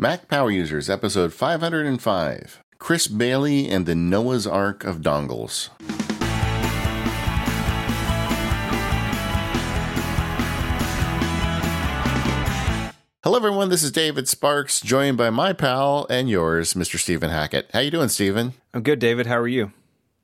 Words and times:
Mac 0.00 0.28
Power 0.28 0.48
Users, 0.50 0.88
episode 0.88 1.32
505 1.32 2.62
Chris 2.78 3.08
Bailey 3.08 3.68
and 3.68 3.84
the 3.84 3.96
Noah's 3.96 4.46
Ark 4.46 4.84
of 4.84 4.98
Dongles. 5.00 5.70
Hello, 13.24 13.36
everyone. 13.36 13.68
This 13.68 13.82
is 13.82 13.90
David 13.90 14.26
Sparks, 14.28 14.80
joined 14.80 15.16
by 15.18 15.28
my 15.30 15.52
pal 15.52 16.06
and 16.08 16.30
yours, 16.30 16.74
Mr. 16.74 16.96
Stephen 16.98 17.30
Hackett. 17.30 17.68
How 17.72 17.80
you 17.80 17.90
doing, 17.90 18.08
Stephen? 18.08 18.54
I'm 18.72 18.82
good, 18.82 19.00
David. 19.00 19.26
How 19.26 19.36
are 19.38 19.48
you? 19.48 19.72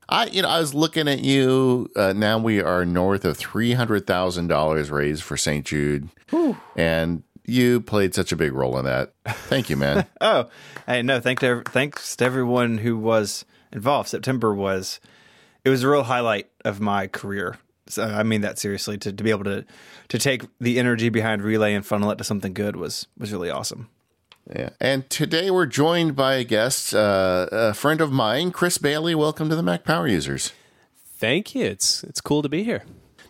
I, 0.09 0.27
you 0.27 0.43
know, 0.43 0.49
I 0.49 0.61
was 0.61 0.73
looking 0.73 1.09
at 1.09 1.21
you. 1.21 1.91
Uh, 1.97 2.13
now 2.15 2.39
we 2.39 2.63
are 2.63 2.87
north 2.87 3.25
of 3.25 3.37
three 3.37 3.73
hundred 3.73 4.07
thousand 4.07 4.47
dollars 4.47 4.91
raised 4.91 5.23
for 5.25 5.37
St. 5.37 5.67
Jude, 5.67 6.09
Whew. 6.31 6.57
and 6.77 7.25
you 7.45 7.81
played 7.81 8.15
such 8.15 8.33
a 8.33 8.37
big 8.37 8.53
role 8.53 8.79
in 8.79 8.85
that. 8.85 9.13
Thank 9.27 9.71
you, 9.71 9.77
man. 9.77 10.07
oh, 10.21 10.49
hey, 10.87 11.03
no, 11.03 11.21
thanks 11.21 11.41
to 11.41 11.63
thanks 11.67 12.17
to 12.17 12.25
everyone 12.25 12.79
who 12.79 12.97
was 12.97 13.45
involved. 13.73 14.09
September 14.09 14.55
was 14.55 15.01
it 15.65 15.71
was 15.71 15.83
a 15.83 15.89
real 15.89 16.05
highlight 16.05 16.49
of 16.65 16.81
my 16.81 17.07
career. 17.07 17.59
So 17.87 18.05
I 18.05 18.23
mean 18.23 18.41
that 18.41 18.59
seriously. 18.59 18.97
To, 18.99 19.13
to 19.13 19.25
be 19.25 19.31
able 19.31 19.45
to 19.45 19.65
to 20.09 20.19
take 20.19 20.45
the 20.59 20.79
energy 20.79 21.09
behind 21.09 21.43
relay 21.43 21.75
and 21.75 21.85
funnel 21.85 22.11
it 22.11 22.17
to 22.17 22.25
something 22.25 22.55
good 22.55 22.77
was 22.77 23.07
was 23.19 23.33
really 23.33 23.51
awesome. 23.51 23.89
Yeah, 24.55 24.71
and 24.79 25.09
today 25.09 25.51
we're 25.51 25.65
joined 25.65 26.17
by 26.17 26.35
a 26.35 26.45
guest, 26.45 26.95
uh, 26.95 27.49
a 27.51 27.73
friend 27.73 28.03
of 28.03 28.13
mine, 28.13 28.51
Chris 28.51 28.77
Bailey. 28.77 29.15
Welcome 29.15 29.49
to 29.49 29.57
the 29.57 29.63
Mac 29.63 29.85
Power 29.85 30.07
Users. 30.07 30.53
Thank 31.17 31.55
you. 31.55 31.65
It's 31.65 32.05
it's 32.05 32.21
cool 32.21 32.43
to 32.43 32.49
be 32.49 32.63
here. 32.63 32.85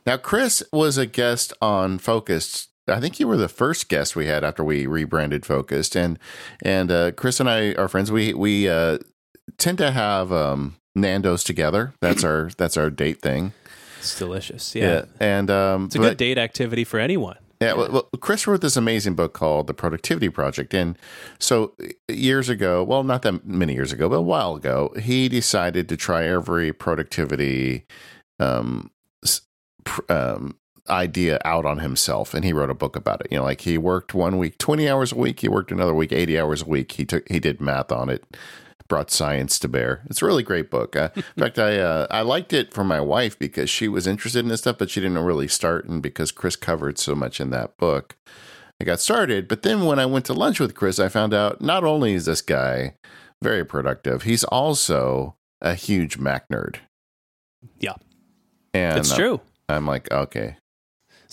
Now, 0.07 0.19
Chris 0.19 0.63
was 0.71 0.99
a 0.99 1.07
guest 1.07 1.55
on 1.63 1.99
Focused 1.99 2.69
I 2.87 3.01
think 3.01 3.19
you 3.19 3.27
were 3.27 3.37
the 3.37 3.49
first 3.49 3.89
guest 3.89 4.15
we 4.15 4.27
had 4.27 4.45
after 4.45 4.63
we 4.63 4.87
rebranded 4.87 5.47
Focused, 5.47 5.97
and 5.97 6.19
and 6.63 6.91
uh, 6.91 7.13
Chris 7.13 7.41
and 7.41 7.49
I 7.49 7.73
are 7.75 7.89
friends. 7.89 8.13
We 8.13 8.35
we 8.35 8.69
uh, 8.69 8.99
tend 9.59 9.79
to 9.79 9.91
have 9.91 10.33
um, 10.33 10.77
Nando's 10.95 11.45
together. 11.45 11.95
That's 12.01 12.25
our 12.25 12.51
that's 12.59 12.77
our 12.77 12.91
date 12.91 13.23
thing. 13.23 13.53
It's 13.99 14.19
delicious, 14.19 14.75
yeah. 14.75 14.85
yeah. 14.85 15.05
And 15.19 15.51
um, 15.51 15.87
it's 15.87 15.95
a 15.95 15.99
but, 15.99 16.09
good 16.11 16.17
date 16.19 16.39
activity 16.39 16.85
for 16.85 16.99
anyone. 17.01 17.39
Yeah, 17.61 17.73
well, 17.73 17.91
well, 17.91 18.09
Chris 18.21 18.47
wrote 18.47 18.61
this 18.61 18.77
amazing 18.77 19.15
book 19.15 19.33
called 19.33 19.69
The 19.69 19.75
Productivity 19.75 20.29
Project. 20.29 20.75
And 20.75 20.99
so 21.39 21.75
years 22.09 22.51
ago, 22.51 22.85
well, 22.85 23.05
not 23.05 23.23
that 23.23 23.47
many 23.47 23.73
years 23.73 23.93
ago, 23.93 24.11
but 24.11 24.17
a 24.17 24.23
while 24.23 24.57
ago, 24.57 24.93
he 25.01 25.31
decided 25.31 25.89
to 25.89 25.97
try 25.97 26.27
every 26.27 26.75
productivity 26.75 27.87
um, 28.39 28.91
um, 30.11 30.59
idea 30.89 31.41
out 31.45 31.65
on 31.65 31.79
himself 31.79 32.35
and 32.35 32.45
he 32.45 32.53
wrote 32.53 32.71
a 32.71 32.75
book 32.75 32.97
about 32.97 33.21
it. 33.21 33.29
You 33.31 33.39
know 33.39 33.45
like 33.45 33.63
he 33.63 33.79
worked 33.79 34.15
one 34.15 34.39
week 34.39 34.59
20 34.59 34.89
hours 34.89 35.13
a 35.13 35.17
week 35.17 35.41
he 35.41 35.49
worked 35.49 35.73
another 35.73 35.95
week 35.95 36.13
80 36.13 36.39
hours 36.39 36.63
a 36.63 36.67
week. 36.67 36.93
He 36.93 37.05
took 37.05 37.29
he 37.29 37.41
did 37.41 37.61
math 37.61 37.91
on 37.91 38.09
it 38.09 38.25
brought 38.87 39.11
science 39.11 39.59
to 39.59 39.67
bear. 39.67 40.03
It's 40.11 40.21
a 40.21 40.27
really 40.27 40.43
great 40.43 40.71
book. 40.71 40.95
Uh, 40.95 41.09
in 41.17 41.23
fact 41.43 41.59
i 41.59 41.79
uh, 41.79 42.07
i 42.11 42.21
liked 42.21 42.53
it 42.53 42.73
for 42.75 42.85
my 42.85 43.01
wife 43.01 43.39
because 43.39 43.71
she 43.71 43.89
was 43.89 44.07
interested 44.07 44.41
in 44.41 44.49
this 44.49 44.61
stuff 44.61 44.79
but 44.79 44.91
she 44.91 45.01
didn't 45.01 45.19
really 45.19 45.49
start 45.49 45.87
and 45.87 46.03
because 46.03 46.31
chris 46.31 46.57
covered 46.57 46.99
so 46.99 47.15
much 47.15 47.41
in 47.41 47.51
that 47.51 47.77
book 47.79 48.17
i 48.81 48.85
got 48.85 49.01
started. 49.01 49.49
But 49.49 49.63
then 49.63 49.85
when 49.85 49.99
i 49.99 50.07
went 50.07 50.27
to 50.27 50.35
lunch 50.35 50.61
with 50.61 50.75
chris 50.75 50.99
i 50.99 51.09
found 51.09 51.33
out 51.33 51.61
not 51.61 51.85
only 51.85 52.13
is 52.13 52.27
this 52.27 52.43
guy 52.43 52.95
very 53.43 53.65
productive 53.65 54.23
he's 54.23 54.45
also 54.45 55.37
a 55.65 55.75
huge 55.75 56.19
mac 56.19 56.49
nerd. 56.49 56.77
Yeah. 57.81 57.95
And 58.73 58.99
it's 58.99 59.15
true. 59.15 59.41
I'm 59.69 59.87
like, 59.87 60.11
okay, 60.13 60.57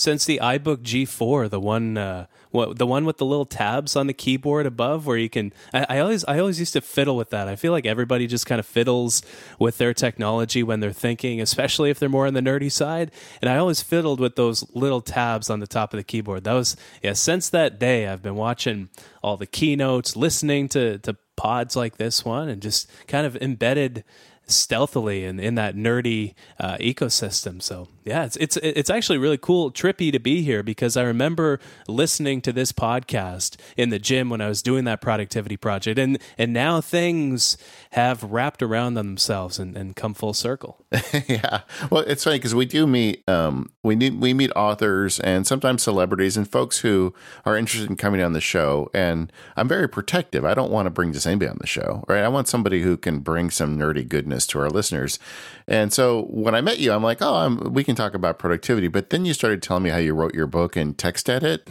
since 0.02 0.26
the 0.26 0.40
iBook 0.42 0.78
G4, 0.78 1.48
the 1.48 1.60
one, 1.60 1.96
uh, 1.96 2.26
what, 2.50 2.80
the 2.80 2.88
one 2.88 3.06
with 3.06 3.18
the 3.18 3.26
little 3.26 3.46
tabs 3.46 3.96
on 3.96 4.08
the 4.08 4.14
keyboard 4.14 4.66
above, 4.66 5.06
where 5.06 5.16
you 5.16 5.30
can. 5.30 5.54
I, 5.76 5.86
I, 5.90 6.00
always, 6.00 6.26
I 6.26 6.40
always 6.40 6.60
used 6.60 6.74
to 6.74 6.82
fiddle 6.82 7.16
with 7.16 7.30
that. 7.30 7.48
I 7.48 7.56
feel 7.56 7.72
like 7.72 7.86
everybody 7.86 8.26
just 8.26 8.48
kind 8.48 8.58
of 8.58 8.66
fiddles 8.66 9.22
with 9.60 9.78
their 9.78 9.94
technology 9.94 10.64
when 10.64 10.80
they're 10.80 10.92
thinking, 10.92 11.40
especially 11.40 11.92
if 11.92 12.00
they're 12.00 12.10
more 12.10 12.26
on 12.26 12.34
the 12.34 12.42
nerdy 12.42 12.72
side. 12.72 13.12
And 13.42 13.50
I 13.50 13.58
always 13.58 13.84
fiddled 13.84 14.20
with 14.20 14.36
those 14.36 14.68
little 14.76 15.02
tabs 15.02 15.52
on 15.52 15.60
the 15.60 15.68
top 15.68 15.94
of 15.94 15.98
the 15.98 16.04
keyboard. 16.04 16.46
That 16.46 16.54
was, 16.54 16.76
yeah. 17.04 17.14
Since 17.14 17.50
that 17.50 17.80
day, 17.80 18.08
I've 18.08 18.24
been 18.24 18.36
watching 18.36 18.90
all 19.22 19.38
the 19.38 19.46
keynotes, 19.46 20.16
listening 20.16 20.68
to 20.70 20.98
to 21.00 21.16
pods 21.36 21.76
like 21.76 21.98
this 21.98 22.26
one, 22.26 22.50
and 22.50 22.60
just 22.60 22.90
kind 23.08 23.28
of 23.28 23.36
embedded 23.38 24.04
stealthily 24.48 25.24
in, 25.26 25.40
in 25.40 25.56
that 25.56 25.76
nerdy 25.76 26.34
uh, 26.60 26.78
ecosystem. 26.78 27.62
So 27.62 27.88
yeah, 28.04 28.26
it's 28.26 28.36
it's 28.38 28.58
it's 28.58 28.90
actually 28.90 29.18
really 29.18 29.38
cool, 29.38 29.72
trippy 29.72 30.12
to 30.12 30.20
be 30.20 30.42
here 30.42 30.64
because 30.64 30.98
I 30.98 31.04
remember 31.04 31.60
listening 31.88 32.42
to 32.42 32.52
this 32.52 32.72
podcast 32.72 33.58
in 33.78 33.90
the 33.90 34.00
gym 34.00 34.30
when 34.30 34.42
I 34.42 34.48
was 34.48 34.62
doing 34.62 34.86
that 34.86 35.02
productivity 35.02 35.58
project, 35.58 36.00
and 36.00 36.18
and 36.38 36.52
now 36.54 36.82
things 36.82 37.58
have 37.92 38.24
wrapped 38.24 38.64
around 38.64 38.96
themselves 38.96 39.60
and, 39.60 39.78
and 39.78 39.96
come 39.96 40.14
full 40.14 40.34
circle. 40.34 40.84
yeah, 41.28 41.62
well, 41.90 42.02
it's 42.02 42.24
funny 42.24 42.38
because 42.38 42.56
we 42.56 42.66
do 42.66 42.88
meet 42.88 43.28
um, 43.30 43.72
we 43.84 43.96
need, 43.96 44.20
we 44.20 44.34
meet 44.34 44.52
authors 44.56 45.20
and 45.20 45.48
sometimes 45.48 45.84
celebrities 45.84 46.38
and 46.38 46.50
folks 46.50 46.80
who 46.80 47.14
are 47.46 47.58
interested 47.58 47.90
in 47.90 47.96
coming 47.96 48.22
on 48.22 48.34
the 48.34 48.42
show, 48.42 48.90
and 48.94 49.32
I'm 49.56 49.68
very 49.68 49.88
protective. 49.88 50.46
I 50.46 50.54
don't 50.54 50.72
want 50.72 50.86
to 50.86 50.92
bring 50.92 51.14
just 51.14 51.26
anybody 51.28 51.50
on 51.50 51.58
the 51.60 51.68
show, 51.68 52.04
right? 52.08 52.24
I 52.24 52.28
want 52.28 52.48
somebody 52.48 52.82
who 52.82 52.98
can 52.98 53.20
bring 53.20 53.50
some 53.50 53.78
nerdy 53.78 54.08
goodness 54.08 54.46
to 54.48 54.60
our 54.60 54.70
listeners. 54.70 55.20
And 55.68 55.92
so 55.92 56.24
when 56.24 56.54
I 56.54 56.62
met 56.62 56.80
you, 56.80 56.92
I'm 56.92 57.04
like, 57.04 57.22
oh, 57.22 57.36
I'm, 57.36 57.74
we 57.74 57.84
can 57.84 57.91
talk 57.96 58.14
about 58.14 58.40
productivity. 58.40 58.88
But 58.88 59.10
then 59.10 59.26
you 59.26 59.34
started 59.34 59.62
telling 59.62 59.84
me 59.84 59.90
how 59.90 59.98
you 59.98 60.14
wrote 60.14 60.34
your 60.34 60.48
book 60.48 60.76
and 60.76 60.92
in 60.92 60.96
TextEdit. 60.96 61.62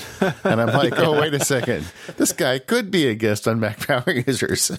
And 0.44 0.60
I'm 0.60 0.68
like, 0.68 0.98
oh, 0.98 1.20
wait 1.20 1.34
a 1.34 1.44
second. 1.44 1.86
This 2.16 2.32
guy 2.32 2.58
could 2.58 2.90
be 2.90 3.06
a 3.08 3.14
guest 3.14 3.46
on 3.46 3.60
Mac 3.60 3.86
Power 3.86 4.10
Users. 4.10 4.70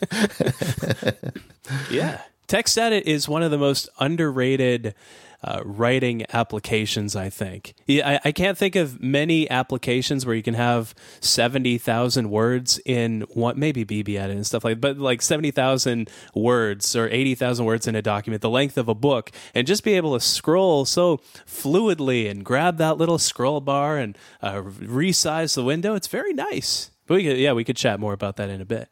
yeah. 1.90 2.22
TextEdit 2.52 3.04
is 3.04 3.30
one 3.30 3.44
of 3.44 3.52
the 3.52 3.58
most 3.58 3.88
underrated 3.98 4.94
uh, 5.42 5.62
writing 5.64 6.26
applications. 6.34 7.16
I 7.16 7.30
think 7.30 7.76
I, 7.88 8.20
I, 8.26 8.34
can't 8.34 8.58
think 8.58 8.76
of 8.76 9.02
many 9.02 9.50
applications 9.50 10.26
where 10.26 10.36
you 10.36 10.44
can 10.44 10.56
have 10.56 10.94
seventy 11.22 11.78
thousand 11.78 12.30
words 12.30 12.78
in 12.86 13.22
what 13.30 13.56
maybe 13.56 13.86
BBEdit 13.86 14.32
and 14.32 14.46
stuff 14.46 14.66
like, 14.66 14.82
but 14.82 14.98
like 14.98 15.22
seventy 15.22 15.50
thousand 15.52 16.10
words 16.36 16.94
or 16.94 17.08
eighty 17.08 17.36
thousand 17.36 17.64
words 17.64 17.88
in 17.88 17.96
a 17.96 18.02
document, 18.02 18.42
the 18.42 18.50
length 18.50 18.78
of 18.78 18.90
a 18.90 18.96
book, 18.96 19.32
and 19.56 19.66
just 19.66 19.86
be 19.86 19.94
able 19.94 20.14
to 20.14 20.20
scroll 20.20 20.84
so 20.84 21.20
fluidly 21.48 22.30
and 22.30 22.44
grab 22.44 22.76
that 22.80 22.98
little 22.98 23.18
scroll 23.18 23.62
bar 23.62 23.98
and 23.98 24.18
uh, 24.42 24.56
resize 24.56 25.56
the 25.56 25.64
window. 25.64 25.96
It's 25.96 26.08
very 26.08 26.34
nice. 26.34 26.92
But 27.08 27.16
we 27.16 27.24
could, 27.24 27.38
yeah, 27.38 27.54
we 27.54 27.64
could 27.64 27.78
chat 27.78 27.98
more 27.98 28.12
about 28.12 28.36
that 28.36 28.50
in 28.50 28.60
a 28.60 28.66
bit. 28.66 28.90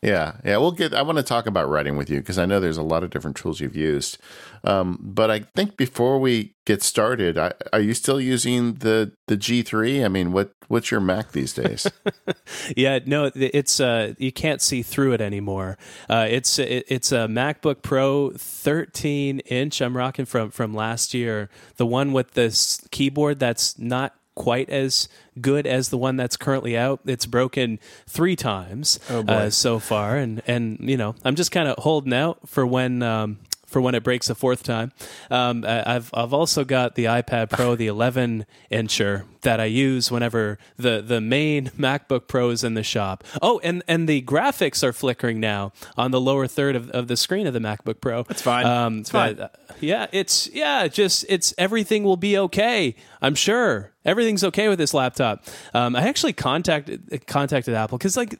Yeah, 0.00 0.36
yeah, 0.44 0.58
we'll 0.58 0.72
get. 0.72 0.94
I 0.94 1.02
want 1.02 1.18
to 1.18 1.24
talk 1.24 1.46
about 1.46 1.68
writing 1.68 1.96
with 1.96 2.08
you 2.08 2.20
because 2.20 2.38
I 2.38 2.46
know 2.46 2.60
there's 2.60 2.76
a 2.76 2.84
lot 2.84 3.02
of 3.02 3.10
different 3.10 3.36
tools 3.36 3.58
you've 3.58 3.74
used. 3.74 4.18
Um, 4.62 4.96
but 5.00 5.28
I 5.28 5.40
think 5.56 5.76
before 5.76 6.20
we 6.20 6.54
get 6.66 6.84
started, 6.84 7.36
I, 7.36 7.52
are 7.72 7.80
you 7.80 7.94
still 7.94 8.20
using 8.20 8.74
the 8.74 9.10
the 9.26 9.36
G3? 9.36 10.04
I 10.04 10.08
mean, 10.08 10.30
what 10.30 10.52
what's 10.68 10.92
your 10.92 11.00
Mac 11.00 11.32
these 11.32 11.52
days? 11.52 11.90
yeah, 12.76 13.00
no, 13.06 13.32
it's 13.34 13.80
uh, 13.80 14.14
you 14.18 14.30
can't 14.30 14.62
see 14.62 14.82
through 14.82 15.14
it 15.14 15.20
anymore. 15.20 15.76
Uh, 16.08 16.28
it's 16.30 16.60
it, 16.60 16.84
it's 16.86 17.10
a 17.10 17.26
MacBook 17.26 17.82
Pro 17.82 18.30
13 18.30 19.40
inch. 19.40 19.80
I'm 19.80 19.96
rocking 19.96 20.26
from 20.26 20.52
from 20.52 20.74
last 20.74 21.12
year, 21.12 21.50
the 21.76 21.86
one 21.86 22.12
with 22.12 22.32
this 22.32 22.86
keyboard 22.92 23.40
that's 23.40 23.76
not 23.80 24.14
quite 24.38 24.70
as 24.70 25.08
good 25.40 25.66
as 25.66 25.88
the 25.88 25.98
one 25.98 26.16
that's 26.16 26.36
currently 26.36 26.78
out. 26.78 27.00
It's 27.04 27.26
broken 27.26 27.80
three 28.06 28.36
times 28.36 29.00
oh 29.10 29.24
uh, 29.26 29.50
so 29.50 29.78
far, 29.80 30.16
and 30.16 30.40
and 30.46 30.78
you 30.80 30.96
know 30.96 31.16
I'm 31.24 31.34
just 31.34 31.50
kind 31.50 31.68
of 31.68 31.76
holding 31.78 32.14
out 32.14 32.48
for 32.48 32.64
when 32.64 33.02
um, 33.02 33.40
for 33.68 33.80
when 33.80 33.94
it 33.94 34.02
breaks 34.02 34.28
a 34.28 34.34
fourth 34.34 34.62
time. 34.62 34.92
Um, 35.30 35.64
I've 35.66 36.10
I've 36.14 36.32
also 36.32 36.64
got 36.64 36.94
the 36.94 37.04
iPad 37.04 37.50
Pro, 37.50 37.76
the 37.76 37.86
11 37.86 38.46
incher 38.72 39.24
that 39.42 39.60
I 39.60 39.66
use 39.66 40.10
whenever 40.10 40.58
the 40.76 41.02
the 41.02 41.20
main 41.20 41.66
MacBook 41.78 42.26
Pro 42.26 42.50
is 42.50 42.64
in 42.64 42.74
the 42.74 42.82
shop. 42.82 43.22
Oh, 43.40 43.60
and 43.62 43.82
and 43.86 44.08
the 44.08 44.22
graphics 44.22 44.82
are 44.82 44.92
flickering 44.92 45.38
now 45.38 45.72
on 45.96 46.10
the 46.10 46.20
lower 46.20 46.46
third 46.46 46.74
of, 46.74 46.90
of 46.90 47.08
the 47.08 47.16
screen 47.16 47.46
of 47.46 47.54
the 47.54 47.60
MacBook 47.60 48.00
Pro. 48.00 48.24
That's 48.24 48.42
fine. 48.42 48.66
Um, 48.66 49.00
it's 49.00 49.10
fine. 49.10 49.38
Uh, 49.38 49.48
yeah, 49.80 50.06
it's 50.12 50.48
yeah, 50.52 50.88
just 50.88 51.24
it's 51.28 51.54
everything 51.58 52.04
will 52.04 52.16
be 52.16 52.36
okay. 52.38 52.96
I'm 53.20 53.34
sure 53.34 53.92
everything's 54.04 54.42
okay 54.44 54.68
with 54.68 54.78
this 54.78 54.94
laptop. 54.94 55.44
Um, 55.74 55.94
I 55.94 56.08
actually 56.08 56.32
contacted 56.32 57.26
contacted 57.26 57.74
Apple 57.74 57.98
because 57.98 58.16
like 58.16 58.38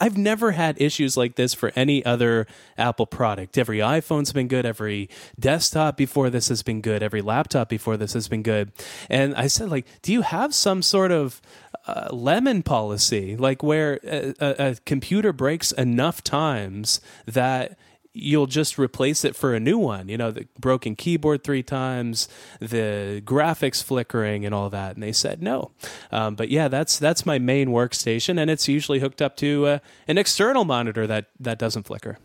I've 0.00 0.16
never 0.16 0.52
had 0.52 0.80
issues 0.80 1.16
like 1.16 1.36
this 1.36 1.54
for 1.54 1.72
any 1.76 2.04
other 2.04 2.46
Apple 2.76 3.06
product. 3.06 3.58
Every 3.58 3.78
iPhone's 3.78 4.32
been 4.32 4.48
good. 4.48 4.66
Every 4.66 5.08
desktop 5.38 5.96
before 5.96 6.30
this 6.30 6.48
has 6.48 6.62
been 6.62 6.80
good. 6.80 7.02
Every 7.02 7.22
laptop 7.22 7.68
before 7.68 7.96
this 7.96 8.12
has 8.12 8.28
been 8.28 8.42
good. 8.42 8.72
And 9.08 9.34
I 9.34 9.46
said, 9.46 9.70
like, 9.70 9.86
do 10.02 10.12
you 10.12 10.22
have 10.22 10.54
some 10.54 10.82
sort 10.82 11.12
of 11.12 11.40
uh, 11.86 12.08
lemon 12.12 12.62
policy, 12.62 13.36
like 13.36 13.62
where 13.62 14.00
a, 14.02 14.34
a, 14.40 14.70
a 14.70 14.74
computer 14.84 15.32
breaks 15.32 15.72
enough 15.72 16.22
times 16.22 17.00
that 17.26 17.78
you'll 18.16 18.46
just 18.46 18.78
replace 18.78 19.24
it 19.24 19.36
for 19.36 19.54
a 19.54 19.60
new 19.60 19.78
one. 19.78 20.08
You 20.08 20.16
know, 20.16 20.30
the 20.30 20.46
broken 20.58 20.96
keyboard 20.96 21.44
three 21.44 21.62
times, 21.62 22.28
the 22.60 23.22
graphics 23.24 23.82
flickering, 23.82 24.44
and 24.44 24.54
all 24.54 24.70
that. 24.70 24.94
And 24.94 25.02
they 25.02 25.12
said 25.12 25.42
no. 25.42 25.72
Um, 26.10 26.34
but 26.34 26.48
yeah, 26.48 26.68
that's 26.68 26.98
that's 26.98 27.26
my 27.26 27.38
main 27.38 27.68
workstation, 27.68 28.40
and 28.40 28.50
it's 28.50 28.68
usually 28.68 29.00
hooked 29.00 29.22
up 29.22 29.36
to 29.36 29.66
uh, 29.66 29.78
an 30.08 30.18
external 30.18 30.64
monitor 30.64 31.06
that 31.06 31.26
that 31.38 31.58
doesn't 31.58 31.84
flicker. 31.84 32.18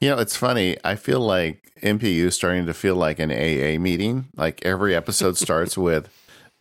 You 0.00 0.10
know, 0.10 0.18
it's 0.18 0.36
funny. 0.36 0.76
I 0.84 0.96
feel 0.96 1.20
like 1.20 1.72
MPU 1.82 2.26
is 2.26 2.34
starting 2.34 2.66
to 2.66 2.74
feel 2.74 2.96
like 2.96 3.18
an 3.18 3.30
AA 3.30 3.80
meeting. 3.80 4.26
Like 4.36 4.64
every 4.64 4.94
episode 4.94 5.36
starts 5.36 5.78
with 5.88 6.08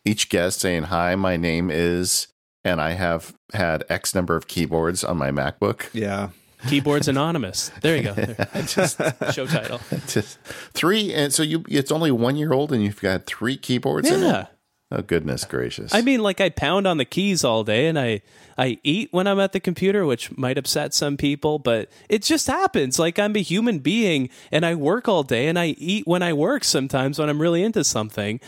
each 0.06 0.30
guest 0.30 0.60
saying, 0.60 0.84
"Hi, 0.84 1.16
my 1.16 1.38
name 1.38 1.70
is," 1.72 2.28
and 2.64 2.80
I 2.80 2.92
have 2.92 3.36
had 3.54 3.84
X 3.90 4.16
number 4.16 4.36
of 4.36 4.48
keyboards 4.48 5.04
on 5.04 5.18
my 5.18 5.32
MacBook. 5.32 5.90
Yeah. 5.94 6.30
Keyboards 6.68 7.08
Anonymous. 7.08 7.72
There 7.82 7.96
you 7.98 8.04
go. 8.04 8.14
There. 8.14 8.48
Just 8.68 8.98
show 9.34 9.46
title. 9.46 9.80
Just 10.08 10.40
three, 10.74 11.14
and 11.14 11.34
so 11.34 11.44
you 11.44 11.64
it's 11.68 11.92
only 11.92 12.12
one 12.12 12.36
year 12.36 12.54
old, 12.54 12.72
and 12.72 12.84
you've 12.84 13.02
got 13.02 13.26
three 13.26 13.58
keyboards 13.58 14.10
in 14.10 14.22
it. 14.24 14.28
Yeah. 14.28 14.46
Oh 14.94 15.02
goodness 15.02 15.46
gracious! 15.46 15.94
I 15.96 16.02
mean, 16.02 16.22
like 16.22 16.42
I 16.42 16.50
pound 16.50 16.86
on 16.86 16.98
the 16.98 17.06
keys 17.06 17.46
all 17.46 17.64
day, 17.64 17.88
and 17.88 17.98
I 17.98 18.22
I 18.58 18.78
eat 18.84 19.08
when 19.12 19.26
I'm 19.26 19.40
at 19.40 19.54
the 19.54 19.62
computer, 19.62 20.06
which 20.06 20.36
might 20.38 20.58
upset 20.58 20.94
some 20.94 21.16
people, 21.16 21.60
but 21.60 21.90
it 22.10 22.24
just 22.24 22.48
happens. 22.48 23.00
Like 23.00 23.18
I'm 23.18 23.34
a 23.38 23.40
human 23.42 23.80
being, 23.80 24.30
and 24.52 24.66
I 24.66 24.76
work 24.76 25.08
all 25.08 25.24
day, 25.24 25.48
and 25.48 25.58
I 25.58 25.68
eat 25.78 26.06
when 26.06 26.22
I 26.22 26.34
work. 26.34 26.66
Sometimes 26.66 27.18
when 27.20 27.30
I'm 27.30 27.42
really 27.42 27.64
into 27.64 27.86
something, 27.86 28.42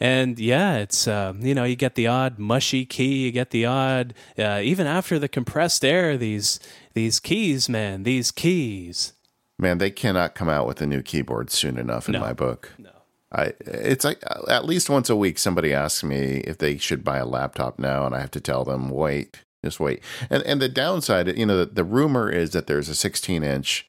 and 0.00 0.38
yeah, 0.38 0.76
it's 0.78 1.06
uh, 1.06 1.34
you 1.38 1.54
know 1.54 1.64
you 1.64 1.76
get 1.76 1.94
the 1.94 2.06
odd 2.06 2.38
mushy 2.38 2.86
key, 2.86 3.24
you 3.26 3.30
get 3.30 3.50
the 3.50 3.66
odd 3.66 4.14
uh, 4.38 4.60
even 4.62 4.86
after 4.86 5.18
the 5.18 5.28
compressed 5.28 5.84
air. 5.84 6.16
These 6.16 6.58
these 6.94 7.20
keys, 7.20 7.68
man, 7.68 8.04
these 8.04 8.30
keys. 8.30 9.12
man, 9.58 9.76
they 9.76 9.90
cannot 9.90 10.34
come 10.34 10.48
out 10.48 10.66
with 10.66 10.80
a 10.80 10.86
new 10.86 11.02
keyboard 11.02 11.50
soon 11.50 11.76
enough 11.76 12.08
in 12.08 12.12
No. 12.12 12.20
my 12.20 12.32
book. 12.32 12.70
No. 12.78 12.88
I 13.32 13.54
it's 13.60 14.04
like 14.04 14.22
uh, 14.26 14.44
at 14.48 14.64
least 14.66 14.90
once 14.90 15.08
a 15.08 15.16
week 15.16 15.38
somebody 15.38 15.72
asks 15.72 16.04
me 16.04 16.38
if 16.38 16.58
they 16.58 16.76
should 16.76 17.02
buy 17.02 17.18
a 17.18 17.26
laptop 17.26 17.78
now, 17.78 18.06
and 18.06 18.14
I 18.14 18.20
have 18.20 18.30
to 18.32 18.40
tell 18.40 18.64
them 18.64 18.90
wait, 18.90 19.40
just 19.64 19.80
wait. 19.80 20.02
And 20.28 20.42
and 20.42 20.60
the 20.60 20.68
downside, 20.68 21.36
you 21.36 21.46
know, 21.46 21.58
the, 21.58 21.66
the 21.66 21.84
rumor 21.84 22.30
is 22.30 22.50
that 22.50 22.66
there's 22.66 22.88
a 22.88 22.94
16 22.94 23.42
inch 23.42 23.88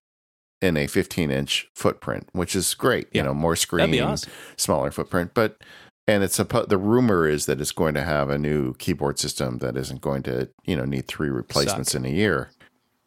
and 0.62 0.78
a 0.78 0.88
15 0.88 1.30
inch 1.30 1.70
footprint, 1.76 2.30
which 2.32 2.56
is 2.56 2.74
great. 2.74 3.08
You 3.14 3.24
know, 3.24 3.34
more 3.34 3.56
screen, 3.56 4.00
awesome. 4.02 4.32
smaller 4.58 4.92
footprint, 4.92 5.32
but. 5.34 5.58
And 6.06 6.22
it's 6.22 6.38
suppo- 6.38 6.68
the 6.68 6.78
rumor 6.78 7.30
is 7.30 7.46
that 7.46 7.62
it's 7.62 7.72
going 7.72 7.94
to 7.94 8.04
have 8.04 8.30
a 8.30 8.38
new 8.38 8.74
keyboard 8.74 9.18
system 9.18 9.60
that 9.60 9.78
isn't 9.78 10.02
going 10.02 10.22
to, 10.24 10.50
you 10.66 10.76
know, 10.76 10.84
need 10.84 11.08
three 11.08 11.30
replacements 11.30 11.96
in 11.96 12.04
a 12.04 12.10
year. 12.10 12.50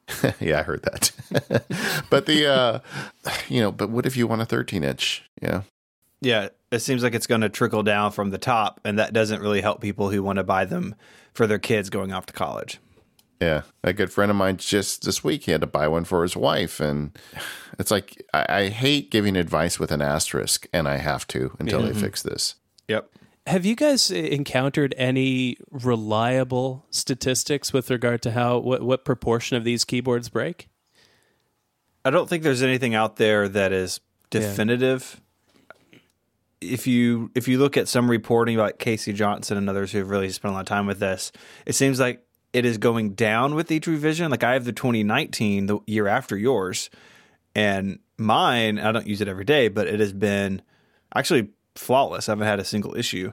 yeah, 0.41 0.61
I 0.61 0.63
heard 0.63 0.83
that. 0.85 1.13
but 2.11 2.25
the, 2.25 2.47
uh, 2.47 2.79
you 3.51 3.61
know, 3.61 3.71
but 3.71 3.91
what 3.91 4.07
if 4.07 4.17
you 4.17 4.27
want 4.27 4.41
a 4.41 4.47
13 4.47 4.83
inch? 4.83 5.29
Yeah. 5.43 5.65
Yeah. 6.21 6.49
It 6.71 6.81
seems 6.81 7.03
like 7.03 7.15
it's 7.15 7.27
going 7.27 7.43
to 7.43 7.49
trickle 7.49 7.83
down 7.83 8.13
from 8.13 8.31
the 8.31 8.39
top, 8.39 8.81
and 8.85 8.99
that 8.99 9.13
doesn't 9.13 9.41
really 9.41 9.61
help 9.61 9.81
people 9.81 10.11
who 10.11 10.23
want 10.23 10.37
to 10.37 10.45
buy 10.45 10.65
them 10.65 10.95
for 11.33 11.47
their 11.47 11.59
kids 11.59 11.91
going 11.91 12.13
off 12.13 12.27
to 12.27 12.33
college. 12.33 12.81
Yeah, 13.41 13.63
a 13.85 13.93
good 13.93 14.11
friend 14.11 14.31
of 14.31 14.37
mine 14.37 14.57
just 14.57 15.05
this 15.05 15.23
week 15.23 15.45
he 15.45 15.53
had 15.53 15.61
to 15.61 15.67
buy 15.67 15.89
one 15.89 16.05
for 16.05 16.23
his 16.23 16.37
wife, 16.37 16.81
and 16.81 17.17
it's 17.79 17.91
like 17.91 18.25
I, 18.33 18.47
I 18.49 18.69
hate 18.69 19.11
giving 19.11 19.37
advice 19.37 19.79
with 19.79 19.93
an 19.93 20.01
asterisk, 20.01 20.67
and 20.73 20.89
I 20.89 20.97
have 20.97 21.27
to 21.29 21.55
until 21.59 21.83
they 21.83 21.91
mm-hmm. 21.91 22.01
fix 22.01 22.23
this. 22.23 22.55
Yep. 22.89 23.11
Have 23.47 23.67
you 23.67 23.77
guys 23.77 24.11
uh, 24.11 24.15
encountered 24.15 24.95
any 24.97 25.59
reliable 25.71 26.87
statistics 26.91 27.73
with 27.73 27.91
regard 27.91 28.23
to 28.23 28.33
how 28.33 28.59
what, 28.59 28.83
what 28.83 29.05
proportion 29.05 29.57
of 29.57 29.65
these 29.65 29.85
keyboards 29.85 30.31
break? 30.31 30.69
I 32.05 32.11
don't 32.11 32.29
think 32.29 32.43
there's 32.43 32.63
anything 32.63 32.95
out 32.95 33.17
there 33.17 33.49
that 33.49 33.73
is 33.73 34.01
definitive. 34.31 35.21
If 36.61 36.87
you 36.87 37.31
if 37.35 37.49
you 37.49 37.59
look 37.59 37.77
at 37.77 37.89
some 37.89 38.11
reporting 38.11 38.57
like 38.57 38.79
Casey 38.79 39.13
Johnston 39.13 39.59
and 39.59 39.69
others 39.69 39.93
who 39.93 39.99
have 39.99 40.11
really 40.11 40.31
spent 40.31 40.53
a 40.53 40.55
lot 40.55 40.61
of 40.61 40.67
time 40.67 40.87
with 40.87 41.01
this, 41.01 41.33
it 41.67 41.75
seems 41.75 42.01
like 42.01 42.23
it 42.53 42.65
is 42.65 42.79
going 42.79 43.13
down 43.13 43.55
with 43.55 43.71
each 43.71 43.87
revision. 43.87 44.31
Like 44.31 44.43
I 44.43 44.55
have 44.55 44.65
the 44.65 44.73
2019, 44.73 45.67
the 45.67 45.79
year 45.87 46.07
after 46.07 46.37
yours, 46.37 46.89
and 47.55 47.99
mine. 48.17 48.79
I 48.79 48.93
don't 48.93 49.07
use 49.07 49.21
it 49.21 49.29
every 49.29 49.45
day, 49.45 49.69
but 49.69 49.87
it 49.87 50.01
has 50.01 50.13
been 50.13 50.63
actually 51.15 51.51
flawless. 51.75 52.29
I 52.29 52.33
haven't 52.33 52.47
had 52.47 52.61
a 52.61 52.65
single 52.65 52.97
issue. 52.97 53.33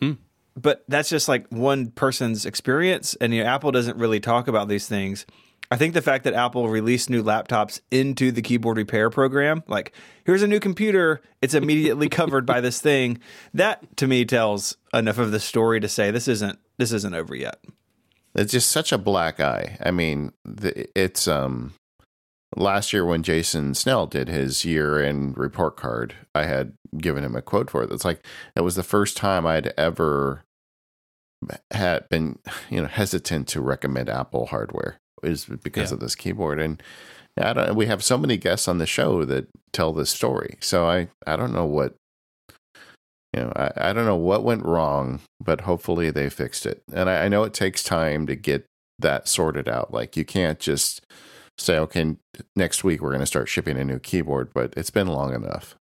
Hmm. 0.00 0.12
But 0.56 0.84
that's 0.88 1.08
just 1.08 1.28
like 1.28 1.48
one 1.48 1.90
person's 1.90 2.46
experience, 2.46 3.16
and 3.20 3.34
you 3.34 3.42
know, 3.42 3.48
Apple 3.48 3.72
doesn't 3.72 3.96
really 3.96 4.20
talk 4.20 4.48
about 4.48 4.68
these 4.68 4.86
things. 4.86 5.26
I 5.70 5.76
think 5.76 5.94
the 5.94 6.02
fact 6.02 6.24
that 6.24 6.34
Apple 6.34 6.68
released 6.68 7.08
new 7.08 7.22
laptops 7.22 7.80
into 7.92 8.32
the 8.32 8.42
keyboard 8.42 8.76
repair 8.76 9.08
program, 9.08 9.62
like 9.68 9.92
here's 10.24 10.42
a 10.42 10.48
new 10.48 10.58
computer, 10.58 11.22
it's 11.40 11.54
immediately 11.54 12.08
covered 12.10 12.44
by 12.44 12.60
this 12.60 12.80
thing. 12.80 13.20
That 13.54 13.96
to 13.98 14.08
me 14.08 14.24
tells 14.24 14.76
enough 14.92 15.18
of 15.18 15.30
the 15.30 15.38
story 15.38 15.78
to 15.80 15.88
say 15.88 16.10
this 16.10 16.26
isn't 16.26 16.58
this 16.78 16.92
isn't 16.92 17.14
over 17.14 17.36
yet. 17.36 17.62
It's 18.34 18.52
just 18.52 18.70
such 18.70 18.92
a 18.92 18.98
black 18.98 19.40
eye. 19.40 19.78
I 19.84 19.90
mean, 19.92 20.32
the, 20.44 20.88
it's 20.98 21.28
um 21.28 21.74
last 22.56 22.92
year 22.92 23.04
when 23.04 23.22
Jason 23.22 23.74
Snell 23.74 24.06
did 24.06 24.26
his 24.26 24.64
year 24.64 25.00
end 25.00 25.38
report 25.38 25.76
card, 25.76 26.14
I 26.34 26.46
had 26.46 26.72
given 26.98 27.24
him 27.24 27.36
a 27.36 27.42
quote 27.42 27.70
for 27.70 27.84
it. 27.84 27.92
It's 27.92 28.04
like 28.04 28.26
it 28.56 28.62
was 28.62 28.74
the 28.74 28.82
first 28.82 29.16
time 29.16 29.46
I'd 29.46 29.72
ever 29.78 30.42
had 31.70 32.08
been, 32.08 32.40
you 32.68 32.82
know, 32.82 32.88
hesitant 32.88 33.46
to 33.48 33.60
recommend 33.60 34.08
Apple 34.08 34.46
hardware 34.46 34.98
is 35.22 35.44
because 35.46 35.90
Yeah. 35.90 35.94
of 35.94 36.00
this 36.00 36.14
keyboard. 36.14 36.60
And 36.60 36.82
I 37.38 37.52
don't, 37.52 37.74
we 37.76 37.86
have 37.86 38.02
so 38.02 38.18
many 38.18 38.36
guests 38.36 38.68
on 38.68 38.78
the 38.78 38.86
show 38.86 39.24
that 39.24 39.48
tell 39.72 39.92
this 39.92 40.10
story. 40.10 40.56
So 40.60 40.86
I, 40.86 41.08
I 41.26 41.36
don't 41.36 41.52
know 41.52 41.64
what, 41.66 41.94
you 43.34 43.42
know, 43.42 43.52
I, 43.54 43.70
I 43.76 43.92
don't 43.92 44.06
know 44.06 44.16
what 44.16 44.42
went 44.44 44.64
wrong, 44.64 45.20
but 45.42 45.62
hopefully 45.62 46.10
they 46.10 46.28
fixed 46.28 46.66
it. 46.66 46.82
And 46.92 47.08
I, 47.08 47.24
I 47.24 47.28
know 47.28 47.44
it 47.44 47.54
takes 47.54 47.82
time 47.82 48.26
to 48.26 48.34
get 48.34 48.66
that 48.98 49.28
sorted 49.28 49.68
out. 49.68 49.92
Like 49.92 50.16
you 50.16 50.24
can't 50.24 50.58
just 50.58 51.06
say, 51.56 51.78
okay, 51.78 52.16
next 52.56 52.82
week 52.84 53.00
we're 53.00 53.10
going 53.10 53.20
to 53.20 53.26
start 53.26 53.48
shipping 53.48 53.78
a 53.78 53.84
new 53.84 53.98
keyboard, 53.98 54.50
but 54.54 54.74
it's 54.76 54.90
been 54.90 55.06
long 55.08 55.34
enough. 55.34 55.76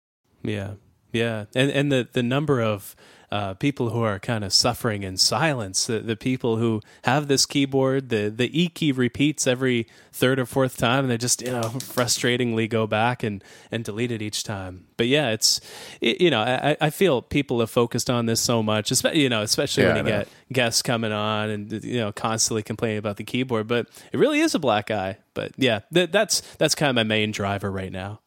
Yeah, 0.44 0.74
yeah, 1.12 1.46
and 1.56 1.72
and 1.72 1.92
the 1.92 2.08
the 2.12 2.22
number 2.24 2.62
of 2.62 2.96
uh, 3.36 3.54
people 3.56 3.90
who 3.90 4.02
are 4.02 4.18
kind 4.18 4.46
of 4.46 4.54
suffering 4.54 5.04
in 5.04 5.18
silence, 5.18 5.88
the, 5.88 6.00
the 6.00 6.16
people 6.16 6.56
who 6.56 6.82
have 7.04 7.28
this 7.28 7.46
keyboard, 7.46 8.08
the 8.08 8.30
the 8.30 8.50
E 8.58 8.70
key 8.70 8.94
repeats 8.94 9.46
every 9.46 9.88
third 10.14 10.40
or 10.40 10.46
fourth 10.46 10.78
time, 10.78 11.04
and 11.04 11.12
they 11.12 11.18
just 11.18 11.42
you 11.42 11.52
know 11.52 11.62
frustratingly 11.96 12.70
go 12.70 12.88
back 12.88 13.24
and 13.24 13.44
and 13.72 13.84
delete 13.84 14.12
it 14.12 14.22
each 14.22 14.44
time. 14.46 14.86
But 14.96 15.08
yeah, 15.08 15.32
it's 15.32 15.60
it, 16.00 16.22
you 16.22 16.30
know 16.30 16.40
I, 16.42 16.78
I 16.80 16.90
feel 16.90 17.22
people 17.22 17.60
have 17.60 17.70
focused 17.70 18.10
on 18.10 18.26
this 18.26 18.40
so 18.40 18.64
much, 18.64 18.90
especially 18.90 19.22
you 19.22 19.30
know 19.30 19.42
especially 19.42 19.84
Yeah, 19.84 19.96
when 19.96 20.06
you 20.06 20.12
get 20.12 20.28
guests 20.54 20.82
coming 20.82 21.12
on 21.12 21.50
and 21.50 21.84
you 21.84 22.00
know 22.00 22.14
constantly 22.14 22.64
complaining 22.64 23.00
about 23.00 23.18
the 23.18 23.26
keyboard, 23.26 23.68
but 23.68 23.90
it 24.14 24.18
really 24.18 24.40
is 24.40 24.56
a 24.56 24.60
black 24.60 24.90
eye. 24.90 25.18
But 25.34 25.52
yeah, 25.58 25.82
th- 25.94 26.12
that's 26.12 26.40
that's 26.58 26.76
kind 26.76 26.90
of 26.90 26.96
my 26.96 27.04
main 27.04 27.32
driver 27.32 27.70
right 27.70 27.92
now. 27.92 28.22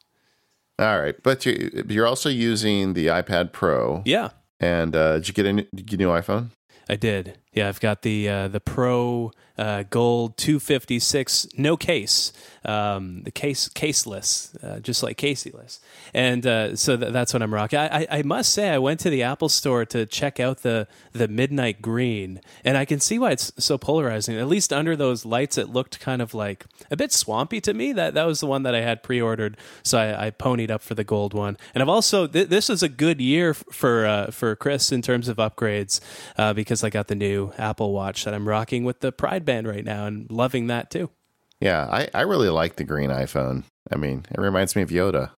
All 0.78 1.00
right. 1.00 1.20
But 1.22 1.44
you, 1.44 1.84
you're 1.88 2.06
also 2.06 2.28
using 2.28 2.92
the 2.92 3.06
iPad 3.06 3.52
Pro. 3.52 4.02
Yeah. 4.04 4.28
And 4.60 4.94
uh, 4.96 5.14
did 5.14 5.28
you 5.28 5.34
get 5.34 5.46
a 5.46 5.52
new, 5.52 5.62
did 5.74 5.90
you 5.90 5.96
get 5.98 6.00
a 6.00 6.02
new 6.04 6.08
iPhone? 6.10 6.50
I 6.88 6.96
did. 6.96 7.38
Yeah, 7.52 7.68
I've 7.68 7.80
got 7.80 8.02
the 8.02 8.28
uh, 8.28 8.48
the 8.48 8.60
Pro 8.60 9.32
uh, 9.56 9.82
Gold 9.90 10.36
256, 10.36 11.48
no 11.56 11.76
case, 11.76 12.32
um, 12.64 13.22
the 13.24 13.32
case 13.32 13.68
caseless, 13.68 14.54
uh, 14.62 14.78
just 14.78 15.02
like 15.02 15.16
caseyless, 15.16 15.80
and 16.14 16.46
uh, 16.46 16.76
so 16.76 16.96
th- 16.96 17.12
that's 17.12 17.32
what 17.32 17.42
I'm 17.42 17.52
rocking. 17.52 17.78
I, 17.78 18.02
I, 18.02 18.06
I 18.10 18.22
must 18.22 18.52
say, 18.52 18.70
I 18.70 18.78
went 18.78 19.00
to 19.00 19.10
the 19.10 19.24
Apple 19.24 19.48
Store 19.48 19.84
to 19.86 20.06
check 20.06 20.38
out 20.38 20.58
the 20.58 20.86
the 21.12 21.26
midnight 21.26 21.82
green, 21.82 22.40
and 22.64 22.76
I 22.76 22.84
can 22.84 23.00
see 23.00 23.18
why 23.18 23.32
it's 23.32 23.50
so 23.58 23.78
polarizing. 23.78 24.36
At 24.36 24.46
least 24.46 24.72
under 24.72 24.94
those 24.94 25.24
lights, 25.24 25.58
it 25.58 25.68
looked 25.70 25.98
kind 25.98 26.22
of 26.22 26.34
like 26.34 26.66
a 26.90 26.96
bit 26.96 27.12
swampy 27.12 27.60
to 27.62 27.74
me. 27.74 27.92
That 27.92 28.14
that 28.14 28.24
was 28.24 28.40
the 28.40 28.46
one 28.46 28.62
that 28.62 28.74
I 28.74 28.82
had 28.82 29.02
pre-ordered, 29.02 29.56
so 29.82 29.98
I, 29.98 30.26
I 30.26 30.30
ponied 30.30 30.70
up 30.70 30.82
for 30.82 30.94
the 30.94 31.04
gold 31.04 31.34
one. 31.34 31.56
And 31.74 31.82
I've 31.82 31.88
also 31.88 32.26
th- 32.26 32.48
this 32.48 32.70
is 32.70 32.82
a 32.82 32.88
good 32.88 33.20
year 33.20 33.54
for 33.54 34.06
uh, 34.06 34.30
for 34.30 34.54
Chris 34.54 34.92
in 34.92 35.02
terms 35.02 35.28
of 35.28 35.38
upgrades 35.38 36.00
uh, 36.36 36.52
because 36.52 36.84
I 36.84 36.90
got 36.90 37.08
the 37.08 37.16
new 37.16 37.37
Apple 37.58 37.92
Watch 37.92 38.24
that 38.24 38.34
I'm 38.34 38.48
rocking 38.48 38.84
with 38.84 39.00
the 39.00 39.12
Pride 39.12 39.44
Band 39.44 39.66
right 39.66 39.84
now 39.84 40.06
and 40.06 40.30
loving 40.30 40.66
that 40.68 40.90
too. 40.90 41.10
Yeah, 41.60 41.88
I, 41.90 42.08
I 42.14 42.20
really 42.22 42.48
like 42.50 42.76
the 42.76 42.84
green 42.84 43.10
iPhone. 43.10 43.64
I 43.90 43.96
mean, 43.96 44.24
it 44.30 44.40
reminds 44.40 44.76
me 44.76 44.82
of 44.82 44.90
Yoda. 44.90 45.30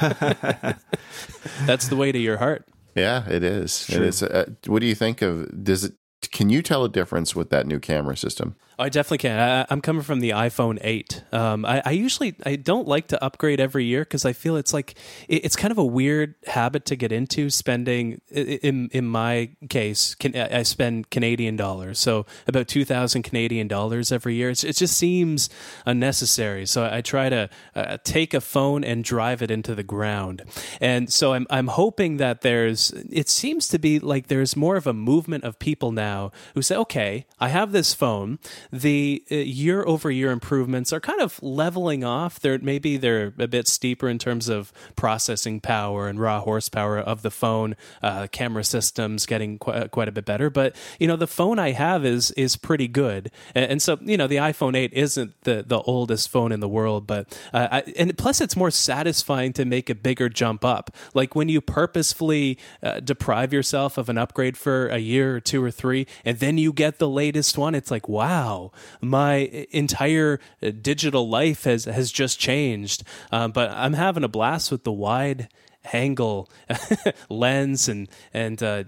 That's 1.66 1.88
the 1.88 1.96
way 1.96 2.10
to 2.10 2.18
your 2.18 2.38
heart. 2.38 2.66
Yeah, 2.94 3.28
it 3.28 3.44
is. 3.44 3.88
It 3.90 4.02
is. 4.02 4.22
Uh, 4.22 4.46
what 4.66 4.80
do 4.80 4.86
you 4.86 4.94
think 4.94 5.22
of? 5.22 5.62
Does 5.62 5.84
it? 5.84 5.94
Can 6.32 6.50
you 6.50 6.62
tell 6.62 6.84
a 6.84 6.88
difference 6.88 7.36
with 7.36 7.50
that 7.50 7.66
new 7.66 7.78
camera 7.78 8.16
system? 8.16 8.56
I 8.78 8.90
definitely 8.90 9.18
can. 9.18 9.38
I, 9.38 9.66
I'm 9.70 9.80
coming 9.80 10.02
from 10.02 10.20
the 10.20 10.30
iPhone 10.30 10.78
8. 10.82 11.24
Um, 11.32 11.64
I, 11.64 11.82
I 11.84 11.90
usually 11.92 12.36
I 12.44 12.56
don't 12.56 12.86
like 12.86 13.08
to 13.08 13.24
upgrade 13.24 13.58
every 13.58 13.84
year 13.84 14.00
because 14.00 14.26
I 14.26 14.34
feel 14.34 14.56
it's 14.56 14.74
like 14.74 14.96
it, 15.28 15.46
it's 15.46 15.56
kind 15.56 15.72
of 15.72 15.78
a 15.78 15.84
weird 15.84 16.34
habit 16.46 16.84
to 16.86 16.96
get 16.96 17.10
into. 17.10 17.48
Spending 17.48 18.20
in 18.30 18.90
in 18.92 19.06
my 19.06 19.50
case, 19.70 20.14
can, 20.14 20.36
I 20.36 20.62
spend 20.62 21.10
Canadian 21.10 21.56
dollars, 21.56 21.98
so 21.98 22.26
about 22.46 22.68
two 22.68 22.84
thousand 22.84 23.22
Canadian 23.22 23.66
dollars 23.66 24.12
every 24.12 24.34
year. 24.34 24.50
It's, 24.50 24.62
it 24.62 24.76
just 24.76 24.96
seems 24.98 25.48
unnecessary. 25.86 26.66
So 26.66 26.88
I 26.90 27.00
try 27.00 27.30
to 27.30 27.48
uh, 27.74 27.96
take 28.04 28.34
a 28.34 28.40
phone 28.42 28.84
and 28.84 29.02
drive 29.02 29.40
it 29.40 29.50
into 29.50 29.74
the 29.74 29.82
ground. 29.82 30.42
And 30.82 31.10
so 31.10 31.32
I'm 31.32 31.46
I'm 31.48 31.68
hoping 31.68 32.18
that 32.18 32.42
there's. 32.42 32.90
It 33.10 33.30
seems 33.30 33.68
to 33.68 33.78
be 33.78 33.98
like 33.98 34.26
there's 34.26 34.54
more 34.54 34.76
of 34.76 34.86
a 34.86 34.92
movement 34.92 35.44
of 35.44 35.58
people 35.58 35.92
now 35.92 36.30
who 36.54 36.60
say, 36.60 36.76
okay, 36.76 37.26
I 37.40 37.48
have 37.48 37.72
this 37.72 37.94
phone 37.94 38.38
the 38.72 39.22
year 39.28 39.84
over 39.86 40.10
year 40.10 40.30
improvements 40.30 40.92
are 40.92 41.00
kind 41.00 41.20
of 41.20 41.42
leveling 41.42 42.04
off. 42.04 42.40
They're 42.40 42.58
maybe 42.58 42.96
they're 42.96 43.32
a 43.38 43.48
bit 43.48 43.68
steeper 43.68 44.08
in 44.08 44.18
terms 44.18 44.48
of 44.48 44.72
processing 44.96 45.60
power 45.60 46.08
and 46.08 46.20
raw 46.20 46.40
horsepower 46.40 46.98
of 46.98 47.22
the 47.22 47.30
phone. 47.30 47.76
Uh, 48.02 48.26
camera 48.30 48.64
systems 48.64 49.26
getting 49.26 49.58
qu- 49.58 49.88
quite 49.88 50.08
a 50.08 50.12
bit 50.12 50.24
better, 50.24 50.50
but 50.50 50.74
you 50.98 51.06
know 51.06 51.16
the 51.16 51.26
phone 51.26 51.58
I 51.58 51.72
have 51.72 52.04
is 52.04 52.30
is 52.32 52.56
pretty 52.56 52.88
good, 52.88 53.30
and, 53.54 53.72
and 53.72 53.82
so 53.82 53.98
you 54.00 54.16
know 54.16 54.26
the 54.26 54.36
iPhone 54.36 54.76
8 54.76 54.92
isn't 54.92 55.40
the 55.42 55.64
the 55.66 55.80
oldest 55.82 56.28
phone 56.28 56.52
in 56.52 56.60
the 56.60 56.68
world, 56.68 57.06
but 57.06 57.38
uh, 57.52 57.68
I, 57.70 57.80
and 57.96 58.16
plus 58.16 58.40
it's 58.40 58.56
more 58.56 58.70
satisfying 58.70 59.52
to 59.54 59.64
make 59.64 59.90
a 59.90 59.94
bigger 59.94 60.28
jump 60.28 60.64
up. 60.64 60.90
Like 61.14 61.34
when 61.34 61.48
you 61.48 61.60
purposefully 61.60 62.58
uh, 62.82 63.00
deprive 63.00 63.52
yourself 63.52 63.98
of 63.98 64.08
an 64.08 64.18
upgrade 64.18 64.56
for 64.56 64.88
a 64.88 64.98
year 64.98 65.36
or 65.36 65.40
two 65.40 65.62
or 65.62 65.70
three, 65.70 66.06
and 66.24 66.38
then 66.38 66.58
you 66.58 66.72
get 66.72 66.98
the 66.98 67.08
latest 67.08 67.56
one, 67.58 67.74
it's 67.74 67.90
like 67.90 68.08
wow 68.08 68.55
wow, 68.56 68.72
my 69.00 69.66
entire 69.70 70.40
uh, 70.62 70.70
digital 70.80 71.28
life 71.28 71.64
has 71.64 71.84
has 71.84 72.10
just 72.10 72.38
changed. 72.38 73.02
Um, 73.32 73.52
but 73.52 73.70
I'm 73.70 73.94
having 73.94 74.24
a 74.24 74.28
blast 74.28 74.70
with 74.70 74.84
the 74.84 74.92
wide 74.92 75.48
angle 75.92 76.50
lens 77.28 77.88
and 77.88 78.08
and 78.34 78.60
uh, 78.62 78.82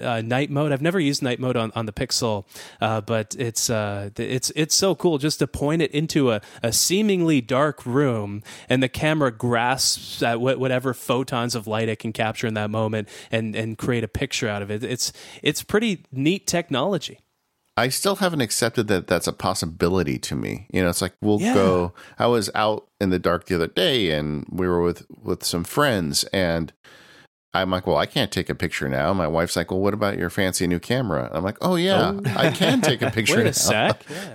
uh, 0.00 0.22
night 0.24 0.50
mode. 0.50 0.72
I've 0.72 0.80
never 0.80 0.98
used 0.98 1.22
night 1.22 1.38
mode 1.38 1.56
on, 1.56 1.70
on 1.74 1.84
the 1.86 1.92
Pixel, 1.92 2.46
uh, 2.80 3.02
but 3.02 3.36
it's 3.38 3.68
uh, 3.68 4.10
it's 4.16 4.50
it's 4.56 4.74
so 4.74 4.94
cool 4.94 5.18
just 5.18 5.38
to 5.40 5.46
point 5.46 5.82
it 5.82 5.90
into 5.90 6.30
a, 6.30 6.40
a 6.62 6.72
seemingly 6.72 7.40
dark 7.40 7.84
room 7.84 8.42
and 8.68 8.82
the 8.82 8.88
camera 8.88 9.30
grasps 9.30 10.22
at 10.22 10.40
whatever 10.40 10.94
photons 10.94 11.54
of 11.54 11.66
light 11.66 11.88
it 11.88 11.98
can 11.98 12.12
capture 12.12 12.46
in 12.46 12.54
that 12.54 12.70
moment 12.70 13.08
and 13.30 13.54
and 13.54 13.76
create 13.76 14.04
a 14.04 14.08
picture 14.08 14.48
out 14.48 14.62
of 14.62 14.70
it. 14.70 14.82
It's 14.82 15.12
it's 15.42 15.62
pretty 15.62 16.04
neat 16.10 16.46
technology. 16.46 17.20
I 17.76 17.88
still 17.88 18.16
haven't 18.16 18.40
accepted 18.40 18.86
that 18.88 19.08
that's 19.08 19.26
a 19.26 19.32
possibility 19.32 20.18
to 20.18 20.36
me. 20.36 20.66
You 20.72 20.82
know, 20.82 20.88
it's 20.88 21.02
like 21.02 21.14
we'll 21.20 21.40
yeah. 21.40 21.54
go. 21.54 21.92
I 22.18 22.26
was 22.26 22.50
out 22.54 22.86
in 23.00 23.10
the 23.10 23.18
dark 23.18 23.46
the 23.46 23.56
other 23.56 23.66
day, 23.66 24.12
and 24.12 24.46
we 24.48 24.68
were 24.68 24.80
with 24.80 25.06
with 25.22 25.42
some 25.42 25.64
friends, 25.64 26.24
and 26.24 26.72
I'm 27.52 27.70
like, 27.70 27.86
well, 27.86 27.96
I 27.96 28.06
can't 28.06 28.30
take 28.30 28.48
a 28.48 28.54
picture 28.54 28.88
now. 28.88 29.12
My 29.12 29.26
wife's 29.26 29.56
like, 29.56 29.70
well, 29.70 29.80
what 29.80 29.94
about 29.94 30.18
your 30.18 30.30
fancy 30.30 30.66
new 30.66 30.78
camera? 30.78 31.30
I'm 31.32 31.42
like, 31.42 31.58
oh 31.62 31.74
yeah, 31.74 32.12
oh. 32.14 32.22
I 32.36 32.50
can 32.50 32.80
take 32.80 33.02
a 33.02 33.10
picture. 33.12 33.38
Wait 33.38 33.46
a 33.46 33.52
sec. 33.52 34.04
Yeah. 34.10 34.34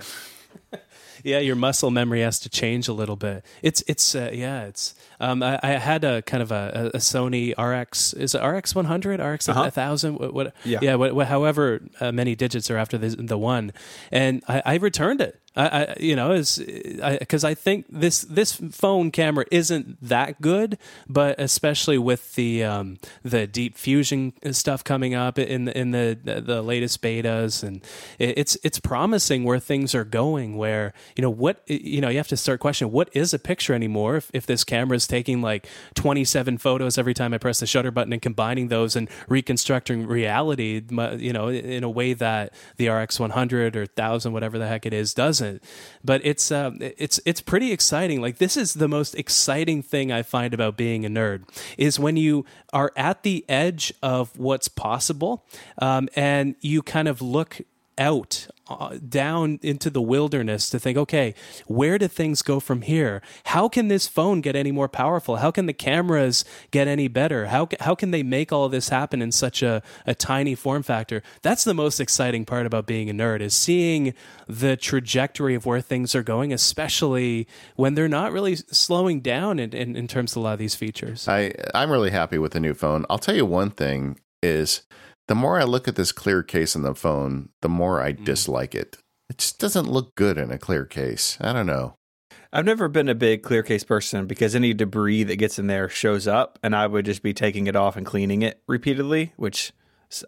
Yeah, 1.22 1.38
your 1.38 1.56
muscle 1.56 1.90
memory 1.90 2.20
has 2.22 2.40
to 2.40 2.48
change 2.48 2.88
a 2.88 2.92
little 2.92 3.16
bit. 3.16 3.44
It's 3.62 3.82
it's 3.86 4.14
uh, 4.14 4.30
yeah, 4.32 4.64
it's 4.64 4.94
um, 5.20 5.42
I, 5.42 5.60
I, 5.62 5.68
had 5.72 6.02
a 6.02 6.22
kind 6.22 6.42
of 6.42 6.50
a, 6.50 6.90
a, 6.94 6.98
Sony 6.98 7.52
RX, 7.56 8.14
is 8.14 8.34
it 8.34 8.42
RX 8.42 8.74
100, 8.74 9.20
RX 9.20 9.48
uh-huh. 9.50 9.60
1000? 9.60 10.18
What, 10.18 10.32
what, 10.32 10.54
yeah, 10.64 10.78
yeah 10.80 10.94
what, 10.94 11.14
what, 11.14 11.26
however 11.26 11.82
uh, 12.00 12.10
many 12.10 12.34
digits 12.34 12.70
are 12.70 12.78
after 12.78 12.96
the, 12.96 13.08
the 13.10 13.36
one. 13.36 13.72
And 14.10 14.42
I, 14.48 14.62
I 14.64 14.74
returned 14.76 15.20
it. 15.20 15.38
I, 15.56 15.96
you 15.98 16.14
know, 16.14 16.30
is 16.30 16.58
because 16.58 17.42
I, 17.42 17.50
I, 17.50 17.54
think 17.54 17.86
this 17.88 18.20
this 18.20 18.52
phone 18.52 19.10
camera 19.10 19.46
isn't 19.50 19.98
that 20.00 20.40
good, 20.40 20.78
but 21.08 21.40
especially 21.40 21.98
with 21.98 22.36
the 22.36 22.62
um, 22.62 22.98
the 23.24 23.48
deep 23.48 23.76
fusion 23.76 24.32
stuff 24.52 24.84
coming 24.84 25.14
up 25.14 25.40
in 25.40 25.64
the, 25.64 25.76
in 25.76 25.90
the 25.90 26.16
the 26.24 26.62
latest 26.62 27.02
betas, 27.02 27.64
and 27.64 27.82
it's 28.20 28.56
it's 28.62 28.78
promising 28.78 29.42
where 29.42 29.58
things 29.58 29.92
are 29.92 30.04
going. 30.04 30.56
Where 30.56 30.92
you 31.16 31.22
know 31.22 31.30
what 31.30 31.68
you 31.68 32.00
know 32.00 32.10
you 32.10 32.18
have 32.18 32.28
to 32.28 32.36
start 32.36 32.60
questioning 32.60 32.92
what 32.92 33.08
is 33.12 33.34
a 33.34 33.38
picture 33.38 33.74
anymore 33.74 34.16
if 34.16 34.30
if 34.32 34.46
this 34.46 34.62
camera 34.62 34.96
is 34.96 35.08
taking 35.08 35.42
like 35.42 35.66
27 35.94 36.58
photos 36.58 36.96
every 36.96 37.14
time 37.14 37.34
I 37.34 37.38
press 37.38 37.58
the 37.58 37.66
shutter 37.66 37.90
button 37.90 38.12
and 38.12 38.22
combining 38.22 38.68
those 38.68 38.94
and 38.94 39.08
reconstructing 39.28 40.06
reality, 40.06 40.80
you 41.18 41.32
know, 41.32 41.48
in 41.48 41.82
a 41.82 41.90
way 41.90 42.12
that 42.14 42.54
the 42.76 42.88
RX 42.88 43.18
100 43.18 43.76
or 43.76 43.80
1000, 43.80 44.32
whatever 44.32 44.58
the 44.58 44.68
heck 44.68 44.86
it 44.86 44.92
is, 44.92 45.14
doesn't. 45.40 45.62
But 46.04 46.20
it's 46.24 46.52
uh, 46.52 46.72
it's 46.80 47.20
it's 47.24 47.40
pretty 47.40 47.72
exciting. 47.72 48.20
Like 48.20 48.38
this 48.38 48.56
is 48.56 48.74
the 48.74 48.88
most 48.88 49.14
exciting 49.14 49.82
thing 49.82 50.12
I 50.12 50.22
find 50.22 50.54
about 50.54 50.76
being 50.76 51.04
a 51.04 51.08
nerd 51.08 51.44
is 51.76 51.98
when 51.98 52.16
you 52.16 52.44
are 52.72 52.92
at 52.96 53.22
the 53.22 53.44
edge 53.48 53.92
of 54.02 54.38
what's 54.38 54.68
possible, 54.68 55.44
um, 55.78 56.08
and 56.14 56.54
you 56.60 56.82
kind 56.82 57.08
of 57.08 57.20
look 57.20 57.60
out 57.98 58.48
Uh, 58.70 58.98
down 59.08 59.58
into 59.62 59.90
the 59.90 60.00
wilderness 60.00 60.70
to 60.70 60.78
think, 60.78 60.96
okay, 60.96 61.34
where 61.66 61.98
do 61.98 62.06
things 62.06 62.40
go 62.40 62.60
from 62.60 62.82
here? 62.82 63.20
How 63.46 63.68
can 63.68 63.88
this 63.88 64.06
phone 64.06 64.40
get 64.40 64.54
any 64.54 64.70
more 64.70 64.88
powerful? 64.88 65.36
How 65.38 65.50
can 65.50 65.66
the 65.66 65.72
cameras 65.72 66.44
get 66.70 66.86
any 66.86 67.08
better? 67.08 67.46
How, 67.46 67.66
how 67.80 67.96
can 67.96 68.12
they 68.12 68.22
make 68.22 68.52
all 68.52 68.68
this 68.68 68.90
happen 68.90 69.22
in 69.22 69.32
such 69.32 69.60
a, 69.64 69.82
a 70.06 70.14
tiny 70.14 70.54
form 70.54 70.84
factor? 70.84 71.20
That's 71.42 71.64
the 71.64 71.74
most 71.74 71.98
exciting 71.98 72.44
part 72.44 72.64
about 72.64 72.86
being 72.86 73.10
a 73.10 73.12
nerd 73.12 73.40
is 73.40 73.54
seeing 73.54 74.14
the 74.46 74.76
trajectory 74.76 75.56
of 75.56 75.66
where 75.66 75.80
things 75.80 76.14
are 76.14 76.22
going, 76.22 76.52
especially 76.52 77.48
when 77.74 77.94
they're 77.94 78.06
not 78.06 78.30
really 78.30 78.54
slowing 78.54 79.18
down 79.18 79.58
in, 79.58 79.72
in, 79.72 79.96
in 79.96 80.06
terms 80.06 80.32
of 80.32 80.36
a 80.36 80.40
lot 80.44 80.52
of 80.52 80.60
these 80.60 80.76
features. 80.76 81.26
I, 81.26 81.52
I'm 81.74 81.90
really 81.90 82.10
happy 82.10 82.38
with 82.38 82.52
the 82.52 82.60
new 82.60 82.74
phone. 82.74 83.04
I'll 83.10 83.18
tell 83.18 83.34
you 83.34 83.46
one 83.46 83.72
thing 83.72 84.20
is 84.44 84.82
the 85.30 85.36
more 85.36 85.60
I 85.60 85.62
look 85.62 85.86
at 85.86 85.94
this 85.94 86.10
clear 86.10 86.42
case 86.42 86.74
on 86.74 86.82
the 86.82 86.92
phone, 86.92 87.50
the 87.60 87.68
more 87.68 88.02
I 88.02 88.14
mm. 88.14 88.24
dislike 88.24 88.74
it. 88.74 88.96
It 89.28 89.38
just 89.38 89.60
doesn't 89.60 89.86
look 89.86 90.16
good 90.16 90.36
in 90.36 90.50
a 90.50 90.58
clear 90.58 90.84
case. 90.84 91.38
I 91.40 91.52
don't 91.52 91.66
know. 91.68 91.94
I've 92.52 92.64
never 92.64 92.88
been 92.88 93.08
a 93.08 93.14
big 93.14 93.44
clear 93.44 93.62
case 93.62 93.84
person 93.84 94.26
because 94.26 94.56
any 94.56 94.74
debris 94.74 95.22
that 95.22 95.36
gets 95.36 95.56
in 95.56 95.68
there 95.68 95.88
shows 95.88 96.26
up, 96.26 96.58
and 96.64 96.74
I 96.74 96.88
would 96.88 97.04
just 97.04 97.22
be 97.22 97.32
taking 97.32 97.68
it 97.68 97.76
off 97.76 97.96
and 97.96 98.04
cleaning 98.04 98.42
it 98.42 98.60
repeatedly, 98.66 99.32
which 99.36 99.70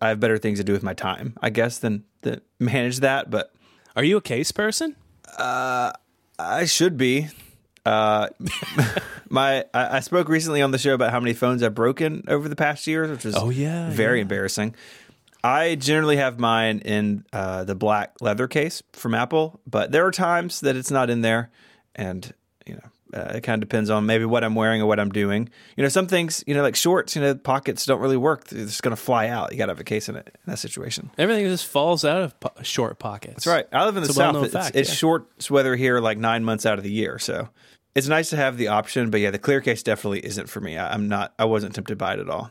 I 0.00 0.10
have 0.10 0.20
better 0.20 0.38
things 0.38 0.60
to 0.60 0.64
do 0.64 0.72
with 0.72 0.84
my 0.84 0.94
time, 0.94 1.36
I 1.42 1.50
guess, 1.50 1.78
than 1.78 2.04
to 2.22 2.40
manage 2.60 3.00
that. 3.00 3.28
But 3.28 3.52
are 3.96 4.04
you 4.04 4.18
a 4.18 4.22
case 4.22 4.52
person? 4.52 4.94
Uh, 5.36 5.90
I 6.38 6.64
should 6.66 6.96
be. 6.96 7.28
Uh, 7.84 8.28
my 9.28 9.64
I, 9.74 9.96
I, 9.96 10.00
spoke 10.00 10.28
recently 10.28 10.62
on 10.62 10.70
the 10.70 10.78
show 10.78 10.94
about 10.94 11.10
how 11.10 11.18
many 11.18 11.34
phones 11.34 11.62
I've 11.62 11.74
broken 11.74 12.24
over 12.28 12.48
the 12.48 12.54
past 12.54 12.86
years, 12.86 13.10
which 13.10 13.24
was 13.24 13.34
oh 13.36 13.50
yeah, 13.50 13.90
very 13.90 14.18
yeah. 14.18 14.22
embarrassing. 14.22 14.74
I 15.42 15.74
generally 15.74 16.16
have 16.16 16.38
mine 16.38 16.78
in 16.78 17.24
uh, 17.32 17.64
the 17.64 17.74
black 17.74 18.20
leather 18.20 18.46
case 18.46 18.84
from 18.92 19.14
Apple, 19.14 19.60
but 19.66 19.90
there 19.90 20.06
are 20.06 20.12
times 20.12 20.60
that 20.60 20.76
it's 20.76 20.92
not 20.92 21.10
in 21.10 21.22
there, 21.22 21.50
and 21.96 22.32
you 22.64 22.74
know 22.74 22.90
uh, 23.14 23.32
it 23.34 23.42
kind 23.42 23.62
of 23.62 23.68
depends 23.68 23.90
on 23.90 24.06
maybe 24.06 24.24
what 24.24 24.42
I'm 24.42 24.54
wearing 24.54 24.80
or 24.80 24.86
what 24.86 24.98
I'm 24.98 25.10
doing. 25.10 25.48
You 25.76 25.82
know, 25.82 25.88
some 25.88 26.06
things, 26.06 26.42
you 26.46 26.54
know, 26.54 26.62
like 26.62 26.76
shorts, 26.76 27.14
you 27.14 27.20
know, 27.22 27.34
pockets 27.34 27.84
don't 27.84 28.00
really 28.00 28.16
work. 28.16 28.46
They're 28.48 28.64
just 28.64 28.82
going 28.82 28.96
to 28.96 29.02
fly 29.02 29.28
out. 29.28 29.52
You 29.52 29.58
got 29.58 29.66
to 29.66 29.72
have 29.72 29.80
a 29.80 29.84
case 29.84 30.08
in 30.08 30.16
it 30.16 30.28
in 30.28 30.50
that 30.50 30.58
situation. 30.58 31.10
Everything 31.18 31.44
just 31.44 31.66
falls 31.66 32.04
out 32.04 32.22
of 32.22 32.40
po- 32.40 32.62
short 32.62 32.98
pockets. 32.98 33.44
That's 33.44 33.46
right. 33.46 33.66
I 33.72 33.84
live 33.84 33.96
in 33.96 34.02
the 34.02 34.08
it's 34.08 34.16
south. 34.16 34.44
It's, 34.44 34.54
fact, 34.54 34.76
it's 34.76 34.88
yeah. 34.88 34.94
short 34.94 35.50
weather 35.50 35.76
here, 35.76 36.00
like 36.00 36.16
nine 36.16 36.44
months 36.44 36.64
out 36.64 36.78
of 36.78 36.84
the 36.84 36.92
year. 36.92 37.18
So 37.18 37.48
it's 37.94 38.08
nice 38.08 38.30
to 38.30 38.36
have 38.36 38.56
the 38.56 38.68
option, 38.68 39.10
but 39.10 39.20
yeah, 39.20 39.30
the 39.30 39.38
clear 39.38 39.60
case 39.60 39.82
definitely 39.82 40.24
isn't 40.24 40.48
for 40.48 40.60
me. 40.60 40.76
I, 40.76 40.94
am 40.94 41.08
not. 41.08 41.34
I 41.38 41.44
wasn't 41.44 41.74
tempted 41.74 41.98
by 41.98 42.14
it 42.14 42.20
at 42.20 42.28
all. 42.28 42.50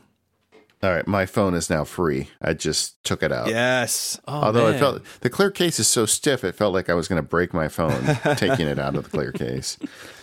All 0.82 0.90
right, 0.90 1.06
my 1.06 1.26
phone 1.26 1.54
is 1.54 1.70
now 1.70 1.84
free. 1.84 2.28
I 2.40 2.54
just 2.54 3.02
took 3.04 3.22
it 3.22 3.30
out. 3.30 3.46
Yes. 3.46 4.20
Oh, 4.26 4.42
Although 4.42 4.64
man. 4.64 4.74
it 4.74 4.78
felt 4.80 5.02
the 5.20 5.30
clear 5.30 5.52
case 5.52 5.78
is 5.78 5.86
so 5.86 6.06
stiff, 6.06 6.42
it 6.42 6.56
felt 6.56 6.74
like 6.74 6.90
I 6.90 6.94
was 6.94 7.06
going 7.06 7.22
to 7.22 7.28
break 7.28 7.54
my 7.54 7.68
phone 7.68 8.16
taking 8.36 8.66
it 8.66 8.80
out 8.80 8.96
of 8.96 9.04
the 9.04 9.10
clear 9.10 9.30
case. 9.30 9.78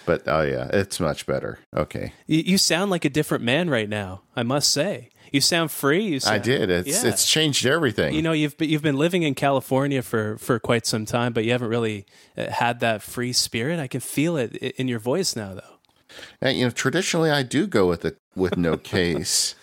But 0.06 0.24
oh 0.28 0.42
yeah, 0.42 0.68
it's 0.74 1.00
much 1.00 1.26
better. 1.26 1.60
Okay. 1.74 2.12
You, 2.28 2.40
you 2.40 2.58
sound 2.58 2.92
like 2.92 3.06
a 3.06 3.10
different 3.10 3.44
man 3.46 3.70
right 3.70 3.88
now. 3.88 4.24
I 4.36 4.44
must 4.44 4.70
say. 4.74 5.12
You 5.32 5.42
sound 5.42 5.72
free. 5.72 6.04
You 6.04 6.20
sound, 6.20 6.36
I 6.36 6.40
did. 6.40 6.70
It's 6.70 7.04
yeah. 7.04 7.10
it's 7.10 7.30
changed 7.30 7.66
everything. 7.66 8.14
You 8.16 8.22
know, 8.22 8.32
you've 8.32 8.56
you've 8.60 8.82
been 8.82 8.98
living 8.98 9.24
in 9.24 9.36
California 9.36 10.02
for 10.02 10.38
for 10.38 10.60
quite 10.60 10.86
some 10.86 11.06
time, 11.06 11.34
but 11.34 11.46
you 11.46 11.52
haven't 11.52 11.70
really 11.70 12.06
uh, 12.38 12.50
had 12.50 12.80
that 12.80 13.02
free 13.02 13.34
spirit. 13.34 13.80
I 13.80 13.88
can 13.88 14.00
feel 14.00 14.38
it 14.38 14.56
in 14.56 14.88
your 14.88 15.00
voice 15.00 15.36
now, 15.36 15.54
though. 15.54 15.80
And, 16.42 16.58
you 16.58 16.66
know, 16.66 16.72
traditionally 16.72 17.30
I 17.30 17.44
do 17.44 17.68
go 17.68 17.88
with 17.88 18.06
it 18.06 18.18
with 18.36 18.58
no 18.58 18.78
case, 18.96 19.56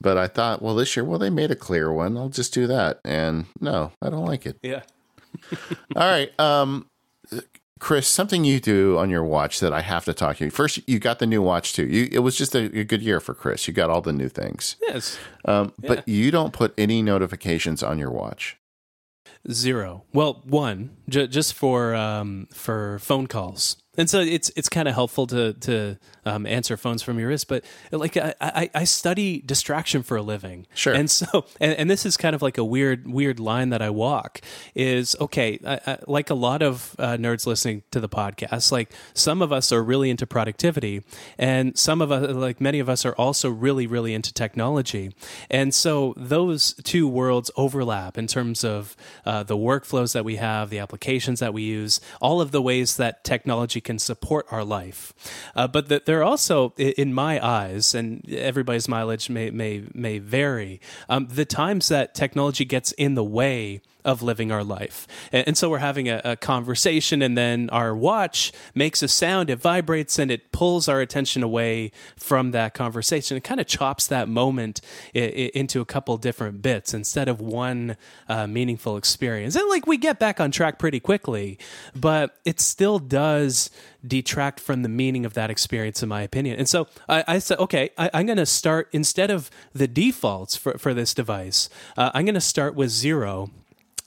but 0.00 0.18
I 0.18 0.26
thought, 0.26 0.62
well, 0.62 0.74
this 0.74 0.96
year, 0.96 1.04
well, 1.04 1.18
they 1.18 1.30
made 1.30 1.50
a 1.50 1.56
clear 1.56 1.92
one. 1.92 2.16
I'll 2.16 2.28
just 2.28 2.52
do 2.52 2.66
that. 2.66 3.00
And 3.04 3.46
no, 3.60 3.92
I 4.02 4.10
don't 4.10 4.24
like 4.24 4.46
it. 4.46 4.58
Yeah. 4.62 4.82
All 5.96 6.08
right. 6.08 6.38
Um, 6.38 6.88
Chris, 7.84 8.08
something 8.08 8.44
you 8.44 8.60
do 8.60 8.96
on 8.96 9.10
your 9.10 9.22
watch 9.22 9.60
that 9.60 9.74
I 9.74 9.82
have 9.82 10.06
to 10.06 10.14
talk 10.14 10.38
to 10.38 10.46
you. 10.46 10.50
First, 10.50 10.80
you 10.88 10.98
got 10.98 11.18
the 11.18 11.26
new 11.26 11.42
watch 11.42 11.74
too. 11.74 11.84
You, 11.84 12.08
it 12.10 12.20
was 12.20 12.34
just 12.34 12.54
a, 12.54 12.78
a, 12.78 12.82
good 12.82 13.02
year 13.02 13.20
for 13.20 13.34
Chris. 13.34 13.68
You 13.68 13.74
got 13.74 13.90
all 13.90 14.00
the 14.00 14.10
new 14.10 14.30
things. 14.30 14.76
Yes. 14.80 15.18
Um, 15.44 15.74
yeah. 15.82 15.88
But 15.88 16.08
you 16.08 16.30
don't 16.30 16.54
put 16.54 16.72
any 16.78 17.02
notifications 17.02 17.82
on 17.82 17.98
your 17.98 18.10
watch. 18.10 18.56
Zero. 19.52 20.04
Well, 20.14 20.40
one 20.46 20.96
j- 21.10 21.26
just 21.26 21.52
for 21.52 21.94
um, 21.94 22.48
for 22.54 23.00
phone 23.00 23.26
calls 23.26 23.76
and 23.96 24.10
so 24.10 24.20
it's 24.20 24.50
it's 24.56 24.68
kind 24.68 24.88
of 24.88 24.94
helpful 24.94 25.26
to 25.28 25.52
to 25.54 25.96
um, 26.26 26.46
answer 26.46 26.76
phones 26.76 27.02
from 27.02 27.18
your 27.18 27.28
wrist. 27.28 27.48
But 27.48 27.64
like 27.90 28.16
I, 28.16 28.34
I, 28.40 28.70
I, 28.74 28.84
study 28.84 29.40
distraction 29.40 30.02
for 30.02 30.16
a 30.16 30.22
living, 30.22 30.66
sure. 30.74 30.94
And 30.94 31.10
so 31.10 31.46
and, 31.60 31.72
and, 31.74 31.90
this 31.90 32.06
is 32.06 32.16
kind 32.16 32.34
of 32.34 32.42
like 32.42 32.58
a 32.58 32.64
weird 32.64 33.06
weird 33.06 33.40
line 33.40 33.70
that 33.70 33.82
I 33.82 33.90
walk 33.90 34.40
is 34.74 35.16
okay. 35.20 35.58
I, 35.66 35.80
I, 35.86 35.98
like 36.06 36.30
a 36.30 36.34
lot 36.34 36.62
of 36.62 36.94
uh, 36.98 37.16
nerds 37.16 37.46
listening 37.46 37.82
to 37.90 38.00
the 38.00 38.08
podcast, 38.08 38.72
like 38.72 38.92
some 39.12 39.42
of 39.42 39.52
us 39.52 39.72
are 39.72 39.82
really 39.82 40.10
into 40.10 40.26
productivity, 40.26 41.02
and 41.38 41.76
some 41.78 42.00
of 42.00 42.10
us, 42.10 42.34
like 42.34 42.60
many 42.60 42.78
of 42.78 42.88
us, 42.88 43.04
are 43.04 43.14
also 43.14 43.50
really 43.50 43.86
really 43.86 44.14
into 44.14 44.32
technology. 44.32 45.14
And 45.50 45.74
so 45.74 46.14
those 46.16 46.74
two 46.84 47.08
worlds 47.08 47.50
overlap 47.56 48.16
in 48.18 48.26
terms 48.26 48.64
of 48.64 48.96
uh, 49.26 49.42
the 49.42 49.56
workflows 49.56 50.12
that 50.12 50.24
we 50.24 50.36
have, 50.36 50.70
the 50.70 50.78
applications 50.78 51.40
that 51.40 51.52
we 51.52 51.62
use, 51.62 52.00
all 52.20 52.40
of 52.40 52.50
the 52.50 52.62
ways 52.62 52.96
that 52.96 53.24
technology 53.24 53.80
can 53.80 53.98
support 53.98 54.46
our 54.50 54.64
life. 54.64 55.12
Uh, 55.54 55.66
but 55.66 55.88
that 55.88 56.06
there 56.06 56.13
are 56.14 56.22
also, 56.22 56.72
in 56.76 57.12
my 57.12 57.44
eyes, 57.44 57.94
and 57.94 58.28
everybody's 58.30 58.88
mileage 58.88 59.28
may 59.30 59.50
may 59.50 59.84
may 59.94 60.18
vary, 60.18 60.80
um, 61.08 61.26
the 61.30 61.44
times 61.44 61.88
that 61.88 62.14
technology 62.14 62.64
gets 62.64 62.92
in 62.92 63.14
the 63.14 63.24
way 63.24 63.80
of 64.04 64.22
living 64.22 64.52
our 64.52 64.62
life. 64.62 65.06
And, 65.32 65.54
so 65.54 65.70
we're 65.70 65.78
having 65.78 66.08
a, 66.08 66.20
a, 66.24 66.36
conversation, 66.36 67.22
and 67.22 67.38
then 67.38 67.70
our 67.70 67.94
watch 67.94 68.52
makes 68.74 69.02
a 69.02 69.08
sound, 69.08 69.50
it 69.50 69.60
vibrates, 69.60 70.18
and 70.18 70.30
it 70.30 70.50
pulls 70.50 70.88
our 70.88 71.00
attention 71.00 71.42
away 71.42 71.92
from 72.16 72.50
that 72.50 72.74
conversation. 72.74 73.36
It 73.36 73.44
kind 73.44 73.60
of 73.60 73.66
chops 73.66 74.06
that 74.08 74.28
moment 74.28 74.80
into 75.14 75.80
a 75.80 75.84
couple 75.84 76.16
different 76.16 76.60
bits 76.60 76.92
instead 76.92 77.28
of 77.28 77.40
one 77.40 77.96
uh, 78.28 78.46
meaningful 78.46 78.96
experience. 78.96 79.54
And 79.54 79.68
like 79.68 79.86
we 79.86 79.96
get 79.96 80.18
back 80.18 80.40
on 80.40 80.50
track 80.50 80.78
pretty 80.78 81.00
quickly, 81.00 81.58
but 81.94 82.36
it 82.44 82.60
still 82.60 82.98
does 82.98 83.70
detract 84.06 84.60
from 84.60 84.82
the 84.82 84.88
meaning 84.88 85.24
of 85.24 85.34
that 85.34 85.50
experience, 85.50 86.02
in 86.02 86.08
my 86.08 86.22
opinion. 86.22 86.58
And 86.58 86.68
so 86.68 86.86
I, 87.08 87.24
I 87.26 87.38
said, 87.38 87.58
okay, 87.58 87.90
I, 87.96 88.10
am 88.12 88.26
going 88.26 88.38
to 88.38 88.46
start 88.46 88.88
instead 88.92 89.30
of 89.30 89.50
the 89.72 89.88
defaults 89.88 90.56
for, 90.56 90.78
for 90.78 90.94
this 90.94 91.14
device, 91.14 91.68
uh, 91.96 92.10
I'm 92.14 92.24
going 92.24 92.34
to 92.34 92.40
start 92.40 92.74
with 92.74 92.90
zero 92.90 93.50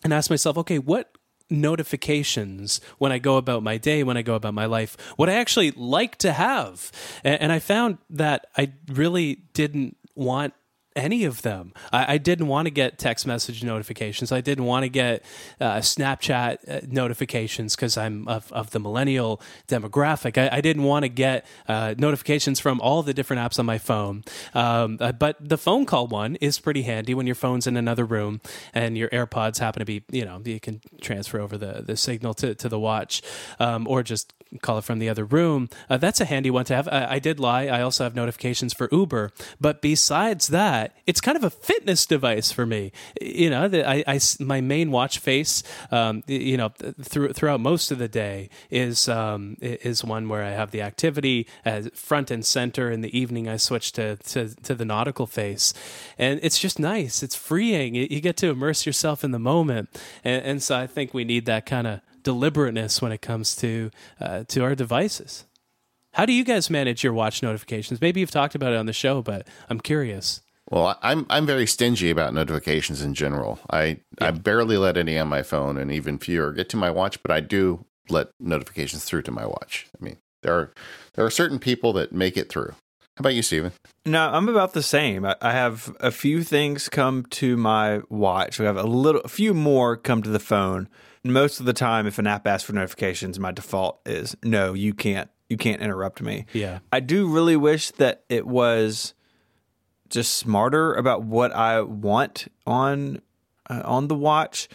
and 0.08 0.14
ask 0.14 0.30
myself, 0.30 0.58
okay, 0.58 0.80
what 0.80 1.12
notifications 1.50 2.80
when 2.98 3.12
I 3.12 3.20
go 3.20 3.36
about 3.36 3.62
my 3.62 3.78
day, 3.78 4.04
when 4.04 4.16
I 4.16 4.22
go 4.22 4.36
about 4.36 4.54
my 4.54 4.66
life, 4.66 4.96
what 5.18 5.30
I 5.30 5.34
actually 5.34 5.72
like 5.72 6.16
to 6.20 6.32
have. 6.32 6.94
And, 7.26 7.52
I 7.52 7.60
found 7.60 7.98
that 8.10 8.48
I 8.58 8.72
really 8.88 9.44
didn't 9.54 9.98
want 10.16 10.54
any 10.98 11.24
of 11.24 11.44
them. 11.44 11.74
I, 11.94 12.16
I, 12.16 12.18
didn't 12.18 12.48
want 12.48 12.66
to 12.66 12.72
get 12.72 12.98
text 12.98 13.28
message 13.28 13.64
notifications. 13.64 14.32
I 14.32 14.42
didn't 14.42 14.66
want 14.66 14.84
to 14.84 14.90
get 14.90 15.24
uh, 15.62 15.78
Snapchat 15.78 16.68
uh, 16.68 16.88
notifications 16.90 17.76
because 17.76 17.98
I'm 17.98 18.28
of, 18.28 18.52
of, 18.52 18.72
the 18.72 18.80
millennial 18.80 19.40
demographic. 19.68 20.38
I, 20.38 20.58
I 20.58 20.62
didn't 20.62 20.84
want 20.84 21.04
to 21.04 21.10
get 21.10 21.46
uh, 21.68 21.94
notifications 21.98 22.60
from 22.60 22.82
all 22.82 23.04
the 23.04 23.14
different 23.14 23.42
apps 23.42 23.60
on 23.60 23.66
my 23.66 23.78
phone. 23.78 24.24
Um, 24.54 24.98
uh, 25.00 25.12
but 25.12 25.38
the 25.40 25.58
phone 25.58 25.86
call 25.86 26.08
one 26.08 26.36
is 26.38 26.60
pretty 26.60 26.82
handy 26.82 27.14
when 27.14 27.28
your 27.28 27.36
phone's 27.36 27.68
in 27.68 27.78
another 27.78 28.04
room 28.04 28.42
and 28.74 28.98
your 28.98 29.10
AirPods 29.10 29.60
happen 29.60 29.80
to 29.80 29.86
be, 29.86 30.04
you 30.12 30.26
know, 30.26 30.42
you 30.44 30.60
can 30.60 30.82
transfer 31.00 31.40
over 31.40 31.58
the, 31.58 31.84
the 31.86 31.96
signal 31.96 32.34
to, 32.36 32.56
to 32.56 32.68
the 32.68 32.80
watch 32.80 33.22
um, 33.60 33.88
or 33.88 34.02
just 34.02 34.34
call 34.62 34.78
it 34.78 34.84
from 34.84 35.00
the 35.00 35.10
other 35.10 35.26
room. 35.26 35.70
Uh, 35.90 35.98
that's 35.98 36.22
a 36.22 36.26
handy 36.26 36.50
one 36.50 36.66
to 36.66 36.76
have. 36.76 36.88
I, 36.88 37.14
I 37.16 37.20
did 37.20 37.40
lie. 37.40 37.68
I 37.68 37.82
also 37.82 38.04
have 38.04 38.16
notifications 38.16 38.74
for 38.74 38.88
Uber. 38.92 39.32
But 39.60 39.82
besides 39.82 40.48
that, 40.48 40.96
it's 41.06 41.22
kind 41.22 41.38
of 41.38 41.44
a 41.44 41.50
fitness 41.50 42.06
device 42.06 42.52
for 42.52 42.66
me. 42.66 42.92
You 43.22 43.50
know, 43.50 43.68
that 43.68 43.88
I, 43.88 44.04
I, 44.08 44.20
my 44.40 44.62
main 44.62 44.92
watch 44.92 45.20
face, 45.20 45.64
um, 45.92 46.24
you 46.28 46.58
know, 46.58 46.70
through, 47.02 47.34
throughout 47.34 47.60
most 47.60 47.92
of 47.92 47.98
the 47.98 48.08
day 48.08 48.50
is 48.70 49.10
um, 49.10 49.58
is 49.62 50.04
one 50.04 50.30
where 50.30 50.44
I 50.44 50.52
have 50.52 50.72
the 50.72 50.82
activity 50.82 51.48
as 51.66 51.90
front 51.94 52.32
and 52.32 52.46
center. 52.46 52.92
In 52.92 53.02
the 53.02 53.18
evening, 53.18 53.48
I 53.48 53.58
switch 53.58 53.92
to, 53.94 54.16
to, 54.18 54.50
to 54.64 54.76
the 54.76 54.86
nautical 54.86 55.28
face, 55.28 55.74
and 56.18 56.40
it's 56.44 56.60
just 56.60 56.80
nice. 56.80 57.24
It's 57.24 57.36
freeing. 57.36 57.96
You 57.96 58.22
get 58.22 58.38
to 58.38 58.50
immerse 58.50 58.86
yourself 58.86 59.24
in 59.24 59.32
the 59.32 59.40
moment, 59.40 59.90
and, 60.24 60.44
and 60.44 60.64
so 60.64 60.78
I 60.78 60.88
think 60.88 61.14
we 61.14 61.24
need 61.24 61.46
that 61.46 61.66
kind 61.66 61.88
of 61.88 62.02
deliberateness 62.28 63.02
when 63.02 63.14
it 63.14 63.22
comes 63.22 63.56
to 63.56 63.90
uh, 64.20 64.44
to 64.50 64.62
our 64.62 64.76
devices. 64.76 65.46
How 66.12 66.26
do 66.26 66.34
you 66.34 66.44
guys 66.44 66.70
manage 66.70 67.02
your 67.02 67.14
watch 67.14 67.42
notifications? 67.42 68.02
Maybe 68.02 68.20
you've 68.20 68.32
talked 68.32 68.54
about 68.54 68.74
it 68.74 68.76
on 68.76 68.86
the 68.86 68.92
show, 68.92 69.22
but 69.22 69.48
I'm 69.70 69.80
curious. 69.80 70.42
Well, 70.70 71.00
I'm 71.02 71.26
I'm 71.30 71.46
very 71.46 71.66
stingy 71.66 72.10
about 72.10 72.34
notifications 72.34 73.02
in 73.02 73.14
general. 73.14 73.60
I 73.70 74.02
yeah. 74.20 74.28
I 74.28 74.32
barely 74.32 74.76
let 74.76 74.98
any 74.98 75.18
on 75.18 75.30
my 75.30 75.42
phone, 75.42 75.78
and 75.78 75.90
even 75.90 76.18
fewer 76.18 76.52
get 76.52 76.68
to 76.70 76.78
my 76.78 76.92
watch. 76.92 77.24
But 77.24 77.32
I 77.32 77.40
do 77.40 77.86
let 78.10 78.28
notifications 78.42 79.06
through 79.06 79.22
to 79.22 79.32
my 79.32 79.46
watch. 79.46 79.88
I 79.98 80.04
mean, 80.04 80.18
there 80.44 80.54
are 80.54 80.74
there 81.14 81.24
are 81.24 81.30
certain 81.30 81.60
people 81.60 81.94
that 81.94 82.12
make 82.12 82.36
it 82.36 82.50
through. 82.50 82.74
How 83.16 83.22
about 83.22 83.36
you, 83.36 83.42
Stephen? 83.42 83.72
No, 84.06 84.28
I'm 84.28 84.50
about 84.50 84.74
the 84.74 84.84
same. 84.84 85.26
I 85.26 85.52
have 85.54 85.96
a 86.02 86.12
few 86.12 86.44
things 86.44 86.90
come 86.90 87.26
to 87.32 87.56
my 87.56 88.02
watch. 88.10 88.60
We 88.60 88.66
have 88.66 88.78
a 88.78 88.84
little, 88.84 89.22
a 89.22 89.30
few 89.30 89.54
more 89.54 89.96
come 89.96 90.22
to 90.22 90.30
the 90.30 90.40
phone. 90.40 90.90
Most 91.32 91.60
of 91.60 91.66
the 91.66 91.74
time, 91.74 92.08
if 92.08 92.20
an 92.20 92.28
app 92.28 92.48
asks 92.48 92.66
for 92.66 92.74
notifications, 92.74 93.40
my 93.40 93.52
default 93.52 94.00
is 94.06 94.36
no. 94.44 94.74
You 94.74 94.94
can't. 94.94 95.30
You 95.50 95.58
can't 95.58 95.82
interrupt 95.82 96.22
me. 96.22 96.46
Yeah. 96.52 96.80
I 96.92 97.00
do 97.00 97.28
really 97.28 97.56
wish 97.56 97.92
that 97.92 98.24
it 98.28 98.46
was 98.46 99.14
just 100.10 100.34
smarter 100.34 100.94
about 100.94 101.24
what 101.24 101.54
I 101.54 101.82
want 101.82 102.52
on 102.66 103.22
uh, 103.70 103.82
on 103.86 104.08
the 104.08 104.16
watch. 104.16 104.68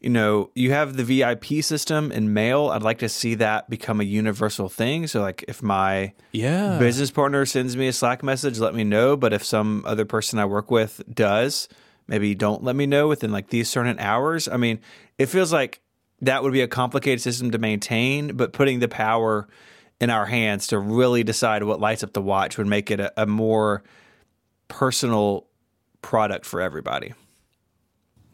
You 0.00 0.10
know, 0.10 0.50
you 0.54 0.70
have 0.72 0.96
the 0.98 1.04
VIP 1.04 1.64
system 1.64 2.12
in 2.12 2.34
mail. 2.34 2.68
I'd 2.68 2.82
like 2.82 2.98
to 2.98 3.08
see 3.08 3.36
that 3.36 3.70
become 3.70 4.02
a 4.02 4.04
universal 4.04 4.68
thing. 4.68 5.06
So, 5.06 5.22
like, 5.22 5.44
if 5.48 5.62
my 5.62 6.12
yeah 6.32 6.78
business 6.78 7.10
partner 7.10 7.46
sends 7.46 7.76
me 7.76 7.88
a 7.88 7.92
Slack 7.92 8.22
message, 8.22 8.58
let 8.58 8.74
me 8.74 8.84
know. 8.84 9.16
But 9.16 9.32
if 9.32 9.44
some 9.44 9.82
other 9.86 10.04
person 10.04 10.38
I 10.38 10.44
work 10.44 10.70
with 10.70 11.00
does, 11.12 11.68
maybe 12.06 12.34
don't 12.34 12.62
let 12.62 12.76
me 12.76 12.86
know 12.86 13.08
within 13.08 13.32
like 13.32 13.48
these 13.48 13.70
certain 13.70 13.98
hours. 13.98 14.46
I 14.46 14.58
mean, 14.58 14.80
it 15.16 15.26
feels 15.26 15.52
like 15.52 15.80
that 16.26 16.42
would 16.42 16.52
be 16.52 16.60
a 16.60 16.68
complicated 16.68 17.20
system 17.20 17.50
to 17.52 17.58
maintain, 17.58 18.36
but 18.36 18.52
putting 18.52 18.80
the 18.80 18.88
power 18.88 19.48
in 20.00 20.10
our 20.10 20.26
hands 20.26 20.66
to 20.68 20.78
really 20.78 21.22
decide 21.22 21.62
what 21.62 21.80
lights 21.80 22.02
up 22.02 22.12
the 22.12 22.22
watch 22.22 22.58
would 22.58 22.66
make 22.66 22.90
it 22.90 23.00
a, 23.00 23.22
a 23.22 23.26
more 23.26 23.82
personal 24.68 25.46
product 26.02 26.44
for 26.44 26.60
everybody. 26.60 27.14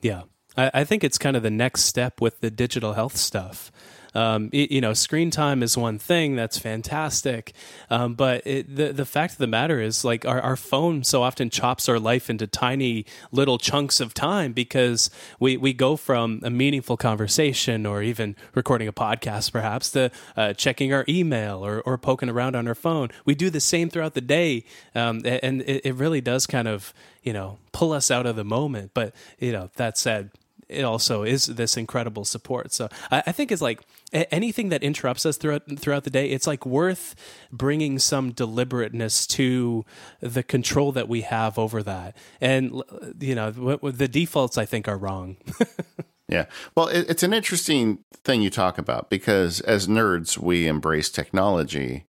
Yeah. 0.01 0.23
I, 0.57 0.71
I 0.75 0.85
think 0.85 1.05
it's 1.05 1.19
kind 1.19 1.37
of 1.37 1.43
the 1.43 1.51
next 1.51 1.83
step 1.85 2.21
with 2.21 2.41
the 2.41 2.51
digital 2.51 2.95
health 2.95 3.17
stuff. 3.17 3.71
Um, 4.15 4.51
it, 4.53 4.71
you 4.71 4.81
know, 4.81 4.93
screen 4.93 5.31
time 5.31 5.63
is 5.63 5.77
one 5.77 5.99
thing 5.99 6.37
that's 6.37 6.59
fantastic, 6.59 7.53
um, 7.91 8.15
but 8.15 8.47
it, 8.47 8.75
the 8.75 8.93
the 8.93 9.05
fact 9.05 9.33
of 9.35 9.39
the 9.39 9.47
matter 9.47 9.81
is, 9.81 10.05
like 10.05 10.25
our, 10.27 10.41
our 10.41 10.57
phone 10.57 11.05
so 11.05 11.23
often 11.23 11.51
chops 11.51 11.89
our 11.89 11.99
life 11.99 12.29
into 12.29 12.47
tiny 12.47 13.07
little 13.31 13.59
chunks 13.59 14.01
of 14.01 14.15
time 14.15 14.53
because 14.53 15.11
we 15.39 15.57
we 15.57 15.73
go 15.73 15.97
from 15.97 16.41
a 16.43 16.51
meaningful 16.51 16.97
conversation 16.97 17.87
or 17.87 18.03
even 18.03 18.37
recording 18.55 18.89
a 18.89 18.93
podcast, 18.93 19.53
perhaps, 19.53 19.91
to 19.91 20.11
uh, 20.37 20.53
checking 20.55 20.93
our 20.93 21.05
email 21.09 21.65
or 21.65 21.81
or 21.83 21.97
poking 21.99 22.29
around 22.29 22.57
on 22.57 22.67
our 22.67 22.75
phone. 22.75 23.11
We 23.25 23.35
do 23.35 23.51
the 23.51 23.61
same 23.61 23.91
throughout 23.91 24.15
the 24.15 24.21
day, 24.21 24.65
um, 24.95 25.23
and 25.25 25.63
it, 25.63 25.87
it 25.87 25.95
really 25.95 26.21
does 26.21 26.47
kind 26.47 26.69
of 26.69 26.93
you 27.23 27.33
know 27.33 27.59
pull 27.73 27.93
us 27.93 28.11
out 28.11 28.27
of 28.27 28.37
the 28.37 28.45
moment. 28.45 28.91
But 28.95 29.15
you 29.39 29.53
know, 29.53 29.71
that 29.77 29.97
said 29.99 30.31
it 30.71 30.83
also 30.83 31.23
is 31.23 31.47
this 31.47 31.77
incredible 31.77 32.25
support. 32.25 32.73
So 32.73 32.89
I, 33.11 33.23
I, 33.27 33.33
think 33.33 33.51
it's 33.51 33.61
like 33.61 33.83
anything 34.13 34.69
that 34.71 34.83
interrupts 34.83 35.27
us 35.27 35.37
throughout 35.37 35.63
throughout 35.79 36.05
the 36.05 36.11
day. 36.11 36.31
It's 36.31 36.47
like 36.47 36.65
worth 36.65 37.15
bringing 37.53 37.99
some 37.99 38.33
deliberateness 38.33 39.27
to 39.29 39.85
the 40.21 40.43
control 40.43 40.93
that 40.93 41.09
we 41.09 41.23
have 41.23 41.59
over 41.59 41.83
that. 41.83 42.17
And 42.41 42.83
you 43.19 43.35
know, 43.35 43.51
the 43.51 44.09
defaults 44.09 44.57
I 44.57 44.65
think 44.65 44.89
are 44.89 44.99
wrong. 44.99 45.37
yeah, 46.29 46.47
well, 46.77 46.89
it, 46.89 47.11
it's 47.11 47.23
an 47.23 47.35
interesting 47.35 48.05
thing 48.25 48.43
you 48.43 48.51
talk 48.51 48.79
about 48.79 49.11
because 49.11 49.61
as 49.63 49.87
nerds, 49.87 50.39
we 50.39 50.67
embrace 50.67 51.11
technology 51.11 52.07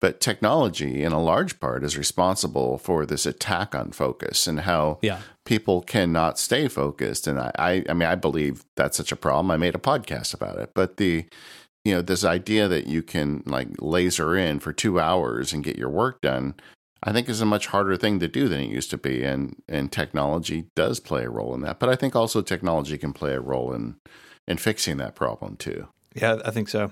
but 0.00 0.20
technology, 0.20 1.02
in 1.02 1.12
a 1.12 1.22
large 1.22 1.60
part, 1.60 1.84
is 1.84 1.98
responsible 1.98 2.78
for 2.78 3.04
this 3.04 3.26
attack 3.26 3.74
on 3.74 3.92
focus 3.92 4.46
and 4.46 4.60
how 4.60 4.98
yeah. 5.02 5.20
people 5.44 5.82
cannot 5.82 6.38
stay 6.38 6.68
focused. 6.68 7.26
And 7.26 7.38
I, 7.38 7.52
I, 7.58 7.84
I 7.88 7.92
mean, 7.92 8.08
I 8.08 8.14
believe 8.14 8.64
that's 8.76 8.96
such 8.96 9.12
a 9.12 9.16
problem. 9.16 9.50
I 9.50 9.58
made 9.58 9.74
a 9.74 9.78
podcast 9.78 10.32
about 10.32 10.58
it. 10.58 10.70
But 10.74 10.96
the, 10.96 11.26
you 11.84 11.94
know, 11.94 12.00
this 12.00 12.24
idea 12.24 12.66
that 12.66 12.86
you 12.86 13.02
can 13.02 13.42
like 13.44 13.68
laser 13.78 14.34
in 14.34 14.58
for 14.58 14.72
two 14.72 14.98
hours 14.98 15.52
and 15.52 15.62
get 15.62 15.76
your 15.76 15.90
work 15.90 16.22
done, 16.22 16.54
I 17.02 17.12
think 17.12 17.28
is 17.28 17.42
a 17.42 17.46
much 17.46 17.66
harder 17.66 17.96
thing 17.98 18.20
to 18.20 18.28
do 18.28 18.48
than 18.48 18.60
it 18.60 18.70
used 18.70 18.90
to 18.90 18.98
be. 18.98 19.22
And 19.22 19.56
and 19.68 19.92
technology 19.92 20.66
does 20.74 20.98
play 20.98 21.24
a 21.24 21.30
role 21.30 21.54
in 21.54 21.60
that. 21.60 21.78
But 21.78 21.90
I 21.90 21.96
think 21.96 22.16
also 22.16 22.40
technology 22.40 22.96
can 22.96 23.12
play 23.12 23.34
a 23.34 23.40
role 23.40 23.74
in 23.74 23.96
in 24.48 24.56
fixing 24.56 24.96
that 24.96 25.14
problem 25.14 25.56
too. 25.56 25.88
Yeah, 26.14 26.38
I 26.44 26.50
think 26.50 26.70
so. 26.70 26.90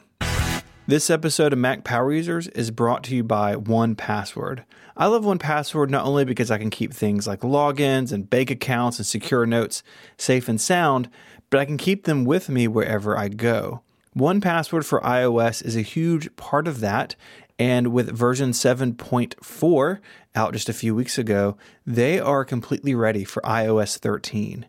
This 0.89 1.11
episode 1.11 1.53
of 1.53 1.59
Mac 1.59 1.85
Power 1.85 2.11
Users 2.15 2.49
is 2.49 2.71
brought 2.71 3.05
to 3.05 3.15
you 3.15 3.23
by 3.23 3.55
1Password. 3.57 4.65
I 4.97 5.05
love 5.05 5.23
1Password 5.23 5.91
not 5.91 6.07
only 6.07 6.25
because 6.25 6.51
I 6.51 6.57
can 6.57 6.71
keep 6.71 6.95
things 6.95 7.27
like 7.27 7.41
logins 7.41 8.11
and 8.11 8.31
bank 8.31 8.51
accounts 8.51 8.99
and 8.99 9.05
secure 9.05 9.45
notes 9.45 9.83
safe 10.17 10.49
and 10.49 10.59
sound, 10.59 11.11
but 11.51 11.61
I 11.61 11.67
can 11.67 11.77
keep 11.77 12.05
them 12.05 12.25
with 12.25 12.49
me 12.49 12.67
wherever 12.67 13.19
I 13.19 13.29
go. 13.29 13.83
1Password 14.17 14.87
for 14.87 15.03
iOS 15.03 15.63
is 15.63 15.77
a 15.77 15.83
huge 15.83 16.35
part 16.37 16.67
of 16.67 16.81
that, 16.81 17.17
and 17.59 17.89
with 17.89 18.17
version 18.17 18.53
7.4 18.53 19.99
out 20.35 20.53
just 20.55 20.71
a 20.71 20.73
few 20.73 20.95
weeks 20.95 21.19
ago, 21.19 21.59
they 21.87 22.19
are 22.19 22.47
completely 22.47 22.95
ready 22.95 23.25
for 23.25 23.43
iOS 23.43 23.99
13 23.99 24.65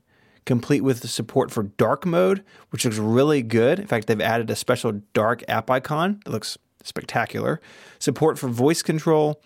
complete 0.49 0.81
with 0.81 1.01
the 1.01 1.07
support 1.07 1.51
for 1.51 1.61
dark 1.61 2.07
mode, 2.07 2.43
which 2.71 2.83
looks 2.83 2.97
really 2.97 3.43
good. 3.43 3.77
In 3.77 3.85
fact, 3.85 4.07
they've 4.07 4.19
added 4.19 4.49
a 4.49 4.55
special 4.55 4.93
dark 5.13 5.43
app 5.47 5.69
icon 5.69 6.21
that 6.25 6.31
looks 6.31 6.57
spectacular, 6.83 7.61
support 7.99 8.39
for 8.39 8.47
voice 8.47 8.81
control, 8.81 9.43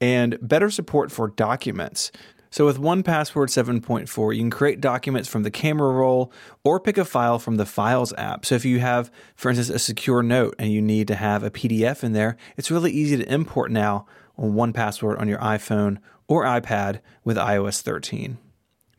and 0.00 0.36
better 0.42 0.68
support 0.68 1.12
for 1.12 1.28
documents. 1.28 2.10
So 2.50 2.66
with 2.66 2.80
1Password 2.80 3.46
7.4, 3.46 4.34
you 4.34 4.42
can 4.42 4.50
create 4.50 4.80
documents 4.80 5.28
from 5.28 5.44
the 5.44 5.52
camera 5.52 5.92
roll 5.92 6.32
or 6.64 6.80
pick 6.80 6.98
a 6.98 7.04
file 7.04 7.38
from 7.38 7.54
the 7.54 7.64
Files 7.64 8.12
app. 8.18 8.44
So 8.44 8.56
if 8.56 8.64
you 8.64 8.80
have, 8.80 9.08
for 9.36 9.50
instance, 9.50 9.70
a 9.70 9.78
secure 9.78 10.20
note 10.20 10.56
and 10.58 10.72
you 10.72 10.82
need 10.82 11.06
to 11.08 11.14
have 11.14 11.44
a 11.44 11.50
PDF 11.52 12.02
in 12.02 12.12
there, 12.12 12.36
it's 12.56 12.72
really 12.72 12.90
easy 12.90 13.16
to 13.16 13.32
import 13.32 13.70
now 13.70 14.04
on 14.36 14.54
1Password 14.54 15.20
on 15.20 15.28
your 15.28 15.38
iPhone 15.38 15.98
or 16.26 16.42
iPad 16.42 16.98
with 17.22 17.36
iOS 17.36 17.82
13. 17.82 18.38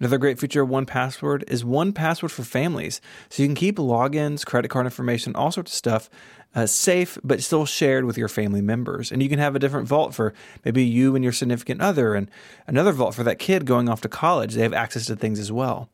Another 0.02 0.18
great 0.18 0.40
feature 0.40 0.64
of 0.64 0.70
1Password 0.70 1.44
is 1.48 1.64
1Password 1.64 2.32
for 2.32 2.42
families. 2.42 3.02
So 3.30 3.44
you 3.44 3.48
can 3.48 3.54
keep 3.54 3.78
logins, 3.78 4.44
credit 4.44 4.70
card 4.70 4.88
information, 4.88 5.36
all 5.36 5.52
sorts 5.52 5.72
of 5.72 5.78
stuff 5.78 6.10
uh, 6.56 6.66
safe, 6.66 7.20
but 7.24 7.44
still 7.44 7.68
shared 7.68 8.06
with 8.06 8.18
your 8.18 8.28
family 8.28 8.64
members. 8.64 9.12
And 9.12 9.22
you 9.22 9.30
can 9.30 9.38
have 9.38 9.56
a 9.56 9.60
different 9.60 9.88
vault 9.88 10.16
for 10.16 10.34
maybe 10.66 10.84
you 10.84 11.14
and 11.14 11.24
your 11.24 11.32
significant 11.32 11.82
other, 11.82 12.16
and 12.16 12.32
another 12.66 12.94
vault 12.94 13.14
for 13.14 13.22
that 13.22 13.38
kid 13.38 13.68
going 13.68 13.88
off 13.90 14.02
to 14.02 14.10
college. 14.10 14.56
They 14.56 14.64
have 14.64 14.74
access 14.74 15.06
to 15.06 15.16
things 15.16 15.38
as 15.38 15.52
well. 15.52 15.88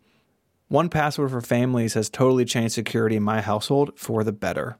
1Password 0.72 1.30
for 1.30 1.42
families 1.42 1.94
has 1.96 2.10
totally 2.10 2.46
changed 2.46 2.76
security 2.76 3.18
in 3.18 3.24
my 3.24 3.42
household 3.42 3.92
for 3.98 4.24
the 4.24 4.32
better. 4.32 4.78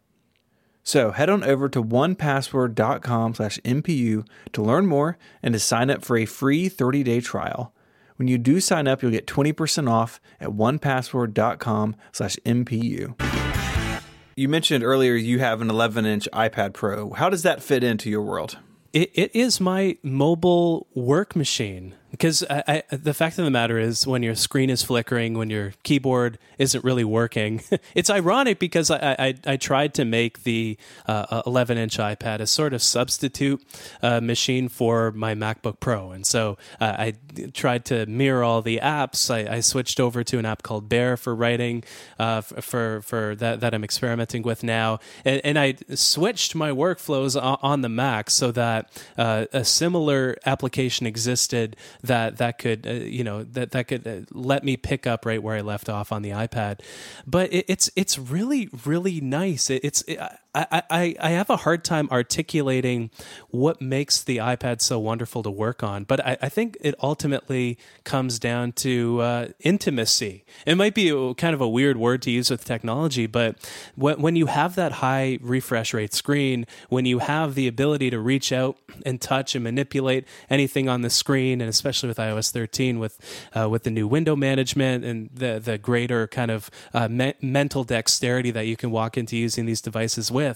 So 0.84 1.12
head 1.12 1.30
on 1.30 1.44
over 1.44 1.68
to 1.68 1.84
onepassword.com 1.84 3.34
slash 3.34 3.60
MPU 3.66 4.26
to 4.54 4.62
learn 4.62 4.86
more 4.86 5.18
and 5.44 5.54
to 5.54 5.60
sign 5.60 5.90
up 5.90 6.06
for 6.06 6.16
a 6.16 6.26
free 6.26 6.70
30-day 6.70 7.20
trial. 7.20 7.74
When 8.18 8.28
you 8.28 8.38
do 8.38 8.60
sign 8.60 8.88
up, 8.88 9.02
you'll 9.02 9.12
get 9.12 9.28
20% 9.28 9.90
off 9.90 10.20
at 10.40 10.50
onepassword.com 10.50 11.96
slash 12.12 12.36
MPU. 12.46 14.02
You 14.36 14.50
mentioned 14.50 14.84
earlier 14.84 15.14
you 15.14 15.40
have 15.40 15.62
an 15.62 15.70
11 15.70 16.06
inch 16.06 16.28
iPad 16.34 16.74
Pro. 16.74 17.12
How 17.12 17.30
does 17.30 17.44
that 17.44 17.62
fit 17.62 17.84
into 17.84 18.10
your 18.10 18.24
world? 18.24 18.58
It, 18.92 19.12
it 19.14 19.36
is 19.36 19.60
my 19.60 19.98
mobile 20.02 20.88
work 20.96 21.36
machine 21.36 21.94
because 22.12 22.44
I, 22.50 22.84
I, 22.92 22.96
the 22.96 23.14
fact 23.14 23.38
of 23.38 23.46
the 23.46 23.52
matter 23.52 23.78
is 23.78 24.08
when 24.08 24.24
your 24.24 24.36
screen 24.36 24.70
is 24.70 24.84
flickering 24.84 25.38
when 25.38 25.50
your 25.50 25.74
keyboard 25.84 26.38
isn't 26.58 26.84
really 26.84 27.04
working 27.04 27.62
it's 27.96 28.10
ironic 28.10 28.60
because 28.60 28.90
i, 28.90 29.16
I, 29.20 29.36
I 29.46 29.58
tried 29.58 29.94
to 29.96 30.06
make 30.06 30.44
the 30.44 30.78
uh, 31.06 31.42
11 31.46 31.78
inch 31.78 31.98
ipad 31.98 32.40
a 32.40 32.48
sort 32.48 32.74
of 32.74 32.82
substitute 32.82 33.62
uh, 34.02 34.22
machine 34.22 34.70
for 34.70 35.12
my 35.12 35.36
macbook 35.36 35.80
pro. 35.80 36.12
And 36.12 36.26
so 36.26 36.58
uh, 36.80 36.96
i 36.98 37.14
tried 37.54 37.86
to 37.86 38.06
mirror 38.06 38.44
all 38.44 38.62
the 38.62 38.80
apps. 38.82 39.30
I, 39.34 39.58
I, 39.58 39.60
switched 39.60 40.00
over 40.00 40.24
to 40.24 40.40
an 40.40 40.46
app 40.46 40.64
called 40.64 40.90
bear 40.90 41.18
for 41.18 41.36
writing 41.36 41.84
uh, 42.18 42.42
for, 42.42 43.02
for 43.02 43.36
that, 43.36 43.60
that 43.60 43.74
i'm 43.74 43.84
experimenting 43.84 44.44
with 44.44 44.64
now. 44.64 45.00
And, 45.26 45.42
and 45.44 45.60
i 45.60 45.76
switched 45.94 46.56
my 46.56 46.72
workflows 46.72 47.42
on, 47.42 47.58
on 47.62 47.82
the 47.82 47.90
mac 47.90 48.30
so 48.30 48.52
that 48.52 48.90
uh, 49.18 49.46
a 49.54 49.66
similar 49.66 50.38
application 50.46 51.06
existed 51.06 51.76
that 52.08 52.38
that 52.38 52.58
could 52.58 52.88
uh, 52.88 52.92
you 52.92 53.24
know 53.24 53.44
that 53.44 53.72
that 53.72 53.88
could 53.88 54.08
uh, 54.08 54.22
let 54.32 54.64
me 54.64 54.78
pick 54.78 55.08
up 55.08 55.26
right 55.26 55.42
where 55.42 55.56
I 55.56 55.62
left 55.62 55.90
off 55.90 56.12
on 56.12 56.22
the 56.22 56.32
iPad. 56.32 56.82
But 57.26 57.54
it, 57.54 57.66
it's 57.68 57.90
it's 57.96 58.18
really 58.18 58.70
really 58.86 59.22
nice. 59.22 59.70
It, 59.70 59.84
it's 59.84 60.02
it, 60.04 60.20
I, 60.56 61.16
I, 61.20 61.30
have 61.30 61.50
a 61.50 61.58
hard 61.58 61.84
time 61.84 62.08
articulating 62.12 63.12
what 63.50 63.82
makes 63.82 64.24
the 64.24 64.38
iPad 64.38 64.82
so 64.82 64.98
wonderful 64.98 65.44
to 65.44 65.52
work 65.52 65.84
on, 65.84 66.04
but 66.04 66.26
I, 66.26 66.38
I 66.42 66.50
think 66.50 66.78
it 66.82 66.96
ultimately 67.02 67.78
comes 68.04 68.40
down 68.40 68.72
to 68.74 69.22
uh, 69.22 69.48
intimacy. 69.60 70.46
It 70.66 70.76
might 70.76 70.96
be 70.96 71.10
kind 71.36 71.54
of 71.54 71.62
a 71.62 71.68
weird 71.68 71.98
word 71.98 72.22
to 72.24 72.32
use 72.32 72.50
with 72.50 72.66
technology, 72.66 73.28
but 73.28 73.70
when, 73.96 74.22
when 74.22 74.36
you 74.36 74.48
have 74.48 74.76
that 74.76 74.94
high 74.94 75.38
refresh 75.42 75.94
rate 75.94 76.14
screen, 76.14 76.66
when 76.90 77.06
you 77.06 77.20
have 77.20 77.54
the 77.54 77.68
ability 77.68 78.10
to 78.10 78.20
reach 78.20 78.52
out 78.52 78.78
and 79.06 79.22
touch 79.22 79.54
and 79.54 79.64
manipulate 79.64 80.26
anything 80.50 80.90
on 80.90 81.02
the 81.02 81.10
screen, 81.10 81.62
and 81.62 81.70
especially 81.70 82.08
with 82.08 82.18
iOS 82.18 82.52
13, 82.52 83.00
with 83.00 83.20
uh, 83.56 83.70
with 83.70 83.84
the 83.84 83.92
new 83.92 84.08
window 84.08 84.36
management 84.36 85.04
and 85.06 85.30
the 85.34 85.60
the 85.60 85.78
greater 85.78 86.28
kind 86.28 86.50
of 86.50 86.72
uh, 86.94 87.08
me- 87.08 87.36
mental 87.42 87.84
dexterity 87.84 88.52
that 88.52 88.66
you 88.66 88.76
can 88.76 88.90
walk 88.92 89.18
into 89.18 89.38
using 89.38 89.66
these 89.66 89.82
devices 89.82 90.32
with 90.32 90.47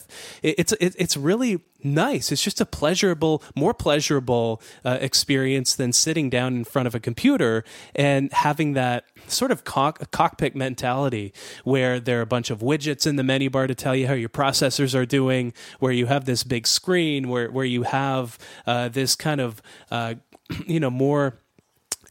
It, 0.42 0.56
it's 0.58 0.72
it, 0.74 0.96
it's 0.98 1.18
really 1.18 1.62
nice. 1.84 2.32
It's 2.32 2.44
just 2.44 2.62
a 2.62 2.66
pleasurable, 2.66 3.44
more 3.56 3.74
pleasurable 3.74 4.62
uh, 4.86 4.98
experience 5.02 5.76
than 5.76 5.94
sitting 5.94 6.30
down 6.30 6.56
in 6.56 6.64
front 6.64 6.88
of 6.88 6.96
a 6.96 7.00
computer 7.00 7.64
and 7.96 8.32
having 8.34 8.74
that 8.74 9.06
sort 9.28 9.52
of 9.52 9.64
cock- 9.64 10.12
cockpit 10.12 10.56
mentality 10.56 11.34
where 11.64 12.00
there 12.00 12.20
are 12.20 12.22
a 12.22 12.28
bunch 12.28 12.50
of 12.50 12.60
widgets 12.60 13.08
in 13.08 13.16
the 13.16 13.24
menu 13.24 13.50
bar 13.50 13.68
to 13.68 13.76
tell 13.76 13.96
you 13.96 14.08
how 14.08 14.14
your 14.14 14.30
processors 14.30 14.96
are 14.96 15.06
doing, 15.06 15.54
where 15.80 15.92
you 15.92 16.06
have 16.06 16.26
this 16.26 16.44
big 16.44 16.68
screen, 16.68 17.30
where 17.30 17.50
where 17.52 17.66
you 17.66 17.84
have 17.84 18.38
uh, 18.66 18.90
this 18.90 19.16
kind 19.16 19.42
of 19.42 19.62
uh, 19.90 20.16
you 20.68 20.80
know 20.80 20.90
more 20.90 21.41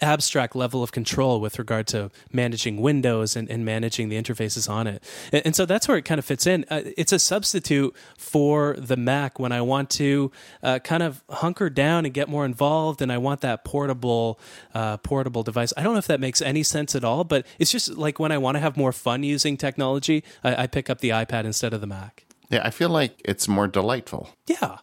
abstract 0.01 0.57
level 0.57 0.83
of 0.83 0.93
control 0.93 1.41
with 1.41 1.59
regard 1.59 1.87
to 1.89 2.11
managing 2.33 2.81
Windows 2.81 3.37
and, 3.37 3.49
and 3.51 3.65
managing 3.65 4.09
the 4.09 4.21
interfaces 4.21 4.69
on 4.69 4.87
it. 4.87 5.03
And, 5.33 5.47
and, 5.47 5.57
so 5.57 5.67
that's 5.67 5.89
where 5.89 5.97
it 5.97 6.05
kind 6.05 6.19
of 6.19 6.25
fits 6.25 6.47
in. 6.47 6.65
Uh, 6.71 6.83
it's 6.97 7.13
a 7.13 7.19
substitute 7.19 7.95
for 8.17 8.77
the 8.79 8.97
Mac 8.97 9.39
when 9.39 9.53
I 9.53 9.61
want 9.61 9.91
to 9.91 10.31
uh, 10.63 10.79
kind 10.79 11.03
of 11.03 11.23
hunker 11.29 11.69
down 11.71 12.05
and 12.05 12.15
get 12.15 12.29
more 12.29 12.45
involved, 12.45 13.03
and 13.03 13.13
I 13.13 13.19
want 13.19 13.41
that 13.43 13.65
portable 13.65 14.39
uh, 14.75 14.97
portable 14.99 15.43
device. 15.43 15.73
I 15.77 15.83
don't 15.83 15.93
know 15.93 15.99
if 15.99 16.07
that 16.07 16.21
makes 16.21 16.41
any 16.41 16.63
sense 16.63 16.95
at 16.95 17.05
all, 17.05 17.25
but 17.25 17.47
it's 17.59 17.71
just 17.71 17.97
like 17.97 18.19
when 18.19 18.33
I 18.33 18.39
want 18.39 18.57
to 18.57 18.61
have 18.61 18.77
more 18.77 18.93
fun 18.93 19.23
using 19.23 19.57
technology, 19.57 20.25
I, 20.45 20.65
I 20.65 20.67
pick 20.67 20.89
up 20.89 21.01
the 21.01 21.11
iPad 21.11 21.45
instead 21.45 21.75
of 21.75 21.81
the 21.81 21.87
Mac. 21.87 22.25
Yeah, 22.51 22.63
I 22.65 22.71
feel 22.71 22.89
like 22.89 23.21
it's 23.25 23.47
more 23.47 23.69
delightful. 23.69 24.31
Yeah. 24.47 24.79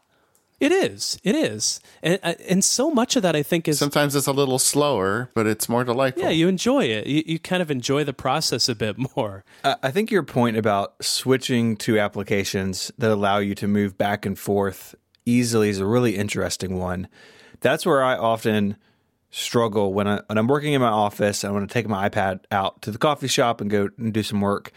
It 0.60 0.72
is. 0.72 1.20
It 1.24 1.36
is. 1.36 1.80
And, 2.02 2.20
uh, 2.24 2.34
and 2.50 2.63
so 2.63 2.89
much 2.89 3.15
of 3.15 3.22
that, 3.22 3.36
I 3.36 3.43
think, 3.43 3.67
is. 3.67 3.78
Sometimes 3.78 4.15
it's 4.15 4.26
a 4.26 4.32
little 4.32 4.58
slower, 4.58 5.30
but 5.36 5.46
it's 5.46 5.70
more 5.70 5.84
delightful. 5.84 6.24
Yeah, 6.24 6.30
you 6.30 6.48
enjoy 6.48 6.86
it. 6.86 7.06
You, 7.06 7.24
you 7.26 7.39
kind 7.39 7.62
of 7.62 7.70
enjoy 7.70 8.04
the 8.04 8.13
process 8.13 8.67
a 8.67 8.74
bit 8.74 8.98
more. 9.15 9.43
Uh, 9.63 9.76
I 9.84 9.91
think 9.91 10.10
your 10.10 10.24
point 10.24 10.58
about 10.58 10.96
switching 11.04 11.78
to 11.78 12.00
applications 12.00 12.91
that 12.98 13.12
allow 13.12 13.38
you 13.38 13.54
to 13.56 13.67
move 13.67 13.98
back 13.98 14.26
and 14.26 14.38
forth 14.38 14.96
easily 15.26 15.70
is 15.70 15.80
a 15.80 15.86
really 15.86 16.17
interesting 16.17 16.80
one. 16.80 17.08
That's 17.60 17.86
where 17.86 18.04
I 18.04 18.15
often 18.15 18.78
struggle 19.30 19.93
when, 19.93 20.08
I, 20.08 20.22
when 20.26 20.38
I'm 20.39 20.48
working 20.48 20.74
in 20.74 20.82
my 20.82 20.88
office. 20.88 21.43
I 21.43 21.52
want 21.52 21.70
to 21.70 21.74
take 21.74 21.88
my 21.88 22.10
iPad 22.10 22.39
out 22.50 22.82
to 22.84 22.91
the 22.91 22.98
coffee 22.98 23.28
shop 23.28 23.62
and 23.62 23.70
go 23.70 23.89
and 23.98 24.12
do 24.12 24.24
some 24.24 24.41
work 24.41 24.72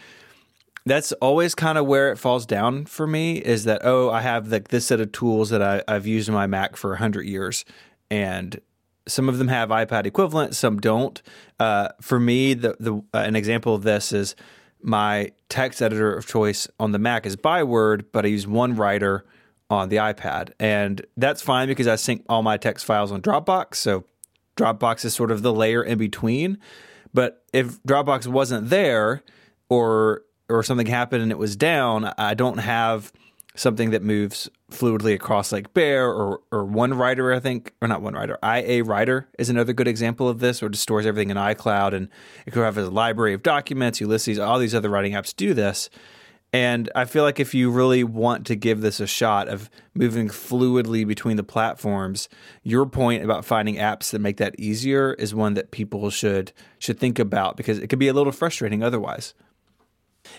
that's 0.85 1.11
always 1.13 1.53
kind 1.55 1.77
of 1.77 1.85
where 1.85 2.11
it 2.11 2.17
falls 2.17 2.45
down 2.45 2.85
for 2.85 3.05
me 3.05 3.37
is 3.37 3.65
that 3.65 3.81
oh 3.83 4.09
i 4.09 4.21
have 4.21 4.51
like 4.51 4.69
this 4.69 4.85
set 4.85 4.99
of 4.99 5.11
tools 5.11 5.49
that 5.49 5.61
I, 5.61 5.83
i've 5.87 6.07
used 6.07 6.27
in 6.27 6.33
my 6.33 6.47
mac 6.47 6.75
for 6.75 6.91
100 6.91 7.23
years 7.23 7.65
and 8.09 8.59
some 9.07 9.29
of 9.29 9.37
them 9.37 9.47
have 9.47 9.69
ipad 9.69 10.05
equivalent 10.05 10.55
some 10.55 10.79
don't. 10.79 11.21
Uh, 11.59 11.89
for 12.01 12.19
me 12.19 12.53
the, 12.53 12.75
the 12.79 12.95
uh, 13.13 13.19
an 13.19 13.35
example 13.35 13.75
of 13.75 13.83
this 13.83 14.11
is 14.11 14.35
my 14.83 15.31
text 15.49 15.81
editor 15.81 16.13
of 16.13 16.25
choice 16.25 16.67
on 16.79 16.91
the 16.91 16.99
mac 16.99 17.25
is 17.25 17.35
byword 17.35 18.11
but 18.11 18.25
i 18.25 18.27
use 18.27 18.45
1Writer 18.45 19.21
on 19.69 19.89
the 19.89 19.97
ipad 19.97 20.51
and 20.59 21.05
that's 21.17 21.41
fine 21.41 21.67
because 21.67 21.87
i 21.87 21.95
sync 21.95 22.25
all 22.27 22.41
my 22.41 22.57
text 22.57 22.85
files 22.85 23.11
on 23.11 23.21
dropbox 23.21 23.75
so 23.75 24.05
dropbox 24.57 25.05
is 25.05 25.13
sort 25.13 25.31
of 25.31 25.41
the 25.41 25.53
layer 25.53 25.83
in 25.83 25.97
between. 25.97 26.57
But 27.13 27.43
if 27.53 27.81
dropbox 27.83 28.27
wasn't 28.27 28.69
there 28.69 29.23
or 29.69 30.23
or 30.51 30.63
something 30.63 30.87
happened 30.87 31.23
and 31.23 31.31
it 31.31 31.37
was 31.37 31.55
down, 31.55 32.13
I 32.17 32.33
don't 32.33 32.59
have 32.59 33.11
something 33.55 33.91
that 33.91 34.01
moves 34.01 34.49
fluidly 34.71 35.13
across 35.13 35.51
like 35.51 35.73
Bear 35.73 36.09
or 36.09 36.41
or 36.51 36.65
1Writer 36.65 37.35
I 37.35 37.39
think, 37.39 37.73
or 37.81 37.87
not 37.87 38.01
1Writer 38.01 38.37
IA 38.43 38.83
Writer 38.83 39.27
is 39.37 39.49
another 39.49 39.73
good 39.73 39.87
example 39.87 40.29
of 40.29 40.39
this, 40.39 40.63
or 40.63 40.69
just 40.69 40.83
stores 40.83 41.05
everything 41.05 41.29
in 41.29 41.37
iCloud 41.37 41.93
and 41.93 42.09
it 42.45 42.51
could 42.51 42.63
have 42.63 42.77
a 42.77 42.89
library 42.89 43.33
of 43.33 43.43
documents, 43.43 43.99
Ulysses, 43.99 44.39
all 44.39 44.59
these 44.59 44.75
other 44.75 44.89
writing 44.89 45.13
apps 45.13 45.35
do 45.35 45.53
this. 45.53 45.89
And 46.53 46.89
I 46.95 47.05
feel 47.05 47.23
like 47.23 47.39
if 47.39 47.53
you 47.53 47.71
really 47.71 48.03
want 48.03 48.45
to 48.47 48.55
give 48.55 48.81
this 48.81 48.99
a 48.99 49.07
shot 49.07 49.47
of 49.47 49.69
moving 49.93 50.27
fluidly 50.27 51.07
between 51.07 51.37
the 51.37 51.43
platforms, 51.43 52.27
your 52.61 52.85
point 52.85 53.23
about 53.23 53.45
finding 53.45 53.75
apps 53.75 54.11
that 54.11 54.19
make 54.19 54.35
that 54.37 54.59
easier 54.59 55.13
is 55.13 55.33
one 55.33 55.53
that 55.53 55.71
people 55.71 56.09
should 56.09 56.51
should 56.77 56.99
think 56.99 57.19
about 57.19 57.55
because 57.55 57.79
it 57.79 57.87
could 57.87 57.99
be 57.99 58.09
a 58.09 58.13
little 58.13 58.33
frustrating 58.33 58.83
otherwise. 58.83 59.33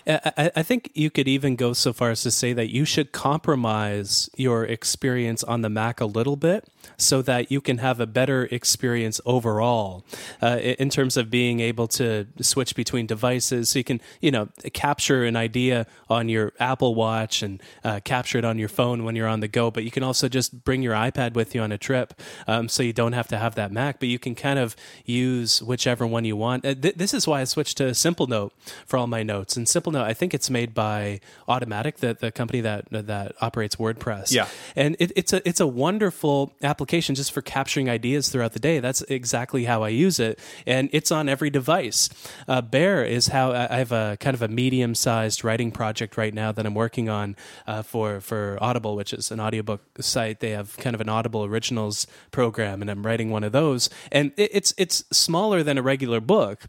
I, 0.07 0.51
I 0.55 0.63
think 0.63 0.91
you 0.93 1.09
could 1.09 1.27
even 1.27 1.55
go 1.55 1.73
so 1.73 1.93
far 1.93 2.11
as 2.11 2.21
to 2.23 2.31
say 2.31 2.53
that 2.53 2.69
you 2.69 2.85
should 2.85 3.11
compromise 3.11 4.29
your 4.35 4.65
experience 4.65 5.43
on 5.43 5.61
the 5.61 5.69
Mac 5.69 6.01
a 6.01 6.05
little 6.05 6.35
bit 6.35 6.67
so 6.97 7.21
that 7.21 7.51
you 7.51 7.61
can 7.61 7.77
have 7.79 7.99
a 7.99 8.07
better 8.07 8.45
experience 8.51 9.19
overall 9.25 10.03
uh, 10.41 10.57
in 10.57 10.89
terms 10.89 11.17
of 11.17 11.29
being 11.29 11.59
able 11.59 11.87
to 11.87 12.27
switch 12.41 12.75
between 12.75 13.05
devices. 13.05 13.69
So 13.69 13.79
you 13.79 13.83
can, 13.83 14.01
you 14.21 14.31
know, 14.31 14.49
capture 14.73 15.23
an 15.23 15.35
idea 15.35 15.85
on 16.09 16.29
your 16.29 16.53
Apple 16.59 16.95
Watch 16.95 17.41
and 17.41 17.61
uh, 17.83 17.99
capture 18.03 18.37
it 18.37 18.45
on 18.45 18.57
your 18.59 18.69
phone 18.69 19.03
when 19.03 19.15
you're 19.15 19.27
on 19.27 19.39
the 19.39 19.47
go. 19.47 19.71
But 19.71 19.83
you 19.83 19.91
can 19.91 20.03
also 20.03 20.27
just 20.27 20.63
bring 20.63 20.81
your 20.81 20.93
iPad 20.93 21.33
with 21.33 21.55
you 21.55 21.61
on 21.61 21.71
a 21.71 21.77
trip, 21.77 22.13
um, 22.47 22.69
so 22.69 22.83
you 22.83 22.93
don't 22.93 23.13
have 23.13 23.27
to 23.29 23.37
have 23.37 23.55
that 23.55 23.71
Mac. 23.71 23.99
But 23.99 24.09
you 24.09 24.19
can 24.19 24.35
kind 24.35 24.59
of 24.59 24.75
use 25.05 25.61
whichever 25.61 26.05
one 26.05 26.25
you 26.25 26.35
want. 26.35 26.65
Uh, 26.65 26.75
th- 26.75 26.95
this 26.95 27.13
is 27.13 27.27
why 27.27 27.41
I 27.41 27.43
switched 27.45 27.77
to 27.77 27.85
Simplenote 27.91 28.51
for 28.85 28.97
all 28.97 29.07
my 29.07 29.23
notes. 29.23 29.57
And 29.57 29.65
Simplenote, 29.67 30.03
I 30.03 30.13
think 30.13 30.33
it's 30.33 30.49
made 30.49 30.73
by 30.73 31.19
Automattic, 31.47 31.97
the, 31.97 32.13
the 32.13 32.31
company 32.31 32.61
that 32.61 32.85
that 32.91 33.35
operates 33.41 33.75
WordPress. 33.77 34.31
Yeah, 34.31 34.47
and 34.75 34.95
it, 34.99 35.11
it's 35.15 35.33
a 35.33 35.47
it's 35.47 35.59
a 35.59 35.67
wonderful 35.67 36.53
application 36.61 36.72
just 36.77 37.31
for 37.31 37.41
capturing 37.41 37.89
ideas 37.89 38.29
throughout 38.29 38.53
the 38.53 38.59
day. 38.59 38.79
That's 38.79 39.01
exactly 39.03 39.65
how 39.65 39.83
I 39.83 39.89
use 39.89 40.19
it, 40.19 40.39
and 40.65 40.89
it's 40.91 41.11
on 41.11 41.29
every 41.29 41.49
device. 41.49 42.09
Uh, 42.47 42.61
Bear 42.61 43.03
is 43.03 43.27
how 43.27 43.51
I 43.51 43.77
have 43.77 43.91
a 43.91 44.17
kind 44.19 44.33
of 44.33 44.41
a 44.41 44.47
medium 44.47 44.95
sized 44.95 45.43
writing 45.43 45.71
project 45.71 46.17
right 46.17 46.33
now 46.33 46.51
that 46.51 46.65
I'm 46.65 46.75
working 46.75 47.09
on 47.09 47.35
uh, 47.67 47.81
for 47.81 48.19
for 48.21 48.57
Audible, 48.61 48.95
which 48.95 49.13
is 49.13 49.31
an 49.31 49.39
audiobook 49.39 49.81
site. 49.99 50.39
They 50.39 50.51
have 50.51 50.77
kind 50.77 50.93
of 50.93 51.01
an 51.01 51.09
Audible 51.09 51.45
Originals 51.45 52.07
program, 52.31 52.81
and 52.81 52.89
I'm 52.89 53.05
writing 53.05 53.29
one 53.29 53.43
of 53.43 53.51
those. 53.51 53.89
And 54.11 54.31
it, 54.37 54.51
it's 54.53 54.73
it's 54.77 55.03
smaller 55.11 55.63
than 55.63 55.77
a 55.77 55.81
regular 55.81 56.19
book 56.19 56.67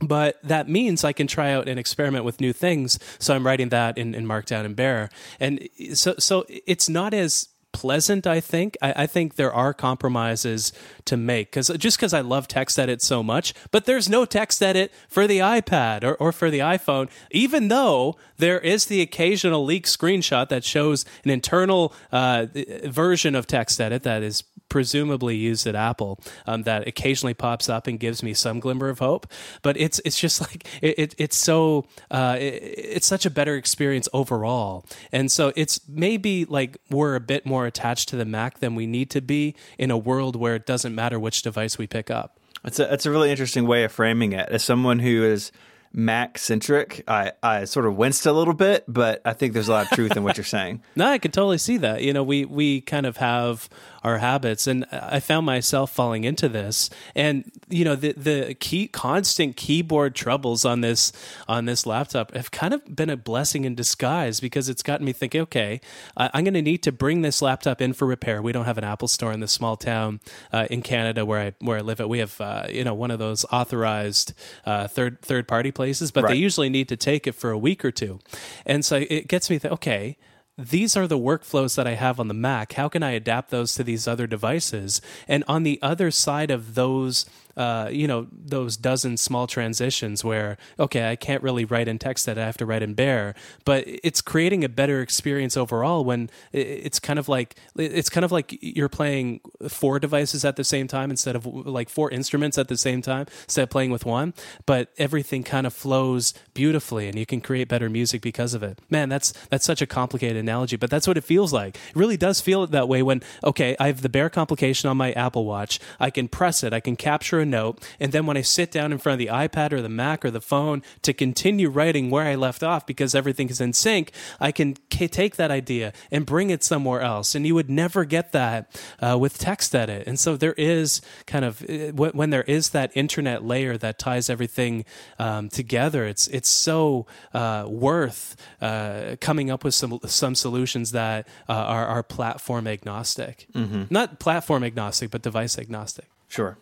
but 0.00 0.40
that 0.42 0.68
means 0.68 1.04
I 1.04 1.12
can 1.12 1.26
try 1.26 1.52
out 1.52 1.68
and 1.68 1.78
experiment 1.78 2.24
with 2.24 2.40
new 2.40 2.52
things. 2.52 2.98
So 3.18 3.34
I'm 3.34 3.46
writing 3.46 3.68
that 3.68 3.96
in, 3.96 4.14
in 4.14 4.26
Markdown 4.26 4.64
and 4.64 4.74
Bear, 4.74 5.08
and 5.38 5.68
so 5.94 6.14
so 6.18 6.44
it's 6.48 6.88
not 6.88 7.14
as 7.14 7.48
pleasant. 7.74 8.26
I 8.26 8.40
think 8.40 8.78
I, 8.80 9.02
I 9.02 9.06
think 9.06 9.34
there 9.34 9.52
are 9.52 9.74
compromises 9.74 10.72
to 11.04 11.18
make 11.18 11.50
because 11.50 11.68
just 11.76 11.98
because 11.98 12.14
I 12.14 12.22
love 12.22 12.48
TextEdit 12.48 13.02
so 13.02 13.22
much, 13.22 13.52
but 13.70 13.84
there's 13.84 14.08
no 14.08 14.24
TextEdit 14.24 14.88
for 15.08 15.26
the 15.26 15.40
iPad 15.40 16.04
or, 16.04 16.14
or 16.14 16.32
for 16.32 16.50
the 16.50 16.60
iPhone, 16.60 17.10
even 17.30 17.68
though 17.68 18.16
there 18.38 18.60
is 18.60 18.86
the 18.86 19.02
occasional 19.02 19.64
leak 19.64 19.84
screenshot 19.84 20.48
that 20.48 20.64
shows 20.64 21.04
an 21.24 21.30
internal 21.30 21.92
uh, 22.12 22.46
version 22.84 23.34
of 23.34 23.46
TextEdit 23.46 24.02
that 24.02 24.22
is 24.22 24.44
presumably 24.74 25.36
used 25.36 25.68
at 25.68 25.76
Apple 25.76 26.18
um, 26.48 26.64
that 26.64 26.88
occasionally 26.88 27.32
pops 27.32 27.68
up 27.68 27.86
and 27.86 28.00
gives 28.00 28.24
me 28.24 28.34
some 28.34 28.58
glimmer 28.58 28.88
of 28.88 28.98
hope. 28.98 29.28
But 29.62 29.76
it's 29.76 30.00
it's 30.04 30.18
just 30.18 30.40
like 30.48 30.66
it, 30.82 30.98
it 30.98 31.14
it's 31.16 31.36
so 31.36 31.86
uh, 32.10 32.36
it, 32.40 32.60
it's 32.76 33.06
such 33.06 33.24
a 33.24 33.30
better 33.30 33.54
experience 33.54 34.08
overall, 34.12 34.84
and 35.12 35.30
so 35.30 35.52
it's 35.54 35.78
maybe 35.88 36.44
like 36.44 36.76
we're 36.90 37.14
a 37.14 37.20
bit 37.20 37.46
more 37.46 37.66
attached 37.66 38.08
to 38.08 38.16
the 38.16 38.24
Mac 38.24 38.58
than 38.58 38.74
we 38.74 38.88
need 38.88 39.10
to 39.10 39.20
be 39.20 39.54
in 39.78 39.92
a 39.92 39.96
world 39.96 40.34
where 40.34 40.56
it 40.56 40.66
doesn't 40.66 40.92
matter 40.92 41.20
which 41.20 41.42
device 41.42 41.78
we 41.78 41.86
pick 41.86 42.10
up. 42.10 42.40
It's 42.64 42.80
a 42.80 42.92
it's 42.92 43.06
a 43.06 43.12
really 43.12 43.30
interesting 43.30 43.68
way 43.68 43.84
of 43.84 43.92
framing 43.92 44.32
it. 44.32 44.48
As 44.48 44.64
someone 44.64 44.98
who 44.98 45.22
is 45.22 45.52
Mac 45.96 46.38
centric, 46.38 47.04
I, 47.06 47.32
I 47.40 47.66
sort 47.66 47.86
of 47.86 47.96
winced 47.96 48.26
a 48.26 48.32
little 48.32 48.52
bit, 48.52 48.84
but 48.88 49.22
I 49.24 49.32
think 49.32 49.52
there's 49.52 49.68
a 49.68 49.72
lot 49.72 49.84
of 49.84 49.90
truth 49.90 50.16
in 50.16 50.24
what 50.24 50.36
you're 50.36 50.44
saying. 50.58 50.82
no, 50.96 51.06
I 51.06 51.18
can 51.18 51.30
totally 51.30 51.58
see 51.58 51.76
that. 51.78 52.02
You 52.02 52.12
know, 52.12 52.24
we 52.24 52.44
we 52.44 52.80
kind 52.80 53.06
of 53.06 53.18
have 53.18 53.68
our 54.04 54.18
habits. 54.18 54.66
And 54.66 54.84
I 54.92 55.18
found 55.18 55.46
myself 55.46 55.90
falling 55.90 56.24
into 56.24 56.48
this. 56.48 56.90
And 57.14 57.50
you 57.68 57.84
know, 57.84 57.96
the 57.96 58.12
the 58.12 58.54
key 58.54 58.86
constant 58.86 59.56
keyboard 59.56 60.14
troubles 60.14 60.64
on 60.64 60.82
this 60.82 61.10
on 61.48 61.64
this 61.64 61.86
laptop 61.86 62.34
have 62.34 62.50
kind 62.50 62.74
of 62.74 62.94
been 62.94 63.10
a 63.10 63.16
blessing 63.16 63.64
in 63.64 63.74
disguise 63.74 64.40
because 64.40 64.68
it's 64.68 64.82
gotten 64.82 65.06
me 65.06 65.12
thinking, 65.12 65.40
okay, 65.40 65.80
I'm 66.16 66.44
going 66.44 66.54
to 66.54 66.62
need 66.62 66.82
to 66.82 66.92
bring 66.92 67.22
this 67.22 67.40
laptop 67.40 67.80
in 67.80 67.94
for 67.94 68.06
repair. 68.06 68.42
We 68.42 68.52
don't 68.52 68.66
have 68.66 68.78
an 68.78 68.84
Apple 68.84 69.08
store 69.08 69.32
in 69.32 69.40
this 69.40 69.52
small 69.52 69.76
town 69.76 70.20
uh, 70.52 70.66
in 70.70 70.82
Canada 70.82 71.24
where 71.24 71.40
I 71.40 71.52
where 71.60 71.78
I 71.78 71.80
live. 71.80 72.00
At 72.00 72.08
we 72.08 72.18
have 72.18 72.40
uh, 72.40 72.66
you 72.68 72.84
know 72.84 72.94
one 72.94 73.10
of 73.10 73.18
those 73.18 73.44
authorized 73.50 74.34
uh, 74.66 74.86
third 74.86 75.22
third 75.22 75.48
party 75.48 75.72
places, 75.72 76.10
but 76.10 76.24
right. 76.24 76.30
they 76.30 76.36
usually 76.36 76.68
need 76.68 76.88
to 76.88 76.96
take 76.96 77.26
it 77.26 77.32
for 77.32 77.50
a 77.50 77.58
week 77.58 77.84
or 77.84 77.90
two, 77.90 78.20
and 78.66 78.84
so 78.84 78.96
it 79.08 79.28
gets 79.28 79.48
me 79.48 79.58
th- 79.58 79.72
okay 79.72 80.18
these 80.56 80.96
are 80.96 81.08
the 81.08 81.18
workflows 81.18 81.74
that 81.74 81.86
I 81.86 81.94
have 81.94 82.20
on 82.20 82.28
the 82.28 82.34
Mac. 82.34 82.74
How 82.74 82.88
can 82.88 83.02
I 83.02 83.10
adapt 83.10 83.50
those 83.50 83.74
to 83.74 83.82
these 83.82 84.06
other 84.06 84.26
devices? 84.26 85.00
And 85.26 85.42
on 85.48 85.64
the 85.64 85.80
other 85.82 86.10
side 86.10 86.50
of 86.50 86.74
those 86.74 87.26
uh, 87.56 87.88
you 87.90 88.06
know 88.06 88.26
those 88.32 88.76
dozen 88.76 89.16
small 89.16 89.46
transitions 89.46 90.24
where 90.24 90.56
okay 90.78 91.10
i 91.10 91.16
can't 91.16 91.42
really 91.42 91.64
write 91.64 91.88
in 91.88 91.98
TextEdit 91.98 92.38
i 92.38 92.44
have 92.44 92.56
to 92.56 92.66
write 92.66 92.82
in 92.82 92.94
bear 92.94 93.34
but 93.64 93.84
it's 93.86 94.20
creating 94.20 94.64
a 94.64 94.68
better 94.68 95.00
experience 95.00 95.56
overall 95.56 96.04
when 96.04 96.30
it's 96.52 96.98
kind 96.98 97.18
of 97.18 97.28
like 97.28 97.56
it's 97.76 98.10
kind 98.10 98.24
of 98.24 98.32
like 98.32 98.58
you're 98.60 98.88
playing 98.88 99.40
four 99.68 99.98
devices 99.98 100.44
at 100.44 100.56
the 100.56 100.64
same 100.64 100.88
time 100.88 101.10
instead 101.10 101.36
of 101.36 101.46
like 101.46 101.88
four 101.88 102.10
instruments 102.10 102.58
at 102.58 102.68
the 102.68 102.76
same 102.76 103.02
time 103.02 103.26
instead 103.44 103.62
of 103.62 103.70
playing 103.70 103.90
with 103.90 104.04
one 104.04 104.34
but 104.66 104.90
everything 104.98 105.42
kind 105.42 105.66
of 105.66 105.72
flows 105.72 106.34
beautifully 106.54 107.08
and 107.08 107.18
you 107.18 107.26
can 107.26 107.40
create 107.40 107.68
better 107.68 107.88
music 107.88 108.22
because 108.22 108.54
of 108.54 108.62
it. 108.62 108.78
Man 108.90 109.08
that's 109.08 109.32
that's 109.50 109.64
such 109.64 109.82
a 109.82 109.86
complicated 109.86 110.36
analogy 110.36 110.76
but 110.76 110.90
that's 110.90 111.06
what 111.06 111.16
it 111.16 111.24
feels 111.24 111.52
like. 111.52 111.76
It 111.76 111.96
really 111.96 112.16
does 112.16 112.40
feel 112.40 112.66
that 112.66 112.88
way 112.88 113.02
when 113.02 113.22
okay 113.42 113.76
i 113.78 113.86
have 113.86 114.02
the 114.02 114.08
bear 114.08 114.30
complication 114.30 114.88
on 114.88 114.96
my 114.96 115.12
apple 115.12 115.44
watch. 115.44 115.80
I 116.00 116.10
can 116.10 116.28
press 116.28 116.62
it. 116.62 116.72
I 116.72 116.80
can 116.80 116.96
capture 116.96 117.43
a 117.44 117.46
note. 117.46 117.74
And 118.00 118.10
then 118.12 118.26
when 118.26 118.36
I 118.36 118.42
sit 118.42 118.70
down 118.72 118.92
in 118.92 118.98
front 118.98 119.14
of 119.14 119.26
the 119.26 119.32
iPad 119.32 119.72
or 119.72 119.80
the 119.80 119.88
Mac 119.88 120.24
or 120.24 120.30
the 120.30 120.40
phone 120.40 120.82
to 121.02 121.12
continue 121.12 121.68
writing 121.68 122.10
where 122.10 122.26
I 122.26 122.34
left 122.34 122.62
off 122.62 122.86
because 122.86 123.14
everything 123.14 123.48
is 123.50 123.60
in 123.60 123.72
sync, 123.72 124.10
I 124.40 124.50
can 124.52 124.76
k- 124.90 125.08
take 125.08 125.36
that 125.36 125.50
idea 125.50 125.92
and 126.10 126.26
bring 126.26 126.50
it 126.50 126.64
somewhere 126.64 127.02
else. 127.02 127.34
And 127.34 127.46
you 127.46 127.54
would 127.54 127.70
never 127.70 128.04
get 128.04 128.32
that 128.32 128.58
uh, 129.00 129.16
with 129.18 129.38
TextEdit. 129.38 130.06
And 130.06 130.18
so 130.18 130.36
there 130.36 130.54
is 130.54 131.00
kind 131.26 131.44
of, 131.44 131.62
uh, 131.62 131.92
when 131.92 132.30
there 132.30 132.42
is 132.42 132.70
that 132.70 132.90
internet 132.94 133.44
layer 133.44 133.76
that 133.78 133.98
ties 133.98 134.30
everything 134.30 134.84
um, 135.18 135.48
together, 135.48 136.04
it's, 136.04 136.26
it's 136.28 136.48
so 136.48 137.06
uh, 137.32 137.66
worth 137.68 138.36
uh, 138.60 139.16
coming 139.20 139.50
up 139.50 139.62
with 139.64 139.74
some, 139.74 140.00
some 140.06 140.34
solutions 140.34 140.92
that 140.92 141.28
uh, 141.48 141.52
are, 141.52 141.86
are 141.86 142.02
platform 142.02 142.66
agnostic. 142.66 143.46
Mm-hmm. 143.54 143.84
Not 143.90 144.18
platform 144.18 144.64
agnostic, 144.64 145.10
but 145.10 145.22
device 145.22 145.58
agnostic. 145.58 146.06
Sure. 146.28 146.58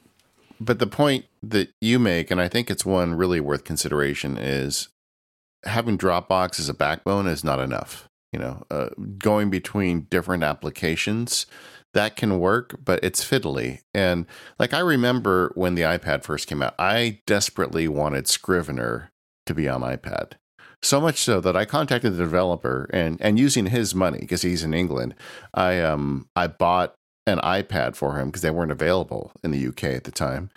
But 0.65 0.79
the 0.79 0.87
point 0.87 1.25
that 1.43 1.71
you 1.81 1.99
make, 1.99 2.31
and 2.31 2.41
I 2.41 2.47
think 2.47 2.71
it's 2.71 2.87
one 2.87 3.15
really 3.15 3.41
worth 3.41 3.65
consideration, 3.65 4.39
is 4.39 4.89
having 5.65 5.99
Dropbox 5.99 6.61
as 6.61 6.69
a 6.69 6.75
backbone 6.75 7.27
is 7.27 7.43
not 7.43 7.59
enough. 7.59 8.09
You 8.33 8.39
know, 8.39 8.63
uh, 8.71 8.89
going 9.19 9.51
between 9.51 10.07
different 10.09 10.45
applications 10.45 11.47
that 11.95 12.17
can 12.17 12.39
work, 12.39 12.77
but 12.83 13.03
it's 13.03 13.25
fiddly. 13.25 13.81
And 13.93 14.25
like 14.59 14.73
I 14.73 14.79
remember 14.79 15.53
when 15.55 15.75
the 15.75 15.83
iPad 15.83 16.23
first 16.23 16.47
came 16.47 16.63
out, 16.63 16.75
I 16.79 17.21
desperately 17.27 17.89
wanted 17.89 18.29
Scrivener 18.29 19.11
to 19.47 19.55
be 19.55 19.69
on 19.69 19.83
iPad. 19.83 20.33
So 20.81 21.01
much 21.01 21.19
so 21.19 21.41
that 21.41 21.57
I 21.57 21.65
contacted 21.65 22.15
the 22.15 22.25
developer 22.25 22.89
and 22.93 23.21
and 23.21 23.39
using 23.39 23.67
his 23.67 23.95
money 23.95 24.19
because 24.21 24.43
he's 24.43 24.65
in 24.65 24.75
England, 24.75 25.15
I 25.53 25.81
um 25.81 26.29
I 26.35 26.47
bought 26.47 26.95
an 27.27 27.39
iPad 27.39 27.95
for 27.97 28.19
him 28.19 28.29
because 28.29 28.43
they 28.43 28.51
weren't 28.51 28.73
available 28.73 29.33
in 29.43 29.51
the 29.51 29.67
UK 29.67 29.85
at 29.85 30.05
the 30.05 30.11
time, 30.11 30.51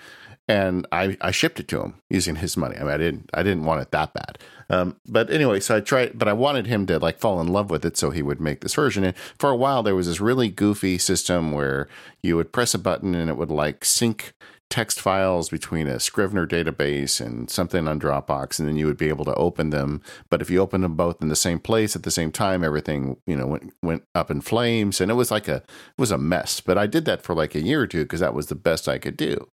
and 0.48 0.86
I, 0.92 1.18
I 1.22 1.32
shipped 1.32 1.60
it 1.60 1.68
to 1.70 1.82
him 1.82 1.96
using 2.10 2.36
his 2.36 2.56
money. 2.56 2.76
I 2.78 2.80
mean, 2.80 2.90
I 2.90 2.98
didn't 2.98 3.30
I 3.34 3.44
didn't 3.44 3.66
want 3.66 3.82
it 3.82 3.92
that 3.92 4.14
bad, 4.14 4.38
um, 4.70 4.98
but 5.08 5.30
anyway, 5.30 5.60
so 5.60 5.78
I 5.78 5.80
tried, 5.80 6.18
but 6.18 6.28
I 6.28 6.34
wanted 6.34 6.68
him 6.68 6.86
to 6.88 7.00
like 7.00 7.20
fall 7.20 7.40
in 7.42 7.48
love 7.48 7.70
with 7.70 7.86
it, 7.86 7.98
so 7.98 8.10
he 8.10 8.22
would 8.22 8.42
make 8.42 8.62
this 8.62 8.74
version. 8.74 9.04
And 9.04 9.18
for 9.38 9.50
a 9.50 9.56
while, 9.56 9.84
there 9.84 9.96
was 9.96 10.08
this 10.08 10.22
really 10.22 10.50
goofy 10.50 10.98
system 10.98 11.52
where 11.52 11.88
you 12.22 12.36
would 12.36 12.52
press 12.52 12.74
a 12.74 12.80
button 12.80 13.16
and 13.16 13.30
it 13.30 13.38
would 13.38 13.52
like 13.52 13.86
sync 13.86 14.34
text 14.70 15.00
files 15.00 15.50
between 15.50 15.88
a 15.88 16.00
Scrivener 16.00 16.48
database 16.48 17.24
and 17.24 17.50
something 17.50 17.88
on 17.88 18.00
Dropbox, 18.00 18.60
and 18.60 18.68
then 18.68 18.76
you 18.76 18.86
would 18.88 18.98
be 18.98 19.10
able 19.10 19.26
to 19.26 19.36
open 19.36 19.70
them. 19.70 20.02
But 20.30 20.42
if 20.42 20.50
you 20.50 20.60
open 20.60 20.82
them 20.82 20.96
both 20.96 21.22
in 21.22 21.28
the 21.28 21.36
same 21.36 21.60
place 21.60 21.96
at 21.96 22.04
the 22.04 22.12
same 22.12 22.32
time, 22.32 22.64
everything 22.64 23.18
you 23.26 23.36
know 23.36 23.48
went 23.48 23.74
went 23.82 24.04
up 24.14 24.32
in 24.32 24.42
flames, 24.42 25.00
and 25.00 25.12
it 25.12 25.16
was 25.16 25.32
like 25.32 25.48
a 25.48 25.58
it 25.58 25.64
was 25.98 26.12
a 26.12 26.18
mess. 26.18 26.60
But 26.60 26.78
I 26.78 26.88
did 26.88 27.06
that 27.06 27.22
for 27.22 27.36
like 27.36 27.56
a 27.56 27.62
year 27.62 27.82
or 27.82 27.88
two 27.88 28.04
because 28.04 28.20
that 28.20 28.34
was 28.34 28.48
the 28.48 28.56
best 28.56 28.88
I 28.88 28.98
could 28.98 29.18
do. 29.18 29.50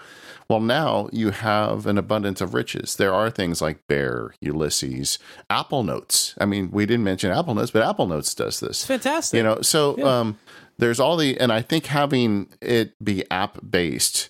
Well, 0.50 0.60
now 0.60 1.10
you 1.12 1.30
have 1.30 1.86
an 1.86 2.00
abundance 2.00 2.42
of 2.42 2.56
riches. 2.56 2.96
There 2.96 3.14
are 3.14 3.30
things 3.30 3.62
like 3.62 3.86
Bear, 3.88 4.34
Ulysses, 4.42 5.20
Apple 5.48 5.84
Notes. 5.84 6.34
I 6.40 6.46
mean, 6.46 6.72
we 6.72 6.88
didn't 6.88 7.04
mention 7.04 7.30
Apple 7.32 7.54
Notes, 7.54 7.70
but 7.70 7.88
Apple 7.88 8.08
Notes 8.08 8.34
does 8.34 8.60
this. 8.60 8.84
Fantastic. 8.84 9.38
You 9.38 9.44
know, 9.44 9.62
so 9.62 9.96
yeah. 10.00 10.20
um, 10.20 10.40
there's 10.80 11.00
all 11.00 11.18
the, 11.18 11.40
and 11.40 11.52
I 11.52 11.62
think 11.62 11.86
having 11.86 12.50
it 12.62 12.94
be 13.04 13.30
app 13.30 13.60
based 13.70 14.30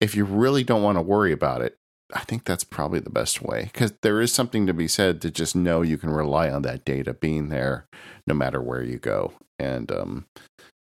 if 0.00 0.14
you 0.14 0.24
really 0.24 0.64
don't 0.64 0.82
want 0.82 0.96
to 0.96 1.02
worry 1.02 1.32
about 1.32 1.62
it, 1.62 1.76
I 2.14 2.20
think 2.20 2.44
that's 2.44 2.64
probably 2.64 3.00
the 3.00 3.10
best 3.10 3.42
way 3.42 3.64
because 3.64 3.92
there 4.02 4.20
is 4.20 4.32
something 4.32 4.66
to 4.66 4.72
be 4.72 4.88
said 4.88 5.20
to 5.22 5.30
just 5.30 5.54
know 5.54 5.82
you 5.82 5.98
can 5.98 6.10
rely 6.10 6.48
on 6.50 6.62
that 6.62 6.84
data 6.84 7.12
being 7.12 7.48
there 7.48 7.86
no 8.26 8.34
matter 8.34 8.62
where 8.62 8.82
you 8.82 8.98
go. 8.98 9.34
And, 9.58 9.90
um, 9.92 10.26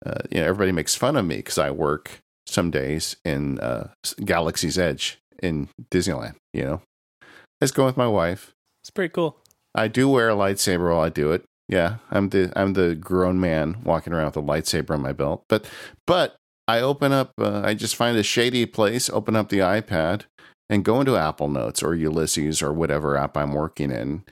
uh, 0.04 0.22
you 0.30 0.40
know, 0.40 0.46
everybody 0.46 0.72
makes 0.72 0.94
fun 0.94 1.16
of 1.16 1.24
me 1.24 1.36
because 1.36 1.58
I 1.58 1.70
work 1.70 2.20
some 2.46 2.70
days 2.70 3.16
in 3.24 3.60
uh, 3.60 3.90
Galaxy's 4.24 4.78
Edge 4.78 5.18
in 5.42 5.68
Disneyland, 5.90 6.34
you 6.52 6.64
know. 6.64 6.82
I 7.22 7.66
just 7.66 7.74
go 7.74 7.86
with 7.86 7.96
my 7.96 8.08
wife. 8.08 8.52
It's 8.82 8.90
pretty 8.90 9.12
cool. 9.12 9.38
I 9.74 9.88
do 9.88 10.08
wear 10.08 10.30
a 10.30 10.34
lightsaber 10.34 10.90
while 10.90 11.00
I 11.00 11.08
do 11.08 11.32
it. 11.32 11.44
Yeah, 11.68 11.96
I'm 12.10 12.28
the 12.28 12.52
I'm 12.54 12.74
the 12.74 12.94
grown 12.94 13.40
man 13.40 13.82
walking 13.84 14.12
around 14.12 14.26
with 14.26 14.36
a 14.36 14.42
lightsaber 14.42 14.90
on 14.90 15.00
my 15.00 15.12
belt. 15.12 15.44
But 15.48 15.66
but 16.06 16.36
I 16.66 16.80
open 16.80 17.12
up. 17.12 17.32
Uh, 17.38 17.62
I 17.64 17.74
just 17.74 17.96
find 17.96 18.16
a 18.16 18.22
shady 18.22 18.66
place. 18.66 19.10
Open 19.10 19.36
up 19.36 19.48
the 19.48 19.58
iPad 19.58 20.22
and 20.70 20.84
go 20.84 21.00
into 21.00 21.16
Apple 21.16 21.48
Notes 21.48 21.82
or 21.82 21.94
Ulysses 21.94 22.62
or 22.62 22.72
whatever 22.72 23.16
app 23.16 23.36
I'm 23.36 23.52
working 23.52 23.90
in, 23.90 24.24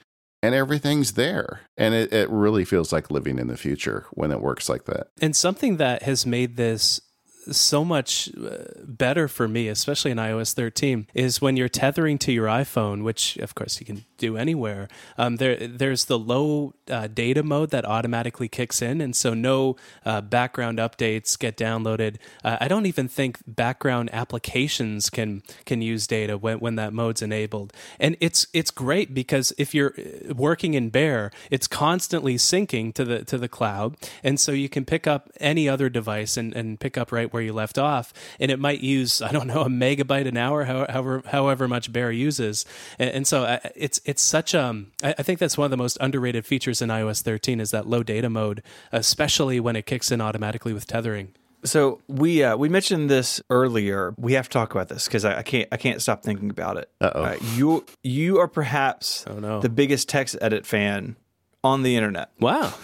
and 0.42 0.54
everything's 0.54 1.12
there. 1.12 1.60
And 1.76 1.94
it, 1.94 2.12
it 2.12 2.30
really 2.30 2.64
feels 2.64 2.92
like 2.92 3.10
living 3.10 3.38
in 3.38 3.48
the 3.48 3.56
future 3.56 4.06
when 4.12 4.32
it 4.32 4.40
works 4.40 4.68
like 4.68 4.84
that. 4.84 5.08
And 5.20 5.36
something 5.36 5.76
that 5.76 6.02
has 6.02 6.24
made 6.24 6.56
this 6.56 7.00
so 7.50 7.84
much 7.84 8.30
uh, 8.36 8.64
better 8.84 9.28
for 9.28 9.48
me, 9.48 9.68
especially 9.68 10.10
in 10.10 10.18
iOS 10.18 10.54
13, 10.54 11.06
is 11.14 11.40
when 11.40 11.56
you're 11.56 11.68
tethering 11.68 12.18
to 12.18 12.32
your 12.32 12.46
iPhone, 12.46 13.02
which 13.02 13.36
of 13.38 13.54
course 13.54 13.80
you 13.80 13.86
can 13.86 14.04
do 14.18 14.36
anywhere. 14.36 14.88
Um, 15.18 15.36
there, 15.36 15.56
there's 15.56 16.04
the 16.04 16.18
low 16.18 16.74
uh, 16.88 17.08
data 17.08 17.42
mode 17.42 17.70
that 17.70 17.84
automatically 17.84 18.48
kicks 18.48 18.80
in, 18.80 19.00
and 19.00 19.16
so 19.16 19.34
no 19.34 19.76
uh, 20.04 20.20
background 20.20 20.78
updates 20.78 21.38
get 21.38 21.56
downloaded. 21.56 22.16
Uh, 22.44 22.58
I 22.60 22.68
don't 22.68 22.86
even 22.86 23.08
think 23.08 23.40
background 23.46 24.10
applications 24.12 25.10
can 25.10 25.42
can 25.64 25.82
use 25.82 26.06
data 26.06 26.38
when, 26.38 26.60
when 26.60 26.76
that 26.76 26.92
mode's 26.92 27.22
enabled, 27.22 27.72
and 27.98 28.16
it's 28.20 28.46
it's 28.52 28.70
great 28.70 29.12
because 29.12 29.52
if 29.58 29.74
you're 29.74 29.94
uh, 29.98 30.34
working 30.34 30.74
in 30.74 30.90
Bear, 30.90 31.30
it's 31.50 31.66
constantly 31.66 32.36
syncing 32.36 32.94
to 32.94 33.04
the 33.04 33.24
to 33.24 33.36
the 33.36 33.48
cloud, 33.48 33.96
and 34.22 34.38
so 34.38 34.52
you 34.52 34.68
can 34.68 34.84
pick 34.84 35.06
up 35.06 35.30
any 35.40 35.68
other 35.68 35.88
device 35.88 36.36
and, 36.36 36.54
and 36.54 36.78
pick 36.78 36.96
up 36.96 37.10
right 37.10 37.31
where 37.32 37.42
you 37.42 37.52
left 37.52 37.78
off, 37.78 38.12
and 38.38 38.50
it 38.50 38.58
might 38.58 38.80
use 38.80 39.22
I 39.22 39.32
don't 39.32 39.46
know 39.46 39.62
a 39.62 39.68
megabyte 39.68 40.26
an 40.26 40.36
hour, 40.36 40.64
however 40.64 41.22
however 41.26 41.68
much 41.68 41.92
Bear 41.92 42.12
uses, 42.12 42.64
and, 42.98 43.10
and 43.10 43.26
so 43.26 43.44
uh, 43.44 43.58
it's 43.74 44.00
it's 44.04 44.22
such 44.22 44.54
um 44.54 44.92
I, 45.02 45.14
I 45.18 45.22
think 45.22 45.38
that's 45.38 45.58
one 45.58 45.66
of 45.66 45.70
the 45.70 45.76
most 45.76 45.98
underrated 46.00 46.46
features 46.46 46.82
in 46.82 46.88
iOS 46.88 47.22
13 47.22 47.60
is 47.60 47.70
that 47.70 47.86
low 47.86 48.02
data 48.02 48.30
mode, 48.30 48.62
especially 48.90 49.60
when 49.60 49.76
it 49.76 49.86
kicks 49.86 50.10
in 50.10 50.20
automatically 50.20 50.72
with 50.72 50.86
tethering. 50.86 51.34
So 51.64 52.00
we 52.08 52.42
uh, 52.42 52.56
we 52.56 52.68
mentioned 52.68 53.08
this 53.08 53.40
earlier. 53.48 54.14
We 54.18 54.32
have 54.32 54.48
to 54.48 54.52
talk 54.52 54.72
about 54.72 54.88
this 54.88 55.06
because 55.06 55.24
I, 55.24 55.38
I, 55.38 55.42
can't 55.42 55.68
I 55.70 55.76
can't 55.76 56.02
stop 56.02 56.22
thinking 56.22 56.50
about 56.50 56.76
it. 56.76 56.90
Uh-oh. 57.00 57.22
Uh, 57.22 57.36
you 57.54 57.86
you 58.02 58.38
are 58.40 58.48
perhaps 58.48 59.24
oh, 59.28 59.38
no. 59.38 59.60
the 59.60 59.68
biggest 59.68 60.10
TextEdit 60.10 60.66
fan 60.66 61.16
on 61.62 61.82
the 61.82 61.96
internet. 61.96 62.30
Wow. 62.40 62.74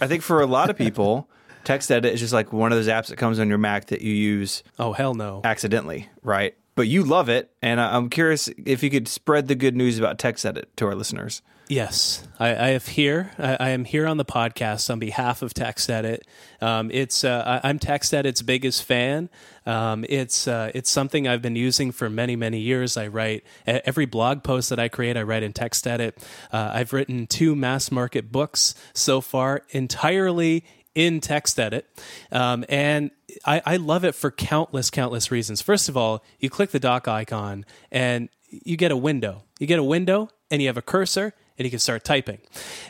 I 0.00 0.06
think 0.08 0.22
for 0.22 0.40
a 0.40 0.46
lot 0.46 0.68
of 0.68 0.76
people, 0.76 1.28
TextEdit 1.64 2.12
is 2.12 2.20
just 2.20 2.32
like 2.32 2.52
one 2.52 2.72
of 2.72 2.78
those 2.78 2.88
apps 2.88 3.08
that 3.08 3.16
comes 3.16 3.38
on 3.38 3.48
your 3.48 3.58
Mac 3.58 3.86
that 3.86 4.02
you 4.02 4.12
use. 4.12 4.62
Oh 4.78 4.92
hell 4.92 5.14
no! 5.14 5.40
Accidentally, 5.44 6.08
right? 6.22 6.54
But 6.74 6.88
you 6.88 7.04
love 7.04 7.28
it, 7.28 7.50
and 7.62 7.80
I'm 7.80 8.10
curious 8.10 8.48
if 8.64 8.82
you 8.82 8.90
could 8.90 9.06
spread 9.06 9.46
the 9.46 9.54
good 9.54 9.76
news 9.76 9.98
about 9.98 10.18
TextEdit 10.18 10.64
to 10.76 10.86
our 10.86 10.94
listeners. 10.94 11.40
Yes, 11.68 12.26
I, 12.38 12.48
I 12.48 12.68
have 12.70 12.88
here. 12.88 13.30
I, 13.38 13.56
I, 13.58 13.68
am 13.70 13.86
here 13.86 14.06
on 14.06 14.18
the 14.18 14.24
podcast 14.24 14.90
on 14.90 14.98
behalf 14.98 15.40
of 15.40 15.54
TextEdit. 15.54 16.20
Um, 16.60 16.90
it's 16.92 17.24
uh, 17.24 17.60
I'm 17.64 17.78
TextEdit's 17.78 18.42
biggest 18.42 18.82
fan. 18.82 19.30
Um, 19.64 20.04
it's 20.08 20.46
uh, 20.46 20.72
it's 20.74 20.90
something 20.90 21.26
I've 21.26 21.40
been 21.40 21.56
using 21.56 21.90
for 21.90 22.10
many 22.10 22.36
many 22.36 22.58
years. 22.58 22.98
I 22.98 23.06
write 23.06 23.44
every 23.66 24.04
blog 24.04 24.42
post 24.42 24.68
that 24.70 24.78
I 24.78 24.88
create. 24.88 25.16
I 25.16 25.22
write 25.22 25.42
in 25.42 25.54
TextEdit. 25.54 26.22
Uh, 26.52 26.72
I've 26.74 26.92
written 26.92 27.26
two 27.26 27.56
mass 27.56 27.90
market 27.90 28.30
books 28.30 28.74
so 28.92 29.22
far, 29.22 29.62
entirely 29.70 30.64
in 30.94 31.20
TextEdit. 31.20 31.82
Um, 32.30 32.64
and 32.68 33.10
I, 33.44 33.62
I 33.64 33.76
love 33.76 34.04
it 34.04 34.14
for 34.14 34.30
countless, 34.30 34.90
countless 34.90 35.30
reasons. 35.30 35.60
First 35.60 35.88
of 35.88 35.96
all, 35.96 36.24
you 36.38 36.50
click 36.50 36.70
the 36.70 36.80
dock 36.80 37.08
icon 37.08 37.64
and 37.90 38.28
you 38.48 38.76
get 38.76 38.92
a 38.92 38.96
window. 38.96 39.42
You 39.58 39.66
get 39.66 39.78
a 39.78 39.84
window 39.84 40.28
and 40.50 40.62
you 40.62 40.68
have 40.68 40.76
a 40.76 40.82
cursor 40.82 41.34
and 41.58 41.64
you 41.64 41.70
can 41.70 41.78
start 41.78 42.04
typing. 42.04 42.38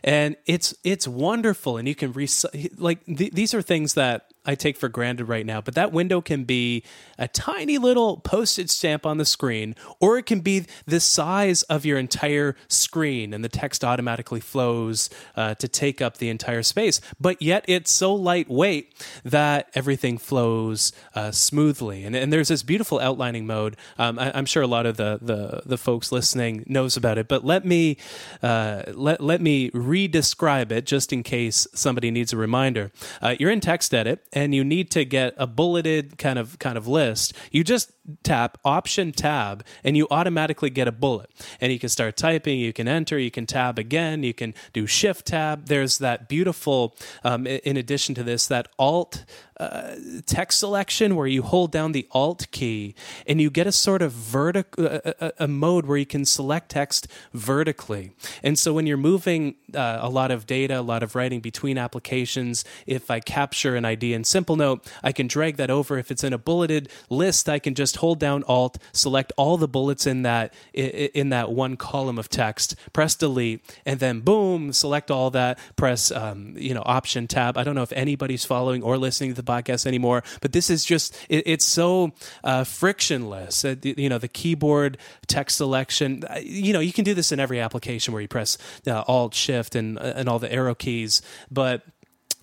And 0.02 0.36
it's 0.46 0.74
it's 0.84 1.06
wonderful 1.06 1.76
and 1.76 1.86
you 1.88 1.94
can 1.94 2.12
re- 2.12 2.28
like 2.76 3.04
th- 3.06 3.32
these 3.32 3.54
are 3.54 3.62
things 3.62 3.94
that 3.94 4.32
I 4.46 4.54
take 4.54 4.76
for 4.76 4.88
granted 4.88 5.26
right 5.26 5.46
now, 5.46 5.60
but 5.60 5.74
that 5.74 5.92
window 5.92 6.20
can 6.20 6.44
be 6.44 6.82
a 7.18 7.28
tiny 7.28 7.78
little 7.78 8.18
postage 8.18 8.70
stamp 8.70 9.06
on 9.06 9.18
the 9.18 9.24
screen, 9.24 9.74
or 10.00 10.18
it 10.18 10.26
can 10.26 10.40
be 10.40 10.66
the 10.86 11.00
size 11.00 11.62
of 11.64 11.84
your 11.84 11.98
entire 11.98 12.56
screen, 12.68 13.32
and 13.32 13.44
the 13.44 13.48
text 13.48 13.84
automatically 13.84 14.40
flows 14.40 15.10
uh, 15.36 15.54
to 15.54 15.68
take 15.68 16.02
up 16.02 16.18
the 16.18 16.28
entire 16.28 16.62
space. 16.62 17.00
But 17.20 17.40
yet 17.40 17.64
it's 17.68 17.90
so 17.90 18.14
lightweight 18.14 18.94
that 19.24 19.70
everything 19.74 20.18
flows 20.18 20.92
uh, 21.14 21.30
smoothly. 21.30 22.04
And, 22.04 22.14
and 22.14 22.32
there's 22.32 22.48
this 22.48 22.62
beautiful 22.62 23.00
outlining 23.00 23.46
mode. 23.46 23.76
Um, 23.98 24.18
I, 24.18 24.36
am 24.38 24.46
sure 24.46 24.62
a 24.62 24.66
lot 24.66 24.86
of 24.86 24.96
the, 24.96 25.18
the, 25.20 25.62
the 25.64 25.78
folks 25.78 26.12
listening 26.12 26.64
knows 26.66 26.96
about 26.96 27.18
it, 27.18 27.28
but 27.28 27.44
let 27.44 27.64
me 27.64 27.96
uh, 28.42 28.82
let 28.92 29.20
let 29.20 29.40
me 29.40 29.70
re-describe 29.72 30.72
it 30.72 30.86
just 30.86 31.12
in 31.12 31.22
case 31.22 31.66
somebody 31.74 32.10
needs 32.10 32.32
a 32.32 32.36
reminder. 32.36 32.90
Uh, 33.20 33.34
you're 33.38 33.50
in 33.50 33.60
TextEdit 33.60 34.18
and 34.34 34.54
you 34.54 34.64
need 34.64 34.90
to 34.90 35.04
get 35.04 35.32
a 35.38 35.46
bulleted 35.46 36.18
kind 36.18 36.38
of 36.38 36.58
kind 36.58 36.76
of 36.76 36.86
list, 36.86 37.32
you 37.50 37.64
just 37.64 37.92
tap 38.22 38.58
Option 38.64 39.12
Tab 39.12 39.64
and 39.82 39.96
you 39.96 40.06
automatically 40.10 40.68
get 40.68 40.88
a 40.88 40.92
bullet. 40.92 41.30
And 41.60 41.72
you 41.72 41.78
can 41.78 41.88
start 41.88 42.16
typing, 42.16 42.58
you 42.58 42.72
can 42.72 42.88
enter, 42.88 43.18
you 43.18 43.30
can 43.30 43.46
tab 43.46 43.78
again, 43.78 44.22
you 44.22 44.34
can 44.34 44.52
do 44.72 44.86
Shift 44.86 45.26
Tab. 45.26 45.66
There's 45.66 45.98
that 45.98 46.28
beautiful, 46.28 46.96
um, 47.22 47.46
in 47.46 47.76
addition 47.76 48.14
to 48.16 48.22
this, 48.22 48.46
that 48.48 48.68
Alt 48.78 49.24
uh, 49.58 49.94
text 50.26 50.58
selection 50.58 51.14
where 51.14 51.28
you 51.28 51.42
hold 51.42 51.70
down 51.70 51.92
the 51.92 52.08
Alt 52.10 52.46
key 52.50 52.94
and 53.24 53.40
you 53.40 53.50
get 53.50 53.68
a 53.68 53.72
sort 53.72 54.02
of 54.02 54.10
vertical 54.10 54.86
uh, 54.86 55.12
a, 55.20 55.32
a, 55.40 55.48
mode 55.48 55.86
where 55.86 55.96
you 55.96 56.06
can 56.06 56.24
select 56.24 56.70
text 56.70 57.06
vertically. 57.32 58.10
And 58.42 58.58
so 58.58 58.72
when 58.72 58.86
you're 58.86 58.96
moving 58.96 59.54
uh, 59.72 59.98
a 60.00 60.08
lot 60.08 60.32
of 60.32 60.46
data, 60.46 60.80
a 60.80 60.82
lot 60.82 61.04
of 61.04 61.14
writing 61.14 61.38
between 61.38 61.78
applications, 61.78 62.64
if 62.86 63.12
I 63.12 63.20
capture 63.20 63.76
an 63.76 63.84
idea 63.84 64.16
in 64.16 64.22
Simplenote, 64.22 64.84
I 65.04 65.12
can 65.12 65.28
drag 65.28 65.56
that 65.58 65.70
over. 65.70 65.98
If 65.98 66.10
it's 66.10 66.24
in 66.24 66.32
a 66.32 66.38
bulleted 66.38 66.88
list, 67.08 67.48
I 67.48 67.60
can 67.60 67.74
just 67.74 67.98
hold 67.98 68.18
down 68.18 68.42
Alt, 68.48 68.78
select 68.92 69.32
all 69.36 69.56
the 69.56 69.68
bullets 69.68 70.04
in 70.04 70.22
that 70.22 70.52
in 70.72 71.28
that 71.28 71.52
one 71.52 71.76
column 71.76 72.18
of 72.18 72.28
text, 72.28 72.74
press 72.92 73.14
Delete, 73.14 73.64
and 73.86 74.00
then 74.00 74.18
boom, 74.20 74.72
select 74.72 75.12
all 75.12 75.30
that. 75.30 75.58
Press 75.76 76.10
um, 76.10 76.54
you 76.56 76.74
know 76.74 76.82
Option 76.84 77.28
Tab. 77.28 77.56
I 77.56 77.62
don't 77.62 77.76
know 77.76 77.82
if 77.82 77.92
anybody's 77.92 78.44
following 78.44 78.82
or 78.82 78.98
listening 78.98 79.34
to 79.34 79.43
podcast 79.44 79.86
anymore, 79.86 80.22
but 80.40 80.52
this 80.52 80.70
is 80.70 80.84
just 80.84 81.14
it, 81.28 81.44
it's 81.46 81.64
so 81.64 82.12
uh, 82.42 82.64
frictionless. 82.64 83.64
Uh, 83.64 83.76
you 83.82 84.08
know 84.08 84.18
the 84.18 84.28
keyboard 84.28 84.98
text 85.26 85.56
selection. 85.56 86.24
Uh, 86.28 86.40
you 86.42 86.72
know 86.72 86.80
you 86.80 86.92
can 86.92 87.04
do 87.04 87.14
this 87.14 87.32
in 87.32 87.40
every 87.40 87.60
application 87.60 88.12
where 88.12 88.22
you 88.22 88.28
press 88.28 88.58
uh, 88.86 89.04
Alt 89.06 89.34
Shift 89.34 89.74
and 89.74 89.98
uh, 89.98 90.14
and 90.16 90.28
all 90.28 90.38
the 90.38 90.52
arrow 90.52 90.74
keys, 90.74 91.22
but 91.50 91.82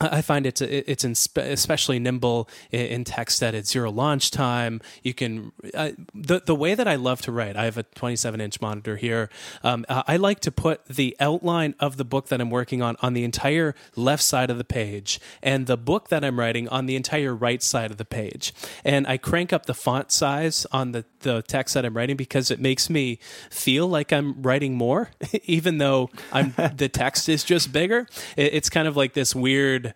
I 0.02 0.22
find 0.22 0.46
it's 0.46 0.62
it's 0.62 1.04
especially 1.36 2.00
nimble 2.00 2.50
in 2.72 3.04
text 3.04 3.42
TextEdit 3.42 3.68
zero 3.68 3.92
launch 3.92 4.32
time. 4.32 4.82
You 5.04 5.14
can 5.14 5.52
uh, 5.74 5.92
the 6.14 6.42
the 6.46 6.56
way 6.56 6.76
that 6.76 6.88
I 6.88 6.96
love 6.96 7.22
to 7.24 7.32
write. 7.32 7.56
I 7.56 7.66
have 7.66 7.78
a 7.78 7.84
27 7.84 8.42
inch 8.42 8.62
monitor 8.62 8.98
here. 8.98 9.30
Um, 9.64 9.86
I 9.90 10.18
like 10.18 10.40
to 10.42 10.52
put 10.52 10.86
the 10.86 11.16
outline 11.20 11.76
of 11.80 11.98
the 11.98 12.06
book 12.06 12.28
that 12.28 12.42
I'm 12.42 12.50
working 12.50 12.82
on 12.82 12.96
on 13.02 13.14
the 13.14 13.24
entire 13.24 13.76
left 13.96 14.24
side 14.24 14.50
of 14.50 14.58
the 14.58 14.64
page, 14.64 15.20
and 15.42 15.68
the 15.68 15.78
book 15.78 16.10
that 16.10 16.24
I'm 16.24 16.40
writing 16.40 16.68
on 16.70 16.86
the 16.86 16.96
entire 16.96 17.36
right 17.36 17.62
side 17.62 17.92
of 17.92 17.98
the 17.98 18.06
page. 18.06 18.54
And 18.84 19.08
I 19.08 19.18
crank 19.18 19.54
up 19.54 19.66
the 19.66 19.74
font 19.74 20.12
size 20.12 20.66
on 20.72 20.92
the 20.92 21.06
the 21.22 21.42
text 21.42 21.74
that 21.74 21.86
I'm 21.86 21.96
writing 21.96 22.18
because 22.18 22.52
it 22.52 22.60
makes 22.60 22.90
me 22.90 23.20
feel 23.50 23.88
like 23.88 24.12
I'm 24.12 24.42
writing 24.42 24.76
more, 24.76 25.10
even 25.44 25.78
though 25.78 26.10
I'm 26.32 26.54
the 26.76 26.90
text 26.90 27.30
is 27.30 27.44
just 27.44 27.72
bigger. 27.72 28.08
It's 28.38 28.70
kind 28.70 28.88
of 28.88 28.98
like 28.98 29.14
this 29.14 29.36
weird 29.36 29.94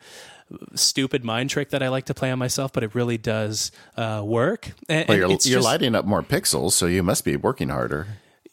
stupid 0.76 1.24
mind 1.24 1.50
trick 1.50 1.72
that 1.72 1.82
I 1.82 1.90
like 1.90 2.06
to 2.06 2.14
play 2.14 2.32
on 2.32 2.38
myself, 2.38 2.72
but 2.72 2.84
it 2.84 2.94
really 2.94 3.18
does 3.18 3.72
uh, 3.98 4.22
work. 4.24 4.72
And, 4.88 5.08
well, 5.08 5.18
you're, 5.18 5.30
you're 5.30 5.38
just, 5.38 5.64
lighting 5.64 5.96
up 5.96 6.06
more 6.06 6.22
pixels, 6.22 6.74
so 6.74 6.86
you 6.86 7.02
must 7.02 7.26
be 7.26 7.36
working 7.36 7.70
harder 7.70 8.08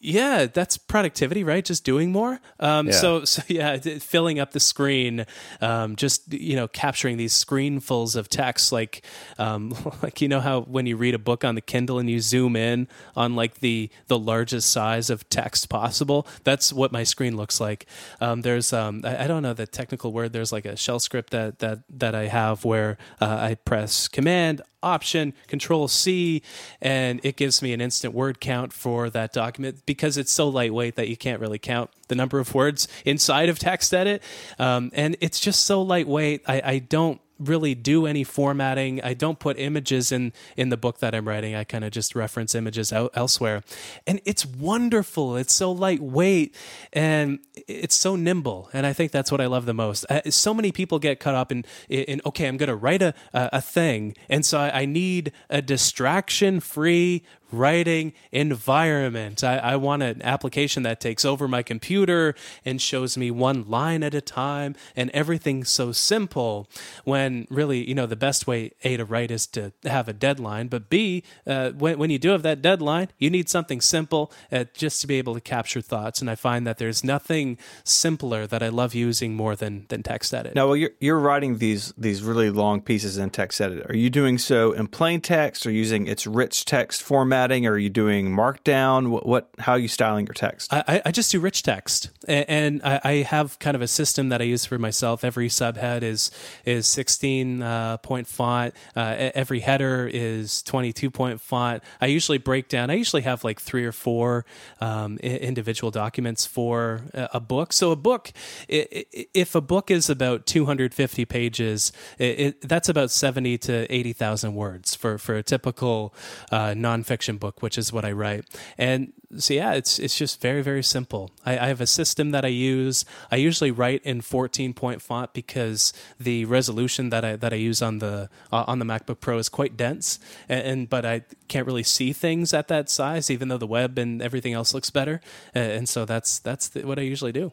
yeah, 0.05 0.47
that's 0.47 0.77
productivity, 0.77 1.45
right? 1.45 1.65
Just 1.65 1.85
doing 1.85 2.11
more. 2.11 2.41
Um, 2.59 2.89
yeah. 2.89 2.93
So, 2.93 3.25
so 3.25 3.41
yeah, 3.49 3.77
filling 3.77 4.41
up 4.41 4.51
the 4.51 4.61
screen, 4.61 5.25
um, 5.61 5.95
just 5.95 6.33
you 6.33 6.57
know, 6.57 6.67
capturing 6.67 7.17
these 7.17 7.33
screenfuls 7.33 8.17
of 8.17 8.29
text, 8.29 8.73
like, 8.73 9.05
um, 9.39 9.75
like 10.03 10.21
you 10.21 10.27
know 10.27 10.41
how 10.41 10.63
when 10.63 10.87
you 10.87 10.97
read 10.97 11.15
a 11.15 11.19
book 11.19 11.45
on 11.45 11.55
the 11.55 11.61
Kindle 11.61 12.01
and 12.01 12.11
you 12.11 12.21
zoom 12.21 12.57
in 12.57 12.89
on 13.17 13.37
like 13.37 13.61
the 13.61 13.91
the 14.09 14.19
largest 14.19 14.71
size 14.71 15.09
of 15.09 15.29
text 15.29 15.69
possible. 15.69 16.27
That's 16.43 16.73
what 16.73 16.91
my 16.91 17.05
screen 17.05 17.37
looks 17.37 17.61
like. 17.61 17.87
Um, 18.21 18.43
there's, 18.43 18.73
um, 18.73 19.03
I, 19.05 19.25
I, 19.25 19.27
don't 19.29 19.43
know 19.43 19.55
the 19.55 19.67
technical 19.67 20.13
word. 20.13 20.33
There's 20.33 20.53
like 20.53 20.65
a 20.65 20.77
shell 20.77 20.99
script 20.99 21.31
that 21.31 21.61
that 21.61 21.81
that 21.91 22.15
I 22.17 22.27
have 22.27 22.65
where 22.65 22.99
uh, 23.21 23.27
I 23.27 23.55
press 23.55 24.09
Command 24.09 24.63
Option 24.83 25.35
Control 25.47 25.89
C, 25.89 26.43
and 26.81 27.21
it 27.23 27.37
gives 27.37 27.63
me 27.63 27.73
an 27.73 27.81
instant 27.81 28.15
word 28.15 28.41
count 28.41 28.73
for 28.73 29.11
that 29.11 29.33
document 29.33 29.85
because 29.87 30.17
it's 30.17 30.33
so 30.33 30.49
lightweight 30.49 30.97
that 30.97 31.09
you 31.09 31.17
can't 31.17 31.41
really 31.41 31.59
count 31.59 31.91
the 32.09 32.15
number 32.15 32.39
of 32.39 32.55
words 32.55 32.89
inside 33.05 33.49
of 33.49 33.59
TextEdit. 33.59 34.21
Um, 34.59 34.91
and 34.95 35.17
it's 35.21 35.41
just 35.41 35.65
so 35.65 35.83
lightweight. 35.83 36.43
I, 36.47 36.63
I 36.65 36.79
don't 36.79 37.21
really 37.49 37.75
do 37.75 38.07
any 38.07 38.25
formatting. 38.25 39.03
I 39.03 39.15
don't 39.15 39.39
put 39.39 39.59
images 39.59 40.13
in 40.13 40.33
in 40.57 40.69
the 40.69 40.77
book 40.77 40.99
that 40.99 41.15
I'm 41.15 41.27
writing. 41.27 41.55
I 41.55 41.65
kind 41.65 41.85
of 41.85 41.91
just 41.91 42.15
reference 42.15 42.55
images 42.55 42.93
out, 42.93 43.11
elsewhere, 43.15 43.63
and 44.07 44.21
it's 44.25 44.45
wonderful. 44.47 45.37
It's 45.37 45.55
so 45.55 45.73
lightweight 45.73 46.55
and 46.93 47.39
it's 47.55 47.95
so 47.95 48.17
nimble, 48.17 48.71
and 48.73 48.87
I 48.87 48.93
think 48.93 49.13
that's 49.13 49.31
what 49.31 49.41
I 49.41 49.47
love 49.47 49.67
the 49.67 49.75
most. 49.75 50.05
Uh, 50.09 50.23
so 50.31 50.55
many 50.55 50.73
people 50.73 50.99
get 50.99 51.21
caught 51.21 51.35
up 51.35 51.53
in 51.53 51.65
in 51.89 52.21
okay, 52.27 52.47
I'm 52.47 52.57
going 52.57 52.69
to 52.69 52.77
write 52.77 53.03
a 53.03 53.15
a 53.33 53.61
thing, 53.61 54.15
and 54.29 54.45
so 54.45 54.59
I, 54.59 54.83
I 54.83 54.85
need 54.85 55.33
a 55.51 55.63
distraction 55.63 56.61
free 56.61 57.25
writing 57.53 58.13
environment. 58.31 59.45
I, 59.45 59.59
I, 59.59 59.77
want 59.77 60.03
an 60.03 60.23
application 60.23 60.83
that 60.85 61.01
takes 61.01 61.25
over 61.25 61.47
my 61.47 61.63
computer 61.63 62.35
and 62.65 62.81
shows 62.81 63.17
me 63.17 63.31
one 63.31 63.69
line 63.69 64.03
at 64.03 64.15
a 64.15 64.21
time 64.21 64.75
and 64.97 65.11
everything's 65.11 65.69
so 65.69 65.93
simple 65.93 66.69
when 67.05 67.47
really, 67.51 67.87
you 67.87 67.95
know, 67.95 68.07
the 68.07 68.17
best 68.17 68.47
way, 68.47 68.73
A, 68.85 68.97
to 68.97 69.05
write 69.05 69.31
is 69.31 69.47
to 69.49 69.73
have 69.85 70.09
a 70.09 70.13
deadline, 70.13 70.69
but 70.69 70.89
B, 70.89 71.23
uh, 71.47 71.71
when, 71.71 71.99
when 71.99 72.11
you 72.11 72.19
do 72.19 72.31
have 72.31 72.43
that 72.43 72.63
deadline, 72.63 73.09
you 73.19 73.29
need 73.29 73.49
something 73.49 73.81
simple 73.81 74.33
uh, 74.51 74.65
just 74.73 75.01
to 75.03 75.07
be 75.07 75.17
able 75.17 75.35
to 75.35 75.41
capture 75.41 75.81
thoughts. 75.81 76.21
And 76.21 76.31
I 76.31 76.35
find 76.35 76.67
that 76.67 76.79
there's 76.79 77.05
nothing 77.05 77.59
simpler 77.85 78.47
that 78.47 78.63
I 78.63 78.69
love 78.69 78.95
using 78.95 79.35
more 79.35 79.57
than, 79.57 79.87
than 79.89 80.03
TextEdit. 80.03 80.55
Now, 80.55 80.69
well, 80.69 80.77
you're, 80.77 80.93
you're 81.01 81.19
writing 81.19 81.59
these, 81.59 81.93
these 81.99 82.23
really 82.23 82.51
long 82.51 82.81
pieces 82.81 83.19
in 83.19 83.31
TextEdit. 83.31 83.89
Are 83.89 83.97
you 83.97 84.11
doing 84.11 84.39
so 84.39 84.73
in 84.73 84.87
plain 84.87 85.21
text 85.21 85.67
or 85.67 85.71
using 85.71 86.07
its 86.07 86.27
rich 86.27 86.65
text 86.65 87.03
format? 87.03 87.42
Formatting? 87.43 87.67
Are 87.67 87.79
you 87.79 87.91
doing 87.91 88.31
Markdown? 88.31 89.09
What, 89.11 89.27
what 89.27 89.49
how 89.59 89.73
are 89.73 89.79
you 89.79 89.89
styling 89.89 90.27
your 90.27 90.35
text? 90.35 90.73
I, 90.73 91.03
I 91.05 91.11
just 91.11 91.33
do 91.33 91.41
rich 91.41 91.63
text, 91.63 92.11
and 92.29 92.81
I, 92.83 93.23
have 93.23 93.59
kind 93.59 93.75
of 93.75 93.83
a 93.83 93.89
system 93.89 94.31
that 94.31 94.41
I 94.41 94.45
use 94.45 94.65
for 94.65 94.79
myself. 94.79 95.25
Every 95.25 95.49
subhead 95.49 96.03
is 96.03 96.31
is 96.65 96.87
16 96.87 97.63
uh, 97.63 97.97
point 97.99 98.27
font. 98.27 98.75
Uh, 98.97 99.31
every 99.35 99.61
header 99.61 100.09
is 100.13 100.63
22 100.63 101.11
point 101.11 101.41
font. 101.41 101.83
I 102.01 102.07
usually 102.07 102.39
break 102.39 102.69
down. 102.69 102.91
I 102.91 102.95
usually 102.95 103.23
have 103.23 103.45
like 103.45 103.61
three 103.61 103.85
or 103.85 103.93
four 103.93 104.45
um, 104.81 105.19
individual 105.19 105.91
documents 105.91 106.47
for 106.47 107.03
a 107.15 107.41
book. 107.41 107.73
So 107.73 107.91
a 107.91 107.97
book, 107.97 108.33
if 108.69 109.55
a 109.55 109.61
book 109.61 109.91
is 109.91 110.11
about 110.11 110.47
250 110.47 111.25
pages, 111.25 111.93
it, 112.19 112.61
that's 112.61 112.89
about 112.89 113.11
70 113.11 113.59
to 113.59 113.93
80,000 113.93 114.55
words 114.55 114.95
for 114.95 115.19
for 115.19 115.35
a 115.37 115.43
typical 115.43 116.15
uh, 116.51 116.71
nonfiction 116.71 117.32
fiction 117.33 117.39
book, 117.39 117.63
which 117.63 117.79
is 117.79 117.93
what 117.93 118.05
I 118.05 118.13
write. 118.13 118.45
And 118.79 119.13
so 119.39 119.55
yeah, 119.55 119.75
it's 119.75 119.99
it's 119.99 120.17
just 120.17 120.41
very 120.41 120.63
very 120.63 120.83
simple. 120.83 121.31
I, 121.47 121.53
I 121.59 121.69
have 121.69 121.81
a 121.81 121.87
system 121.87 122.33
that 122.33 122.45
I 122.45 122.49
use. 122.49 123.05
I 123.31 123.37
usually 123.37 123.71
write 123.71 124.03
in 124.05 124.21
14 124.21 124.75
point 124.75 125.03
font 125.03 125.33
because 125.33 125.93
the 126.21 126.45
resolution 126.45 127.11
that 127.11 127.25
I 127.25 127.37
that 127.37 127.53
I 127.53 127.57
use 127.57 127.83
on 127.83 127.99
the 127.99 128.29
uh, 128.53 128.65
on 128.67 128.79
the 128.79 128.85
MacBook 128.85 129.21
Pro 129.21 129.39
is 129.39 129.49
quite 129.49 129.77
dense, 129.77 130.19
and, 130.49 130.67
and, 130.67 130.91
but 130.91 131.05
I 131.05 131.25
can't 131.49 131.67
really 131.67 131.85
see 131.85 132.13
things 132.13 132.55
at 132.55 132.69
that 132.69 132.91
size, 132.91 133.31
even 133.31 133.49
though 133.49 133.59
the 133.59 133.67
web 133.67 133.99
and 133.99 134.23
everything 134.23 134.53
else 134.55 134.75
looks 134.75 134.91
better. 134.91 135.21
And 135.55 135.89
so 135.89 136.05
that's 136.05 136.41
that's 136.41 136.69
the, 136.69 136.87
what 136.87 136.99
I 136.99 137.03
usually 137.03 137.33
do. 137.33 137.53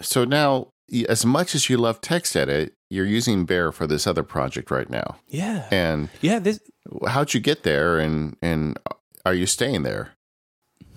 So 0.00 0.24
now, 0.24 0.68
as 1.08 1.24
much 1.24 1.54
as 1.54 1.68
you 1.68 1.76
love 1.76 2.00
TextEdit, 2.00 2.70
you're 2.90 3.06
using 3.06 3.46
Bear 3.46 3.72
for 3.72 3.86
this 3.86 4.06
other 4.06 4.22
project 4.22 4.70
right 4.70 4.90
now. 4.90 5.16
Yeah. 5.28 5.66
And 5.70 6.08
yeah, 6.20 6.38
this 6.38 6.60
how'd 7.06 7.34
you 7.34 7.40
get 7.40 7.62
there 7.62 7.98
and 7.98 8.36
and 8.42 8.78
are 9.24 9.34
you 9.34 9.46
staying 9.46 9.82
there? 9.82 10.12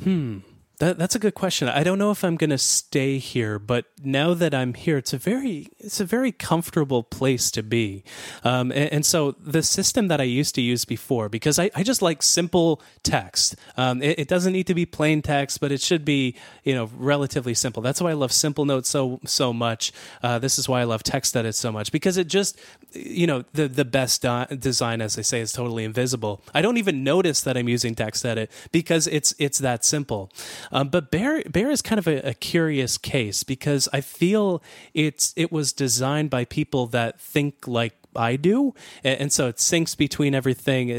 Hmm. 0.04 0.40
That, 0.80 0.98
that's 0.98 1.16
a 1.16 1.20
good 1.20 1.36
question. 1.36 1.70
I 1.70 1.84
don't 1.84 1.98
know 1.98 2.12
if 2.12 2.24
I'm 2.24 2.36
going 2.36 2.50
to 2.50 2.58
stay 2.58 3.18
here, 3.18 3.60
but 3.60 3.86
now 4.04 4.34
that 4.34 4.54
I'm 4.54 4.74
here, 4.74 4.98
it's 4.98 5.14
a 5.14 5.18
very 5.18 5.70
it's 5.80 6.02
a 6.02 6.06
very 6.06 6.34
comfortable 6.34 7.02
place 7.02 7.50
to 7.52 7.64
be. 7.64 8.04
Um, 8.44 8.72
and, 8.72 8.92
and, 8.92 9.06
so 9.06 9.36
the 9.40 9.64
system 9.64 10.10
that 10.10 10.20
I 10.20 10.26
used 10.26 10.54
to 10.56 10.62
use 10.62 10.84
before, 10.84 11.30
because 11.30 11.60
I, 11.60 11.72
I 11.76 11.84
just 11.84 12.02
like 12.02 12.22
simple 12.22 12.82
text. 13.04 13.56
Um, 13.78 14.02
it, 14.02 14.20
it, 14.20 14.28
doesn't 14.28 14.52
need 14.52 14.68
to 14.68 14.74
be 14.74 14.86
plain 14.86 15.22
text, 15.22 15.62
but 15.62 15.72
it 15.72 15.80
should 15.80 16.04
be 16.04 16.36
you 16.64 16.74
know 16.74 16.90
relatively 16.98 17.54
simple. 17.54 17.82
That's 17.82 18.02
why 18.02 18.10
I 18.10 18.14
love 18.14 18.34
Simple 18.34 18.66
Notes 18.66 18.90
so 18.90 19.22
so 19.26 19.54
much. 19.54 19.94
Uh, 20.22 20.40
this 20.40 20.60
is 20.60 20.68
why 20.68 20.82
I 20.82 20.84
love 20.84 21.04
TextEdit 21.04 21.54
so 21.54 21.72
much 21.72 21.92
because 21.92 22.18
it 22.18 22.28
just 22.28 22.60
you 22.92 23.28
know 23.28 23.46
the 23.54 23.70
the 23.70 23.86
best 23.86 24.26
design, 24.60 25.02
as 25.02 25.16
they 25.16 25.24
say, 25.24 25.40
is 25.40 25.54
totally 25.54 25.86
invisible. 25.86 26.44
I 26.54 26.62
don't 26.62 26.78
even 26.78 27.04
notice 27.04 27.42
that 27.42 27.56
I'm 27.56 27.70
using 27.70 27.96
TextEdit 27.96 28.50
because 28.74 29.08
it's 29.08 29.34
it's 29.40 29.60
that 29.60 29.86
simple. 29.86 30.32
Um, 30.72 30.90
but 30.90 31.12
Bear 31.12 31.44
Bear 31.44 31.70
is 31.70 31.82
kind 31.82 32.00
of 32.00 32.08
a, 32.08 32.30
a, 32.30 32.34
curious 32.34 32.98
case 32.98 33.44
because 33.44 33.90
I 33.94 34.02
feel 34.02 34.62
it's 34.94 35.34
it 35.36 35.52
was 35.52 35.74
designed 35.74 36.30
by 36.30 36.46
people 36.46 36.88
that 36.88 37.20
think 37.20 37.68
like 37.68 37.94
I 38.16 38.36
do, 38.36 38.74
and, 39.04 39.32
so 39.32 39.48
it 39.48 39.58
syncs 39.58 39.98
between 39.98 40.34
everything. 40.34 40.92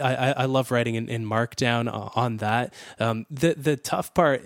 I, 0.00 0.32
I 0.32 0.44
love 0.46 0.70
writing 0.70 0.94
in, 0.94 1.08
in 1.08 1.24
Markdown 1.26 2.16
on 2.16 2.38
that. 2.38 2.72
Um, 2.98 3.26
the 3.30 3.54
the 3.54 3.76
tough 3.76 4.14
part, 4.14 4.42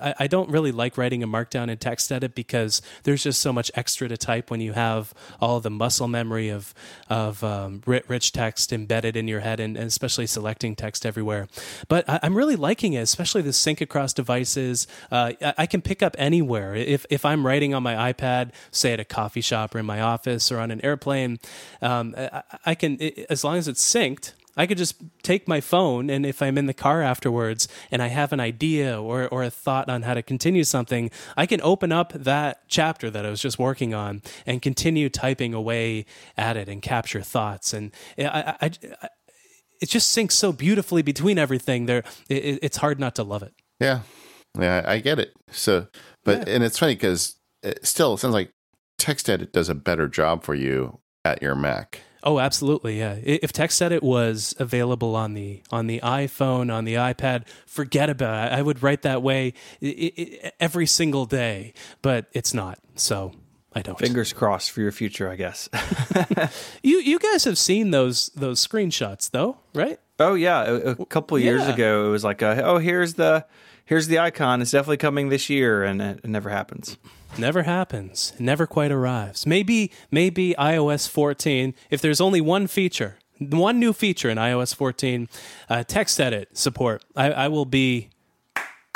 I, 0.00 0.14
I, 0.20 0.26
don't 0.26 0.48
really 0.50 0.72
like 0.72 0.96
writing 0.96 1.22
in 1.22 1.28
Markdown 1.30 1.70
and 1.70 1.78
TextEdit 1.78 2.34
because 2.34 2.80
there's 3.02 3.22
just 3.22 3.40
so 3.40 3.52
much 3.52 3.70
extra 3.74 4.08
to 4.08 4.16
type 4.16 4.50
when 4.50 4.60
you 4.60 4.72
have 4.72 5.12
all 5.40 5.60
the 5.60 5.70
muscle 5.70 6.08
memory 6.08 6.48
of 6.48 6.74
of 7.08 7.42
um, 7.44 7.82
rich 7.86 8.32
text 8.32 8.72
embedded 8.72 9.16
in 9.16 9.28
your 9.28 9.40
head, 9.40 9.60
and, 9.60 9.76
and, 9.76 9.86
especially 9.86 10.26
selecting 10.26 10.76
text 10.76 11.04
everywhere. 11.04 11.48
But 11.88 12.08
I, 12.08 12.20
am 12.22 12.36
really 12.36 12.56
liking 12.56 12.94
it, 12.94 13.00
especially 13.00 13.42
the 13.42 13.52
sync 13.52 13.80
across 13.80 14.12
devices. 14.12 14.86
Uh, 15.10 15.32
I 15.56 15.66
can 15.66 15.82
pick 15.82 16.02
up 16.02 16.16
anywhere 16.18 16.74
if 16.74 17.04
if 17.10 17.24
I'm 17.24 17.46
writing 17.46 17.74
on 17.74 17.82
my 17.82 18.12
iPad, 18.12 18.52
say 18.70 18.92
at 18.92 19.00
a 19.00 19.04
coffee 19.04 19.40
shop 19.40 19.74
or 19.74 19.78
in 19.78 19.86
my 19.86 20.00
office 20.00 20.50
or 20.52 20.58
on 20.58 20.70
an 20.70 20.80
airplane 20.84 21.38
um, 21.82 22.14
I, 22.16 22.42
I, 22.66 22.74
can 22.74 23.00
as 23.30 23.44
long 23.44 23.56
as 23.56 23.68
it's 23.68 23.82
synced. 23.82 24.32
I 24.56 24.66
could 24.66 24.76
just 24.76 24.96
take 25.22 25.46
my 25.46 25.60
phone, 25.60 26.10
and 26.10 26.26
if 26.26 26.42
I'm 26.42 26.58
in 26.58 26.66
the 26.66 26.74
car 26.74 27.00
afterwards 27.00 27.68
and 27.92 28.02
I 28.02 28.08
have 28.08 28.32
an 28.32 28.40
idea 28.40 29.00
or, 29.00 29.28
or 29.28 29.44
a 29.44 29.50
thought 29.50 29.88
on 29.88 30.02
how 30.02 30.14
to 30.14 30.22
continue 30.22 30.64
something, 30.64 31.12
I 31.36 31.46
can 31.46 31.60
open 31.62 31.92
up 31.92 32.12
that 32.12 32.62
chapter 32.66 33.08
that 33.08 33.24
I 33.24 33.30
was 33.30 33.40
just 33.40 33.60
working 33.60 33.94
on 33.94 34.20
and 34.46 34.60
continue 34.60 35.10
typing 35.10 35.54
away 35.54 36.06
at 36.36 36.56
it 36.56 36.68
and 36.68 36.82
capture 36.82 37.22
thoughts. 37.22 37.72
And 37.72 37.92
I, 38.18 38.56
I, 38.60 38.70
I 39.00 39.08
it 39.80 39.88
just 39.88 40.16
syncs 40.16 40.32
so 40.32 40.52
beautifully 40.52 41.02
between 41.02 41.38
everything. 41.38 41.86
There, 41.86 42.02
it, 42.28 42.58
it's 42.60 42.78
hard 42.78 42.98
not 42.98 43.14
to 43.14 43.22
love 43.22 43.44
it. 43.44 43.54
Yeah, 43.80 44.00
yeah, 44.58 44.82
I 44.84 44.98
get 44.98 45.18
it. 45.18 45.34
So, 45.50 45.86
but 46.24 46.48
yeah. 46.48 46.54
and 46.54 46.64
it's 46.64 46.78
funny 46.78 46.94
because 46.94 47.36
it 47.62 47.86
still 47.86 48.14
it 48.14 48.18
sounds 48.18 48.34
like 48.34 48.50
TextEdit 49.00 49.52
does 49.52 49.68
a 49.68 49.74
better 49.74 50.08
job 50.08 50.42
for 50.42 50.54
you 50.54 50.98
at 51.28 51.42
your 51.42 51.54
Mac. 51.54 52.00
Oh, 52.24 52.40
absolutely, 52.40 52.98
yeah. 52.98 53.16
If 53.22 53.52
TextEdit 53.52 54.02
was 54.02 54.54
available 54.58 55.14
on 55.14 55.34
the 55.34 55.62
on 55.70 55.86
the 55.86 56.00
iPhone, 56.00 56.72
on 56.72 56.84
the 56.84 56.94
iPad, 56.94 57.46
forget 57.66 58.10
about 58.10 58.52
it. 58.52 58.58
I 58.58 58.62
would 58.62 58.82
write 58.82 59.02
that 59.02 59.22
way 59.22 59.54
every 60.58 60.86
single 60.86 61.26
day, 61.26 61.74
but 62.02 62.26
it's 62.32 62.52
not. 62.52 62.78
So 62.96 63.32
I 63.72 63.82
don't. 63.82 63.98
Fingers 63.98 64.32
crossed 64.32 64.72
for 64.72 64.80
your 64.80 64.90
future, 64.90 65.30
I 65.30 65.36
guess. 65.36 65.68
you 66.82 66.98
you 66.98 67.18
guys 67.20 67.44
have 67.44 67.56
seen 67.56 67.92
those 67.92 68.30
those 68.34 68.66
screenshots 68.66 69.30
though, 69.30 69.58
right? 69.72 70.00
Oh 70.18 70.34
yeah, 70.34 70.64
a, 70.64 70.74
a 70.90 71.06
couple 71.06 71.38
years 71.38 71.62
yeah. 71.62 71.74
ago, 71.74 72.08
it 72.08 72.10
was 72.10 72.24
like, 72.24 72.42
a, 72.42 72.64
oh, 72.64 72.78
here's 72.78 73.14
the 73.14 73.46
here's 73.84 74.08
the 74.08 74.18
icon. 74.18 74.60
It's 74.60 74.72
definitely 74.72 74.96
coming 74.96 75.28
this 75.28 75.48
year, 75.48 75.84
and 75.84 76.02
it, 76.02 76.20
it 76.24 76.28
never 76.28 76.50
happens. 76.50 76.98
Never 77.36 77.64
happens. 77.64 78.32
never 78.38 78.66
quite 78.66 78.90
arrives. 78.90 79.46
Maybe 79.46 79.92
maybe 80.10 80.54
iOS 80.58 81.08
14. 81.08 81.74
If 81.90 82.00
there's 82.00 82.20
only 82.20 82.40
one 82.40 82.66
feature, 82.66 83.18
one 83.38 83.78
new 83.78 83.92
feature 83.92 84.30
in 84.30 84.38
iOS 84.38 84.74
14, 84.74 85.28
uh, 85.68 85.76
TextEdit 85.86 86.46
support. 86.52 87.04
I, 87.16 87.30
I 87.32 87.48
will 87.48 87.66
be 87.66 88.10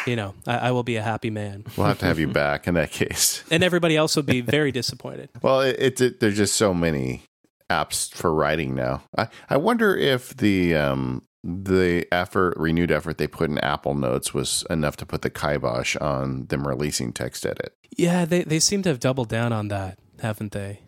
you 0.06 0.16
know, 0.16 0.34
I, 0.46 0.56
I, 0.56 0.70
will 0.72 0.82
be 0.82 0.96
a 0.96 1.02
happy 1.02 1.30
man. 1.30 1.64
We'll 1.76 1.86
have 1.86 2.00
to 2.00 2.06
have 2.06 2.18
you 2.18 2.26
back 2.26 2.66
in 2.66 2.74
that 2.74 2.90
case. 2.90 3.44
and 3.50 3.62
everybody 3.62 3.96
else 3.96 4.16
will 4.16 4.24
be 4.24 4.40
very 4.40 4.72
disappointed. 4.72 5.30
well, 5.42 5.60
it, 5.60 5.76
it, 5.78 6.00
it, 6.00 6.20
there's 6.20 6.36
just 6.36 6.56
so 6.56 6.74
many 6.74 7.22
apps 7.70 8.12
for 8.12 8.34
writing 8.34 8.74
now. 8.74 9.04
I, 9.16 9.28
I 9.48 9.56
wonder 9.58 9.96
if 9.96 10.36
the 10.36 10.74
um, 10.74 11.22
the 11.44 12.06
effort, 12.12 12.54
renewed 12.56 12.90
effort 12.90 13.18
they 13.18 13.26
put 13.26 13.50
in 13.50 13.58
Apple 13.58 13.94
Notes 13.94 14.32
was 14.32 14.64
enough 14.70 14.96
to 14.98 15.06
put 15.06 15.22
the 15.22 15.30
kibosh 15.30 15.96
on 15.96 16.46
them 16.46 16.66
releasing 16.66 17.12
TextEdit. 17.12 17.70
Yeah, 17.96 18.24
they 18.24 18.42
they 18.42 18.60
seem 18.60 18.82
to 18.82 18.88
have 18.88 19.00
doubled 19.00 19.28
down 19.28 19.52
on 19.52 19.68
that, 19.68 19.98
haven't 20.20 20.52
they? 20.52 20.80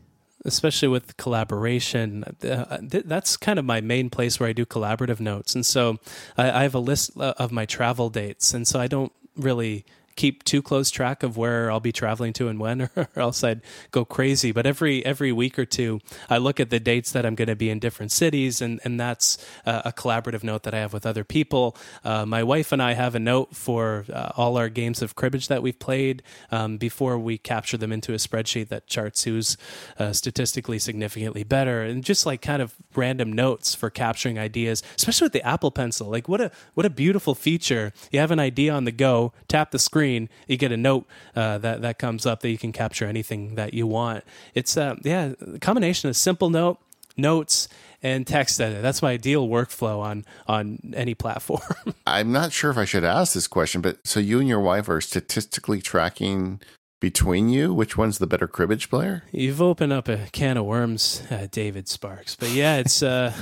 Especially 0.45 0.89
with 0.89 1.17
collaboration, 1.17 2.23
uh, 2.43 2.79
that's 2.81 3.37
kind 3.37 3.59
of 3.59 3.65
my 3.65 3.81
main 3.81 4.11
place 4.11 4.39
where 4.39 4.49
I 4.49 4.53
do 4.53 4.67
collaborative 4.67 5.19
notes, 5.19 5.55
and 5.55 5.65
so 5.65 5.99
I, 6.37 6.51
I 6.51 6.63
have 6.63 6.75
a 6.75 6.81
list 6.81 7.13
uh, 7.19 7.35
of 7.39 7.51
my 7.51 7.65
travel 7.65 8.11
dates, 8.11 8.53
and 8.53 8.69
so 8.69 8.79
I 8.79 8.87
don't 8.87 9.13
really 9.37 9.85
keep 10.17 10.45
too 10.45 10.63
close 10.63 10.91
track 10.91 11.23
of 11.23 11.37
where 11.37 11.71
I'll 11.71 11.81
be 11.81 11.93
traveling 11.93 12.33
to 12.35 12.49
and 12.49 12.59
when, 12.59 12.83
or 12.97 13.09
else 13.17 13.43
I'd 13.43 13.63
go 13.91 14.05
crazy. 14.05 14.53
But 14.53 14.67
every 14.67 15.05
every 15.05 15.33
week 15.33 15.59
or 15.59 15.65
two, 15.65 16.01
I 16.31 16.39
look 16.39 16.61
at 16.61 16.71
the 16.71 16.81
dates 16.81 17.13
that 17.13 17.27
I'm 17.27 17.35
going 17.35 17.49
to 17.49 17.57
be 17.57 17.71
in 17.71 17.79
different 17.79 18.13
cities, 18.13 18.61
and 18.61 18.81
and 18.85 18.99
that's 18.99 19.39
uh, 19.67 19.83
a 19.85 19.93
collaborative 19.93 20.43
note 20.43 20.63
that 20.65 20.75
I 20.75 20.79
have 20.79 20.93
with 20.93 21.07
other 21.07 21.25
people. 21.25 21.77
Uh, 22.05 22.27
my 22.27 22.43
wife 22.43 22.73
and 22.73 22.83
I 22.83 22.95
have 22.95 23.15
a 23.15 23.19
note 23.19 23.55
for 23.55 24.05
uh, 24.13 24.33
all 24.37 24.57
our 24.57 24.69
games 24.69 25.03
of 25.03 25.15
cribbage 25.15 25.49
that 25.49 25.63
we've 25.63 25.79
played 25.79 26.23
um, 26.51 26.77
before 26.77 27.19
we 27.19 27.39
capture 27.39 27.77
them 27.77 27.93
into 27.93 28.13
a 28.13 28.17
spreadsheet 28.17 28.69
that 28.69 28.87
charts 28.87 29.25
who's 29.25 29.57
uh, 29.99 30.13
statistically 30.13 30.79
significantly 30.79 31.45
better, 31.45 31.83
and 31.83 32.05
just 32.05 32.27
like 32.27 32.43
kind 32.43 32.63
of 32.63 32.75
random 32.95 33.33
notes 33.33 33.75
for 33.75 33.91
capturing 33.91 34.39
ideas, 34.39 34.83
especially 34.97 35.27
with 35.27 35.33
the 35.33 35.47
Apple 35.47 35.71
Pencil. 35.71 36.09
Like 36.09 36.29
what 36.29 36.41
a 36.41 36.51
what 36.75 36.87
a 36.87 36.91
beautiful 36.91 37.35
feature! 37.35 37.93
You 38.11 38.21
have 38.21 38.31
an 38.31 38.41
idea 38.41 38.73
on 38.73 38.85
the 38.85 38.93
go, 38.93 39.33
tap 39.49 39.71
the 39.71 39.79
screen, 39.79 40.04
you 40.05 40.57
get 40.57 40.73
a 40.73 40.77
note 40.77 41.07
uh, 41.35 41.59
that 41.59 41.83
that 41.83 41.99
comes 41.99 42.27
up 42.27 42.41
that 42.41 42.51
you 42.51 42.59
can 42.59 42.73
capture 42.73 43.07
anything 43.07 43.55
that 43.55 43.75
you 43.75 43.87
want. 43.87 44.25
It's 44.55 44.77
uh, 44.77 44.97
yeah, 45.03 45.33
a 45.41 45.59
combination 45.59 46.09
of 46.09 46.17
Simplenote 46.17 46.79
notes 47.17 47.69
and 48.03 48.27
TextEdit. 48.27 48.83
That's 48.83 49.03
my 49.03 49.13
ideal 49.13 49.49
workflow 49.49 50.01
on 50.01 50.25
on 50.47 50.93
any 50.95 51.15
platform. 51.15 51.63
I'm 52.07 52.33
not 52.33 52.53
sure 52.53 52.71
if 52.71 52.79
I 52.79 52.85
should 52.85 53.05
ask 53.05 53.33
this 53.33 53.47
question, 53.47 53.81
but 53.81 54.07
so 54.07 54.21
you 54.21 54.41
and 54.41 54.49
your 54.49 54.61
wife 54.61 54.89
are 54.89 55.01
statistically 55.01 55.81
tracking 55.81 56.61
between 57.05 57.51
you 57.51 57.75
which 57.75 57.99
one's 57.99 58.17
the 58.17 58.27
better 58.27 58.49
cribbage 58.49 58.89
player? 58.89 59.25
You've 59.31 59.61
opened 59.61 59.93
up 59.93 60.09
a 60.09 60.27
can 60.33 60.57
of 60.57 60.65
worms, 60.65 61.23
uh, 61.31 61.49
David 61.51 61.87
Sparks. 61.87 62.35
But 62.35 62.49
yeah, 62.51 62.77
it's 62.77 63.03
uh, 63.03 63.35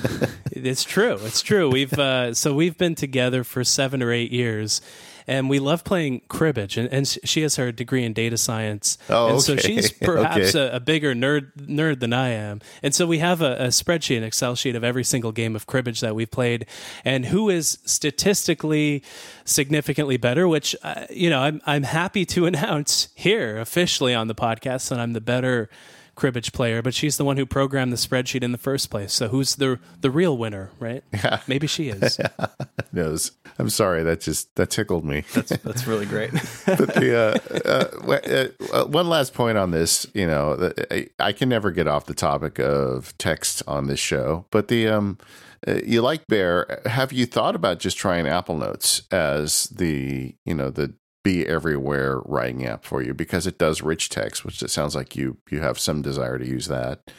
it's 0.50 0.82
true. 0.82 1.18
It's 1.22 1.42
true. 1.42 1.70
We've 1.70 1.92
uh, 1.92 2.34
so 2.34 2.54
we've 2.54 2.76
been 2.76 2.96
together 2.96 3.44
for 3.44 3.62
seven 3.62 4.02
or 4.02 4.12
eight 4.12 4.32
years 4.32 4.80
and 5.26 5.48
we 5.48 5.58
love 5.58 5.84
playing 5.84 6.22
cribbage. 6.28 6.76
And, 6.76 6.88
and 6.92 7.06
she 7.06 7.42
has 7.42 7.56
her 7.56 7.72
degree 7.72 8.04
in 8.04 8.12
data 8.12 8.36
science, 8.36 8.98
oh, 9.08 9.26
and 9.26 9.34
okay. 9.36 9.42
so 9.42 9.56
she's 9.56 9.92
perhaps 10.00 10.54
okay. 10.54 10.72
a, 10.72 10.76
a, 10.76 10.80
bigger 10.80 11.14
nerd 11.14 11.52
nerd 11.56 12.00
than 12.00 12.12
I 12.12 12.30
am. 12.30 12.60
And 12.82 12.94
so 12.94 13.06
we 13.06 13.18
have 13.18 13.40
a, 13.40 13.54
a, 13.54 13.66
spreadsheet, 13.68 14.18
an 14.18 14.24
Excel 14.24 14.54
sheet 14.54 14.74
of 14.74 14.84
every 14.84 15.04
single 15.04 15.32
game 15.32 15.56
of 15.56 15.66
cribbage 15.66 16.00
that 16.00 16.14
we've 16.14 16.30
played, 16.30 16.66
and 17.04 17.26
who 17.26 17.48
is 17.48 17.78
statistically 17.84 19.02
significantly 19.44 20.16
better. 20.16 20.48
Which 20.48 20.74
uh, 20.82 21.06
you 21.10 21.30
know, 21.30 21.40
I'm 21.40 21.60
I'm 21.66 21.84
happy 21.84 22.24
to 22.26 22.46
announce 22.52 23.08
here 23.14 23.58
officially 23.58 24.14
on 24.14 24.28
the 24.28 24.34
podcast 24.34 24.88
that 24.90 24.98
I'm 24.98 25.12
the 25.12 25.20
better 25.20 25.68
cribbage 26.14 26.52
player, 26.52 26.82
but 26.82 26.94
she's 26.94 27.16
the 27.16 27.24
one 27.24 27.36
who 27.36 27.46
programmed 27.46 27.92
the 27.92 27.96
spreadsheet 27.96 28.42
in 28.42 28.52
the 28.52 28.58
first 28.58 28.90
place. 28.90 29.12
So 29.12 29.28
who's 29.28 29.56
the 29.56 29.78
the 30.00 30.10
real 30.10 30.36
winner, 30.36 30.70
right? 30.78 31.02
Yeah. 31.12 31.40
Maybe 31.46 31.66
she 31.66 31.88
is. 31.88 32.18
yeah. 32.18 32.46
Knows. 32.90 33.32
I'm 33.58 33.70
sorry. 33.70 34.02
That 34.02 34.20
just 34.20 34.54
that 34.56 34.70
tickled 34.70 35.04
me. 35.04 35.24
That's 35.34 35.50
that's 35.58 35.86
really 35.86 36.06
great. 36.06 36.32
but 36.66 36.94
the 36.94 37.16
uh, 37.16 38.72
uh, 38.72 38.76
uh, 38.76 38.86
one 38.86 39.08
last 39.08 39.34
point 39.34 39.56
on 39.56 39.70
this, 39.70 40.06
you 40.14 40.26
know, 40.26 40.72
I, 40.90 41.08
I, 41.18 41.32
can 41.32 41.48
never 41.48 41.70
get 41.70 41.86
off 41.86 42.06
the 42.06 42.14
topic 42.14 42.58
of 42.58 43.16
text 43.18 43.62
on 43.68 43.86
this 43.86 44.00
show. 44.00 44.46
But 44.50 44.68
the 44.68 44.88
um, 44.88 45.18
uh, 45.66 45.78
you 45.84 46.02
like 46.02 46.26
Bear? 46.26 46.80
Have 46.86 47.12
you 47.12 47.26
thought 47.26 47.54
about 47.54 47.78
just 47.78 47.96
trying 47.96 48.26
Apple 48.26 48.56
Notes 48.56 49.02
as 49.10 49.64
the 49.64 50.34
you 50.44 50.54
know 50.54 50.70
the 50.70 50.94
be 51.22 51.46
everywhere 51.46 52.20
writing 52.24 52.66
app 52.66 52.84
for 52.84 53.02
you 53.02 53.14
because 53.14 53.46
it 53.46 53.58
does 53.58 53.82
rich 53.82 54.08
text, 54.08 54.44
which 54.44 54.62
it 54.62 54.70
sounds 54.70 54.94
like 54.94 55.16
you 55.16 55.36
you 55.50 55.60
have 55.60 55.78
some 55.78 56.02
desire 56.02 56.38
to 56.38 56.46
use 56.46 56.66
that, 56.66 57.10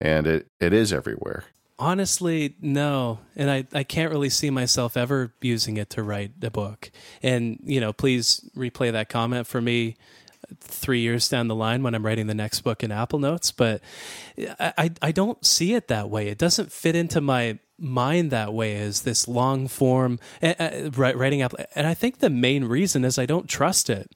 and 0.00 0.26
it 0.26 0.46
it 0.60 0.72
is 0.72 0.92
everywhere. 0.92 1.44
Honestly, 1.80 2.56
no, 2.60 3.20
and 3.36 3.50
I 3.50 3.66
I 3.72 3.84
can't 3.84 4.12
really 4.12 4.30
see 4.30 4.50
myself 4.50 4.96
ever 4.96 5.32
using 5.40 5.76
it 5.76 5.90
to 5.90 6.02
write 6.02 6.32
a 6.42 6.50
book. 6.50 6.90
And 7.22 7.58
you 7.64 7.80
know, 7.80 7.92
please 7.92 8.48
replay 8.56 8.92
that 8.92 9.08
comment 9.08 9.46
for 9.46 9.60
me 9.60 9.96
three 10.60 11.00
years 11.00 11.28
down 11.28 11.48
the 11.48 11.54
line 11.54 11.82
when 11.82 11.94
I'm 11.94 12.04
writing 12.04 12.26
the 12.26 12.34
next 12.34 12.60
book 12.60 12.82
in 12.82 12.90
Apple 12.90 13.18
Notes, 13.18 13.50
but 13.50 13.82
I, 14.58 14.90
I 15.02 15.12
don't 15.12 15.44
see 15.44 15.74
it 15.74 15.88
that 15.88 16.08
way. 16.08 16.28
It 16.28 16.38
doesn't 16.38 16.72
fit 16.72 16.96
into 16.96 17.20
my 17.20 17.58
mind 17.78 18.30
that 18.30 18.52
way 18.52 18.74
is 18.74 19.02
this 19.02 19.28
long 19.28 19.68
form 19.68 20.18
uh, 20.42 20.90
writing 20.96 21.42
app 21.42 21.54
and 21.74 21.86
i 21.86 21.94
think 21.94 22.18
the 22.18 22.30
main 22.30 22.64
reason 22.64 23.04
is 23.04 23.18
i 23.18 23.26
don't 23.26 23.48
trust 23.48 23.88
it. 23.88 24.10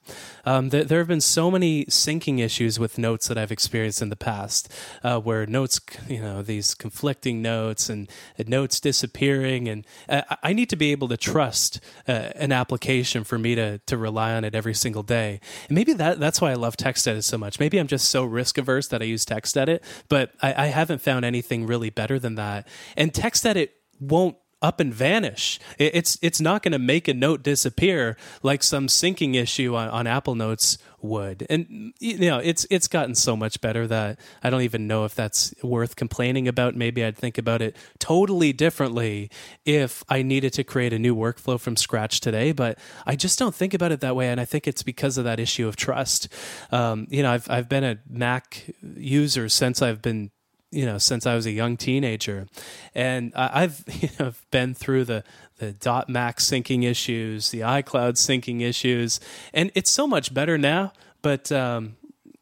Um, 0.45 0.71
there, 0.71 0.83
there, 0.85 0.99
have 0.99 1.09
been 1.09 1.21
so 1.21 1.51
many 1.51 1.85
syncing 1.85 2.41
issues 2.41 2.79
with 2.79 2.99
notes 2.99 3.29
that 3.29 3.39
i've 3.39 3.53
experienced 3.53 4.03
in 4.03 4.09
the 4.09 4.17
past 4.17 4.73
uh, 5.05 5.19
where 5.19 5.47
notes 5.47 5.81
you 6.09 6.21
know 6.21 6.43
these 6.43 6.75
conflicting 6.75 7.41
notes 7.41 7.89
and, 7.89 8.09
and 8.37 8.49
notes 8.49 8.81
disappearing 8.81 9.69
and 9.69 9.87
uh, 10.09 10.23
i 10.43 10.53
need 10.53 10.69
to 10.69 10.77
be 10.77 10.91
able 10.91 11.09
to 11.09 11.17
trust 11.17 11.81
uh, 12.09 12.31
an 12.37 12.53
application 12.53 13.25
for 13.25 13.39
me 13.39 13.55
to, 13.55 13.79
to 13.87 13.97
rely 13.97 14.33
on 14.35 14.45
it 14.45 14.55
every 14.55 14.75
single 14.75 15.03
day. 15.03 15.41
And 15.69 15.77
maybe 15.77 15.93
that, 15.95 16.19
that's 16.19 16.41
why 16.41 16.51
i 16.51 16.55
love 16.55 16.77
TextEdit 16.77 17.25
so 17.25 17.39
much. 17.39 17.61
Maybe 17.61 17.79
i'm 17.79 17.87
just 17.87 18.09
so 18.09 18.25
risk 18.25 18.59
averse 18.59 18.89
that 18.89 19.03
i 19.03 19.05
use 19.05 19.25
TextEdit 19.25 19.81
but 20.09 20.33
I, 20.43 20.65
I 20.65 20.67
haven't 20.67 21.01
found 21.01 21.25
anything 21.25 21.67
really 21.67 21.91
better 21.91 22.19
than 22.19 22.35
that. 22.37 22.67
And 22.97 23.13
TextEdit 23.13 23.52
that 23.53 23.61
it 23.61 23.75
won't 24.01 24.37
up 24.63 24.79
and 24.79 24.95
vanish. 24.95 25.59
It's 25.77 26.17
it's 26.23 26.41
not 26.41 26.63
going 26.63 26.73
to 26.73 26.79
make 26.79 27.09
a 27.09 27.15
note 27.15 27.43
disappear 27.43 28.17
like 28.43 28.63
some 28.63 28.87
syncing 28.87 29.35
issue 29.35 29.75
on, 29.75 29.89
on 29.89 30.07
Apple 30.07 30.37
Notes 30.37 30.79
would. 31.01 31.45
And 31.51 31.93
you 31.99 32.19
know, 32.31 32.39
it's 32.39 32.65
it's 32.71 32.87
gotten 32.87 33.17
so 33.17 33.37
much 33.37 33.61
better 33.61 33.89
that 33.89 34.21
I 34.43 34.51
don't 34.51 34.63
even 34.63 34.87
know 34.87 35.05
if 35.05 35.17
that's 35.17 35.53
worth 35.63 35.97
complaining 35.97 36.47
about. 36.47 36.77
Maybe 36.77 37.05
I'd 37.05 37.17
think 37.17 37.39
about 37.39 37.61
it 37.61 37.77
totally 37.99 38.53
differently 38.53 39.31
if 39.67 40.05
I 40.09 40.23
needed 40.23 40.53
to 40.55 40.65
create 40.65 40.93
a 40.93 40.99
new 40.99 41.17
workflow 41.17 41.59
from 41.59 41.77
scratch 41.77 42.21
today. 42.21 42.53
But 42.53 42.79
I 43.05 43.17
just 43.17 43.41
don't 43.41 43.55
think 43.55 43.75
about 43.75 43.91
it 43.91 44.01
that 44.01 44.15
way, 44.15 44.29
and 44.29 44.41
I 44.41 44.45
think 44.45 44.69
it's 44.69 44.85
because 44.85 45.19
of 45.19 45.25
that 45.25 45.41
issue 45.41 45.67
of 45.67 45.75
trust. 45.75 46.29
Um, 46.71 47.09
you 47.11 47.25
know, 47.25 47.33
I've 47.33 47.51
I've 47.51 47.69
been 47.69 47.85
a 47.85 47.99
Mac 48.09 48.71
user 48.81 49.49
since 49.49 49.83
I've 49.83 50.01
been 50.01 50.31
you 50.73 50.87
know 50.87 50.99
since 50.99 51.27
I 51.27 51.35
was 51.35 51.47
a 51.47 51.53
young 51.53 51.77
teenager, 51.77 52.49
and 52.95 53.33
I've 53.37 53.85
you 54.03 54.09
know 54.19 54.33
been 54.51 54.75
through 54.75 55.05
the 55.05 55.23
the 55.59 55.73
dot 55.73 56.09
Mac 56.09 56.39
syncing 56.39 56.85
issues, 56.85 57.51
the 57.51 57.61
iCloud 57.61 58.15
syncing 58.15 58.63
issues, 58.63 59.21
and 59.55 59.71
it's 59.75 59.91
so 59.91 60.09
much 60.09 60.35
better 60.35 60.59
now. 60.59 60.93
But 61.21 61.53
um, 61.53 61.97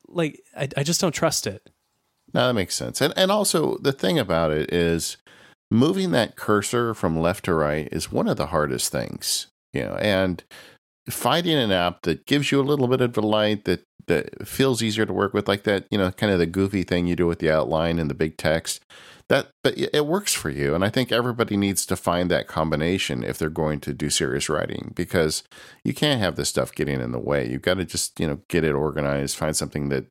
like 0.09 0.41
I, 0.57 0.69
I 0.77 0.83
just 0.83 1.01
don't 1.01 1.13
trust 1.13 1.47
it. 1.47 1.69
No, 2.33 2.47
that 2.47 2.55
makes 2.55 2.75
sense. 2.75 3.01
And 3.01 3.13
and 3.17 3.31
also 3.31 3.77
the 3.79 3.93
thing 3.93 4.19
about 4.19 4.53
it 4.53 4.73
is 4.73 5.17
moving 5.71 6.13
that 6.13 6.37
cursor 6.37 6.95
from 6.95 7.19
left 7.19 7.45
to 7.45 7.55
right 7.55 7.89
is 7.93 8.11
one 8.11 8.29
of 8.29 8.37
the 8.37 8.47
hardest 8.47 8.91
things. 8.91 9.49
You 9.73 9.83
know, 9.83 9.95
and 9.97 10.43
finding 11.11 11.57
an 11.57 11.73
app 11.73 12.03
that 12.03 12.27
gives 12.27 12.51
you 12.51 12.61
a 12.61 12.63
little 12.63 12.89
bit 12.89 13.01
of 13.01 13.13
delight 13.13 13.65
that 13.65 13.85
that 14.07 14.47
feels 14.47 14.83
easier 14.83 15.07
to 15.07 15.13
work 15.13 15.33
with, 15.33 15.47
like 15.47 15.63
that, 15.63 15.87
you 15.91 15.97
know, 15.97 16.11
kind 16.11 16.33
of 16.33 16.39
the 16.39 16.47
goofy 16.47 16.83
thing 16.83 17.07
you 17.07 17.15
do 17.15 17.27
with 17.27 17.39
the 17.39 17.51
outline 17.51 17.99
and 17.99 18.11
the 18.11 18.15
big 18.15 18.37
text. 18.37 18.85
That, 19.29 19.53
but 19.63 19.79
it 19.79 20.07
works 20.07 20.35
for 20.35 20.51
you, 20.51 20.75
and 20.75 20.85
I 20.85 20.89
think 20.89 21.13
everybody 21.13 21.57
needs 21.57 21.87
to 21.87 21.95
find 21.95 22.29
that 22.31 22.49
combination 22.49 23.23
if 23.23 23.39
they're 23.39 23.49
going 23.49 23.79
to 23.81 23.95
do 23.95 24.11
serious 24.11 24.49
writing 24.49 24.91
because 24.97 25.45
you 25.85 25.95
can't 25.95 26.21
have 26.21 26.35
this 26.35 26.49
stuff 26.49 26.75
getting 26.75 27.01
in 27.01 27.13
the 27.13 27.21
way. 27.21 27.49
You've 27.49 27.63
got 27.63 27.75
to 27.75 27.85
just, 27.85 28.19
you 28.19 28.27
know, 28.27 28.41
get 28.49 28.65
it 28.65 28.73
organized, 28.73 29.37
find 29.37 29.55
something 29.55 29.89
that 29.91 30.07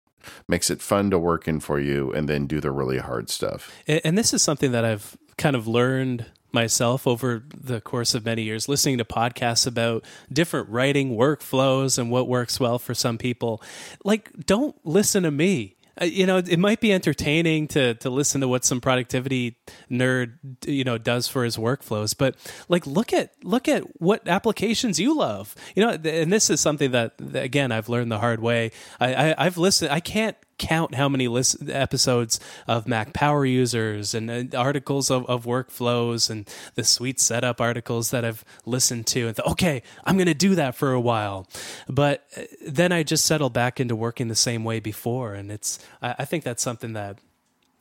makes 0.47 0.69
it 0.69 0.81
fun 0.81 1.09
to 1.11 1.19
work 1.19 1.49
in 1.49 1.59
for 1.59 1.81
you, 1.81 2.13
and 2.13 2.29
then 2.29 2.47
do 2.47 2.61
the 2.61 2.71
really 2.71 2.99
hard 2.99 3.29
stuff. 3.29 3.75
And 3.87 4.17
this 4.17 4.33
is 4.33 4.41
something 4.41 4.71
that 4.71 4.85
I've 4.85 5.17
kind 5.37 5.57
of 5.57 5.67
learned 5.67 6.25
myself 6.51 7.07
over 7.07 7.43
the 7.55 7.81
course 7.81 8.13
of 8.13 8.25
many 8.25 8.43
years 8.43 8.67
listening 8.67 8.97
to 8.97 9.05
podcasts 9.05 9.67
about 9.67 10.03
different 10.31 10.69
writing 10.69 11.15
workflows 11.15 11.97
and 11.97 12.11
what 12.11 12.27
works 12.27 12.59
well 12.59 12.79
for 12.79 12.93
some 12.93 13.17
people. 13.17 13.61
Like 14.03 14.45
don't 14.45 14.75
listen 14.85 15.23
to 15.23 15.31
me. 15.31 15.75
Uh, 16.01 16.05
you 16.05 16.25
know 16.25 16.37
it 16.37 16.57
might 16.59 16.79
be 16.79 16.93
entertaining 16.93 17.67
to 17.67 17.93
to 17.95 18.09
listen 18.09 18.39
to 18.41 18.47
what 18.47 18.63
some 18.63 18.79
productivity 18.79 19.57
nerd 19.91 20.33
you 20.65 20.83
know 20.83 20.97
does 20.97 21.27
for 21.27 21.43
his 21.43 21.57
workflows 21.57 22.15
but 22.17 22.35
like 22.69 22.87
look 22.87 23.11
at 23.11 23.33
look 23.43 23.67
at 23.67 23.83
what 24.01 24.27
applications 24.27 24.99
you 24.99 25.15
love. 25.15 25.55
You 25.75 25.85
know 25.85 25.89
and 25.91 26.31
this 26.31 26.49
is 26.49 26.61
something 26.61 26.91
that 26.91 27.15
again 27.33 27.71
i've 27.71 27.89
learned 27.89 28.11
the 28.11 28.19
hard 28.19 28.39
way. 28.39 28.71
I, 28.99 29.35
I 29.37 29.43
have 29.43 29.57
listened 29.57 29.91
i 29.91 29.99
can't 29.99 30.37
count 30.59 30.95
how 30.95 31.09
many 31.09 31.27
list- 31.27 31.57
episodes 31.69 32.39
of 32.67 32.87
Mac 32.87 33.13
Power 33.13 33.45
users 33.45 34.13
and 34.13 34.53
uh, 34.53 34.57
articles 34.57 35.09
of, 35.09 35.25
of, 35.27 35.45
workflows 35.45 36.29
and 36.29 36.47
the 36.75 36.83
sweet 36.83 37.19
setup 37.19 37.59
articles 37.59 38.11
that 38.11 38.23
I've 38.23 38.45
listened 38.65 39.07
to 39.07 39.27
and 39.27 39.35
thought, 39.35 39.47
okay, 39.53 39.81
I'm 40.03 40.17
going 40.17 40.27
to 40.27 40.33
do 40.33 40.55
that 40.55 40.75
for 40.75 40.91
a 40.91 40.99
while. 40.99 41.47
But 41.87 42.25
uh, 42.37 42.43
then 42.67 42.91
I 42.91 43.03
just 43.03 43.25
settled 43.25 43.53
back 43.53 43.79
into 43.79 43.95
working 43.95 44.27
the 44.27 44.35
same 44.35 44.63
way 44.63 44.79
before. 44.79 45.33
And 45.33 45.51
it's, 45.51 45.79
I, 46.01 46.15
I 46.19 46.25
think 46.25 46.43
that's 46.43 46.61
something 46.61 46.93
that 46.93 47.17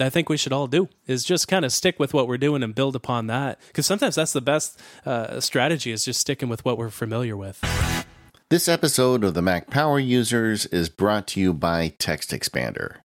I 0.00 0.10
think 0.10 0.28
we 0.28 0.36
should 0.36 0.52
all 0.52 0.68
do 0.68 0.88
is 1.06 1.24
just 1.24 1.48
kind 1.48 1.64
of 1.64 1.72
stick 1.72 1.98
with 1.98 2.14
what 2.14 2.28
we're 2.28 2.38
doing 2.38 2.62
and 2.62 2.74
build 2.74 2.94
upon 2.94 3.26
that. 3.26 3.60
Because 3.66 3.86
sometimes 3.86 4.14
that's 4.14 4.32
the 4.32 4.40
best 4.40 4.80
uh, 5.04 5.40
strategy 5.40 5.90
is 5.90 6.04
just 6.04 6.20
sticking 6.20 6.48
with 6.48 6.64
what 6.64 6.78
we're 6.78 6.90
familiar 6.90 7.36
with. 7.36 7.58
This 8.50 8.66
episode 8.66 9.24
of 9.24 9.34
the 9.34 9.42
Mac 9.42 9.68
Power 9.68 9.98
Users 9.98 10.64
is 10.64 10.88
brought 10.88 11.26
to 11.28 11.40
you 11.40 11.52
by 11.52 11.90
TextExpander. 11.98 13.00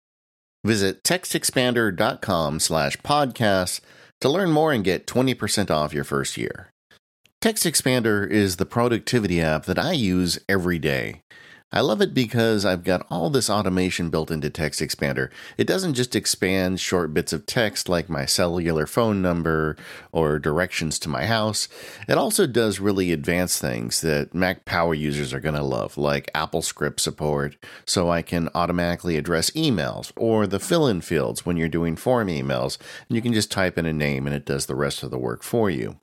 Visit 0.66 1.02
textexpander.com 1.02 2.60
slash 2.60 2.98
podcast 2.98 3.80
to 4.20 4.28
learn 4.28 4.50
more 4.50 4.70
and 4.70 4.84
get 4.84 5.06
20% 5.06 5.70
off 5.70 5.94
your 5.94 6.04
first 6.04 6.36
year. 6.36 6.68
TextExpander 7.40 8.28
is 8.28 8.56
the 8.56 8.66
productivity 8.66 9.40
app 9.40 9.64
that 9.64 9.78
I 9.78 9.92
use 9.92 10.38
every 10.46 10.78
day. 10.78 11.22
I 11.72 11.82
love 11.82 12.02
it 12.02 12.12
because 12.12 12.64
I've 12.64 12.82
got 12.82 13.06
all 13.10 13.30
this 13.30 13.48
automation 13.48 14.10
built 14.10 14.32
into 14.32 14.50
TextExpander. 14.50 15.30
It 15.56 15.68
doesn't 15.68 15.94
just 15.94 16.16
expand 16.16 16.80
short 16.80 17.14
bits 17.14 17.32
of 17.32 17.46
text 17.46 17.88
like 17.88 18.08
my 18.08 18.24
cellular 18.24 18.88
phone 18.88 19.22
number 19.22 19.76
or 20.10 20.40
directions 20.40 20.98
to 20.98 21.08
my 21.08 21.26
house. 21.26 21.68
It 22.08 22.18
also 22.18 22.48
does 22.48 22.80
really 22.80 23.12
advanced 23.12 23.60
things 23.60 24.00
that 24.00 24.34
Mac 24.34 24.64
Power 24.64 24.94
users 24.94 25.32
are 25.32 25.38
going 25.38 25.54
to 25.54 25.62
love, 25.62 25.96
like 25.96 26.28
AppleScript 26.34 26.98
support, 26.98 27.56
so 27.84 28.10
I 28.10 28.22
can 28.22 28.48
automatically 28.52 29.16
address 29.16 29.50
emails 29.50 30.10
or 30.16 30.48
the 30.48 30.58
fill 30.58 30.88
in 30.88 31.02
fields 31.02 31.46
when 31.46 31.56
you're 31.56 31.68
doing 31.68 31.94
form 31.94 32.26
emails, 32.26 32.78
and 33.08 33.14
you 33.14 33.22
can 33.22 33.32
just 33.32 33.52
type 33.52 33.78
in 33.78 33.86
a 33.86 33.92
name 33.92 34.26
and 34.26 34.34
it 34.34 34.44
does 34.44 34.66
the 34.66 34.74
rest 34.74 35.04
of 35.04 35.12
the 35.12 35.18
work 35.18 35.44
for 35.44 35.70
you. 35.70 36.00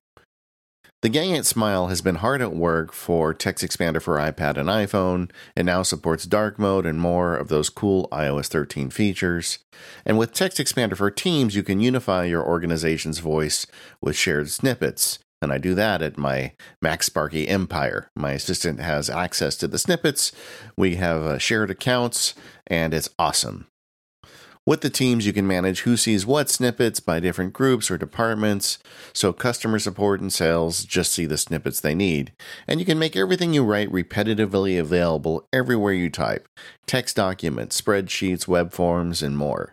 The 1.03 1.09
gang 1.09 1.37
at 1.37 1.45
Smile 1.45 1.89
has 1.89 2.01
been 2.01 2.15
hard 2.15 2.41
at 2.41 2.55
work 2.55 2.91
for 2.91 3.31
TextExpander 3.31 4.01
for 4.01 4.17
iPad 4.17 4.57
and 4.57 4.67
iPhone, 4.67 5.29
and 5.55 5.67
now 5.67 5.83
supports 5.83 6.25
dark 6.25 6.57
mode 6.57 6.87
and 6.87 6.99
more 6.99 7.35
of 7.35 7.49
those 7.49 7.69
cool 7.69 8.07
iOS 8.11 8.47
13 8.47 8.89
features. 8.89 9.59
And 10.07 10.17
with 10.17 10.33
TextExpander 10.33 10.97
for 10.97 11.11
Teams, 11.11 11.55
you 11.55 11.61
can 11.61 11.79
unify 11.79 12.23
your 12.23 12.43
organization's 12.43 13.19
voice 13.19 13.67
with 14.01 14.15
shared 14.15 14.49
snippets. 14.49 15.19
And 15.39 15.53
I 15.53 15.59
do 15.59 15.75
that 15.75 16.01
at 16.01 16.17
my 16.17 16.53
MacSparky 16.83 17.47
Empire. 17.47 18.09
My 18.15 18.31
assistant 18.31 18.79
has 18.79 19.07
access 19.07 19.55
to 19.57 19.67
the 19.67 19.77
snippets. 19.77 20.31
We 20.75 20.95
have 20.95 21.21
uh, 21.21 21.37
shared 21.37 21.69
accounts, 21.69 22.33
and 22.65 22.91
it's 22.91 23.09
awesome. 23.19 23.67
With 24.67 24.81
the 24.81 24.89
teams, 24.89 25.25
you 25.25 25.31
can 25.31 25.47
manage 25.47 25.83
who 25.83 25.95
sees 25.95 26.25
what 26.25 26.49
snippets 26.49 26.99
by 26.99 27.21
different 27.21 27.53
groups 27.53 27.89
or 27.89 27.97
departments, 27.97 28.79
so 29.13 29.31
customer 29.31 29.79
support 29.79 30.19
and 30.19 30.31
sales 30.31 30.83
just 30.83 31.13
see 31.13 31.25
the 31.25 31.37
snippets 31.37 31.79
they 31.79 31.95
need. 31.95 32.33
And 32.67 32.81
you 32.81 32.85
can 32.85 32.99
make 32.99 33.15
everything 33.15 33.53
you 33.53 33.63
write 33.63 33.89
repetitively 33.89 34.77
available 34.77 35.47
everywhere 35.53 35.93
you 35.93 36.09
type 36.09 36.49
text 36.85 37.15
documents, 37.15 37.79
spreadsheets, 37.79 38.45
web 38.45 38.73
forms, 38.73 39.23
and 39.23 39.37
more. 39.37 39.71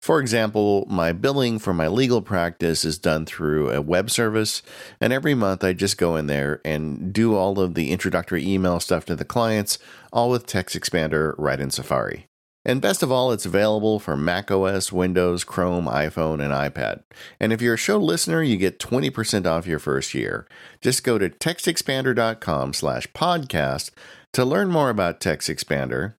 For 0.00 0.20
example, 0.20 0.86
my 0.88 1.10
billing 1.10 1.58
for 1.58 1.74
my 1.74 1.88
legal 1.88 2.22
practice 2.22 2.84
is 2.84 2.98
done 2.98 3.26
through 3.26 3.72
a 3.72 3.82
web 3.82 4.10
service, 4.10 4.62
and 5.00 5.12
every 5.12 5.34
month 5.34 5.64
I 5.64 5.72
just 5.72 5.98
go 5.98 6.14
in 6.14 6.28
there 6.28 6.60
and 6.64 7.12
do 7.12 7.34
all 7.34 7.58
of 7.58 7.74
the 7.74 7.90
introductory 7.90 8.46
email 8.46 8.78
stuff 8.78 9.06
to 9.06 9.16
the 9.16 9.24
clients, 9.24 9.80
all 10.12 10.30
with 10.30 10.46
TextExpander 10.46 11.34
right 11.36 11.58
in 11.58 11.72
Safari. 11.72 12.28
And 12.64 12.80
best 12.80 13.02
of 13.02 13.12
all, 13.12 13.30
it's 13.30 13.44
available 13.44 13.98
for 13.98 14.16
macOS, 14.16 14.90
Windows, 14.90 15.44
Chrome, 15.44 15.84
iPhone, 15.86 16.42
and 16.42 16.52
iPad. 16.52 17.02
And 17.38 17.52
if 17.52 17.60
you're 17.60 17.74
a 17.74 17.78
show 17.78 17.98
listener, 17.98 18.42
you 18.42 18.56
get 18.56 18.78
20% 18.78 19.46
off 19.46 19.66
your 19.66 19.78
first 19.78 20.14
year. 20.14 20.48
Just 20.80 21.04
go 21.04 21.18
to 21.18 21.28
textexpander.com 21.28 22.72
slash 22.72 23.06
podcast 23.08 23.90
to 24.32 24.44
learn 24.44 24.70
more 24.70 24.88
about 24.88 25.20
TextExpander 25.20 26.14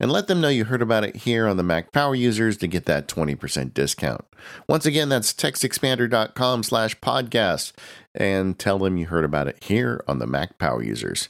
and 0.00 0.12
let 0.12 0.28
them 0.28 0.40
know 0.40 0.48
you 0.48 0.64
heard 0.64 0.82
about 0.82 1.04
it 1.04 1.16
here 1.16 1.46
on 1.46 1.56
the 1.56 1.62
Mac 1.62 1.92
Power 1.92 2.14
Users 2.14 2.56
to 2.58 2.68
get 2.68 2.84
that 2.86 3.08
20% 3.08 3.74
discount. 3.74 4.24
Once 4.68 4.86
again, 4.86 5.08
that's 5.08 5.32
textexpander.com 5.32 6.62
slash 6.62 6.98
podcast 7.00 7.72
and 8.14 8.58
tell 8.58 8.78
them 8.78 8.96
you 8.96 9.06
heard 9.06 9.24
about 9.24 9.48
it 9.48 9.62
here 9.64 10.02
on 10.06 10.20
the 10.20 10.26
Mac 10.26 10.58
Power 10.58 10.82
Users. 10.82 11.28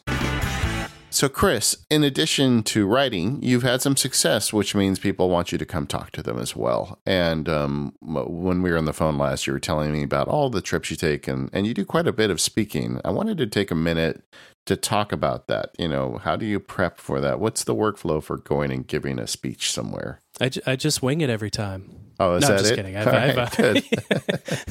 So, 1.10 1.28
Chris, 1.28 1.76
in 1.88 2.04
addition 2.04 2.62
to 2.64 2.86
writing, 2.86 3.42
you've 3.42 3.62
had 3.62 3.80
some 3.80 3.96
success, 3.96 4.52
which 4.52 4.74
means 4.74 4.98
people 4.98 5.30
want 5.30 5.52
you 5.52 5.58
to 5.58 5.64
come 5.64 5.86
talk 5.86 6.10
to 6.12 6.22
them 6.22 6.38
as 6.38 6.54
well. 6.54 6.98
And 7.06 7.48
um, 7.48 7.94
when 8.00 8.60
we 8.60 8.70
were 8.70 8.76
on 8.76 8.84
the 8.84 8.92
phone 8.92 9.16
last, 9.16 9.46
you 9.46 9.54
were 9.54 9.58
telling 9.58 9.90
me 9.90 10.02
about 10.02 10.28
all 10.28 10.50
the 10.50 10.60
trips 10.60 10.90
you 10.90 10.96
take, 10.96 11.26
and, 11.26 11.48
and 11.52 11.66
you 11.66 11.72
do 11.72 11.86
quite 11.86 12.06
a 12.06 12.12
bit 12.12 12.30
of 12.30 12.40
speaking. 12.40 13.00
I 13.04 13.10
wanted 13.10 13.38
to 13.38 13.46
take 13.46 13.70
a 13.70 13.74
minute 13.74 14.22
to 14.66 14.76
talk 14.76 15.10
about 15.10 15.48
that. 15.48 15.70
You 15.78 15.88
know, 15.88 16.18
how 16.18 16.36
do 16.36 16.44
you 16.44 16.60
prep 16.60 16.98
for 16.98 17.22
that? 17.22 17.40
What's 17.40 17.64
the 17.64 17.74
workflow 17.74 18.22
for 18.22 18.36
going 18.36 18.70
and 18.70 18.86
giving 18.86 19.18
a 19.18 19.26
speech 19.26 19.72
somewhere? 19.72 20.20
I, 20.40 20.50
I 20.66 20.76
just 20.76 21.02
wing 21.02 21.22
it 21.22 21.30
every 21.30 21.50
time. 21.50 22.12
Oh, 22.20 22.34
is 22.34 22.42
no, 22.42 22.48
that 22.48 22.52
I'm 22.52 22.58
just 22.58 22.72
it? 22.72 22.76
kidding. 22.76 22.96
I've, 22.98 23.38
I've, 23.38 23.58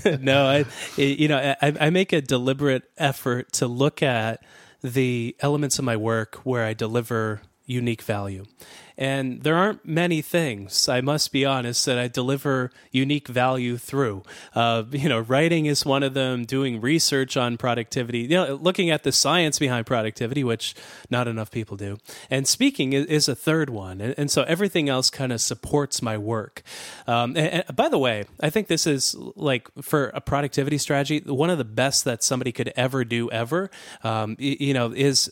right, 0.05 0.21
no, 0.21 0.45
I, 0.45 0.65
you 1.01 1.27
know, 1.27 1.55
I, 1.61 1.73
I 1.79 1.89
make 1.89 2.13
a 2.13 2.21
deliberate 2.21 2.83
effort 2.97 3.53
to 3.53 3.67
look 3.67 4.03
at 4.03 4.43
the 4.83 5.35
elements 5.39 5.79
of 5.79 5.85
my 5.85 5.95
work 5.95 6.35
where 6.43 6.65
I 6.65 6.73
deliver 6.73 7.41
unique 7.65 8.01
value. 8.01 8.45
And 8.97 9.43
there 9.43 9.55
aren't 9.55 9.85
many 9.85 10.21
things, 10.21 10.89
I 10.89 11.01
must 11.01 11.31
be 11.31 11.45
honest, 11.45 11.85
that 11.85 11.99
I 11.99 12.07
deliver 12.07 12.71
unique 12.91 13.27
value 13.27 13.77
through. 13.77 14.23
Uh, 14.55 14.83
you 14.91 15.07
know, 15.07 15.19
writing 15.19 15.67
is 15.67 15.85
one 15.85 16.01
of 16.01 16.15
them, 16.15 16.45
doing 16.45 16.81
research 16.81 17.37
on 17.37 17.57
productivity, 17.57 18.19
you 18.21 18.29
know, 18.29 18.55
looking 18.55 18.89
at 18.89 19.03
the 19.03 19.11
science 19.11 19.59
behind 19.59 19.85
productivity, 19.85 20.43
which 20.43 20.73
not 21.11 21.27
enough 21.27 21.51
people 21.51 21.77
do. 21.77 21.97
And 22.29 22.47
speaking 22.47 22.93
is, 22.93 23.27
a 23.27 23.35
third 23.35 23.69
one. 23.69 23.99
And, 23.99 24.15
and, 24.17 24.31
so 24.31 24.43
everything 24.43 24.87
else 24.87 25.09
kind 25.09 25.33
of 25.33 25.41
supports 25.41 26.01
my 26.01 26.17
work. 26.17 26.63
Um, 27.07 27.35
and, 27.35 27.65
and 27.67 27.75
by 27.75 27.89
the 27.89 27.97
way, 27.97 28.23
I 28.39 28.49
think 28.49 28.67
this 28.67 28.87
is 28.87 29.15
like 29.35 29.67
for 29.81 30.07
a 30.13 30.21
productivity 30.21 30.77
strategy, 30.77 31.19
one 31.25 31.49
of 31.49 31.57
the 31.57 31.65
best 31.65 32.05
that 32.05 32.23
somebody 32.23 32.53
could 32.53 32.71
ever 32.77 33.03
do 33.03 33.29
ever, 33.31 33.69
um, 34.03 34.37
you 34.39 34.73
know, 34.73 34.93
is 34.93 35.29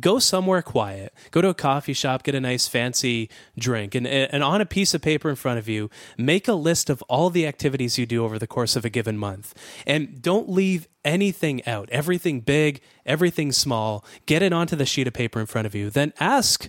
go 0.00 0.18
somewhere 0.18 0.62
quiet. 0.62 1.12
Go 1.30 1.40
to 1.40 1.48
a 1.48 1.54
coffee 1.54 1.92
shop, 1.92 2.22
get 2.22 2.34
a 2.34 2.40
nice 2.40 2.68
fancy 2.68 3.28
drink, 3.58 3.94
and, 3.94 4.06
and 4.06 4.42
on 4.42 4.60
a 4.60 4.66
piece 4.66 4.94
of 4.94 5.02
paper 5.02 5.28
in 5.28 5.36
front 5.36 5.58
of 5.58 5.68
you, 5.68 5.90
make 6.16 6.46
a 6.46 6.54
list 6.54 6.88
of 6.88 7.02
all 7.02 7.30
the 7.30 7.46
activities 7.46 7.98
you 7.98 8.06
do 8.06 8.24
over 8.24 8.38
the 8.38 8.46
course 8.46 8.76
of 8.76 8.84
a 8.84 8.90
given 8.90 9.18
month. 9.18 9.54
And 9.86 10.22
don't 10.22 10.48
leave 10.48 10.88
anything 11.04 11.66
out, 11.66 11.88
everything 11.90 12.40
big, 12.40 12.80
everything 13.04 13.50
small. 13.50 14.04
Get 14.26 14.42
it 14.42 14.52
onto 14.52 14.76
the 14.76 14.86
sheet 14.86 15.08
of 15.08 15.14
paper 15.14 15.40
in 15.40 15.46
front 15.46 15.66
of 15.66 15.74
you. 15.74 15.90
Then 15.90 16.12
ask 16.20 16.68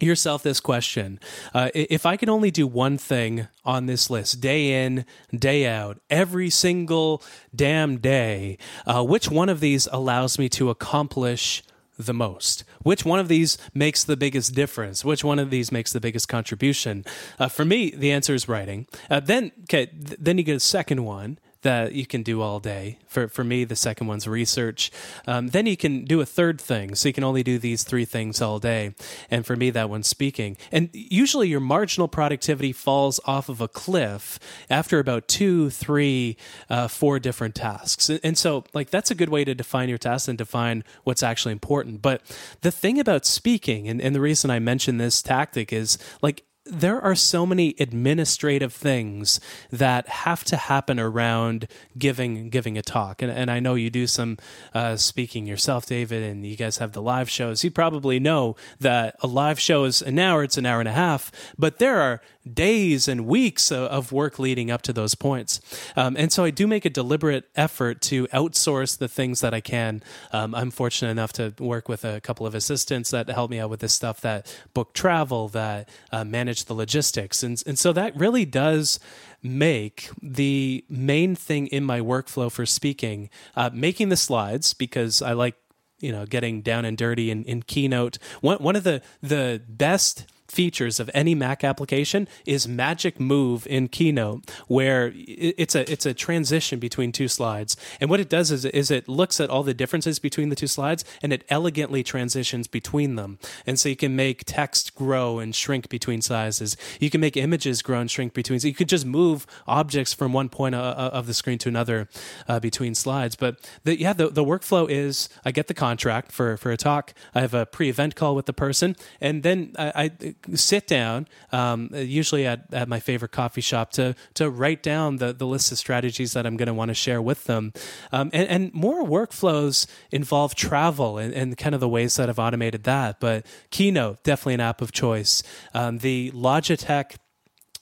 yourself 0.00 0.42
this 0.42 0.58
question 0.58 1.20
uh, 1.54 1.68
if 1.74 2.04
i 2.04 2.16
can 2.16 2.28
only 2.28 2.50
do 2.50 2.66
one 2.66 2.98
thing 2.98 3.46
on 3.64 3.86
this 3.86 4.10
list 4.10 4.40
day 4.40 4.84
in 4.84 5.04
day 5.32 5.64
out 5.66 6.00
every 6.10 6.50
single 6.50 7.22
damn 7.54 7.98
day 7.98 8.58
uh, 8.86 9.04
which 9.04 9.30
one 9.30 9.48
of 9.48 9.60
these 9.60 9.86
allows 9.92 10.40
me 10.40 10.48
to 10.48 10.70
accomplish 10.70 11.62
the 11.98 12.14
most? 12.14 12.64
Which 12.82 13.04
one 13.04 13.18
of 13.18 13.28
these 13.28 13.58
makes 13.74 14.04
the 14.04 14.16
biggest 14.16 14.54
difference? 14.54 15.04
Which 15.04 15.24
one 15.24 15.38
of 15.38 15.50
these 15.50 15.70
makes 15.70 15.92
the 15.92 16.00
biggest 16.00 16.28
contribution? 16.28 17.04
Uh, 17.38 17.48
for 17.48 17.64
me, 17.64 17.90
the 17.90 18.12
answer 18.12 18.34
is 18.34 18.48
writing. 18.48 18.86
Uh, 19.10 19.20
then, 19.20 19.52
okay, 19.64 19.86
th- 19.86 20.18
then 20.18 20.38
you 20.38 20.44
get 20.44 20.56
a 20.56 20.60
second 20.60 21.04
one, 21.04 21.38
that 21.62 21.92
you 21.92 22.06
can 22.06 22.22
do 22.22 22.42
all 22.42 22.60
day. 22.60 22.98
For 23.06 23.28
for 23.28 23.44
me, 23.44 23.64
the 23.64 23.76
second 23.76 24.06
one's 24.06 24.28
research. 24.28 24.90
Um, 25.26 25.48
then 25.48 25.66
you 25.66 25.76
can 25.76 26.04
do 26.04 26.20
a 26.20 26.26
third 26.26 26.60
thing, 26.60 26.94
so 26.94 27.08
you 27.08 27.12
can 27.12 27.24
only 27.24 27.42
do 27.42 27.58
these 27.58 27.84
three 27.84 28.04
things 28.04 28.42
all 28.42 28.58
day. 28.58 28.94
And 29.30 29.46
for 29.46 29.56
me, 29.56 29.70
that 29.70 29.88
one's 29.88 30.08
speaking. 30.08 30.56
And 30.70 30.90
usually, 30.92 31.48
your 31.48 31.60
marginal 31.60 32.08
productivity 32.08 32.72
falls 32.72 33.20
off 33.24 33.48
of 33.48 33.60
a 33.60 33.68
cliff 33.68 34.38
after 34.68 34.98
about 34.98 35.28
two, 35.28 35.70
three, 35.70 36.36
uh, 36.68 36.88
four 36.88 37.18
different 37.18 37.54
tasks. 37.54 38.10
And, 38.10 38.36
so, 38.36 38.64
like 38.74 38.90
that's 38.90 39.10
a 39.10 39.14
good 39.14 39.28
way 39.28 39.44
to 39.44 39.54
define 39.54 39.88
your 39.88 39.98
tasks 39.98 40.28
and 40.28 40.36
define 40.36 40.84
what's 41.04 41.22
actually 41.22 41.52
important. 41.52 42.02
But 42.02 42.22
the 42.62 42.70
thing 42.70 42.98
about 42.98 43.24
speaking, 43.24 43.88
and, 43.88 44.00
and 44.00 44.14
the 44.14 44.20
reason 44.20 44.50
I 44.50 44.58
mention 44.58 44.98
this 44.98 45.22
tactic 45.22 45.72
is 45.72 45.98
like 46.20 46.44
there 46.64 47.00
are 47.00 47.14
so 47.14 47.44
many 47.44 47.74
administrative 47.80 48.72
things 48.72 49.40
that 49.70 50.08
have 50.08 50.44
to 50.44 50.56
happen 50.56 51.00
around 51.00 51.66
giving 51.98 52.50
giving 52.50 52.78
a 52.78 52.82
talk 52.82 53.20
and, 53.20 53.32
and 53.32 53.50
i 53.50 53.58
know 53.58 53.74
you 53.74 53.90
do 53.90 54.06
some 54.06 54.38
uh, 54.72 54.96
speaking 54.96 55.46
yourself 55.46 55.86
david 55.86 56.22
and 56.22 56.46
you 56.46 56.56
guys 56.56 56.78
have 56.78 56.92
the 56.92 57.02
live 57.02 57.28
shows 57.28 57.64
you 57.64 57.70
probably 57.70 58.20
know 58.20 58.54
that 58.78 59.16
a 59.20 59.26
live 59.26 59.58
show 59.58 59.84
is 59.84 60.00
an 60.02 60.18
hour 60.18 60.44
it's 60.44 60.56
an 60.56 60.64
hour 60.64 60.78
and 60.78 60.88
a 60.88 60.92
half 60.92 61.32
but 61.58 61.78
there 61.78 62.00
are 62.00 62.20
days 62.50 63.06
and 63.06 63.26
weeks 63.26 63.70
of 63.70 64.10
work 64.12 64.38
leading 64.38 64.70
up 64.70 64.82
to 64.82 64.92
those 64.92 65.14
points. 65.14 65.60
Um, 65.96 66.16
and 66.18 66.32
so 66.32 66.44
I 66.44 66.50
do 66.50 66.66
make 66.66 66.84
a 66.84 66.90
deliberate 66.90 67.48
effort 67.54 68.00
to 68.02 68.26
outsource 68.28 68.98
the 68.98 69.08
things 69.08 69.40
that 69.40 69.54
I 69.54 69.60
can. 69.60 70.02
Um, 70.32 70.54
I'm 70.54 70.70
fortunate 70.70 71.10
enough 71.10 71.32
to 71.34 71.54
work 71.58 71.88
with 71.88 72.04
a 72.04 72.20
couple 72.20 72.46
of 72.46 72.54
assistants 72.54 73.10
that 73.10 73.28
help 73.28 73.50
me 73.50 73.60
out 73.60 73.70
with 73.70 73.80
this 73.80 73.92
stuff 73.92 74.20
that 74.22 74.54
book 74.74 74.92
travel, 74.92 75.48
that 75.48 75.88
uh, 76.10 76.24
manage 76.24 76.51
the 76.60 76.74
logistics. 76.74 77.42
And, 77.42 77.62
and 77.66 77.78
so 77.78 77.92
that 77.92 78.16
really 78.16 78.44
does 78.44 79.00
make 79.42 80.08
the 80.22 80.84
main 80.88 81.34
thing 81.34 81.66
in 81.68 81.84
my 81.84 82.00
workflow 82.00 82.50
for 82.50 82.66
speaking, 82.66 83.30
uh, 83.56 83.70
making 83.72 84.08
the 84.08 84.16
slides 84.16 84.74
because 84.74 85.22
I 85.22 85.32
like 85.32 85.56
you 86.00 86.12
know 86.12 86.26
getting 86.26 86.62
down 86.62 86.84
and 86.84 86.98
dirty 86.98 87.30
in, 87.30 87.44
in 87.44 87.62
keynote 87.62 88.18
one, 88.40 88.58
one 88.58 88.76
of 88.76 88.84
the 88.84 89.00
the 89.22 89.62
best 89.68 90.26
features 90.52 91.00
of 91.00 91.10
any 91.14 91.34
Mac 91.34 91.64
application 91.64 92.28
is 92.44 92.68
Magic 92.68 93.18
Move 93.18 93.66
in 93.66 93.88
Keynote, 93.88 94.50
where 94.68 95.12
it's 95.14 95.74
a 95.74 95.90
it's 95.90 96.06
a 96.06 96.14
transition 96.14 96.78
between 96.78 97.10
two 97.10 97.28
slides. 97.28 97.76
And 98.00 98.10
what 98.10 98.20
it 98.20 98.28
does 98.28 98.50
is, 98.50 98.64
is 98.64 98.90
it 98.90 99.08
looks 99.08 99.40
at 99.40 99.48
all 99.50 99.62
the 99.62 99.74
differences 99.74 100.18
between 100.18 100.50
the 100.50 100.56
two 100.56 100.66
slides 100.66 101.04
and 101.22 101.32
it 101.32 101.44
elegantly 101.48 102.02
transitions 102.02 102.68
between 102.68 103.16
them. 103.16 103.38
And 103.66 103.80
so 103.80 103.88
you 103.88 103.96
can 103.96 104.14
make 104.14 104.44
text 104.44 104.94
grow 104.94 105.38
and 105.38 105.54
shrink 105.54 105.88
between 105.88 106.20
sizes. 106.20 106.76
You 107.00 107.10
can 107.10 107.20
make 107.20 107.36
images 107.36 107.82
grow 107.82 108.00
and 108.00 108.10
shrink 108.10 108.34
between. 108.34 108.60
So 108.60 108.68
you 108.68 108.74
could 108.74 108.88
just 108.88 109.06
move 109.06 109.46
objects 109.66 110.12
from 110.12 110.32
one 110.32 110.48
point 110.48 110.74
uh, 110.74 110.80
uh, 110.80 111.10
of 111.12 111.26
the 111.26 111.34
screen 111.34 111.58
to 111.58 111.68
another 111.68 112.08
uh, 112.46 112.60
between 112.60 112.94
slides. 112.94 113.36
But 113.36 113.56
the, 113.84 113.98
yeah, 113.98 114.12
the, 114.12 114.28
the 114.28 114.44
workflow 114.44 114.88
is 114.90 115.28
I 115.44 115.50
get 115.50 115.66
the 115.68 115.74
contract 115.74 116.30
for 116.32 116.56
for 116.56 116.70
a 116.70 116.76
talk. 116.76 117.14
I 117.34 117.40
have 117.40 117.54
a 117.54 117.64
pre-event 117.66 118.14
call 118.14 118.34
with 118.34 118.46
the 118.46 118.52
person, 118.52 118.96
and 119.20 119.42
then 119.42 119.74
I, 119.78 119.92
I 120.04 120.34
sit 120.54 120.86
down, 120.86 121.26
um, 121.52 121.90
usually 121.92 122.46
at, 122.46 122.72
at 122.72 122.88
my 122.88 123.00
favorite 123.00 123.32
coffee 123.32 123.60
shop, 123.60 123.92
to 123.92 124.14
to 124.34 124.50
write 124.50 124.82
down 124.82 125.16
the 125.16 125.32
the 125.32 125.46
list 125.46 125.72
of 125.72 125.78
strategies 125.78 126.32
that 126.32 126.46
I'm 126.46 126.56
going 126.56 126.66
to 126.66 126.74
want 126.74 126.88
to 126.88 126.94
share 126.94 127.20
with 127.22 127.44
them. 127.44 127.72
Um, 128.12 128.30
and, 128.32 128.48
and, 128.48 128.74
more 128.74 129.04
workflows 129.04 129.86
involve 130.10 130.54
travel 130.54 131.18
and, 131.18 131.32
and, 131.34 131.56
kind 131.56 131.74
of 131.74 131.80
the 131.80 131.88
ways 131.88 132.16
that 132.16 132.28
I've 132.28 132.38
automated 132.38 132.84
that. 132.84 133.20
But 133.20 133.46
Keynote 133.70 134.22
definitely 134.22 134.54
an 134.54 134.60
app 134.60 134.80
of 134.80 134.92
choice. 134.92 135.42
Um, 135.74 135.98
the 135.98 136.30
Logitech 136.32 137.16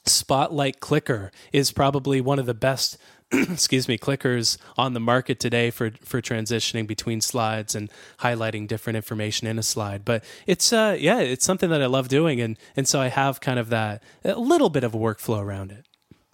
Spotlight 0.05 0.79
Clicker 0.79 1.31
is 1.53 1.71
probably 1.71 2.21
one 2.21 2.39
of 2.39 2.45
the 2.45 2.53
best 2.53 2.97
excuse 3.49 3.87
me, 3.87 3.97
clickers 3.97 4.57
on 4.77 4.93
the 4.93 4.99
market 4.99 5.39
today 5.39 5.71
for 5.71 5.91
for 6.03 6.21
transitioning 6.21 6.85
between 6.85 7.21
slides 7.21 7.75
and 7.75 7.89
highlighting 8.19 8.67
different 8.67 8.97
information 8.97 9.47
in 9.47 9.57
a 9.57 9.63
slide. 9.63 10.03
But 10.03 10.23
it's 10.45 10.73
uh 10.73 10.97
yeah, 10.99 11.19
it's 11.19 11.45
something 11.45 11.69
that 11.69 11.81
I 11.81 11.85
love 11.85 12.07
doing 12.07 12.41
and 12.41 12.57
and 12.75 12.87
so 12.87 12.99
I 12.99 13.07
have 13.07 13.39
kind 13.39 13.59
of 13.59 13.69
that 13.69 14.03
a 14.25 14.39
little 14.39 14.69
bit 14.69 14.83
of 14.83 14.93
a 14.93 14.97
workflow 14.97 15.41
around 15.41 15.71
it. 15.71 15.85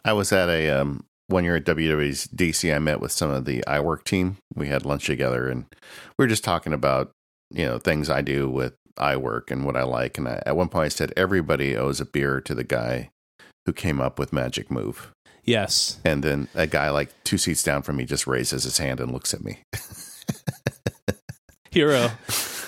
I 0.03 0.13
was 0.13 0.31
at 0.31 0.49
a 0.49 0.69
um 0.69 1.03
when 1.27 1.43
you're 1.43 1.57
at 1.57 1.65
WWDC, 1.65 2.73
I 2.73 2.79
met 2.79 3.01
with 3.01 3.11
some 3.11 3.29
of 3.29 3.45
the 3.45 3.63
iWork 3.67 4.05
team. 4.05 4.37
We 4.55 4.69
had 4.69 4.85
lunch 4.85 5.05
together, 5.05 5.49
and 5.49 5.65
we 6.17 6.23
were 6.23 6.27
just 6.27 6.43
talking 6.43 6.73
about 6.73 7.11
you 7.51 7.65
know 7.65 7.77
things 7.77 8.09
I 8.09 8.21
do 8.21 8.49
with 8.49 8.73
iWork 8.97 9.51
and 9.51 9.65
what 9.65 9.77
I 9.77 9.83
like. 9.83 10.17
And 10.17 10.27
I, 10.27 10.41
at 10.45 10.55
one 10.55 10.69
point, 10.69 10.85
I 10.85 10.89
said 10.89 11.13
everybody 11.15 11.75
owes 11.75 12.01
a 12.01 12.05
beer 12.05 12.41
to 12.41 12.55
the 12.55 12.63
guy 12.63 13.09
who 13.65 13.73
came 13.73 13.99
up 13.99 14.17
with 14.17 14.33
Magic 14.33 14.71
Move. 14.71 15.11
Yes. 15.47 15.99
And 16.03 16.23
then 16.23 16.49
a 16.53 16.67
guy 16.67 16.89
like 16.89 17.09
two 17.23 17.37
seats 17.37 17.63
down 17.63 17.81
from 17.81 17.95
me 17.95 18.05
just 18.05 18.27
raises 18.27 18.65
his 18.65 18.77
hand 18.77 18.99
and 18.99 19.11
looks 19.11 19.33
at 19.33 19.43
me. 19.43 19.59
Hero. 21.71 22.11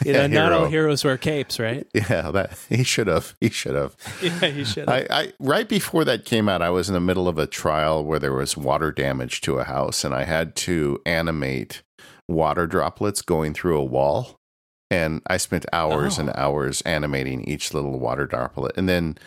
You 0.06 0.14
know, 0.14 0.22
yeah, 0.22 0.28
not 0.28 0.54
all 0.54 0.66
heroes 0.66 1.04
wear 1.04 1.18
capes, 1.18 1.60
right? 1.60 1.86
Yeah, 1.94 2.32
that 2.32 2.58
he 2.70 2.84
should 2.84 3.08
have. 3.08 3.36
He 3.42 3.50
should 3.50 3.76
have. 3.76 3.98
yeah, 4.22 4.48
he 4.48 4.64
should. 4.64 4.88
I, 4.88 5.06
I 5.10 5.34
right 5.40 5.68
before 5.68 6.06
that 6.06 6.24
came 6.24 6.48
out, 6.48 6.62
I 6.62 6.70
was 6.70 6.88
in 6.88 6.94
the 6.94 7.02
middle 7.02 7.28
of 7.28 7.38
a 7.38 7.46
trial 7.46 8.06
where 8.06 8.20
there 8.20 8.34
was 8.34 8.56
water 8.56 8.94
damage 8.94 9.42
to 9.42 9.60
a 9.60 9.66
house, 9.66 10.06
and 10.06 10.14
I 10.14 10.24
had 10.24 10.56
to 10.58 11.02
animate 11.06 11.82
water 12.30 12.66
droplets 12.66 13.22
going 13.22 13.54
through 13.54 13.78
a 13.78 13.84
wall. 13.84 14.40
And 14.92 15.22
I 15.28 15.38
spent 15.38 15.66
hours 15.74 16.18
oh. 16.18 16.22
and 16.22 16.32
hours 16.36 16.82
animating 16.82 17.44
each 17.44 17.74
little 17.74 18.00
water 18.00 18.26
droplet. 18.26 18.72
And 18.76 18.88
then 18.88 19.18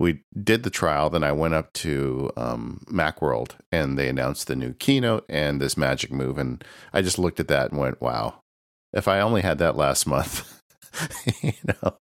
we 0.00 0.22
did 0.42 0.62
the 0.62 0.70
trial. 0.70 1.10
Then 1.10 1.22
I 1.22 1.30
went 1.30 1.52
up 1.52 1.74
to 1.74 2.32
um, 2.34 2.82
Macworld 2.90 3.56
and 3.70 3.98
they 3.98 4.08
announced 4.08 4.46
the 4.46 4.56
new 4.56 4.72
keynote 4.72 5.26
and 5.28 5.60
this 5.60 5.76
magic 5.76 6.10
move. 6.10 6.38
And 6.38 6.64
I 6.94 7.02
just 7.02 7.18
looked 7.18 7.38
at 7.38 7.48
that 7.48 7.70
and 7.70 7.78
went, 7.78 8.00
wow, 8.00 8.40
if 8.94 9.06
I 9.06 9.20
only 9.20 9.42
had 9.42 9.58
that 9.58 9.76
last 9.76 10.06
month, 10.06 10.62
you 11.42 11.52
know. 11.66 11.98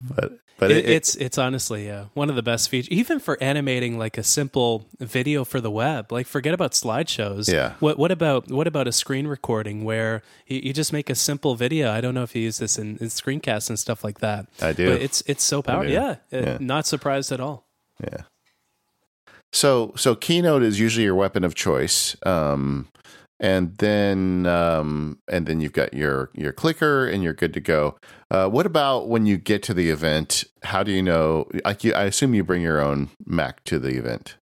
But 0.00 0.32
but 0.62 0.70
it, 0.70 0.84
it, 0.84 0.90
it's 0.90 1.16
it's 1.16 1.38
honestly 1.38 1.90
uh, 1.90 2.04
one 2.14 2.30
of 2.30 2.36
the 2.36 2.42
best 2.42 2.68
features, 2.68 2.88
even 2.90 3.18
for 3.18 3.36
animating 3.42 3.98
like 3.98 4.16
a 4.16 4.22
simple 4.22 4.86
video 5.00 5.44
for 5.44 5.60
the 5.60 5.72
web. 5.72 6.12
Like 6.12 6.28
forget 6.28 6.54
about 6.54 6.70
slideshows. 6.70 7.52
Yeah. 7.52 7.74
What 7.80 7.98
what 7.98 8.12
about 8.12 8.48
what 8.48 8.68
about 8.68 8.86
a 8.86 8.92
screen 8.92 9.26
recording 9.26 9.82
where 9.82 10.22
you, 10.46 10.60
you 10.62 10.72
just 10.72 10.92
make 10.92 11.10
a 11.10 11.16
simple 11.16 11.56
video? 11.56 11.90
I 11.90 12.00
don't 12.00 12.14
know 12.14 12.22
if 12.22 12.36
you 12.36 12.42
use 12.42 12.58
this 12.58 12.78
in, 12.78 12.96
in 12.98 13.08
screencasts 13.08 13.70
and 13.70 13.76
stuff 13.76 14.04
like 14.04 14.20
that. 14.20 14.46
I 14.60 14.72
do. 14.72 14.92
But 14.92 15.02
it's 15.02 15.24
it's 15.26 15.42
so 15.42 15.62
powerful. 15.62 15.90
Yeah, 15.90 16.16
yeah. 16.30 16.58
Not 16.60 16.86
surprised 16.86 17.32
at 17.32 17.40
all. 17.40 17.66
Yeah. 18.00 18.22
So 19.52 19.94
so 19.96 20.14
Keynote 20.14 20.62
is 20.62 20.78
usually 20.78 21.04
your 21.04 21.16
weapon 21.16 21.42
of 21.42 21.56
choice. 21.56 22.14
Um, 22.24 22.86
and 23.42 23.76
then 23.78 24.46
um, 24.46 25.18
and 25.28 25.46
then 25.46 25.60
you've 25.60 25.72
got 25.72 25.92
your 25.92 26.30
your 26.32 26.52
clicker 26.52 27.06
and 27.06 27.22
you're 27.22 27.34
good 27.34 27.52
to 27.54 27.60
go. 27.60 27.98
Uh, 28.30 28.48
what 28.48 28.64
about 28.64 29.08
when 29.08 29.26
you 29.26 29.36
get 29.36 29.62
to 29.64 29.74
the 29.74 29.90
event? 29.90 30.44
How 30.62 30.84
do 30.84 30.92
you 30.92 31.02
know? 31.02 31.48
Like 31.64 31.82
you, 31.84 31.92
I 31.92 32.04
assume 32.04 32.34
you 32.34 32.44
bring 32.44 32.62
your 32.62 32.80
own 32.80 33.10
Mac 33.26 33.64
to 33.64 33.80
the 33.80 33.98
event. 33.98 34.36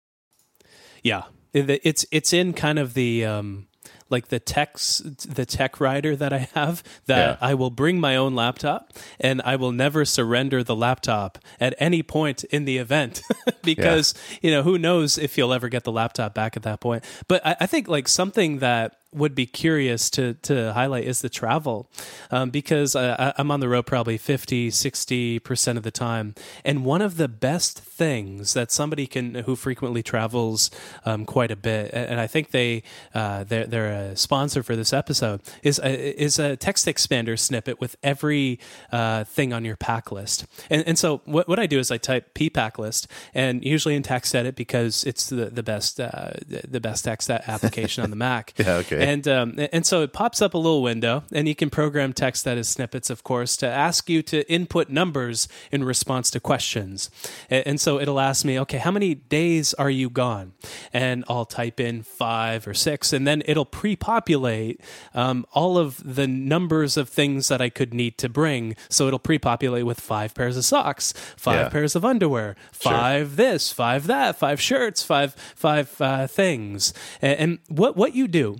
Yeah, 1.02 1.24
it's 1.54 2.04
it's 2.12 2.34
in 2.34 2.52
kind 2.52 2.78
of 2.78 2.92
the 2.92 3.24
um, 3.24 3.66
like 4.10 4.28
the 4.28 4.40
text 4.40 5.34
the 5.34 5.46
tech 5.46 5.80
rider 5.80 6.14
that 6.16 6.32
I 6.32 6.48
have 6.54 6.82
that 7.06 7.38
yeah. 7.40 7.46
I 7.46 7.54
will 7.54 7.70
bring 7.70 8.00
my 8.00 8.16
own 8.16 8.34
laptop 8.34 8.92
and 9.18 9.40
I 9.42 9.56
will 9.56 9.72
never 9.72 10.04
surrender 10.04 10.62
the 10.62 10.76
laptop 10.76 11.38
at 11.58 11.74
any 11.78 12.02
point 12.02 12.44
in 12.44 12.64
the 12.64 12.78
event 12.78 13.22
because 13.62 14.14
yeah. 14.32 14.38
you 14.42 14.50
know 14.50 14.62
who 14.62 14.78
knows 14.78 15.16
if 15.16 15.38
you'll 15.38 15.52
ever 15.52 15.68
get 15.68 15.84
the 15.84 15.92
laptop 15.92 16.34
back 16.34 16.56
at 16.56 16.62
that 16.64 16.80
point. 16.80 17.04
But 17.28 17.44
I, 17.46 17.56
I 17.60 17.66
think 17.66 17.88
like 17.88 18.08
something 18.08 18.58
that 18.58 18.99
would 19.12 19.34
be 19.34 19.46
curious 19.46 20.10
to 20.10 20.34
to 20.34 20.72
highlight 20.72 21.04
is 21.04 21.20
the 21.20 21.28
travel. 21.28 21.90
Um, 22.30 22.50
because 22.50 22.94
I, 22.94 23.32
I'm 23.36 23.50
on 23.50 23.60
the 23.60 23.68
road 23.68 23.86
probably 23.86 24.16
50 24.18 24.70
60% 24.70 25.76
of 25.76 25.82
the 25.82 25.90
time. 25.90 26.34
And 26.64 26.84
one 26.84 27.02
of 27.02 27.16
the 27.16 27.28
best 27.28 27.80
things 27.80 28.54
that 28.54 28.70
somebody 28.70 29.06
can 29.06 29.34
who 29.34 29.56
frequently 29.56 30.02
travels 30.02 30.70
um, 31.04 31.24
quite 31.24 31.50
a 31.50 31.56
bit 31.56 31.90
and 31.92 32.20
I 32.20 32.26
think 32.26 32.50
they 32.50 32.82
uh, 33.14 33.44
they're, 33.44 33.66
they're 33.66 33.92
a 33.92 34.16
sponsor 34.16 34.62
for 34.62 34.76
this 34.76 34.92
episode 34.92 35.40
is 35.62 35.78
a, 35.78 36.22
is 36.22 36.38
a 36.38 36.56
TextExpander 36.56 37.38
snippet 37.38 37.80
with 37.80 37.96
every 38.02 38.58
uh, 38.92 39.24
thing 39.24 39.52
on 39.52 39.64
your 39.64 39.76
pack 39.76 40.12
list. 40.12 40.46
And, 40.68 40.86
and 40.86 40.98
so 40.98 41.22
what, 41.24 41.48
what 41.48 41.58
I 41.58 41.66
do 41.66 41.78
is 41.78 41.90
I 41.90 41.98
type 41.98 42.34
p 42.34 42.50
pack 42.50 42.78
list 42.78 43.06
and 43.34 43.64
usually 43.64 43.94
in 43.94 44.02
TextEdit 44.02 44.54
because 44.54 45.04
it's 45.04 45.28
the, 45.28 45.46
the 45.46 45.62
best 45.62 46.00
uh, 46.00 46.32
the 46.46 46.80
best 46.80 47.04
text 47.04 47.30
application 47.30 48.04
on 48.04 48.10
the 48.10 48.16
Mac. 48.16 48.54
Yeah 48.60 48.76
okay 48.76 48.99
and 49.00 49.28
um, 49.28 49.54
and 49.72 49.86
so 49.86 50.02
it 50.02 50.12
pops 50.12 50.42
up 50.42 50.54
a 50.54 50.58
little 50.58 50.82
window, 50.82 51.24
and 51.32 51.48
you 51.48 51.54
can 51.54 51.70
program 51.70 52.12
text 52.12 52.44
that 52.44 52.58
is 52.58 52.68
snippets, 52.68 53.10
of 53.10 53.22
course, 53.22 53.56
to 53.58 53.66
ask 53.66 54.08
you 54.08 54.22
to 54.22 54.50
input 54.50 54.88
numbers 54.88 55.48
in 55.70 55.84
response 55.84 56.30
to 56.30 56.40
questions. 56.40 57.10
And, 57.48 57.66
and 57.66 57.80
so 57.80 58.00
it'll 58.00 58.20
ask 58.20 58.44
me, 58.44 58.58
okay, 58.60 58.78
how 58.78 58.90
many 58.90 59.14
days 59.14 59.74
are 59.74 59.90
you 59.90 60.10
gone? 60.10 60.52
And 60.92 61.24
I'll 61.28 61.44
type 61.44 61.80
in 61.80 62.02
five 62.02 62.66
or 62.66 62.74
six, 62.74 63.12
and 63.12 63.26
then 63.26 63.42
it'll 63.46 63.64
pre-populate 63.64 64.80
um, 65.14 65.46
all 65.52 65.78
of 65.78 66.14
the 66.14 66.26
numbers 66.26 66.96
of 66.96 67.08
things 67.08 67.48
that 67.48 67.60
I 67.60 67.68
could 67.68 67.94
need 67.94 68.18
to 68.18 68.28
bring. 68.28 68.76
So 68.88 69.06
it'll 69.06 69.18
pre-populate 69.18 69.86
with 69.86 70.00
five 70.00 70.34
pairs 70.34 70.56
of 70.56 70.64
socks, 70.64 71.12
five 71.36 71.66
yeah. 71.66 71.68
pairs 71.68 71.96
of 71.96 72.04
underwear, 72.04 72.56
five 72.72 73.28
sure. 73.28 73.36
this, 73.36 73.72
five 73.72 74.06
that, 74.06 74.36
five 74.36 74.60
shirts, 74.60 75.02
five 75.02 75.34
five 75.54 76.00
uh, 76.00 76.26
things. 76.26 76.92
And, 77.20 77.38
and 77.38 77.58
what 77.68 77.96
what 77.96 78.14
you 78.14 78.28
do 78.28 78.56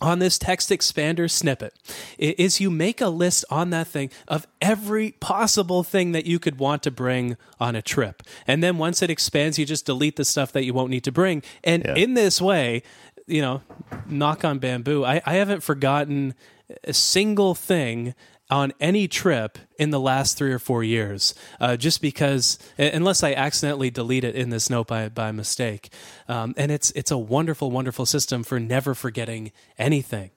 on 0.00 0.18
this 0.18 0.38
TextExpander 0.38 1.30
snippet 1.30 1.74
is 2.18 2.60
you 2.60 2.70
make 2.70 3.00
a 3.00 3.08
list 3.08 3.44
on 3.50 3.70
that 3.70 3.86
thing 3.86 4.10
of 4.28 4.46
every 4.60 5.12
possible 5.12 5.82
thing 5.82 6.12
that 6.12 6.26
you 6.26 6.38
could 6.38 6.58
want 6.58 6.82
to 6.82 6.90
bring 6.90 7.36
on 7.60 7.74
a 7.74 7.82
trip. 7.82 8.22
And 8.46 8.62
then 8.62 8.78
once 8.78 9.02
it 9.02 9.10
expands, 9.10 9.58
you 9.58 9.64
just 9.64 9.86
delete 9.86 10.16
the 10.16 10.24
stuff 10.24 10.52
that 10.52 10.64
you 10.64 10.74
won't 10.74 10.90
need 10.90 11.04
to 11.04 11.12
bring. 11.12 11.42
And 11.62 11.84
yeah. 11.84 11.94
in 11.94 12.14
this 12.14 12.40
way, 12.40 12.82
you 13.26 13.40
know, 13.40 13.62
knock 14.06 14.44
on 14.44 14.58
bamboo, 14.58 15.04
I, 15.04 15.22
I 15.24 15.34
haven't 15.34 15.62
forgotten 15.62 16.34
a 16.82 16.92
single 16.92 17.54
thing 17.54 18.14
on 18.50 18.72
any 18.80 19.08
trip 19.08 19.58
in 19.78 19.90
the 19.90 20.00
last 20.00 20.36
three 20.36 20.52
or 20.52 20.58
four 20.58 20.84
years, 20.84 21.34
uh, 21.60 21.76
just 21.76 22.02
because, 22.02 22.58
unless 22.78 23.22
I 23.22 23.32
accidentally 23.32 23.90
delete 23.90 24.24
it 24.24 24.34
in 24.34 24.50
this 24.50 24.68
note 24.68 24.86
by, 24.86 25.08
by 25.08 25.32
mistake. 25.32 25.90
Um, 26.28 26.54
and 26.56 26.70
it's, 26.70 26.90
it's 26.92 27.10
a 27.10 27.18
wonderful, 27.18 27.70
wonderful 27.70 28.06
system 28.06 28.44
for 28.44 28.60
never 28.60 28.94
forgetting 28.94 29.52
anything. 29.78 30.30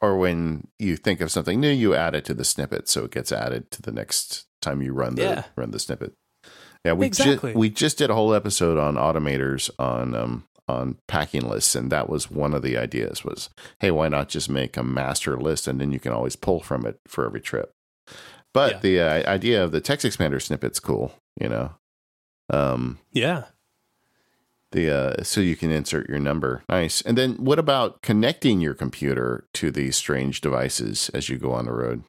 Or 0.00 0.16
when 0.16 0.66
you 0.78 0.96
think 0.96 1.20
of 1.20 1.30
something 1.30 1.60
new, 1.60 1.70
you 1.70 1.94
add 1.94 2.16
it 2.16 2.24
to 2.24 2.34
the 2.34 2.44
snippet, 2.44 2.88
so 2.88 3.04
it 3.04 3.12
gets 3.12 3.30
added 3.30 3.70
to 3.70 3.82
the 3.82 3.92
next 3.92 4.46
time 4.60 4.82
you 4.82 4.92
run 4.92 5.14
the 5.14 5.22
yeah. 5.22 5.44
run 5.54 5.70
the 5.70 5.78
snippet. 5.78 6.14
Yeah, 6.84 6.94
we 6.94 7.06
exactly. 7.06 7.54
we 7.54 7.70
just 7.70 7.96
did 7.96 8.10
a 8.10 8.14
whole 8.14 8.34
episode 8.34 8.76
on 8.76 8.96
automators 8.96 9.70
on 9.78 10.16
um, 10.16 10.48
on 10.68 10.96
packing 11.06 11.48
lists 11.48 11.74
and 11.74 11.90
that 11.90 12.08
was 12.08 12.30
one 12.30 12.54
of 12.54 12.62
the 12.62 12.76
ideas 12.76 13.24
was 13.24 13.48
hey 13.80 13.90
why 13.90 14.08
not 14.08 14.28
just 14.28 14.50
make 14.50 14.76
a 14.76 14.82
master 14.82 15.36
list 15.36 15.66
and 15.66 15.80
then 15.80 15.92
you 15.92 16.00
can 16.00 16.12
always 16.12 16.36
pull 16.36 16.60
from 16.60 16.86
it 16.86 16.98
for 17.06 17.24
every 17.24 17.40
trip. 17.40 17.72
But 18.54 18.72
yeah. 18.72 18.78
the 18.80 19.00
uh, 19.00 19.30
idea 19.30 19.62
of 19.62 19.72
the 19.72 19.80
TextExpander 19.80 20.40
snippet's 20.40 20.80
cool 20.80 21.12
you 21.40 21.48
know? 21.48 21.72
Um 22.50 22.98
yeah. 23.12 23.44
the 24.72 24.90
uh, 24.90 25.22
so 25.22 25.40
you 25.40 25.56
can 25.56 25.70
insert 25.70 26.08
your 26.08 26.18
number. 26.18 26.62
Nice. 26.68 27.00
And 27.02 27.16
then 27.16 27.34
what 27.44 27.58
about 27.58 28.02
connecting 28.02 28.60
your 28.60 28.74
computer 28.74 29.46
to 29.54 29.70
these 29.70 29.96
strange 29.96 30.40
devices 30.40 31.10
as 31.14 31.28
you 31.28 31.38
go 31.38 31.52
on 31.52 31.64
the 31.64 31.72
road 31.72 32.04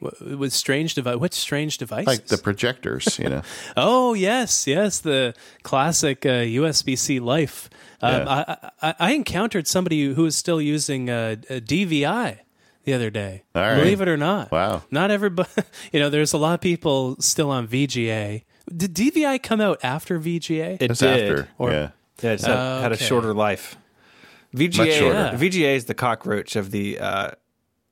with 0.00 0.52
strange 0.52 0.94
device. 0.94 1.16
What 1.16 1.34
strange 1.34 1.78
devices? 1.78 2.06
Like 2.06 2.26
the 2.26 2.38
projectors, 2.38 3.18
you 3.18 3.28
know. 3.28 3.42
Oh 3.76 4.14
yes, 4.14 4.66
yes, 4.66 5.00
the 5.00 5.34
classic 5.62 6.24
uh, 6.26 6.30
USB 6.44 6.96
C 6.98 7.18
Life. 7.20 7.70
Um, 8.02 8.12
Yeah. 8.26 8.28
I, 8.28 8.70
I, 8.90 8.94
I 8.98 9.12
encountered 9.12 9.66
somebody 9.66 10.12
who 10.12 10.22
was 10.24 10.36
still 10.36 10.60
using 10.60 11.08
uh, 11.10 11.36
a 11.48 11.60
DVI 11.60 12.38
the 12.84 12.92
other 12.92 13.10
day. 13.10 13.42
All 13.54 13.62
right. 13.62 13.76
Believe 13.76 14.00
it 14.00 14.08
or 14.08 14.16
not. 14.16 14.52
Wow. 14.52 14.82
Not 14.90 15.10
everybody. 15.10 15.48
You 15.92 16.00
know, 16.00 16.10
there's 16.10 16.32
a 16.34 16.38
lot 16.38 16.54
of 16.54 16.60
people 16.60 17.16
still 17.20 17.50
on 17.50 17.66
VGA. 17.66 18.44
Did 18.74 18.94
DVI 18.94 19.42
come 19.42 19.60
out 19.60 19.78
after 19.82 20.18
VGA? 20.18 20.76
It 20.80 20.90
It's 20.90 21.00
did. 21.00 21.30
after. 21.30 21.48
Or- 21.58 21.70
yeah. 21.70 21.90
Yeah, 22.22 22.30
it's 22.32 22.44
had, 22.46 22.82
had 22.82 22.92
a 22.92 22.96
shorter 22.96 23.34
life. 23.34 23.76
Much 24.52 24.72
VGA, 24.72 24.98
shorter. 24.98 25.36
VGA 25.36 25.76
is 25.76 25.84
the 25.84 25.94
cockroach 25.94 26.56
of 26.56 26.70
the 26.70 26.98
uh, 26.98 27.30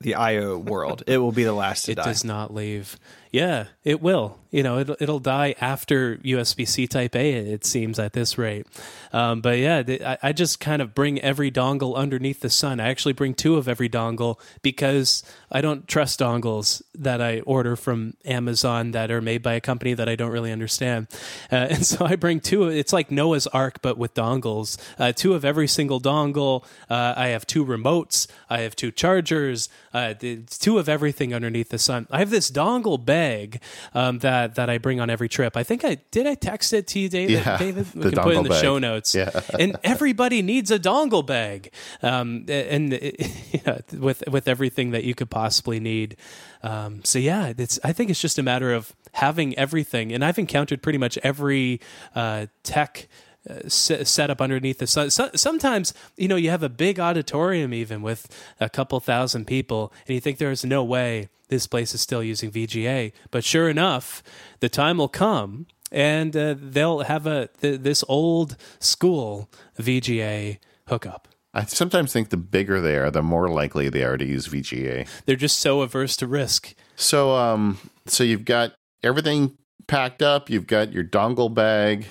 the 0.05 0.15
IO 0.15 0.57
world. 0.59 1.03
It 1.07 1.19
will 1.19 1.33
be 1.33 1.45
the 1.45 1.53
last 1.53 1.87
to 1.87 1.93
it 1.93 1.95
die. 1.97 2.05
does 2.05 2.25
not 2.25 2.55
leave. 2.55 2.97
Yeah, 3.35 3.67
it 3.83 4.01
will. 4.01 4.39
You 4.53 4.63
know, 4.63 4.79
it'll, 4.79 4.95
it'll 5.01 5.19
die 5.19 5.57
after 5.61 6.19
USB 6.19 6.69
C 6.69 6.87
Type 6.87 7.17
A, 7.17 7.33
it 7.33 7.65
seems, 7.65 7.99
at 7.99 8.13
this 8.13 8.39
rate. 8.39 8.69
Um, 9.13 9.41
but 9.41 9.59
yeah, 9.59 9.83
I, 9.89 10.29
I 10.29 10.33
just 10.33 10.61
kind 10.61 10.81
of 10.81 10.95
bring 10.95 11.21
every 11.21 11.51
dongle 11.51 11.97
underneath 11.97 12.39
the 12.39 12.49
sun. 12.49 12.79
I 12.79 12.89
actually 12.89 13.15
bring 13.15 13.35
two 13.35 13.57
of 13.57 13.67
every 13.67 13.89
dongle 13.89 14.39
because 14.63 15.25
I 15.51 15.61
don't 15.61 15.89
trust 15.89 16.21
dongles 16.21 16.83
that 16.95 17.21
I 17.21 17.41
order 17.41 17.75
from 17.75 18.15
Amazon 18.25 18.93
that 18.93 19.11
are 19.11 19.21
made 19.21 19.43
by 19.43 19.55
a 19.55 19.61
company 19.61 19.95
that 19.95 20.09
I 20.09 20.15
don't 20.15 20.31
really 20.31 20.53
understand. 20.53 21.09
Uh, 21.51 21.57
and 21.71 21.85
so 21.85 22.05
I 22.05 22.15
bring 22.15 22.39
two. 22.39 22.69
It's 22.69 22.93
like 22.93 23.11
Noah's 23.11 23.49
Ark, 23.49 23.81
but 23.83 23.99
with 23.99 24.15
dongles. 24.15 24.79
Uh, 25.01 25.11
two 25.11 25.35
of 25.35 25.45
every 25.45 25.67
single 25.67 26.01
dongle. 26.01 26.65
Uh, 26.89 27.15
I 27.17 27.29
have 27.29 27.45
two 27.45 27.67
remotes. 27.67 28.29
I 28.49 28.61
have 28.61 28.77
two 28.77 28.93
chargers. 28.93 29.69
Uh, 29.93 30.15
two 30.15 30.79
of 30.79 30.89
everything 30.89 31.35
underneath 31.35 31.71
the 31.71 31.79
sun. 31.79 32.07
I 32.13 32.21
have 32.21 32.31
this 32.31 32.49
dongle 32.53 33.05
bag 33.25 33.61
um, 33.95 34.19
that 34.19 34.55
that 34.57 34.71
I 34.71 34.79
bring 34.79 35.01
on 35.01 35.11
every 35.11 35.29
trip. 35.29 35.57
I 35.57 35.63
think 35.63 35.85
I 35.85 35.97
did. 36.11 36.27
I 36.27 36.35
text 36.35 36.73
it 36.73 36.87
to 36.89 36.99
you, 36.99 37.09
David. 37.09 37.33
Yeah, 37.33 37.59
David, 37.59 37.87
we 37.95 38.11
can 38.11 38.23
put 38.23 38.35
it 38.35 38.39
in 38.39 38.45
the 38.45 38.51
bag. 38.51 38.63
show 38.63 38.79
notes. 38.79 39.15
Yeah. 39.15 39.41
and 39.59 39.77
everybody 39.83 40.43
needs 40.43 40.71
a 40.71 40.79
dongle 40.79 41.27
bag, 41.27 41.73
um, 42.03 42.45
and 42.49 42.93
you 43.53 43.61
know, 43.67 43.81
with 43.99 44.25
with 44.29 44.49
everything 44.49 44.91
that 44.91 45.05
you 45.05 45.15
could 45.15 45.31
possibly 45.31 45.81
need. 45.81 46.17
Um, 46.63 47.05
so 47.05 47.19
yeah, 47.19 47.53
it's. 47.57 47.79
I 47.85 47.93
think 47.93 48.11
it's 48.11 48.21
just 48.21 48.39
a 48.39 48.43
matter 48.43 48.73
of 48.73 48.95
having 49.13 49.57
everything, 49.59 50.13
and 50.13 50.25
I've 50.25 50.39
encountered 50.39 50.83
pretty 50.83 50.99
much 50.99 51.19
every 51.23 51.81
uh, 52.15 52.47
tech. 52.63 53.09
Uh, 53.49 53.69
set, 53.69 54.31
up 54.31 54.41
underneath 54.41 54.79
the 54.79 54.87
sun. 54.87 55.11
So, 55.11 55.29
sometimes, 55.35 55.93
you 56.17 56.29
know, 56.29 56.37
you 56.37 56.49
have 56.49 56.63
a 56.63 56.71
big 56.71 56.99
auditorium 56.99 57.75
even 57.75 58.01
with 58.01 58.27
a 58.59 58.71
couple 58.71 58.99
thousand 59.01 59.47
people, 59.47 59.93
and 60.07 60.15
you 60.15 60.21
think 60.21 60.39
there's 60.39 60.65
no 60.65 60.83
way 60.83 61.29
this 61.49 61.67
place 61.67 61.95
is 61.95 62.01
still 62.01 62.23
using 62.23 62.51
VGA. 62.51 63.13
But 63.31 63.45
sure 63.45 63.69
enough, 63.69 64.23
the 64.61 64.71
time 64.71 64.97
will 64.97 65.09
come 65.09 65.67
and 65.93 66.37
uh, 66.37 66.55
they'll 66.59 67.01
have 67.01 67.27
a 67.27 67.49
th- 67.61 67.81
this 67.81 68.05
old 68.09 68.57
school 68.81 69.51
VGA 69.79 70.59
hookup. 70.89 71.29
I 71.55 71.65
sometimes 71.65 72.13
think 72.13 72.31
the 72.31 72.37
bigger 72.37 72.81
they 72.81 72.97
are, 72.97 73.11
the 73.11 73.23
more 73.23 73.49
likely 73.49 73.89
they 73.89 74.03
are 74.03 74.17
to 74.17 74.25
use 74.25 74.49
VGA. 74.49 75.07
They're 75.25 75.37
just 75.37 75.61
so 75.61 75.83
averse 75.83 76.17
to 76.17 76.27
risk. 76.27 76.75
So, 76.97 77.37
um, 77.37 77.79
so 78.07 78.25
you've 78.25 78.45
got 78.45 78.75
everything 79.05 79.57
packed 79.87 80.21
up. 80.21 80.51
You've 80.51 80.67
got 80.67 80.93
your 80.93 81.05
dongle 81.05 81.53
bag. 81.55 82.07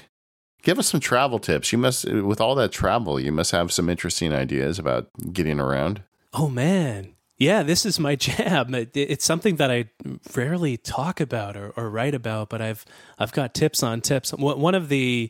Give 0.63 0.79
us 0.79 0.87
some 0.87 0.99
travel 0.99 1.39
tips. 1.39 1.71
You 1.71 1.77
must, 1.77 2.09
with 2.09 2.41
all 2.41 2.55
that 2.55 2.71
travel, 2.71 3.19
you 3.19 3.31
must 3.31 3.51
have 3.51 3.71
some 3.71 3.89
interesting 3.89 4.33
ideas 4.33 4.79
about 4.79 5.09
getting 5.31 5.59
around. 5.59 6.03
Oh 6.33 6.49
man. 6.49 7.13
Yeah, 7.37 7.63
this 7.63 7.85
is 7.85 7.99
my 7.99 8.15
jam. 8.27 8.73
It, 8.73 8.91
it's 8.95 9.25
something 9.25 9.57
that 9.57 9.69
I 9.69 9.89
rarely 10.33 10.77
talk 10.77 11.19
about 11.19 11.57
or, 11.57 11.73
or 11.75 11.89
write 11.89 12.15
about, 12.15 12.49
but 12.49 12.61
I've 12.61 12.85
I've 13.19 13.33
got 13.33 13.53
tips 13.53 13.83
on 13.83 14.01
tips. 14.01 14.31
One 14.31 14.75
of 14.75 14.87
the, 14.87 15.29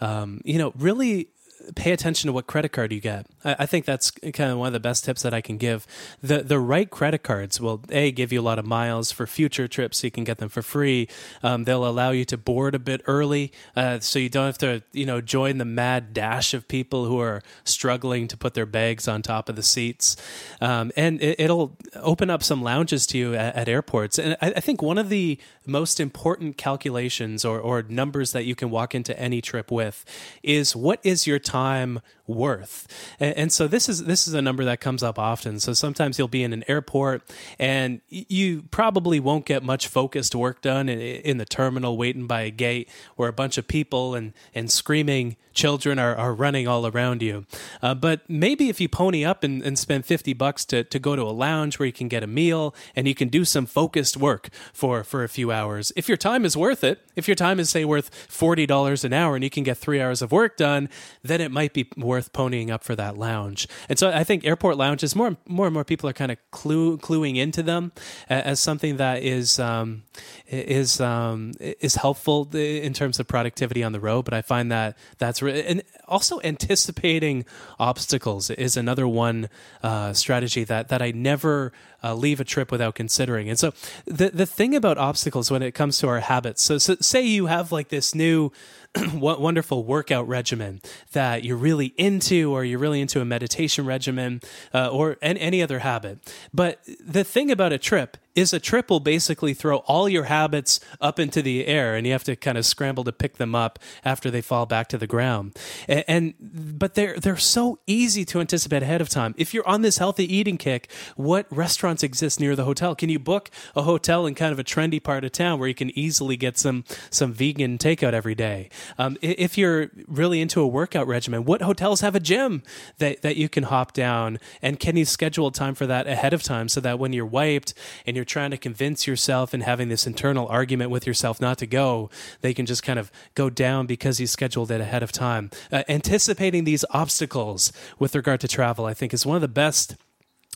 um, 0.00 0.42
you 0.44 0.58
know, 0.58 0.72
really 0.76 1.28
pay 1.74 1.92
attention 1.92 2.28
to 2.28 2.32
what 2.32 2.46
credit 2.46 2.70
card 2.70 2.92
you 2.92 3.00
get. 3.00 3.26
I, 3.44 3.56
I 3.60 3.66
think 3.66 3.84
that's 3.84 4.10
kind 4.10 4.50
of 4.50 4.58
one 4.58 4.68
of 4.68 4.72
the 4.72 4.80
best 4.80 5.04
tips 5.04 5.22
that 5.22 5.34
I 5.34 5.40
can 5.40 5.56
give. 5.56 5.86
The 6.22 6.42
the 6.42 6.58
right 6.58 6.88
credit 6.88 7.22
cards 7.22 7.60
will 7.60 7.82
a 7.90 8.12
give 8.12 8.32
you 8.32 8.40
a 8.40 8.42
lot 8.42 8.58
of 8.58 8.66
miles 8.66 9.12
for 9.12 9.26
future 9.26 9.68
trips, 9.68 9.98
so 9.98 10.06
you 10.06 10.10
can 10.10 10.24
get 10.24 10.38
them 10.38 10.48
for 10.48 10.62
free. 10.62 11.08
Um, 11.42 11.64
they'll 11.64 11.86
allow 11.86 12.10
you 12.10 12.24
to 12.26 12.36
board 12.36 12.74
a 12.74 12.78
bit 12.78 13.02
early, 13.06 13.52
uh, 13.76 14.00
so 14.00 14.18
you 14.18 14.28
don't 14.28 14.46
have 14.46 14.58
to 14.58 14.82
you 14.92 15.06
know 15.06 15.20
join 15.20 15.58
the 15.58 15.64
mad 15.64 16.12
dash 16.12 16.54
of 16.54 16.68
people 16.68 17.06
who 17.06 17.20
are 17.20 17.42
struggling 17.64 18.28
to 18.28 18.36
put 18.36 18.54
their 18.54 18.66
bags 18.66 19.08
on 19.08 19.22
top 19.22 19.48
of 19.48 19.56
the 19.56 19.62
seats. 19.62 20.16
Um, 20.60 20.92
and 20.96 21.22
it, 21.22 21.40
it'll 21.40 21.76
open 21.96 22.30
up 22.30 22.42
some 22.42 22.62
lounges 22.62 23.06
to 23.08 23.18
you 23.18 23.34
at, 23.34 23.54
at 23.56 23.68
airports. 23.68 24.18
And 24.18 24.36
I, 24.40 24.52
I 24.56 24.60
think 24.60 24.82
one 24.82 24.98
of 24.98 25.08
the 25.08 25.38
most 25.66 26.00
important 26.00 26.56
calculations 26.56 27.44
or, 27.44 27.58
or 27.58 27.82
numbers 27.82 28.32
that 28.32 28.44
you 28.44 28.54
can 28.54 28.70
walk 28.70 28.94
into 28.94 29.18
any 29.18 29.40
trip 29.40 29.70
with 29.70 30.04
is 30.42 30.74
what 30.76 31.00
is 31.02 31.26
your 31.26 31.38
time 31.38 32.00
worth. 32.26 32.86
And, 33.20 33.36
and 33.36 33.52
so 33.52 33.66
this 33.68 33.88
is 33.88 34.04
this 34.04 34.26
is 34.26 34.34
a 34.34 34.42
number 34.42 34.64
that 34.64 34.80
comes 34.80 35.02
up 35.02 35.18
often. 35.18 35.60
So 35.60 35.72
sometimes 35.72 36.18
you'll 36.18 36.28
be 36.28 36.42
in 36.42 36.52
an 36.52 36.64
airport 36.68 37.22
and 37.58 38.00
you 38.08 38.62
probably 38.70 39.20
won't 39.20 39.46
get 39.46 39.62
much 39.62 39.88
focused 39.88 40.34
work 40.34 40.62
done 40.62 40.88
in, 40.88 40.98
in 40.98 41.38
the 41.38 41.44
terminal 41.44 41.96
waiting 41.96 42.26
by 42.26 42.42
a 42.42 42.50
gate 42.50 42.88
where 43.16 43.28
a 43.28 43.32
bunch 43.32 43.58
of 43.58 43.68
people 43.68 44.14
and 44.14 44.32
and 44.54 44.70
screaming 44.70 45.36
children 45.54 45.98
are, 45.98 46.14
are 46.16 46.34
running 46.34 46.66
all 46.66 46.86
around 46.86 47.22
you. 47.22 47.46
Uh, 47.80 47.94
but 47.94 48.28
maybe 48.28 48.68
if 48.68 48.80
you 48.80 48.88
pony 48.88 49.24
up 49.24 49.44
and, 49.44 49.62
and 49.62 49.78
spend 49.78 50.04
50 50.04 50.32
bucks 50.34 50.64
to, 50.66 50.84
to 50.84 50.98
go 50.98 51.14
to 51.16 51.22
a 51.22 51.30
lounge 51.30 51.78
where 51.78 51.86
you 51.86 51.92
can 51.92 52.08
get 52.08 52.22
a 52.22 52.26
meal 52.26 52.74
and 52.94 53.06
you 53.06 53.14
can 53.14 53.28
do 53.28 53.44
some 53.44 53.64
focused 53.64 54.16
work 54.16 54.48
for 54.72 55.04
for 55.04 55.24
a 55.24 55.28
few 55.28 55.52
hours. 55.52 55.92
If 55.96 56.08
your 56.08 56.16
time 56.16 56.44
is 56.44 56.56
worth 56.56 56.84
it 56.84 57.00
if 57.16 57.28
your 57.28 57.36
time 57.36 57.60
is 57.60 57.70
say 57.70 57.84
worth 57.84 58.10
$40 58.28 59.04
an 59.04 59.12
hour 59.12 59.36
and 59.36 59.44
you 59.44 59.50
can 59.50 59.62
get 59.62 59.78
three 59.78 60.00
hours 60.00 60.20
of 60.20 60.32
work 60.32 60.56
done 60.56 60.88
then 61.22 61.40
it 61.40 61.50
might 61.50 61.72
be 61.72 61.88
worth 61.96 62.13
ponying 62.20 62.70
up 62.70 62.84
for 62.84 62.96
that 62.96 63.16
lounge. 63.16 63.68
And 63.88 63.98
so 63.98 64.10
i 64.10 64.24
think 64.24 64.44
airport 64.44 64.76
lounges 64.76 65.14
more 65.14 65.36
more 65.46 65.66
and 65.66 65.74
more 65.74 65.84
people 65.84 66.08
are 66.08 66.12
kind 66.12 66.32
of 66.32 66.38
clue, 66.50 66.98
cluing 66.98 67.36
into 67.36 67.62
them 67.62 67.92
as 68.28 68.60
something 68.60 68.96
that 68.96 69.22
is 69.22 69.58
um, 69.58 70.04
is 70.48 71.00
um, 71.00 71.52
is 71.60 71.96
helpful 71.96 72.48
in 72.54 72.92
terms 72.92 73.18
of 73.20 73.26
productivity 73.26 73.82
on 73.82 73.92
the 73.92 74.00
road. 74.00 74.24
But 74.24 74.34
i 74.34 74.42
find 74.42 74.70
that 74.72 74.96
that's 75.18 75.42
re- 75.42 75.64
and 75.64 75.82
also 76.06 76.40
anticipating 76.44 77.44
obstacles 77.78 78.50
is 78.50 78.76
another 78.76 79.06
one 79.08 79.48
uh, 79.82 80.12
strategy 80.12 80.64
that 80.64 80.88
that 80.88 81.02
i 81.02 81.10
never 81.10 81.72
uh, 82.04 82.14
leave 82.14 82.40
a 82.40 82.44
trip 82.44 82.70
without 82.70 82.94
considering. 82.94 83.48
And 83.48 83.58
so 83.58 83.72
the 84.04 84.30
the 84.30 84.46
thing 84.46 84.76
about 84.76 84.98
obstacles 84.98 85.50
when 85.50 85.62
it 85.62 85.72
comes 85.72 85.98
to 85.98 86.08
our 86.08 86.20
habits. 86.20 86.62
So, 86.62 86.78
so 86.78 86.96
say 87.00 87.22
you 87.22 87.46
have 87.46 87.72
like 87.72 87.88
this 87.88 88.14
new 88.14 88.52
wo- 89.14 89.38
wonderful 89.38 89.84
workout 89.84 90.28
regimen 90.28 90.80
that 91.12 91.44
you're 91.44 91.56
really 91.56 91.94
into, 91.96 92.52
or 92.52 92.64
you're 92.64 92.78
really 92.78 93.00
into 93.00 93.20
a 93.20 93.24
meditation 93.24 93.86
regimen, 93.86 94.42
uh, 94.72 94.88
or 94.88 95.16
an, 95.22 95.38
any 95.38 95.62
other 95.62 95.80
habit. 95.80 96.18
But 96.52 96.80
the 97.00 97.24
thing 97.24 97.50
about 97.50 97.72
a 97.72 97.78
trip 97.78 98.18
is 98.34 98.52
a 98.52 98.60
trip 98.60 98.90
will 98.90 99.00
basically 99.00 99.54
throw 99.54 99.78
all 99.78 100.08
your 100.08 100.24
habits 100.24 100.80
up 101.00 101.18
into 101.18 101.42
the 101.42 101.66
air, 101.66 101.94
and 101.94 102.06
you 102.06 102.12
have 102.12 102.24
to 102.24 102.36
kind 102.36 102.58
of 102.58 102.66
scramble 102.66 103.04
to 103.04 103.12
pick 103.12 103.36
them 103.36 103.54
up 103.54 103.78
after 104.04 104.30
they 104.30 104.40
fall 104.40 104.66
back 104.66 104.88
to 104.88 104.98
the 104.98 105.06
ground. 105.06 105.56
And, 105.88 106.04
and 106.08 106.34
but 106.78 106.94
they're 106.94 107.18
they're 107.18 107.36
so 107.36 107.78
easy 107.86 108.24
to 108.26 108.40
anticipate 108.40 108.82
ahead 108.82 109.00
of 109.00 109.08
time. 109.08 109.34
If 109.36 109.54
you're 109.54 109.66
on 109.66 109.82
this 109.82 109.98
healthy 109.98 110.32
eating 110.32 110.58
kick, 110.58 110.90
what 111.16 111.46
restaurants 111.50 112.02
exist 112.02 112.40
near 112.40 112.56
the 112.56 112.64
hotel? 112.64 112.94
Can 112.94 113.08
you 113.08 113.18
book 113.18 113.50
a 113.76 113.82
hotel 113.82 114.26
in 114.26 114.34
kind 114.34 114.52
of 114.52 114.58
a 114.58 114.64
trendy 114.64 115.02
part 115.02 115.24
of 115.24 115.32
town 115.32 115.58
where 115.58 115.68
you 115.68 115.74
can 115.74 115.96
easily 115.96 116.36
get 116.36 116.58
some 116.58 116.84
some 117.10 117.32
vegan 117.32 117.78
takeout 117.78 118.12
every 118.12 118.34
day? 118.34 118.68
Um, 118.98 119.16
if 119.20 119.56
you're 119.56 119.90
really 120.06 120.40
into 120.40 120.60
a 120.60 120.66
workout 120.66 121.06
regimen, 121.06 121.44
what 121.44 121.62
hotels 121.62 122.00
have 122.00 122.14
a 122.14 122.20
gym 122.20 122.62
that 122.98 123.22
that 123.22 123.36
you 123.36 123.48
can 123.48 123.64
hop 123.64 123.92
down? 123.92 124.38
And 124.60 124.80
can 124.80 124.96
you 124.96 125.04
schedule 125.04 125.50
time 125.50 125.74
for 125.74 125.86
that 125.86 126.06
ahead 126.06 126.32
of 126.32 126.42
time 126.42 126.68
so 126.68 126.80
that 126.80 126.98
when 126.98 127.12
you're 127.12 127.26
wiped 127.26 127.74
and 128.06 128.16
you're 128.16 128.23
trying 128.24 128.50
to 128.50 128.56
convince 128.56 129.06
yourself 129.06 129.54
and 129.54 129.62
having 129.62 129.88
this 129.88 130.06
internal 130.06 130.46
argument 130.48 130.90
with 130.90 131.06
yourself 131.06 131.40
not 131.40 131.58
to 131.58 131.66
go, 131.66 132.10
they 132.40 132.54
can 132.54 132.66
just 132.66 132.82
kind 132.82 132.98
of 132.98 133.10
go 133.34 133.50
down 133.50 133.86
because 133.86 134.20
you 134.20 134.26
scheduled 134.26 134.70
it 134.70 134.80
ahead 134.80 135.02
of 135.02 135.12
time. 135.12 135.50
Uh, 135.70 135.82
anticipating 135.88 136.64
these 136.64 136.84
obstacles 136.90 137.72
with 137.98 138.14
regard 138.14 138.40
to 138.40 138.48
travel, 138.48 138.86
I 138.86 138.94
think, 138.94 139.14
is 139.14 139.26
one 139.26 139.36
of 139.36 139.42
the 139.42 139.48
best 139.48 139.96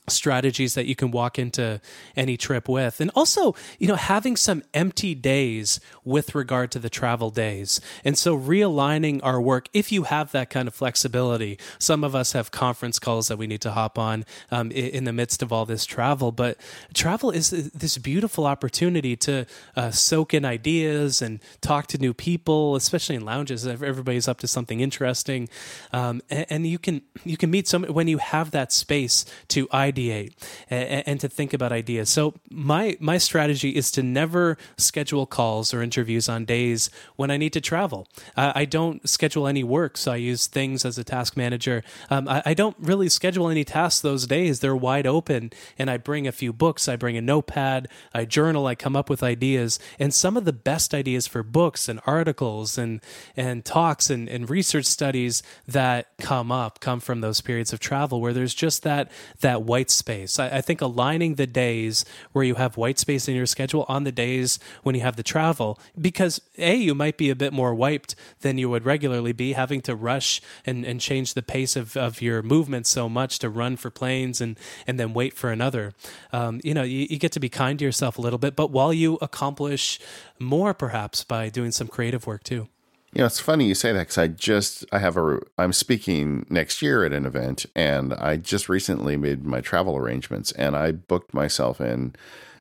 strategies 0.08 0.74
that 0.74 0.86
you 0.86 0.94
can 0.94 1.10
walk 1.10 1.38
into 1.38 1.80
any 2.16 2.36
trip 2.36 2.68
with. 2.68 3.00
And 3.00 3.10
also 3.14 3.54
you 3.78 3.88
know 3.88 3.96
having 3.96 4.36
some 4.36 4.62
empty 4.74 5.14
days 5.14 5.80
with 6.04 6.34
regard 6.34 6.70
to 6.72 6.78
the 6.78 6.90
travel 6.90 7.30
days. 7.30 7.80
And 8.04 8.16
so 8.16 8.38
realigning 8.38 9.20
our 9.22 9.40
work 9.40 9.68
if 9.72 9.92
you 9.92 10.04
have 10.04 10.32
that 10.32 10.50
kind 10.50 10.68
of 10.68 10.74
flexibility 10.74 11.58
some 11.78 12.04
of 12.04 12.14
us 12.14 12.32
have 12.32 12.50
conference 12.50 12.98
calls 12.98 13.28
that 13.28 13.36
we 13.36 13.46
need 13.46 13.60
to 13.62 13.70
hop 13.70 13.98
on 13.98 14.24
um, 14.50 14.70
in 14.70 15.04
the 15.04 15.12
midst 15.12 15.42
of 15.42 15.52
all 15.52 15.66
this 15.66 15.84
travel. 15.84 16.32
But 16.32 16.58
travel 16.94 17.30
is 17.30 17.50
this 17.50 17.98
beautiful 17.98 18.46
opportunity 18.46 19.16
to 19.16 19.46
uh, 19.76 19.90
soak 19.90 20.34
in 20.34 20.44
ideas 20.44 21.22
and 21.22 21.40
talk 21.60 21.86
to 21.88 21.98
new 21.98 22.14
people 22.14 22.76
especially 22.76 23.16
in 23.16 23.24
lounges. 23.24 23.66
Everybody's 23.66 24.28
up 24.28 24.38
to 24.40 24.48
something 24.48 24.80
interesting. 24.80 25.48
Um, 25.92 26.22
and, 26.30 26.46
and 26.50 26.66
you 26.66 26.78
can 26.78 27.02
you 27.24 27.36
can 27.36 27.50
meet 27.50 27.68
some 27.68 27.84
when 27.84 28.08
you 28.08 28.18
have 28.18 28.50
that 28.52 28.72
space 28.72 29.24
to 29.48 29.66
ideate 29.68 29.97
ideate 29.98 30.32
and, 30.70 31.06
and, 31.06 31.20
to 31.20 31.28
think 31.28 31.52
about 31.52 31.72
ideas. 31.72 32.08
So 32.08 32.34
my 32.50 32.96
my 33.00 33.18
strategy 33.18 33.70
is 33.70 33.90
to 33.92 34.02
never 34.02 34.56
schedule 34.76 35.26
calls 35.26 35.74
or 35.74 35.82
interviews 35.82 36.28
on 36.28 36.44
days 36.44 36.90
when 37.16 37.30
I 37.30 37.36
need 37.36 37.52
to 37.54 37.60
travel. 37.60 38.06
I, 38.36 38.64
don't 38.64 39.08
schedule 39.08 39.46
any 39.46 39.64
work, 39.64 39.96
so 39.96 40.12
I 40.12 40.16
use 40.16 40.46
things 40.46 40.84
as 40.84 40.98
a 40.98 41.04
task 41.04 41.36
manager. 41.36 41.82
Um, 42.10 42.28
I, 42.28 42.42
I, 42.46 42.54
don't 42.54 42.76
really 42.78 43.08
schedule 43.08 43.48
any 43.48 43.64
tasks 43.64 44.00
those 44.00 44.26
days. 44.26 44.60
They're 44.60 44.76
wide 44.76 45.06
open, 45.06 45.50
and 45.78 45.90
I 45.90 45.96
bring 45.96 46.26
a 46.26 46.32
few 46.32 46.52
books. 46.52 46.88
I 46.88 46.96
bring 46.96 47.16
a 47.16 47.20
notepad. 47.20 47.88
I 48.14 48.24
journal. 48.24 48.66
I 48.66 48.74
come 48.74 48.94
up 48.94 49.10
with 49.10 49.22
ideas, 49.22 49.78
and 49.98 50.12
some 50.12 50.36
of 50.36 50.44
the 50.44 50.52
best 50.52 50.94
ideas 50.94 51.26
for 51.26 51.42
books 51.42 51.88
and 51.88 52.00
articles 52.06 52.78
and 52.78 53.00
and 53.36 53.64
talks 53.64 54.10
and, 54.10 54.28
and 54.28 54.50
research 54.50 54.84
studies 54.84 55.42
that 55.66 56.08
come 56.18 56.52
up 56.52 56.80
come 56.80 57.00
from 57.00 57.20
those 57.20 57.40
periods 57.40 57.72
of 57.72 57.80
travel 57.80 58.20
where 58.20 58.32
there's 58.32 58.54
just 58.54 58.82
that 58.82 59.10
that 59.40 59.62
white 59.78 59.90
space. 59.90 60.40
I, 60.40 60.58
I 60.58 60.60
think 60.60 60.80
aligning 60.80 61.36
the 61.36 61.46
days 61.46 62.04
where 62.32 62.44
you 62.44 62.56
have 62.56 62.76
white 62.76 62.98
space 62.98 63.28
in 63.28 63.36
your 63.36 63.46
schedule 63.46 63.84
on 63.88 64.02
the 64.02 64.10
days 64.10 64.58
when 64.82 64.96
you 64.96 65.02
have 65.02 65.14
the 65.14 65.22
travel, 65.22 65.78
because 66.00 66.40
a 66.56 66.74
you 66.74 66.94
might 66.96 67.16
be 67.16 67.30
a 67.30 67.36
bit 67.36 67.52
more 67.52 67.72
wiped 67.74 68.16
than 68.40 68.58
you 68.58 68.68
would 68.70 68.84
regularly 68.84 69.32
be, 69.32 69.52
having 69.52 69.80
to 69.82 69.94
rush 69.94 70.40
and, 70.66 70.84
and 70.84 71.00
change 71.00 71.34
the 71.34 71.42
pace 71.42 71.76
of, 71.76 71.96
of 71.96 72.20
your 72.20 72.42
movement 72.42 72.86
so 72.88 73.08
much 73.08 73.38
to 73.38 73.48
run 73.48 73.76
for 73.76 73.90
planes 73.90 74.40
and 74.40 74.58
and 74.86 74.98
then 74.98 75.14
wait 75.14 75.34
for 75.34 75.52
another. 75.52 75.92
Um, 76.32 76.60
you 76.64 76.74
know, 76.74 76.82
you, 76.82 77.06
you 77.08 77.18
get 77.18 77.32
to 77.32 77.40
be 77.40 77.48
kind 77.48 77.78
to 77.78 77.84
yourself 77.84 78.18
a 78.18 78.22
little 78.22 78.38
bit, 78.38 78.56
but 78.56 78.72
while 78.72 78.92
you 78.92 79.18
accomplish 79.22 80.00
more, 80.40 80.74
perhaps 80.74 81.24
by 81.24 81.50
doing 81.50 81.70
some 81.70 81.86
creative 81.86 82.26
work 82.26 82.42
too. 82.42 82.66
You 83.12 83.20
know, 83.20 83.26
it's 83.26 83.40
funny 83.40 83.66
you 83.66 83.74
say 83.74 83.92
that 83.92 84.00
because 84.00 84.18
I 84.18 84.28
just 84.28 84.84
I 84.92 84.98
have 84.98 85.16
a 85.16 85.40
I'm 85.56 85.72
speaking 85.72 86.46
next 86.50 86.82
year 86.82 87.04
at 87.04 87.12
an 87.12 87.24
event, 87.24 87.64
and 87.74 88.12
I 88.14 88.36
just 88.36 88.68
recently 88.68 89.16
made 89.16 89.44
my 89.44 89.60
travel 89.60 89.96
arrangements, 89.96 90.52
and 90.52 90.76
I 90.76 90.92
booked 90.92 91.32
myself 91.32 91.80
in 91.80 92.14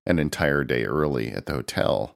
an 0.06 0.20
entire 0.20 0.64
day 0.64 0.86
early 0.86 1.32
at 1.32 1.48
the 1.48 1.54
hotel, 1.54 2.16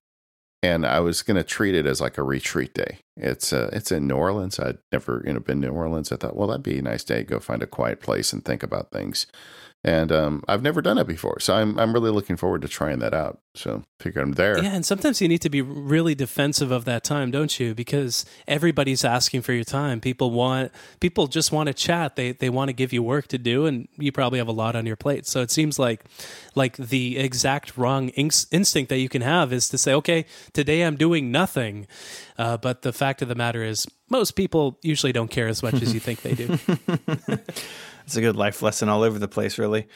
and 0.64 0.86
I 0.86 1.02
was 1.02 1.24
going 1.24 1.36
to 1.36 1.44
treat 1.44 1.76
it 1.76 1.86
as 1.86 2.00
like 2.00 2.18
a 2.18 2.24
retreat 2.24 2.74
day. 2.74 3.00
It's 3.18 3.52
uh, 3.52 3.70
it's 3.74 3.92
in 3.92 4.08
New 4.08 4.16
Orleans. 4.16 4.60
I'd 4.60 4.78
never 4.94 5.22
you 5.26 5.34
know 5.34 5.42
been 5.42 5.62
to 5.62 5.68
New 5.68 5.74
Orleans. 5.74 6.12
I 6.12 6.16
thought, 6.16 6.38
well, 6.38 6.48
that'd 6.48 6.64
be 6.64 6.80
a 6.80 6.82
nice 6.82 7.04
day. 7.04 7.24
Go 7.24 7.40
find 7.40 7.62
a 7.62 7.68
quiet 7.68 8.00
place 8.00 8.32
and 8.32 8.46
think 8.46 8.64
about 8.64 8.92
things 8.92 9.28
and 9.84 10.12
um, 10.12 10.44
I've 10.48 10.62
never 10.62 10.82
done 10.82 11.00
it 11.00 11.08
before, 11.08 11.40
so 11.40 11.56
I'm 11.56 11.80
I'm 11.80 11.92
really 11.92 12.12
looking 12.12 12.38
forward 12.38 12.62
to 12.62 12.68
trying 12.68 13.00
that 13.00 13.16
out. 13.16 13.40
So 13.56 13.84
figure 14.00 14.22
I'm 14.22 14.34
there. 14.34 14.62
Yeah, 14.62 14.76
and 14.76 14.86
sometimes 14.86 15.22
you 15.22 15.28
need 15.28 15.42
to 15.42 15.50
be 15.50 15.62
really 15.62 16.14
defensive 16.14 16.70
of 16.70 16.86
that 16.86 17.04
time, 17.04 17.32
don't 17.32 17.60
you? 17.60 17.74
Because 17.74 18.24
everybody's 18.48 19.04
asking 19.04 19.42
for 19.42 19.54
your 19.54 19.64
time. 19.64 20.00
People 20.00 20.30
want 20.30 20.72
people 21.00 21.26
just 21.26 21.52
want 21.52 21.66
to 21.66 21.74
chat. 21.74 22.16
They 22.16 22.34
they 22.34 22.50
want 22.50 22.70
to 22.70 22.74
give 22.74 22.94
you 22.94 23.02
work 23.02 23.28
to 23.30 23.40
do, 23.40 23.66
and 23.66 23.88
you 23.98 24.12
probably 24.12 24.38
have 24.38 24.48
a 24.48 24.54
lot 24.54 24.76
on 24.76 24.86
your 24.86 24.96
plate. 24.96 25.26
So 25.26 25.42
it 25.42 25.50
seems 25.50 25.80
like 25.80 26.06
like 26.54 26.78
the 26.78 27.18
exact 27.18 27.76
wrong 27.76 28.10
inst- 28.10 28.54
instinct 28.54 28.90
that 28.90 29.00
you 29.00 29.10
can 29.10 29.24
have 29.24 29.52
is 29.52 29.68
to 29.70 29.80
say, 29.80 29.94
okay, 29.96 30.26
today 30.54 30.84
I'm 30.84 30.96
doing 30.96 31.32
nothing. 31.32 31.88
Uh, 32.38 32.58
but 32.58 32.84
the 32.84 32.94
fact 32.94 33.22
of 33.22 33.28
the 33.28 33.36
matter 33.36 33.64
is, 33.64 33.88
most 34.10 34.32
people 34.32 34.78
usually 34.82 35.12
don't 35.12 35.30
care 35.30 35.48
as 35.48 35.64
much 35.64 35.82
as 35.82 35.94
you 35.94 36.00
think 36.00 36.22
they 36.22 36.34
do. 36.34 36.58
It's 38.12 38.18
a 38.18 38.20
good 38.20 38.36
life 38.36 38.62
lesson 38.62 38.90
all 38.90 39.04
over 39.04 39.18
the 39.18 39.30
place, 39.30 39.58
really. 39.58 39.88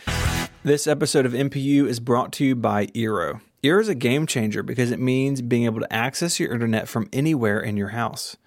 This 0.63 0.87
episode 0.87 1.25
of 1.25 1.33
MPU 1.33 1.85
is 1.85 1.99
brought 1.99 2.31
to 2.33 2.45
you 2.45 2.55
by 2.55 2.85
Eero. 2.85 3.41
Eero 3.61 3.81
is 3.81 3.89
a 3.89 3.93
game 3.93 4.25
changer 4.25 4.63
because 4.63 4.89
it 4.89 5.01
means 5.01 5.41
being 5.41 5.65
able 5.65 5.81
to 5.81 5.93
access 5.93 6.39
your 6.39 6.53
internet 6.53 6.87
from 6.87 7.09
anywhere 7.11 7.59
in 7.59 7.75
your 7.75 7.89
house. 7.89 8.37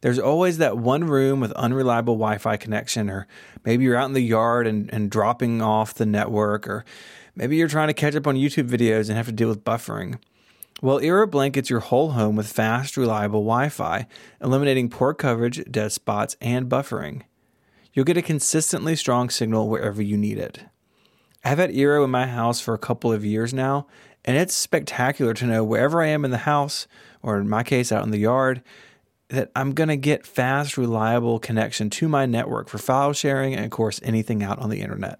There's 0.00 0.18
always 0.18 0.56
that 0.56 0.78
one 0.78 1.04
room 1.04 1.40
with 1.40 1.52
unreliable 1.52 2.14
Wi 2.14 2.38
Fi 2.38 2.56
connection, 2.56 3.10
or 3.10 3.26
maybe 3.66 3.84
you're 3.84 3.98
out 3.98 4.06
in 4.06 4.14
the 4.14 4.22
yard 4.22 4.66
and, 4.66 4.88
and 4.94 5.10
dropping 5.10 5.60
off 5.60 5.92
the 5.92 6.06
network, 6.06 6.66
or 6.66 6.86
maybe 7.36 7.56
you're 7.56 7.68
trying 7.68 7.88
to 7.88 7.94
catch 7.94 8.16
up 8.16 8.26
on 8.26 8.34
YouTube 8.34 8.70
videos 8.70 9.10
and 9.10 9.18
have 9.18 9.26
to 9.26 9.32
deal 9.32 9.50
with 9.50 9.62
buffering. 9.62 10.18
Well, 10.80 11.00
Eero 11.00 11.30
blankets 11.30 11.68
your 11.68 11.80
whole 11.80 12.12
home 12.12 12.34
with 12.34 12.50
fast, 12.50 12.96
reliable 12.96 13.40
Wi 13.40 13.68
Fi, 13.68 14.06
eliminating 14.40 14.88
poor 14.88 15.12
coverage, 15.12 15.70
dead 15.70 15.92
spots, 15.92 16.34
and 16.40 16.70
buffering 16.70 17.24
you'll 17.98 18.04
get 18.04 18.16
a 18.16 18.22
consistently 18.22 18.94
strong 18.94 19.28
signal 19.28 19.68
wherever 19.68 20.00
you 20.00 20.16
need 20.16 20.38
it. 20.38 20.60
I've 21.42 21.58
had 21.58 21.72
Eero 21.72 22.04
in 22.04 22.10
my 22.10 22.28
house 22.28 22.60
for 22.60 22.72
a 22.72 22.78
couple 22.78 23.12
of 23.12 23.24
years 23.24 23.52
now, 23.52 23.88
and 24.24 24.36
it's 24.36 24.54
spectacular 24.54 25.34
to 25.34 25.46
know 25.46 25.64
wherever 25.64 26.00
I 26.00 26.06
am 26.06 26.24
in 26.24 26.30
the 26.30 26.38
house, 26.38 26.86
or 27.22 27.40
in 27.40 27.48
my 27.48 27.64
case, 27.64 27.90
out 27.90 28.04
in 28.04 28.12
the 28.12 28.18
yard, 28.18 28.62
that 29.30 29.50
I'm 29.56 29.72
going 29.72 29.88
to 29.88 29.96
get 29.96 30.24
fast, 30.24 30.78
reliable 30.78 31.40
connection 31.40 31.90
to 31.90 32.06
my 32.06 32.24
network 32.24 32.68
for 32.68 32.78
file 32.78 33.12
sharing 33.12 33.52
and, 33.52 33.64
of 33.64 33.72
course, 33.72 33.98
anything 34.04 34.44
out 34.44 34.60
on 34.60 34.70
the 34.70 34.80
internet. 34.80 35.18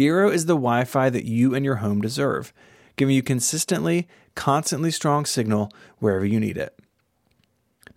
Eero 0.00 0.32
is 0.32 0.46
the 0.46 0.56
Wi 0.56 0.82
Fi 0.82 1.08
that 1.10 1.26
you 1.26 1.54
and 1.54 1.64
your 1.64 1.76
home 1.76 2.00
deserve, 2.00 2.52
giving 2.96 3.14
you 3.14 3.22
consistently, 3.22 4.08
constantly 4.34 4.90
strong 4.90 5.24
signal 5.24 5.70
wherever 6.00 6.26
you 6.26 6.40
need 6.40 6.56
it. 6.56 6.76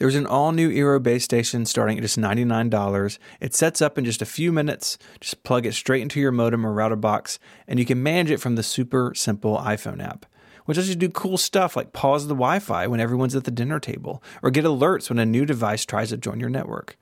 There's 0.01 0.15
an 0.15 0.25
all 0.25 0.51
new 0.51 0.71
Eero 0.71 1.03
base 1.03 1.23
station 1.23 1.63
starting 1.63 1.95
at 1.95 2.01
just 2.01 2.17
$99. 2.17 3.19
It 3.39 3.53
sets 3.53 3.83
up 3.83 3.99
in 3.99 4.03
just 4.03 4.23
a 4.23 4.25
few 4.25 4.51
minutes. 4.51 4.97
Just 5.19 5.43
plug 5.43 5.67
it 5.67 5.75
straight 5.75 6.01
into 6.01 6.19
your 6.19 6.31
modem 6.31 6.65
or 6.65 6.73
router 6.73 6.95
box, 6.95 7.37
and 7.67 7.77
you 7.77 7.85
can 7.85 8.01
manage 8.01 8.31
it 8.31 8.39
from 8.39 8.55
the 8.55 8.63
super 8.63 9.13
simple 9.13 9.59
iPhone 9.59 10.03
app, 10.03 10.25
which 10.65 10.77
lets 10.77 10.89
you 10.89 10.95
do 10.95 11.07
cool 11.07 11.37
stuff 11.37 11.75
like 11.75 11.93
pause 11.93 12.25
the 12.25 12.33
Wi 12.33 12.57
Fi 12.57 12.87
when 12.87 12.99
everyone's 12.99 13.35
at 13.35 13.43
the 13.43 13.51
dinner 13.51 13.79
table, 13.79 14.23
or 14.41 14.49
get 14.49 14.65
alerts 14.65 15.07
when 15.07 15.19
a 15.19 15.23
new 15.25 15.45
device 15.45 15.85
tries 15.85 16.09
to 16.09 16.17
join 16.17 16.39
your 16.39 16.49
network. 16.49 16.97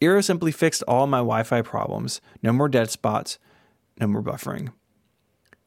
Eero 0.00 0.22
simply 0.22 0.52
fixed 0.52 0.84
all 0.86 1.08
my 1.08 1.18
Wi 1.18 1.42
Fi 1.42 1.60
problems. 1.62 2.20
No 2.40 2.52
more 2.52 2.68
dead 2.68 2.88
spots, 2.88 3.40
no 3.98 4.06
more 4.06 4.22
buffering. 4.22 4.68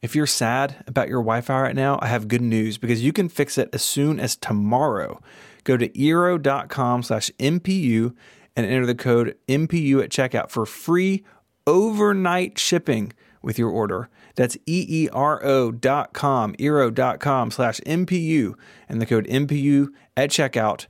If 0.00 0.16
you're 0.16 0.26
sad 0.26 0.82
about 0.86 1.08
your 1.10 1.20
Wi 1.20 1.42
Fi 1.42 1.60
right 1.60 1.76
now, 1.76 1.98
I 2.00 2.06
have 2.06 2.28
good 2.28 2.40
news 2.40 2.78
because 2.78 3.04
you 3.04 3.12
can 3.12 3.28
fix 3.28 3.58
it 3.58 3.68
as 3.74 3.82
soon 3.82 4.18
as 4.18 4.36
tomorrow. 4.36 5.20
Go 5.64 5.76
to 5.76 5.88
eero.com 5.88 7.02
slash 7.02 7.30
MPU 7.38 8.14
and 8.56 8.66
enter 8.66 8.86
the 8.86 8.94
code 8.94 9.36
MPU 9.48 10.02
at 10.02 10.10
checkout 10.10 10.50
for 10.50 10.66
free 10.66 11.24
overnight 11.66 12.58
shipping 12.58 13.12
with 13.42 13.58
your 13.58 13.70
order. 13.70 14.08
That's 14.34 14.56
E-E-R-O.com, 14.66 16.54
eero.com 16.54 17.50
slash 17.50 17.80
MPU, 17.80 18.54
and 18.88 19.00
the 19.00 19.06
code 19.06 19.26
MPU 19.26 19.88
at 20.16 20.30
checkout 20.30 20.86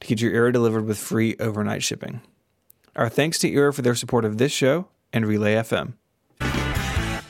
to 0.00 0.06
get 0.06 0.20
your 0.20 0.32
Eero 0.32 0.52
delivered 0.52 0.86
with 0.86 0.98
free 0.98 1.36
overnight 1.40 1.82
shipping. 1.82 2.20
Our 2.94 3.08
thanks 3.08 3.38
to 3.40 3.50
Eero 3.50 3.74
for 3.74 3.82
their 3.82 3.94
support 3.94 4.24
of 4.24 4.38
this 4.38 4.52
show 4.52 4.88
and 5.12 5.26
Relay 5.26 5.54
FM. 5.54 5.94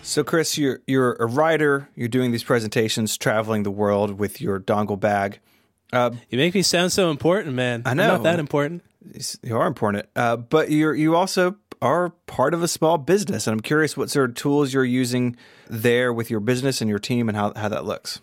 So, 0.03 0.23
Chris, 0.23 0.59
you're 0.59 0.81
you're 0.87 1.15
a 1.15 1.25
writer. 1.25 1.89
You're 1.95 2.09
doing 2.09 2.31
these 2.31 2.45
presentations, 2.45 3.17
traveling 3.17 3.63
the 3.63 3.71
world 3.71 4.19
with 4.19 4.39
your 4.39 4.61
dongle 4.61 5.01
bag. 5.01 5.41
Uh, 5.95 6.11
you 6.29 6.39
make 6.39 6.55
me 6.55 6.63
sound 6.63 6.93
so 6.93 7.11
important, 7.11 7.55
man. 7.55 7.83
I 7.85 7.95
know. 7.95 8.03
I'm 8.03 8.09
not 8.09 8.23
that 8.25 8.39
important. 8.39 8.83
You 9.43 9.57
are 9.57 9.67
important, 9.67 10.07
uh, 10.17 10.37
but 10.37 10.71
you're 10.71 10.95
you 10.95 11.15
also 11.15 11.57
are 11.83 12.11
part 12.27 12.55
of 12.55 12.63
a 12.63 12.69
small 12.69 12.99
business, 12.99 13.47
and 13.47 13.53
I'm 13.53 13.61
curious 13.61 13.97
what 13.97 14.11
sort 14.11 14.31
of 14.31 14.37
tools 14.37 14.73
you're 14.73 14.85
using 14.85 15.37
there 15.69 16.13
with 16.13 16.31
your 16.31 16.41
business 16.41 16.81
and 16.81 16.89
your 16.89 16.99
team, 16.99 17.29
and 17.29 17.37
how 17.37 17.53
how 17.55 17.69
that 17.69 17.85
looks. 17.85 18.21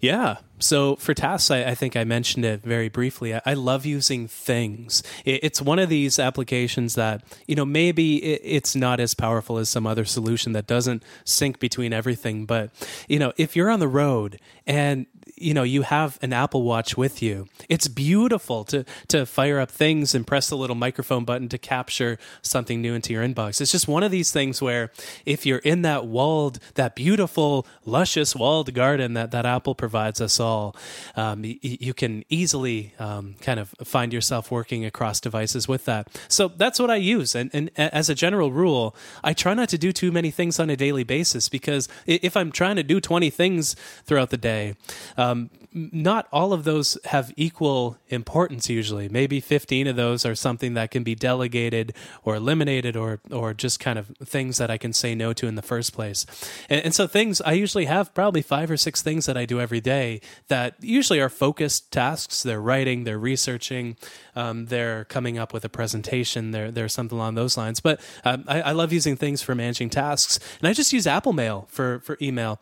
Yeah. 0.00 0.36
So 0.58 0.96
for 0.96 1.14
tasks, 1.14 1.50
I, 1.50 1.64
I, 1.64 1.74
think 1.74 1.96
I 1.96 2.04
mentioned 2.04 2.44
it 2.44 2.62
very 2.62 2.88
briefly. 2.88 3.34
I, 3.34 3.42
I 3.44 3.54
love 3.54 3.84
using 3.84 4.28
things. 4.28 5.02
It, 5.24 5.40
it's 5.42 5.60
one 5.60 5.78
of 5.78 5.88
these 5.88 6.18
applications 6.18 6.94
that, 6.94 7.22
you 7.46 7.54
know, 7.54 7.64
maybe 7.64 8.16
it, 8.22 8.40
it's 8.44 8.74
not 8.74 9.00
as 9.00 9.14
powerful 9.14 9.58
as 9.58 9.68
some 9.68 9.86
other 9.86 10.04
solution 10.04 10.52
that 10.52 10.66
doesn't 10.66 11.02
sync 11.24 11.58
between 11.58 11.92
everything. 11.92 12.46
But, 12.46 12.70
you 13.08 13.18
know, 13.18 13.32
if 13.36 13.56
you're 13.56 13.70
on 13.70 13.80
the 13.80 13.88
road 13.88 14.40
and 14.66 15.06
you 15.36 15.52
know 15.54 15.62
you 15.62 15.82
have 15.82 16.18
an 16.22 16.32
Apple 16.32 16.62
Watch 16.62 16.96
with 16.96 17.22
you. 17.22 17.48
It's 17.68 17.88
beautiful 17.88 18.64
to 18.64 18.84
to 19.08 19.26
fire 19.26 19.58
up 19.58 19.70
things 19.70 20.14
and 20.14 20.26
press 20.26 20.48
the 20.48 20.56
little 20.56 20.76
microphone 20.76 21.24
button 21.24 21.48
to 21.48 21.58
capture 21.58 22.18
something 22.42 22.80
new 22.80 22.94
into 22.94 23.12
your 23.12 23.24
inbox. 23.24 23.60
It's 23.60 23.72
just 23.72 23.88
one 23.88 24.02
of 24.02 24.10
these 24.10 24.30
things 24.30 24.62
where 24.62 24.90
if 25.26 25.44
you're 25.44 25.58
in 25.58 25.82
that 25.82 26.06
walled, 26.06 26.58
that 26.74 26.94
beautiful, 26.94 27.66
luscious 27.84 28.34
walled 28.34 28.72
garden 28.74 29.14
that 29.14 29.30
that 29.32 29.44
Apple 29.46 29.74
provides 29.74 30.20
us 30.20 30.38
all, 30.40 30.76
um, 31.16 31.42
y- 31.42 31.58
you 31.62 31.94
can 31.94 32.24
easily 32.28 32.94
um, 32.98 33.34
kind 33.40 33.60
of 33.60 33.74
find 33.84 34.12
yourself 34.12 34.50
working 34.50 34.84
across 34.84 35.20
devices 35.20 35.68
with 35.68 35.84
that. 35.84 36.08
So 36.28 36.48
that's 36.48 36.78
what 36.78 36.90
I 36.90 36.96
use, 36.96 37.34
and 37.34 37.50
and 37.52 37.70
as 37.76 38.08
a 38.08 38.14
general 38.14 38.52
rule, 38.52 38.94
I 39.22 39.32
try 39.32 39.54
not 39.54 39.68
to 39.70 39.78
do 39.78 39.92
too 39.92 40.12
many 40.12 40.30
things 40.30 40.58
on 40.58 40.70
a 40.70 40.76
daily 40.76 41.04
basis 41.04 41.48
because 41.48 41.88
if 42.06 42.36
I'm 42.36 42.52
trying 42.52 42.76
to 42.76 42.82
do 42.82 43.00
20 43.00 43.30
things 43.30 43.74
throughout 44.04 44.30
the 44.30 44.36
day. 44.36 44.74
Uh, 45.16 45.33
um, 45.34 45.50
not 45.72 46.28
all 46.32 46.52
of 46.52 46.62
those 46.62 46.96
have 47.06 47.32
equal 47.36 47.98
importance 48.08 48.70
usually. 48.70 49.08
Maybe 49.08 49.40
15 49.40 49.88
of 49.88 49.96
those 49.96 50.24
are 50.24 50.34
something 50.36 50.74
that 50.74 50.92
can 50.92 51.02
be 51.02 51.16
delegated 51.16 51.94
or 52.24 52.36
eliminated 52.36 52.96
or 52.96 53.20
or 53.30 53.52
just 53.54 53.80
kind 53.80 53.98
of 53.98 54.06
things 54.24 54.58
that 54.58 54.70
I 54.70 54.78
can 54.78 54.92
say 54.92 55.14
no 55.16 55.32
to 55.32 55.48
in 55.48 55.56
the 55.56 55.62
first 55.62 55.92
place. 55.92 56.26
And, 56.70 56.84
and 56.84 56.94
so 56.94 57.06
things 57.08 57.40
I 57.40 57.52
usually 57.52 57.86
have 57.86 58.14
probably 58.14 58.40
five 58.40 58.70
or 58.70 58.76
six 58.76 59.02
things 59.02 59.26
that 59.26 59.36
I 59.36 59.46
do 59.46 59.60
every 59.60 59.80
day 59.80 60.20
that 60.48 60.76
usually 60.80 61.20
are 61.20 61.28
focused 61.28 61.90
tasks. 61.90 62.44
They're 62.44 62.60
writing, 62.60 63.02
they're 63.02 63.18
researching, 63.18 63.96
um, 64.36 64.66
they're 64.66 65.04
coming 65.06 65.38
up 65.38 65.52
with 65.52 65.64
a 65.64 65.68
presentation, 65.68 66.52
they're, 66.52 66.70
they're 66.70 66.88
something 66.88 67.18
along 67.18 67.34
those 67.34 67.56
lines. 67.56 67.80
But 67.80 68.00
um, 68.24 68.44
I, 68.46 68.60
I 68.62 68.72
love 68.72 68.92
using 68.92 69.16
things 69.16 69.42
for 69.42 69.54
managing 69.54 69.90
tasks. 69.90 70.38
And 70.60 70.68
I 70.68 70.72
just 70.72 70.92
use 70.92 71.06
Apple 71.06 71.32
Mail 71.32 71.66
for, 71.68 71.98
for 72.00 72.16
email. 72.22 72.60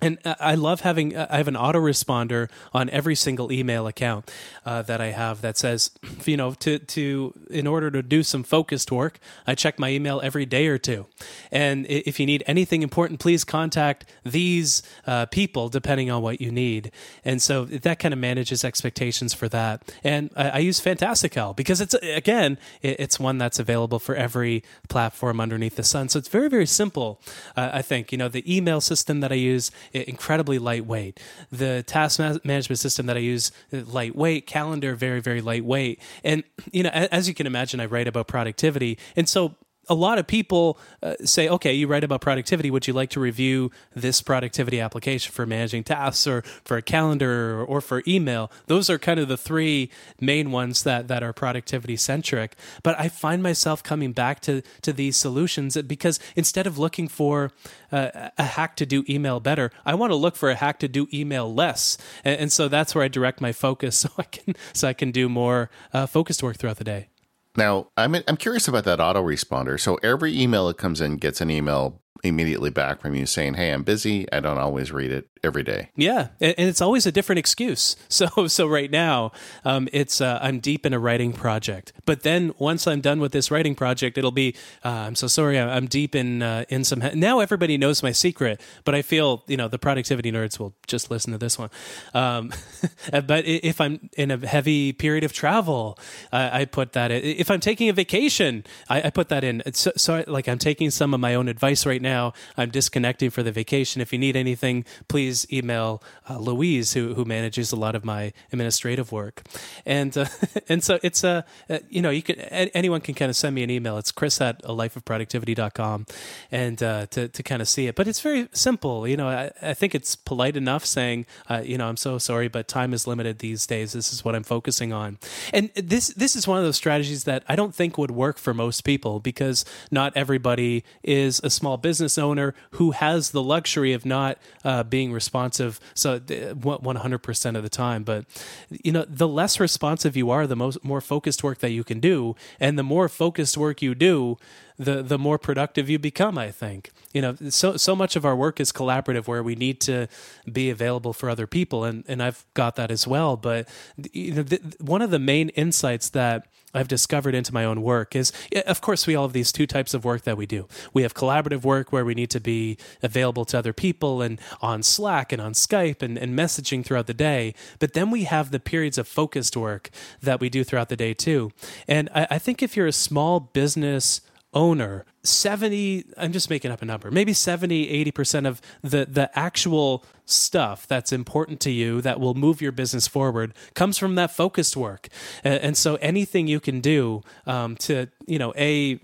And 0.00 0.18
I 0.24 0.54
love 0.54 0.80
having, 0.80 1.16
I 1.16 1.36
have 1.36 1.48
an 1.48 1.54
autoresponder 1.54 2.50
on 2.74 2.90
every 2.90 3.14
single 3.14 3.50
email 3.50 3.86
account 3.86 4.30
uh, 4.66 4.82
that 4.82 5.00
I 5.00 5.12
have 5.12 5.40
that 5.40 5.56
says, 5.56 5.92
you 6.26 6.36
know, 6.36 6.52
to, 6.54 6.78
to, 6.78 7.32
in 7.48 7.66
order 7.66 7.90
to 7.90 8.02
do 8.02 8.22
some 8.22 8.42
focused 8.42 8.92
work, 8.92 9.18
I 9.46 9.54
check 9.54 9.78
my 9.78 9.90
email 9.90 10.20
every 10.22 10.46
day 10.46 10.66
or 10.66 10.78
two. 10.78 11.06
And 11.50 11.86
if 11.88 12.18
you 12.20 12.26
need 12.26 12.42
anything 12.46 12.82
important, 12.82 13.20
please 13.20 13.44
contact 13.44 14.04
these 14.24 14.82
uh, 15.06 15.26
people 15.26 15.68
depending 15.68 16.10
on 16.10 16.22
what 16.22 16.40
you 16.40 16.50
need. 16.50 16.90
And 17.24 17.40
so 17.40 17.64
that 17.64 17.98
kind 17.98 18.12
of 18.12 18.20
manages 18.20 18.64
expectations 18.64 19.32
for 19.32 19.48
that. 19.50 19.90
And 20.02 20.30
I, 20.36 20.50
I 20.50 20.58
use 20.58 20.80
Fantastical 20.80 21.54
because 21.54 21.80
it's, 21.80 21.94
again, 21.94 22.58
it's 22.82 23.18
one 23.18 23.38
that's 23.38 23.58
available 23.58 23.98
for 23.98 24.14
every 24.14 24.64
platform 24.88 25.40
underneath 25.40 25.76
the 25.76 25.82
sun. 25.82 26.08
So 26.08 26.18
it's 26.18 26.28
very, 26.28 26.48
very 26.48 26.66
simple, 26.66 27.20
uh, 27.56 27.70
I 27.72 27.80
think. 27.80 28.12
You 28.12 28.18
know, 28.18 28.28
the 28.28 28.44
email 28.54 28.80
system 28.80 29.20
that 29.20 29.32
I 29.32 29.36
use, 29.36 29.70
incredibly 29.92 30.58
lightweight. 30.58 31.20
The 31.50 31.82
task 31.82 32.18
management 32.18 32.78
system 32.78 33.06
that 33.06 33.16
I 33.16 33.20
use, 33.20 33.52
uh, 33.72 33.82
lightweight. 33.86 34.46
Calendar, 34.46 34.94
very, 34.94 35.20
very 35.20 35.40
lightweight. 35.40 36.00
And, 36.22 36.44
you 36.72 36.82
know, 36.82 36.90
as 36.90 37.28
you 37.28 37.34
can 37.34 37.46
imagine, 37.46 37.80
I 37.80 37.86
write 37.86 38.08
about 38.08 38.26
productivity. 38.26 38.98
And 39.16 39.28
so 39.28 39.54
a 39.88 39.94
lot 39.94 40.18
of 40.18 40.26
people 40.26 40.78
uh, 41.02 41.14
say, 41.24 41.48
okay, 41.48 41.72
you 41.72 41.86
write 41.86 42.04
about 42.04 42.20
productivity. 42.20 42.70
Would 42.70 42.86
you 42.86 42.92
like 42.92 43.10
to 43.10 43.20
review 43.20 43.70
this 43.94 44.22
productivity 44.22 44.80
application 44.80 45.32
for 45.32 45.46
managing 45.46 45.84
tasks 45.84 46.26
or 46.26 46.42
for 46.64 46.76
a 46.76 46.82
calendar 46.82 47.60
or, 47.60 47.64
or 47.64 47.80
for 47.80 48.02
email? 48.06 48.50
Those 48.66 48.88
are 48.90 48.98
kind 48.98 49.20
of 49.20 49.28
the 49.28 49.36
three 49.36 49.90
main 50.20 50.50
ones 50.50 50.82
that, 50.84 51.08
that 51.08 51.22
are 51.22 51.32
productivity 51.32 51.96
centric. 51.96 52.56
But 52.82 52.98
I 52.98 53.08
find 53.08 53.42
myself 53.42 53.82
coming 53.82 54.12
back 54.12 54.40
to, 54.40 54.62
to 54.82 54.92
these 54.92 55.16
solutions 55.16 55.76
because 55.82 56.18
instead 56.36 56.66
of 56.66 56.78
looking 56.78 57.08
for 57.08 57.52
uh, 57.92 58.30
a 58.38 58.44
hack 58.44 58.76
to 58.76 58.86
do 58.86 59.04
email 59.08 59.40
better, 59.40 59.70
I 59.84 59.94
want 59.94 60.10
to 60.10 60.16
look 60.16 60.36
for 60.36 60.50
a 60.50 60.54
hack 60.54 60.78
to 60.80 60.88
do 60.88 61.06
email 61.12 61.52
less. 61.52 61.98
And, 62.24 62.40
and 62.40 62.52
so 62.52 62.68
that's 62.68 62.94
where 62.94 63.04
I 63.04 63.08
direct 63.08 63.40
my 63.40 63.52
focus 63.52 63.96
so 64.04 64.10
I 64.18 64.24
can, 64.24 64.54
so 64.72 64.88
I 64.88 64.92
can 64.92 65.10
do 65.10 65.28
more 65.28 65.70
uh, 65.92 66.06
focused 66.06 66.42
work 66.42 66.56
throughout 66.56 66.78
the 66.78 66.84
day. 66.84 67.08
Now, 67.56 67.88
I'm 67.96 68.16
I'm 68.26 68.36
curious 68.36 68.66
about 68.66 68.84
that 68.84 68.98
autoresponder. 68.98 69.78
So 69.78 69.96
every 69.96 70.38
email 70.38 70.66
that 70.68 70.78
comes 70.78 71.00
in 71.00 71.16
gets 71.16 71.40
an 71.40 71.50
email 71.50 72.02
immediately 72.22 72.70
back 72.70 73.00
from 73.00 73.14
you 73.14 73.26
saying, 73.26 73.54
"Hey, 73.54 73.70
I'm 73.70 73.82
busy. 73.82 74.30
I 74.32 74.40
don't 74.40 74.58
always 74.58 74.92
read 74.92 75.10
it 75.10 75.28
every 75.42 75.62
day." 75.62 75.90
Yeah, 75.96 76.28
and 76.40 76.54
it's 76.58 76.80
always 76.80 77.06
a 77.06 77.12
different 77.12 77.38
excuse. 77.38 77.96
So, 78.14 78.46
so 78.46 78.68
right 78.68 78.92
now, 78.92 79.32
um, 79.64 79.88
it's 79.92 80.20
uh, 80.20 80.38
I'm 80.40 80.60
deep 80.60 80.86
in 80.86 80.92
a 80.92 81.00
writing 81.00 81.32
project, 81.32 81.92
but 82.06 82.22
then 82.22 82.54
once 82.58 82.86
I'm 82.86 83.00
done 83.00 83.18
with 83.18 83.32
this 83.32 83.50
writing 83.50 83.74
project, 83.74 84.16
it'll 84.16 84.30
be 84.30 84.54
uh, 84.84 84.88
I'm 84.88 85.16
so 85.16 85.26
sorry, 85.26 85.58
I'm 85.58 85.86
deep 85.86 86.14
in 86.14 86.42
uh, 86.42 86.64
in 86.68 86.84
some. 86.84 87.02
Now 87.14 87.40
everybody 87.40 87.76
knows 87.76 88.04
my 88.04 88.12
secret, 88.12 88.60
but 88.84 88.94
I 88.94 89.02
feel 89.02 89.42
you 89.48 89.56
know 89.56 89.66
the 89.66 89.80
productivity 89.80 90.30
nerds 90.30 90.60
will 90.60 90.74
just 90.86 91.10
listen 91.10 91.32
to 91.32 91.38
this 91.38 91.58
one. 91.58 91.70
Um, 92.12 92.52
but 93.10 93.44
if 93.46 93.80
I'm 93.80 94.10
in 94.16 94.30
a 94.30 94.46
heavy 94.46 94.92
period 94.92 95.24
of 95.24 95.32
travel, 95.32 95.98
I 96.30 96.66
put 96.66 96.92
that. 96.92 97.10
In. 97.10 97.24
If 97.24 97.50
I'm 97.50 97.60
taking 97.60 97.88
a 97.88 97.92
vacation, 97.92 98.64
I, 98.88 99.02
I 99.02 99.10
put 99.10 99.28
that 99.30 99.42
in. 99.42 99.62
So, 99.72 99.90
so 99.96 100.22
like 100.28 100.48
I'm 100.48 100.58
taking 100.58 100.90
some 100.90 101.14
of 101.14 101.20
my 101.20 101.34
own 101.34 101.48
advice 101.48 101.84
right 101.84 102.00
now. 102.04 102.32
I'm 102.56 102.70
disconnecting 102.70 103.30
for 103.30 103.42
the 103.42 103.50
vacation. 103.50 104.00
If 104.00 104.12
you 104.12 104.18
need 104.20 104.36
anything, 104.36 104.84
please 105.08 105.44
email 105.52 106.00
uh, 106.30 106.38
Louise, 106.38 106.92
who 106.92 107.14
who 107.14 107.24
manages 107.24 107.72
a 107.72 107.76
lot 107.76 107.96
of 107.96 108.04
my 108.04 108.32
administrative 108.52 109.10
work. 109.10 109.42
And 109.84 110.16
uh, 110.16 110.26
and 110.68 110.84
so 110.84 111.00
it's 111.02 111.24
a 111.24 111.44
uh, 111.68 111.78
you 111.88 112.00
know 112.00 112.10
you 112.10 112.22
can 112.22 112.38
anyone 112.38 113.00
can 113.00 113.14
kind 113.14 113.30
of 113.30 113.34
send 113.34 113.56
me 113.56 113.64
an 113.64 113.70
email. 113.70 113.98
It's 113.98 114.12
Chris 114.12 114.40
at 114.40 114.60
a 114.62 114.72
lifeofproductivity.com, 114.72 116.06
and 116.52 116.82
uh, 116.82 117.06
to 117.06 117.28
to 117.28 117.42
kind 117.42 117.60
of 117.60 117.66
see 117.68 117.88
it. 117.88 117.96
But 117.96 118.06
it's 118.06 118.20
very 118.20 118.48
simple. 118.52 119.08
You 119.08 119.16
know, 119.16 119.28
I, 119.28 119.50
I 119.60 119.74
think 119.74 119.94
it's 119.94 120.14
polite 120.14 120.56
enough 120.56 120.84
saying, 120.84 121.26
uh, 121.50 121.62
you 121.64 121.78
know, 121.78 121.88
I'm 121.88 121.96
so 121.96 122.18
sorry, 122.18 122.48
but 122.48 122.68
time 122.68 122.94
is 122.94 123.06
limited 123.06 123.38
these 123.38 123.66
days. 123.66 123.92
This 123.94 124.12
is 124.12 124.24
what 124.24 124.36
I'm 124.36 124.44
focusing 124.44 124.92
on. 124.92 125.18
And 125.52 125.70
this 125.74 126.08
this 126.08 126.36
is 126.36 126.46
one 126.46 126.58
of 126.58 126.64
those 126.64 126.76
strategies 126.76 127.24
that 127.24 127.42
I 127.48 127.56
don't 127.56 127.74
think 127.74 127.96
would 127.98 128.10
work 128.10 128.38
for 128.38 128.52
most 128.52 128.84
people 128.84 129.20
because 129.20 129.64
not 129.90 130.12
everybody 130.16 130.84
is 131.02 131.40
a 131.42 131.50
small 131.50 131.76
business 131.76 131.93
business 131.94 132.18
owner 132.18 132.54
who 132.72 132.90
has 132.90 133.30
the 133.30 133.40
luxury 133.40 133.92
of 133.92 134.04
not 134.04 134.36
uh, 134.64 134.82
being 134.82 135.12
responsive 135.12 135.78
so 135.94 136.18
100% 136.18 137.56
of 137.56 137.62
the 137.62 137.68
time. 137.68 138.02
But 138.02 138.24
you 138.68 138.90
know 138.90 139.04
the 139.08 139.28
less 139.28 139.60
responsive 139.60 140.16
you 140.16 140.28
are 140.30 140.48
the 140.48 140.56
most 140.56 140.82
more 140.82 141.00
focused 141.00 141.44
work 141.44 141.58
that 141.58 141.70
you 141.70 141.84
can 141.84 142.00
do. 142.00 142.34
And 142.58 142.76
the 142.76 142.82
more 142.82 143.08
focused 143.08 143.56
work 143.56 143.80
you 143.80 143.94
do 143.94 144.36
the 144.76 145.04
the 145.04 145.18
more 145.18 145.38
productive 145.38 145.88
you 145.88 146.00
become 146.00 146.36
i 146.36 146.50
think. 146.50 146.90
You 147.12 147.22
know 147.22 147.36
so 147.48 147.76
so 147.76 147.94
much 147.94 148.16
of 148.16 148.24
our 148.24 148.34
work 148.34 148.58
is 148.58 148.72
collaborative 148.72 149.28
where 149.28 149.44
we 149.50 149.54
need 149.54 149.80
to 149.82 150.08
be 150.50 150.68
available 150.68 151.12
for 151.12 151.30
other 151.30 151.46
people. 151.46 151.84
And 151.84 152.02
and 152.08 152.20
I've 152.20 152.44
got 152.54 152.74
that 152.74 152.90
as 152.90 153.06
well. 153.06 153.36
But 153.36 153.68
you 154.12 154.34
know 154.34 154.42
the, 154.42 154.58
one 154.80 155.00
of 155.00 155.12
the 155.12 155.20
main 155.20 155.50
insights 155.50 156.08
that 156.10 156.48
I've 156.74 156.88
discovered 156.88 157.34
into 157.34 157.54
my 157.54 157.64
own 157.64 157.82
work 157.82 158.16
is, 158.16 158.32
of 158.66 158.80
course, 158.80 159.06
we 159.06 159.14
all 159.14 159.26
have 159.26 159.32
these 159.32 159.52
two 159.52 159.66
types 159.66 159.94
of 159.94 160.04
work 160.04 160.22
that 160.22 160.36
we 160.36 160.46
do. 160.46 160.66
We 160.92 161.02
have 161.02 161.14
collaborative 161.14 161.62
work 161.62 161.92
where 161.92 162.04
we 162.04 162.14
need 162.14 162.30
to 162.30 162.40
be 162.40 162.76
available 163.02 163.44
to 163.46 163.58
other 163.58 163.72
people 163.72 164.22
and 164.22 164.40
on 164.60 164.82
Slack 164.82 165.32
and 165.32 165.40
on 165.40 165.52
Skype 165.52 166.02
and, 166.02 166.18
and 166.18 166.36
messaging 166.36 166.84
throughout 166.84 167.06
the 167.06 167.14
day. 167.14 167.54
But 167.78 167.92
then 167.92 168.10
we 168.10 168.24
have 168.24 168.50
the 168.50 168.60
periods 168.60 168.98
of 168.98 169.06
focused 169.06 169.56
work 169.56 169.90
that 170.20 170.40
we 170.40 170.48
do 170.48 170.64
throughout 170.64 170.88
the 170.88 170.96
day 170.96 171.14
too. 171.14 171.52
And 171.86 172.10
I, 172.14 172.26
I 172.32 172.38
think 172.38 172.62
if 172.62 172.76
you're 172.76 172.86
a 172.86 172.92
small 172.92 173.40
business 173.40 174.20
owner 174.52 175.04
70 175.24 176.04
i'm 176.16 176.32
just 176.32 176.50
making 176.50 176.70
up 176.70 176.82
a 176.82 176.84
number 176.84 177.10
maybe 177.10 177.32
70 177.32 178.04
80% 178.04 178.46
of 178.46 178.60
the 178.82 179.06
the 179.06 179.36
actual 179.38 180.04
stuff 180.26 180.86
that's 180.86 181.12
important 181.12 181.60
to 181.60 181.70
you 181.70 182.00
that 182.00 182.18
will 182.18 182.34
move 182.34 182.62
your 182.62 182.72
business 182.72 183.06
forward 183.06 183.52
comes 183.74 183.98
from 183.98 184.14
that 184.14 184.30
focused 184.30 184.76
work. 184.76 185.08
And, 185.42 185.54
and 185.54 185.76
so 185.76 185.96
anything 185.96 186.46
you 186.46 186.60
can 186.60 186.80
do 186.80 187.22
um, 187.46 187.76
to 187.76 188.08
you 188.26 188.38
know 188.38 188.54
a 188.56 188.98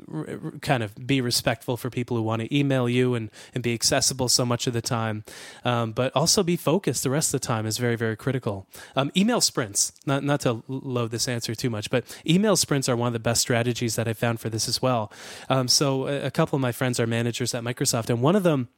kind 0.62 0.82
of 0.82 1.06
be 1.06 1.20
respectful 1.20 1.76
for 1.76 1.90
people 1.90 2.16
who 2.16 2.22
want 2.22 2.40
to 2.40 2.56
email 2.56 2.88
you 2.88 3.14
and 3.14 3.30
and 3.54 3.62
be 3.62 3.74
accessible 3.74 4.28
so 4.28 4.46
much 4.46 4.66
of 4.66 4.72
the 4.72 4.80
time 4.80 5.24
um, 5.64 5.92
but 5.92 6.14
also 6.16 6.42
be 6.42 6.56
focused 6.56 7.02
the 7.02 7.10
rest 7.10 7.34
of 7.34 7.40
the 7.40 7.46
time 7.46 7.66
is 7.66 7.76
very 7.76 7.96
very 7.96 8.16
critical. 8.16 8.66
Um, 8.96 9.10
email 9.16 9.40
sprints 9.40 9.92
not 10.06 10.24
not 10.24 10.40
to 10.40 10.62
load 10.68 11.10
this 11.10 11.28
answer 11.28 11.54
too 11.54 11.68
much 11.68 11.90
but 11.90 12.04
email 12.26 12.56
sprints 12.56 12.88
are 12.88 12.96
one 12.96 13.08
of 13.08 13.12
the 13.12 13.18
best 13.18 13.42
strategies 13.42 13.96
that 13.96 14.08
i 14.08 14.12
found 14.12 14.40
for 14.40 14.48
this 14.48 14.68
as 14.68 14.80
well. 14.80 15.12
Um, 15.48 15.68
so 15.68 16.06
a 16.10 16.30
couple 16.30 16.56
of 16.56 16.60
my 16.60 16.72
friends 16.72 17.00
are 17.00 17.06
managers 17.06 17.54
at 17.54 17.62
Microsoft, 17.62 18.10
and 18.10 18.20
one 18.20 18.36
of 18.36 18.42
them 18.42 18.68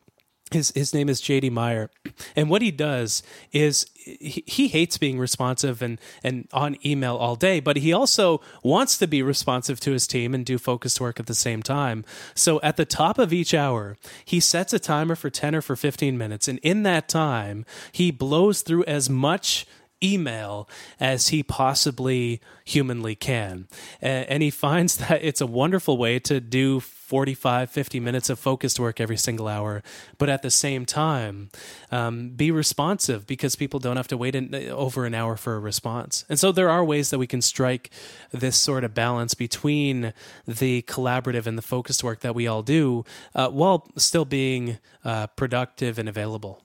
his 0.53 0.73
his 0.75 0.95
name 0.95 1.09
is 1.09 1.21
JD 1.21 1.51
Meier, 1.51 1.91
and 2.37 2.49
what 2.49 2.63
he 2.63 2.71
does 2.71 3.23
is 3.53 3.87
he, 3.95 4.45
he, 4.47 4.69
hates 4.69 4.99
being 4.99 5.19
responsive 5.19 5.83
and 5.83 6.01
and 6.23 6.49
on 6.53 6.77
email 6.85 7.17
all 7.17 7.37
day, 7.37 7.61
but 7.61 7.79
he 7.79 7.93
also 7.93 8.41
wants 8.63 8.99
to 8.99 9.07
be 9.07 9.23
responsive 9.23 9.81
to 9.81 9.93
his 9.93 10.07
team 10.07 10.35
and 10.35 10.45
do 10.45 10.59
focused 10.59 11.01
work 11.01 11.21
at 11.21 11.27
the 11.27 11.35
same 11.35 11.63
time. 11.63 12.05
So 12.35 12.61
at 12.63 12.77
the 12.77 12.85
top 12.85 13.19
of 13.19 13.33
each 13.33 13.55
hour, 13.55 13.97
he 14.25 14.41
sets 14.41 14.73
a 14.73 14.79
timer 14.79 15.15
for 15.15 15.31
ten 15.31 15.55
or 15.55 15.63
for 15.63 15.77
fifteen 15.77 16.19
minutes, 16.19 16.49
and 16.49 16.59
in 16.61 16.83
that 16.85 17.09
time, 17.09 17.65
he 17.91 18.11
blows 18.11 18.63
through 18.63 18.85
as 18.85 19.09
much 19.09 19.67
email 20.03 20.69
as 21.01 21.29
he 21.29 21.43
possibly 21.43 22.41
humanly 22.65 23.15
can. 23.15 23.69
And 24.01 24.43
he 24.43 24.51
finds 24.65 24.97
that 24.99 25.23
it's 25.23 25.41
a 25.41 25.47
wonderful 25.47 25.99
way 25.99 26.19
to 26.21 26.41
do 26.41 26.81
45, 26.81 27.71
50 27.71 28.01
minutes 28.01 28.31
of 28.31 28.39
focused 28.39 28.81
work 28.81 28.99
every 28.99 29.19
single 29.19 29.47
hour, 29.47 29.83
but 30.17 30.31
at 30.31 30.41
the 30.41 30.51
same 30.51 30.87
time, 30.87 31.51
um, 31.91 32.31
be 32.31 32.51
responsive 32.51 33.27
because 33.27 33.55
people 33.55 33.79
don't 33.79 33.99
have 33.99 34.09
to 34.09 34.17
wait 34.17 34.35
over 34.71 35.05
an 35.05 35.15
hour 35.15 35.37
for 35.37 35.55
a 35.57 35.61
response. 35.61 36.25
And 36.31 36.41
so 36.41 36.53
there 36.53 36.71
are 36.71 36.83
ways 36.83 37.11
that 37.11 37.19
we 37.19 37.27
can 37.27 37.43
strike 37.43 37.91
this 38.31 38.57
sort 38.57 38.83
of 38.83 38.95
balance 38.95 39.35
between 39.35 40.15
the 40.47 40.81
collaborative 40.83 41.47
and 41.47 41.59
the 41.59 41.63
focused 41.63 42.03
work 42.03 42.21
that 42.21 42.35
we 42.35 42.47
all 42.47 42.63
do 42.63 43.05
uh, 43.35 43.51
while 43.51 43.87
still 43.99 44.25
being 44.25 44.79
uh, 45.05 45.27
productive 45.27 45.99
and 45.99 46.09
available. 46.09 46.63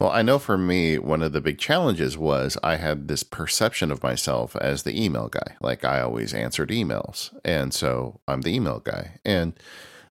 Well, 0.00 0.10
I 0.10 0.22
know 0.22 0.38
for 0.38 0.56
me, 0.56 0.98
one 0.98 1.20
of 1.22 1.32
the 1.32 1.42
big 1.42 1.58
challenges 1.58 2.16
was 2.16 2.56
I 2.62 2.76
had 2.76 3.06
this 3.06 3.22
perception 3.22 3.92
of 3.92 4.02
myself 4.02 4.56
as 4.56 4.82
the 4.82 5.04
email 5.04 5.28
guy. 5.28 5.56
Like 5.60 5.84
I 5.84 6.00
always 6.00 6.32
answered 6.32 6.70
emails. 6.70 7.36
And 7.44 7.74
so 7.74 8.20
I'm 8.26 8.40
the 8.40 8.54
email 8.54 8.80
guy. 8.80 9.20
And 9.26 9.52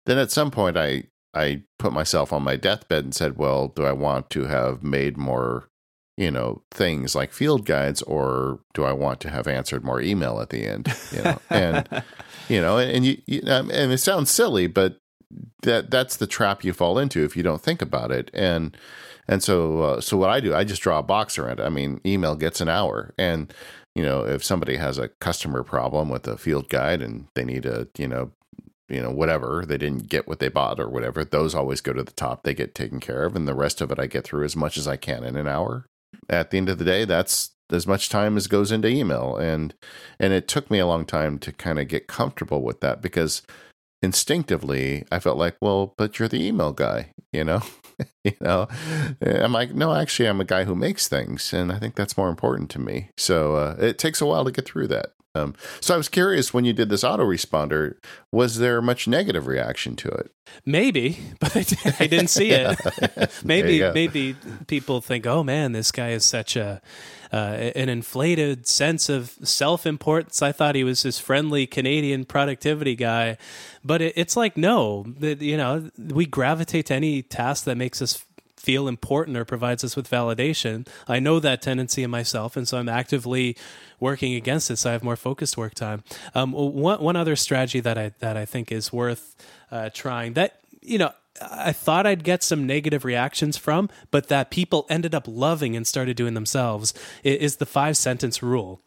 then 0.05 0.19
at 0.19 0.29
some 0.29 0.51
point, 0.51 0.77
I, 0.77 1.05
I 1.33 1.63
put 1.79 1.91
myself 1.91 2.31
on 2.31 2.43
my 2.43 2.55
deathbed 2.55 3.03
and 3.03 3.15
said, 3.15 3.37
well, 3.37 3.69
do 3.69 3.83
I 3.83 3.91
want 3.91 4.29
to 4.31 4.45
have 4.45 4.83
made 4.83 5.17
more 5.17 5.65
you 6.17 6.29
know 6.29 6.61
things 6.69 7.15
like 7.15 7.31
field 7.31 7.65
guides 7.65 8.01
or 8.01 8.59
do 8.73 8.83
I 8.83 8.91
want 8.91 9.21
to 9.21 9.29
have 9.29 9.47
answered 9.47 9.85
more 9.85 10.01
email 10.01 10.41
at 10.41 10.49
the 10.49 10.65
end 10.65 10.93
you 11.13 11.21
know 11.21 11.39
and 11.49 11.87
you 12.49 12.59
know 12.59 12.77
and 12.77 13.05
you, 13.05 13.21
you 13.25 13.41
um, 13.47 13.71
and 13.71 13.93
it 13.93 13.99
sounds 13.99 14.29
silly 14.29 14.67
but 14.67 14.99
that 15.61 15.89
that's 15.89 16.17
the 16.17 16.27
trap 16.27 16.65
you 16.65 16.73
fall 16.73 16.99
into 16.99 17.23
if 17.23 17.37
you 17.37 17.43
don't 17.43 17.61
think 17.61 17.81
about 17.81 18.11
it 18.11 18.29
and 18.33 18.75
and 19.30 19.43
so 19.43 19.82
uh, 19.82 20.01
so 20.01 20.17
what 20.17 20.32
I 20.32 20.39
do 20.39 20.53
I 20.55 20.65
just 20.65 20.82
draw 20.82 20.99
a 20.99 21.03
box 21.03 21.38
around 21.38 21.59
it. 21.59 21.63
I 21.63 21.69
mean 21.69 22.01
email 22.05 22.36
gets 22.36 22.59
an 22.59 22.67
hour. 22.67 23.13
And 23.17 23.53
you 23.95 24.03
know 24.03 24.25
if 24.25 24.43
somebody 24.43 24.75
has 24.77 24.97
a 24.97 25.09
customer 25.21 25.63
problem 25.63 26.09
with 26.09 26.27
a 26.27 26.36
field 26.36 26.67
guide 26.67 27.01
and 27.01 27.27
they 27.36 27.45
need 27.45 27.65
a 27.65 27.88
you 27.97 28.07
know 28.07 28.32
you 28.89 29.01
know 29.01 29.11
whatever 29.11 29.63
they 29.67 29.77
didn't 29.77 30.09
get 30.09 30.27
what 30.27 30.39
they 30.39 30.49
bought 30.49 30.80
or 30.80 30.89
whatever 30.89 31.23
those 31.23 31.53
always 31.53 31.80
go 31.80 31.93
to 31.93 32.03
the 32.03 32.11
top. 32.11 32.43
They 32.43 32.55
get 32.55 32.73
taken 32.73 32.99
care 32.99 33.23
of. 33.23 33.36
And 33.36 33.47
the 33.47 33.53
rest 33.53 33.82
of 33.82 33.91
it 33.91 33.99
I 33.99 34.07
get 34.07 34.25
through 34.25 34.43
as 34.43 34.55
much 34.55 34.77
as 34.77 34.88
I 34.88 34.97
can 34.97 35.23
in 35.23 35.38
an 35.38 35.47
hour. 35.47 35.86
At 36.27 36.49
the 36.49 36.57
end 36.57 36.69
of 36.69 36.80
the 36.80 36.86
day, 36.86 37.05
that's 37.05 37.51
as 37.71 37.86
much 37.86 38.09
time 38.09 38.36
as 38.36 38.47
goes 38.47 38.71
into 38.71 38.88
email. 38.88 39.36
And 39.36 39.75
and 40.19 40.34
it 40.34 40.47
took 40.47 40.71
me 40.71 40.80
a 40.80 40.88
long 40.88 41.05
time 41.05 41.38
to 41.39 41.51
kind 41.51 41.77
of 41.77 41.88
get 41.88 42.07
comfortable 42.07 42.63
with 42.63 42.80
that 42.82 42.99
because 42.99 43.43
instinctively 44.02 45.05
I 45.12 45.20
felt 45.20 45.38
like, 45.38 45.58
well, 45.62 45.93
but 45.97 46.20
you're 46.20 46.28
the 46.28 46.46
email 46.46 46.71
guy, 46.71 47.13
you 47.32 47.43
know? 47.43 47.62
you 48.24 48.34
know? 48.42 48.67
I'm 49.21 49.54
like, 49.54 49.74
no, 49.74 49.93
actually 49.93 50.30
I'm 50.30 50.42
a 50.42 50.46
guy 50.46 50.63
who 50.63 50.76
makes 50.76 51.08
things 51.08 51.54
and 51.54 51.71
I 51.71 51.80
think 51.80 51.96
that's 51.96 52.17
more 52.17 52.30
important 52.30 52.70
to 52.71 52.80
me. 52.80 53.09
So 53.17 53.55
uh, 53.55 53.76
it 53.80 53.97
takes 53.97 54.21
a 54.21 54.26
while 54.26 54.46
to 54.46 54.51
get 54.51 54.66
through 54.66 54.88
that. 54.88 55.13
Um, 55.39 55.55
so 55.79 55.93
I 55.93 55.97
was 55.97 56.09
curious 56.09 56.53
when 56.53 56.66
you 56.66 56.74
did 56.74 56.89
this 56.89 57.03
autoresponder, 57.03 57.95
was 58.32 58.57
there 58.57 58.82
much 58.82 59.07
negative 59.07 59.47
reaction 59.47 59.95
to 59.97 60.07
it? 60.09 60.32
Maybe, 60.66 61.20
but 61.39 61.55
I, 61.99 62.07
didn't 62.07 62.29
see 62.29 62.51
it. 62.51 62.78
maybe, 63.43 63.82
maybe 63.91 64.36
people 64.67 65.01
think, 65.01 65.25
"Oh 65.25 65.43
man, 65.43 65.71
this 65.71 65.91
guy 65.91 66.09
is 66.09 66.25
such 66.25 66.55
a 66.55 66.82
uh, 67.32 67.71
an 67.75 67.89
inflated 67.89 68.67
sense 68.67 69.09
of 69.09 69.37
self 69.43 69.86
importance." 69.86 70.41
I 70.41 70.51
thought 70.51 70.75
he 70.75 70.83
was 70.83 71.03
this 71.03 71.20
friendly 71.20 71.67
Canadian 71.67 72.25
productivity 72.25 72.95
guy, 72.95 73.37
but 73.83 74.01
it, 74.01 74.13
it's 74.16 74.36
like 74.36 74.57
no, 74.57 75.05
you 75.20 75.57
know, 75.57 75.89
we 75.97 76.25
gravitate 76.25 76.87
to 76.87 76.95
any 76.95 77.21
task 77.21 77.66
that 77.66 77.78
makes 77.78 78.01
us 78.01 78.25
feel 78.70 78.87
important 78.87 79.36
or 79.36 79.43
provides 79.46 79.83
us 79.83 79.96
with 79.96 80.08
validation. 80.08 80.87
I 81.08 81.20
know 81.20 81.39
that 81.39 81.59
tendency 81.59 82.04
in 82.04 82.12
myself, 82.12 82.55
and 82.55 82.67
so 82.67 82.78
I'm 82.78 82.87
actively 82.87 83.58
working 84.00 84.36
against 84.36 84.70
it. 84.70 84.78
So 84.78 84.91
I 84.91 84.93
have 84.93 85.04
more 85.04 85.16
focused 85.16 85.58
work 85.58 85.74
time. 85.74 86.04
Um, 86.36 86.51
one 86.51 87.01
one 87.01 87.16
other 87.16 87.36
strategy 87.36 87.79
that 87.79 87.97
I 87.97 88.12
that 88.20 88.37
I 88.37 88.46
think 88.46 88.71
is 88.71 88.93
worth 88.93 89.36
uh, 89.71 89.89
trying 89.91 90.33
that 90.33 90.59
you 90.82 91.00
know 91.00 91.12
I 91.41 91.71
thought 91.71 92.05
I'd 92.05 92.24
get 92.24 92.43
some 92.43 92.67
negative 92.67 93.04
reactions 93.05 93.58
from, 93.58 93.89
but 94.12 94.28
that 94.28 94.51
people 94.51 94.86
ended 94.87 95.16
up 95.16 95.25
loving 95.28 95.75
and 95.75 95.87
started 95.87 96.16
doing 96.16 96.36
themselves 96.36 96.93
is 97.24 97.55
the 97.55 97.66
five 97.66 97.97
sentence 97.97 98.43
rule. 98.43 98.82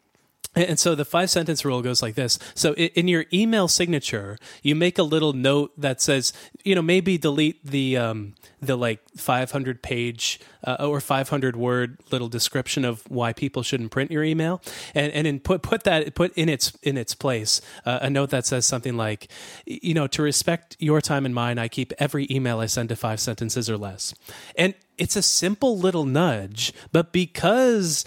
And 0.55 0.77
so 0.77 0.93
the 0.93 1.05
five 1.05 1.29
sentence 1.29 1.65
rule 1.65 1.81
goes 1.81 2.01
like 2.01 2.15
this. 2.15 2.37
So 2.53 2.73
in 2.73 3.07
your 3.07 3.25
email 3.33 3.67
signature, 3.67 4.37
you 4.61 4.75
make 4.75 4.99
a 4.99 5.03
little 5.03 5.33
note 5.33 5.71
that 5.77 5.99
says, 5.99 6.31
you 6.63 6.75
know, 6.75 6.81
maybe 6.81 7.17
delete 7.17 7.65
the 7.65 7.97
um, 7.97 8.35
the 8.61 8.75
like 8.75 9.01
500 9.17 9.81
page 9.81 10.39
uh, 10.63 10.77
or 10.79 11.01
500 11.01 11.55
word 11.55 11.97
little 12.11 12.29
description 12.29 12.85
of 12.85 13.03
why 13.09 13.33
people 13.33 13.63
shouldn't 13.63 13.91
print 13.91 14.11
your 14.11 14.23
email, 14.23 14.61
and 14.93 15.11
and 15.11 15.25
in 15.25 15.39
put 15.39 15.63
put 15.63 15.83
that 15.83 16.13
put 16.13 16.31
in 16.37 16.49
its 16.49 16.71
in 16.83 16.97
its 16.97 17.15
place 17.15 17.59
uh, 17.85 17.99
a 18.01 18.09
note 18.09 18.29
that 18.29 18.45
says 18.45 18.65
something 18.65 18.95
like, 18.95 19.29
you 19.65 19.93
know, 19.93 20.07
to 20.07 20.21
respect 20.21 20.77
your 20.79 21.01
time 21.01 21.25
and 21.25 21.33
mine, 21.33 21.57
I 21.57 21.67
keep 21.67 21.93
every 21.97 22.27
email 22.29 22.59
I 22.59 22.67
send 22.67 22.89
to 22.89 22.95
five 22.95 23.19
sentences 23.19 23.69
or 23.69 23.77
less, 23.77 24.13
and 24.55 24.75
it's 24.97 25.15
a 25.15 25.23
simple 25.23 25.77
little 25.77 26.05
nudge, 26.05 26.71
but 26.91 27.11
because 27.11 28.05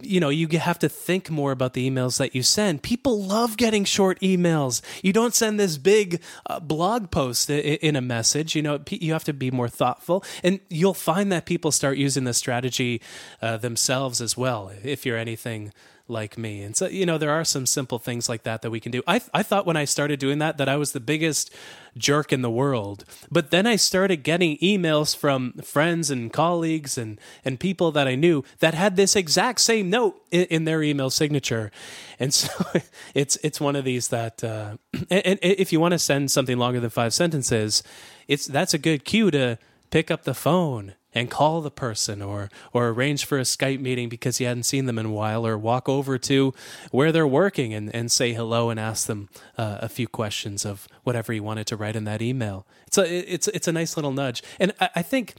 you 0.00 0.20
know 0.20 0.28
you 0.28 0.48
have 0.58 0.78
to 0.78 0.88
think 0.88 1.30
more 1.30 1.52
about 1.52 1.72
the 1.72 1.88
emails 1.88 2.18
that 2.18 2.34
you 2.34 2.42
send 2.42 2.82
people 2.82 3.22
love 3.22 3.56
getting 3.56 3.84
short 3.84 4.18
emails 4.20 4.82
you 5.02 5.12
don't 5.12 5.34
send 5.34 5.58
this 5.58 5.78
big 5.78 6.20
uh, 6.46 6.58
blog 6.60 7.10
post 7.10 7.48
in 7.48 7.96
a 7.96 8.00
message 8.00 8.54
you 8.54 8.62
know 8.62 8.80
you 8.90 9.12
have 9.12 9.24
to 9.24 9.32
be 9.32 9.50
more 9.50 9.68
thoughtful 9.68 10.24
and 10.42 10.60
you'll 10.68 10.94
find 10.94 11.30
that 11.30 11.46
people 11.46 11.70
start 11.70 11.96
using 11.96 12.24
the 12.24 12.34
strategy 12.34 13.00
uh, 13.40 13.56
themselves 13.56 14.20
as 14.20 14.36
well 14.36 14.72
if 14.82 15.06
you're 15.06 15.18
anything 15.18 15.72
like 16.06 16.36
me. 16.36 16.62
And 16.62 16.76
so, 16.76 16.86
you 16.86 17.06
know, 17.06 17.18
there 17.18 17.30
are 17.30 17.44
some 17.44 17.66
simple 17.66 17.98
things 17.98 18.28
like 18.28 18.42
that 18.42 18.62
that 18.62 18.70
we 18.70 18.80
can 18.80 18.92
do. 18.92 19.02
I, 19.06 19.22
I 19.32 19.42
thought 19.42 19.66
when 19.66 19.76
I 19.76 19.86
started 19.86 20.20
doing 20.20 20.38
that, 20.38 20.58
that 20.58 20.68
I 20.68 20.76
was 20.76 20.92
the 20.92 21.00
biggest 21.00 21.50
jerk 21.96 22.32
in 22.32 22.42
the 22.42 22.50
world. 22.50 23.04
But 23.30 23.50
then 23.50 23.66
I 23.66 23.76
started 23.76 24.22
getting 24.22 24.58
emails 24.58 25.16
from 25.16 25.52
friends 25.62 26.10
and 26.10 26.32
colleagues 26.32 26.98
and, 26.98 27.20
and 27.44 27.58
people 27.60 27.92
that 27.92 28.08
I 28.08 28.14
knew 28.14 28.44
that 28.58 28.74
had 28.74 28.96
this 28.96 29.16
exact 29.16 29.60
same 29.60 29.90
note 29.90 30.20
in, 30.30 30.44
in 30.44 30.64
their 30.64 30.82
email 30.82 31.10
signature. 31.10 31.70
And 32.18 32.32
so 32.32 32.48
it's, 33.14 33.36
it's 33.42 33.60
one 33.60 33.76
of 33.76 33.84
these 33.84 34.08
that, 34.08 34.42
uh, 34.42 34.76
and, 35.10 35.26
and 35.26 35.38
if 35.42 35.72
you 35.72 35.80
want 35.80 35.92
to 35.92 35.98
send 35.98 36.30
something 36.30 36.58
longer 36.58 36.80
than 36.80 36.90
five 36.90 37.14
sentences, 37.14 37.82
it's, 38.28 38.46
that's 38.46 38.74
a 38.74 38.78
good 38.78 39.04
cue 39.04 39.30
to 39.30 39.58
pick 39.90 40.10
up 40.10 40.24
the 40.24 40.34
phone 40.34 40.94
and 41.14 41.30
call 41.30 41.60
the 41.60 41.70
person 41.70 42.20
or 42.20 42.50
or 42.72 42.88
arrange 42.88 43.24
for 43.24 43.38
a 43.38 43.42
Skype 43.42 43.80
meeting 43.80 44.08
because 44.08 44.40
you 44.40 44.46
hadn't 44.46 44.64
seen 44.64 44.86
them 44.86 44.98
in 44.98 45.06
a 45.06 45.10
while 45.10 45.46
or 45.46 45.56
walk 45.56 45.88
over 45.88 46.18
to 46.18 46.52
where 46.90 47.12
they're 47.12 47.26
working 47.26 47.72
and, 47.72 47.94
and 47.94 48.10
say 48.10 48.32
hello 48.32 48.70
and 48.70 48.80
ask 48.80 49.06
them 49.06 49.28
uh, 49.56 49.78
a 49.80 49.88
few 49.88 50.08
questions 50.08 50.64
of 50.64 50.88
whatever 51.04 51.32
you 51.32 51.42
wanted 51.42 51.66
to 51.68 51.76
write 51.76 51.96
in 51.96 52.04
that 52.04 52.20
email. 52.20 52.66
It's 52.86 52.98
a 52.98 53.32
it's 53.32 53.48
it's 53.48 53.68
a 53.68 53.72
nice 53.72 53.96
little 53.96 54.12
nudge, 54.12 54.42
and 54.58 54.72
I, 54.80 54.90
I 54.96 55.02
think 55.02 55.34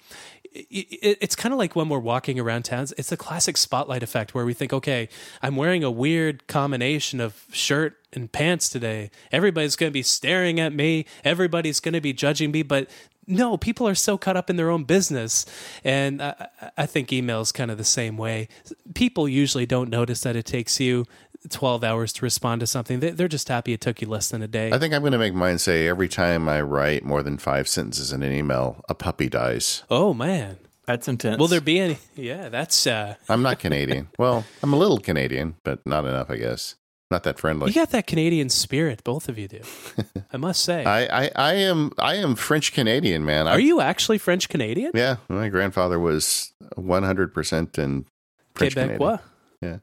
it's 0.55 1.35
kind 1.35 1.51
of 1.53 1.59
like 1.59 1.75
when 1.75 1.89
we're 1.89 1.99
walking 1.99 2.39
around 2.39 2.63
towns. 2.63 2.93
It's 2.97 3.09
the 3.09 3.17
classic 3.17 3.57
spotlight 3.57 4.03
effect 4.03 4.33
where 4.33 4.45
we 4.45 4.53
think, 4.53 4.71
okay, 4.71 5.09
I'm 5.41 5.57
wearing 5.57 5.83
a 5.83 5.91
weird 5.91 6.47
combination 6.47 7.19
of 7.19 7.45
shirt 7.51 7.97
and 8.13 8.31
pants 8.31 8.69
today. 8.69 9.11
Everybody's 9.33 9.75
going 9.75 9.89
to 9.89 9.93
be 9.93 10.03
staring 10.03 10.59
at 10.59 10.73
me. 10.73 11.05
Everybody's 11.25 11.81
going 11.81 11.93
to 11.93 12.01
be 12.01 12.13
judging 12.13 12.51
me. 12.51 12.63
But 12.63 12.89
no, 13.27 13.57
people 13.57 13.87
are 13.87 13.95
so 13.95 14.17
caught 14.17 14.37
up 14.37 14.49
in 14.49 14.55
their 14.55 14.69
own 14.69 14.83
business. 14.83 15.45
And 15.83 16.21
I, 16.21 16.47
I 16.77 16.85
think 16.85 17.11
email 17.11 17.41
is 17.41 17.51
kind 17.51 17.71
of 17.71 17.77
the 17.77 17.83
same 17.83 18.17
way. 18.17 18.47
People 18.93 19.27
usually 19.27 19.65
don't 19.65 19.89
notice 19.89 20.21
that 20.21 20.35
it 20.35 20.45
takes 20.45 20.79
you 20.79 21.05
12 21.49 21.83
hours 21.83 22.13
to 22.13 22.25
respond 22.25 22.61
to 22.61 22.67
something. 22.67 22.99
They're 22.99 23.27
just 23.27 23.47
happy 23.47 23.73
it 23.73 23.81
took 23.81 24.01
you 24.01 24.07
less 24.07 24.29
than 24.29 24.41
a 24.41 24.47
day. 24.47 24.71
I 24.71 24.79
think 24.79 24.93
I'm 24.93 25.01
going 25.01 25.11
to 25.11 25.17
make 25.17 25.33
mine 25.33 25.57
say 25.57 25.87
every 25.87 26.07
time 26.07 26.49
I 26.49 26.61
write 26.61 27.03
more 27.03 27.23
than 27.23 27.37
five 27.37 27.67
sentences 27.67 28.11
in 28.11 28.23
an 28.23 28.31
email, 28.31 28.83
a 28.89 28.95
puppy 28.95 29.29
dies. 29.29 29.83
Oh, 29.89 30.13
man. 30.13 30.57
That's 30.85 31.07
intense. 31.07 31.39
Will 31.39 31.47
there 31.47 31.61
be 31.61 31.79
any? 31.79 31.97
Yeah, 32.15 32.49
that's. 32.49 32.85
uh 32.85 33.15
I'm 33.27 33.41
not 33.41 33.57
Canadian. 33.59 34.09
well, 34.19 34.45
I'm 34.61 34.71
a 34.71 34.75
little 34.75 34.99
Canadian, 34.99 35.55
but 35.63 35.83
not 35.85 36.05
enough, 36.05 36.29
I 36.29 36.37
guess 36.37 36.75
not 37.15 37.23
that 37.23 37.39
friendly. 37.39 37.69
You 37.69 37.75
got 37.75 37.91
that 37.91 38.07
Canadian 38.07 38.49
spirit, 38.49 39.01
both 39.05 39.29
of 39.29 39.37
you 39.37 39.47
do. 39.47 39.61
I 40.33 40.37
must 40.37 40.61
say. 40.61 40.83
I, 40.83 41.23
I, 41.23 41.31
I 41.37 41.53
am 41.53 41.93
I 41.97 42.15
am 42.15 42.35
French 42.35 42.73
Canadian, 42.73 43.23
man. 43.23 43.47
Are 43.47 43.55
I, 43.55 43.57
you 43.57 43.79
actually 43.79 44.17
French 44.17 44.49
Canadian? 44.49 44.91
Yeah, 44.93 45.15
my 45.29 45.47
grandfather 45.47 45.97
was 45.97 46.51
one 46.75 47.03
hundred 47.03 47.33
percent 47.33 47.77
in 47.77 48.05
French 48.53 48.75
Quebecois. 48.75 49.21
Yeah, 49.61 49.77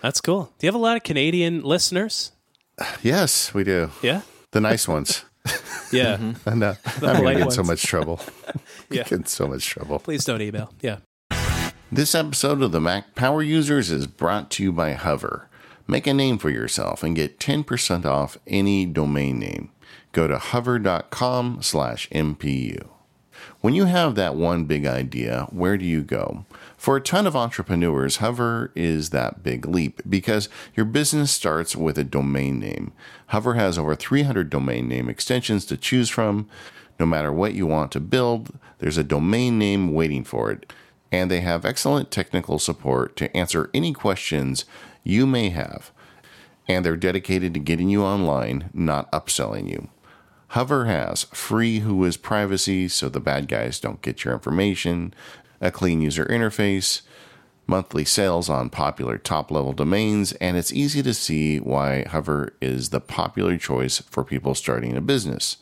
that's 0.00 0.22
cool. 0.22 0.54
Do 0.58 0.66
you 0.66 0.68
have 0.68 0.74
a 0.74 0.78
lot 0.78 0.96
of 0.96 1.02
Canadian 1.02 1.62
listeners? 1.62 2.32
Yes, 3.02 3.52
we 3.52 3.62
do. 3.62 3.90
Yeah, 4.00 4.22
the 4.52 4.62
nice 4.62 4.88
ones. 4.88 5.26
yeah, 5.92 6.16
mm-hmm. 6.16 6.48
I'm 7.04 7.24
getting 7.24 7.42
in 7.42 7.50
so 7.50 7.62
much 7.62 7.82
trouble. 7.82 8.20
yeah, 8.88 9.04
in 9.10 9.26
so 9.26 9.46
much 9.48 9.66
trouble. 9.66 9.98
Please 9.98 10.24
don't 10.24 10.40
email. 10.40 10.72
Yeah. 10.80 11.00
This 11.92 12.14
episode 12.14 12.62
of 12.62 12.72
the 12.72 12.80
Mac 12.80 13.14
Power 13.14 13.42
Users 13.42 13.90
is 13.90 14.06
brought 14.06 14.50
to 14.52 14.62
you 14.62 14.72
by 14.72 14.92
Hover. 14.92 15.49
Make 15.90 16.06
a 16.06 16.14
name 16.14 16.38
for 16.38 16.50
yourself 16.50 17.02
and 17.02 17.16
get 17.16 17.40
10% 17.40 18.04
off 18.04 18.38
any 18.46 18.86
domain 18.86 19.40
name. 19.40 19.72
Go 20.12 20.28
to 20.28 20.38
hover.com 20.38 21.62
slash 21.62 22.08
MPU. 22.10 22.86
When 23.60 23.74
you 23.74 23.86
have 23.86 24.14
that 24.14 24.36
one 24.36 24.66
big 24.66 24.86
idea, 24.86 25.48
where 25.50 25.76
do 25.76 25.84
you 25.84 26.02
go? 26.02 26.44
For 26.76 26.96
a 26.96 27.00
ton 27.00 27.26
of 27.26 27.34
entrepreneurs, 27.34 28.18
Hover 28.18 28.70
is 28.76 29.10
that 29.10 29.42
big 29.42 29.66
leap 29.66 30.00
because 30.08 30.48
your 30.76 30.86
business 30.86 31.32
starts 31.32 31.74
with 31.74 31.98
a 31.98 32.04
domain 32.04 32.60
name. 32.60 32.92
Hover 33.26 33.54
has 33.54 33.76
over 33.76 33.96
300 33.96 34.48
domain 34.48 34.86
name 34.86 35.08
extensions 35.08 35.64
to 35.64 35.76
choose 35.76 36.08
from. 36.08 36.48
No 37.00 37.06
matter 37.06 37.32
what 37.32 37.54
you 37.54 37.66
want 37.66 37.90
to 37.90 38.00
build, 38.00 38.56
there's 38.78 38.98
a 38.98 39.02
domain 39.02 39.58
name 39.58 39.92
waiting 39.92 40.22
for 40.22 40.52
it. 40.52 40.72
And 41.10 41.28
they 41.28 41.40
have 41.40 41.64
excellent 41.64 42.12
technical 42.12 42.60
support 42.60 43.16
to 43.16 43.36
answer 43.36 43.68
any 43.74 43.92
questions 43.92 44.64
you 45.04 45.26
may 45.26 45.50
have, 45.50 45.90
and 46.68 46.84
they're 46.84 46.96
dedicated 46.96 47.54
to 47.54 47.60
getting 47.60 47.88
you 47.88 48.02
online, 48.02 48.70
not 48.72 49.10
upselling 49.12 49.68
you. 49.68 49.88
Hover 50.48 50.86
has 50.86 51.24
free 51.24 51.80
WHOIS 51.80 52.16
privacy 52.16 52.88
so 52.88 53.08
the 53.08 53.20
bad 53.20 53.46
guys 53.46 53.78
don't 53.78 54.02
get 54.02 54.24
your 54.24 54.34
information, 54.34 55.14
a 55.60 55.70
clean 55.70 56.00
user 56.00 56.24
interface, 56.26 57.02
monthly 57.66 58.04
sales 58.04 58.50
on 58.50 58.68
popular 58.68 59.16
top 59.16 59.50
level 59.50 59.72
domains, 59.72 60.32
and 60.34 60.56
it's 60.56 60.72
easy 60.72 61.02
to 61.04 61.14
see 61.14 61.58
why 61.58 62.04
Hover 62.08 62.54
is 62.60 62.90
the 62.90 63.00
popular 63.00 63.56
choice 63.56 63.98
for 63.98 64.24
people 64.24 64.56
starting 64.56 64.96
a 64.96 65.00
business. 65.00 65.58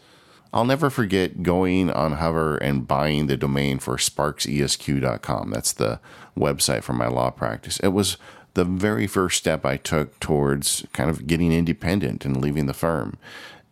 I'll 0.53 0.65
never 0.65 0.89
forget 0.89 1.43
going 1.43 1.91
on 1.91 2.13
Hover 2.13 2.57
and 2.57 2.89
buying 2.89 3.27
the 3.27 3.37
domain 3.37 3.79
for 3.79 3.97
sparksesq.com. 3.97 5.51
That's 5.51 5.75
the 5.75 6.01
website 6.37 6.83
for 6.83 6.95
my 6.95 7.09
law 7.09 7.31
practice. 7.31 7.79
It 7.81 7.89
was 7.89 8.17
the 8.55 8.65
very 8.65 9.07
first 9.07 9.39
step 9.39 9.65
I 9.65 9.77
took 9.77 10.19
towards 10.21 10.87
kind 10.93 11.11
of 11.11 11.27
getting 11.27 11.53
independent 11.53 12.25
and 12.25 12.41
leaving 12.41 12.67
the 12.67 12.75
firm. 12.75 13.17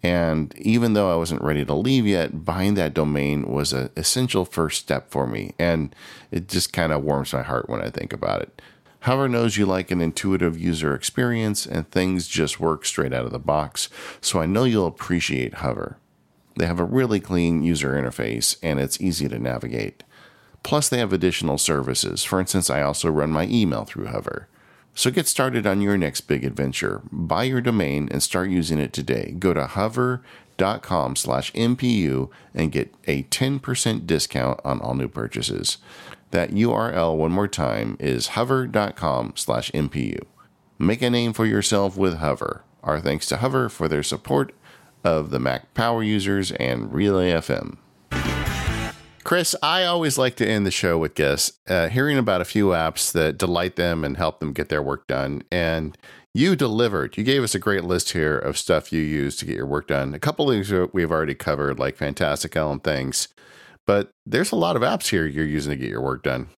And 0.03 0.57
even 0.59 0.93
though 0.93 1.13
I 1.13 1.17
wasn't 1.17 1.43
ready 1.43 1.65
to 1.65 1.75
leave 1.75 2.07
yet, 2.07 2.45
buying 2.45 2.75
that 2.75 2.95
domain 2.95 3.49
was 3.49 3.73
an 3.73 3.91
essential 3.97 4.45
first 4.45 4.81
step 4.81 5.11
for 5.11 5.27
me. 5.27 5.55
And 5.59 5.95
it 6.31 6.49
just 6.49 6.73
kind 6.73 6.93
of 6.93 7.03
warms 7.03 7.33
my 7.33 7.43
heart 7.43 7.69
when 7.69 7.81
I 7.81 7.91
think 7.91 8.13
about 8.13 8.43
it. 8.43 8.63
Hover 9.01 9.29
knows 9.29 9.57
you 9.57 9.67
like 9.67 9.91
an 9.91 10.01
intuitive 10.01 10.59
user 10.59 10.95
experience 10.95 11.65
and 11.65 11.89
things 11.89 12.27
just 12.27 12.59
work 12.59 12.85
straight 12.85 13.13
out 13.13 13.25
of 13.25 13.31
the 13.31 13.39
box, 13.39 13.89
so 14.21 14.41
I 14.41 14.47
know 14.47 14.65
you'll 14.65 14.89
appreciate 14.89 15.55
Hover. 15.55 15.97
They 16.57 16.67
have 16.67 16.81
a 16.81 16.85
really 16.85 17.21
clean 17.21 17.63
user 17.63 17.93
interface 17.93 18.57
and 18.65 18.81
it's 18.81 19.01
easy 19.01 19.29
to 19.29 19.39
navigate. 19.39 20.03
Plus, 20.65 20.89
they 20.89 20.99
have 20.99 21.13
additional 21.13 21.59
services. 21.59 22.25
For 22.25 22.41
instance, 22.41 22.69
I 22.69 22.83
also 22.83 23.09
run 23.09 23.31
my 23.31 23.47
email 23.47 23.85
through 23.85 24.07
Hover. 24.07 24.49
So 24.97 25.11
get 25.11 25.29
started 25.29 25.67
on 25.67 25.83
your 25.83 25.99
next 25.99 26.23
big 26.23 26.43
adventure. 26.43 27.03
Buy 27.13 27.45
your 27.45 27.61
domain 27.61 28.09
and 28.11 28.23
start 28.23 28.49
using 28.49 28.79
it 28.79 28.95
today. 28.95 29.37
Go 29.39 29.53
to 29.53 29.67
hover.com 29.67 31.17
slash 31.17 31.53
MPU 31.53 32.31
and 32.55 32.73
get 32.73 32.95
a 33.07 33.25
10% 33.25 34.07
discount 34.07 34.59
on 34.65 34.81
all 34.81 34.95
new 34.95 35.09
purchases. 35.09 35.77
That 36.31 36.51
URL, 36.53 37.15
one 37.15 37.31
more 37.31 37.47
time, 37.47 37.99
is 38.01 38.29
hover.com 38.29 39.35
slash 39.37 39.71
MPU. 39.73 40.23
Make 40.79 41.03
a 41.03 41.11
name 41.11 41.35
for 41.35 41.45
yourself 41.45 41.99
with 41.99 42.17
Hover. 42.17 42.65
Our 42.83 42.99
thanks 42.99 43.27
to 43.27 43.37
Hover 43.37 43.69
for 43.69 43.89
their 43.89 44.03
support 44.03 44.55
of 45.05 45.29
the 45.29 45.39
Mac 45.39 45.75
Power 45.75 46.03
users 46.03 46.53
and 46.53 46.91
Relay 46.91 47.33
FM. 47.33 47.77
Chris, 49.27 49.57
I 49.61 49.83
always 49.83 50.19
like 50.19 50.37
to 50.37 50.47
end 50.47 50.65
the 50.65 50.71
show 50.71 50.97
with 50.99 51.17
guests 51.17 51.59
uh, 51.67 51.89
hearing 51.89 52.17
about 52.17 52.41
a 52.41 52.45
few 52.45 52.69
apps 52.69 53.11
that 53.11 53.37
delight 53.37 53.75
them 53.75 54.05
and 54.05 54.17
help 54.17 54.39
them 54.39 54.53
get 54.53 54.69
their 54.69 54.81
work 54.81 55.09
done. 55.09 55.43
And 55.51 55.99
you 56.33 56.55
delivered. 56.55 57.17
You 57.17 57.25
gave 57.25 57.43
us 57.43 57.53
a 57.53 57.59
great 57.59 57.83
list 57.83 58.13
here 58.13 58.39
of 58.39 58.57
stuff 58.57 58.93
you 58.93 59.01
use 59.01 59.35
to 59.39 59.45
get 59.45 59.57
your 59.57 59.67
work 59.67 59.89
done. 59.89 60.15
A 60.15 60.21
couple 60.21 60.49
of 60.49 60.55
things 60.55 60.73
we've 60.93 61.11
already 61.11 61.35
covered, 61.35 61.81
like 61.81 61.97
Fantastical 61.97 62.71
and 62.71 62.85
things. 62.85 63.27
But 63.85 64.11
there's 64.25 64.53
a 64.53 64.57
lot 64.57 64.77
of 64.77 64.83
apps 64.83 65.09
here 65.09 65.27
you're 65.27 65.45
using 65.45 65.73
to 65.73 65.77
get 65.77 65.91
your 65.91 66.03
work 66.03 66.23
done. 66.23 66.51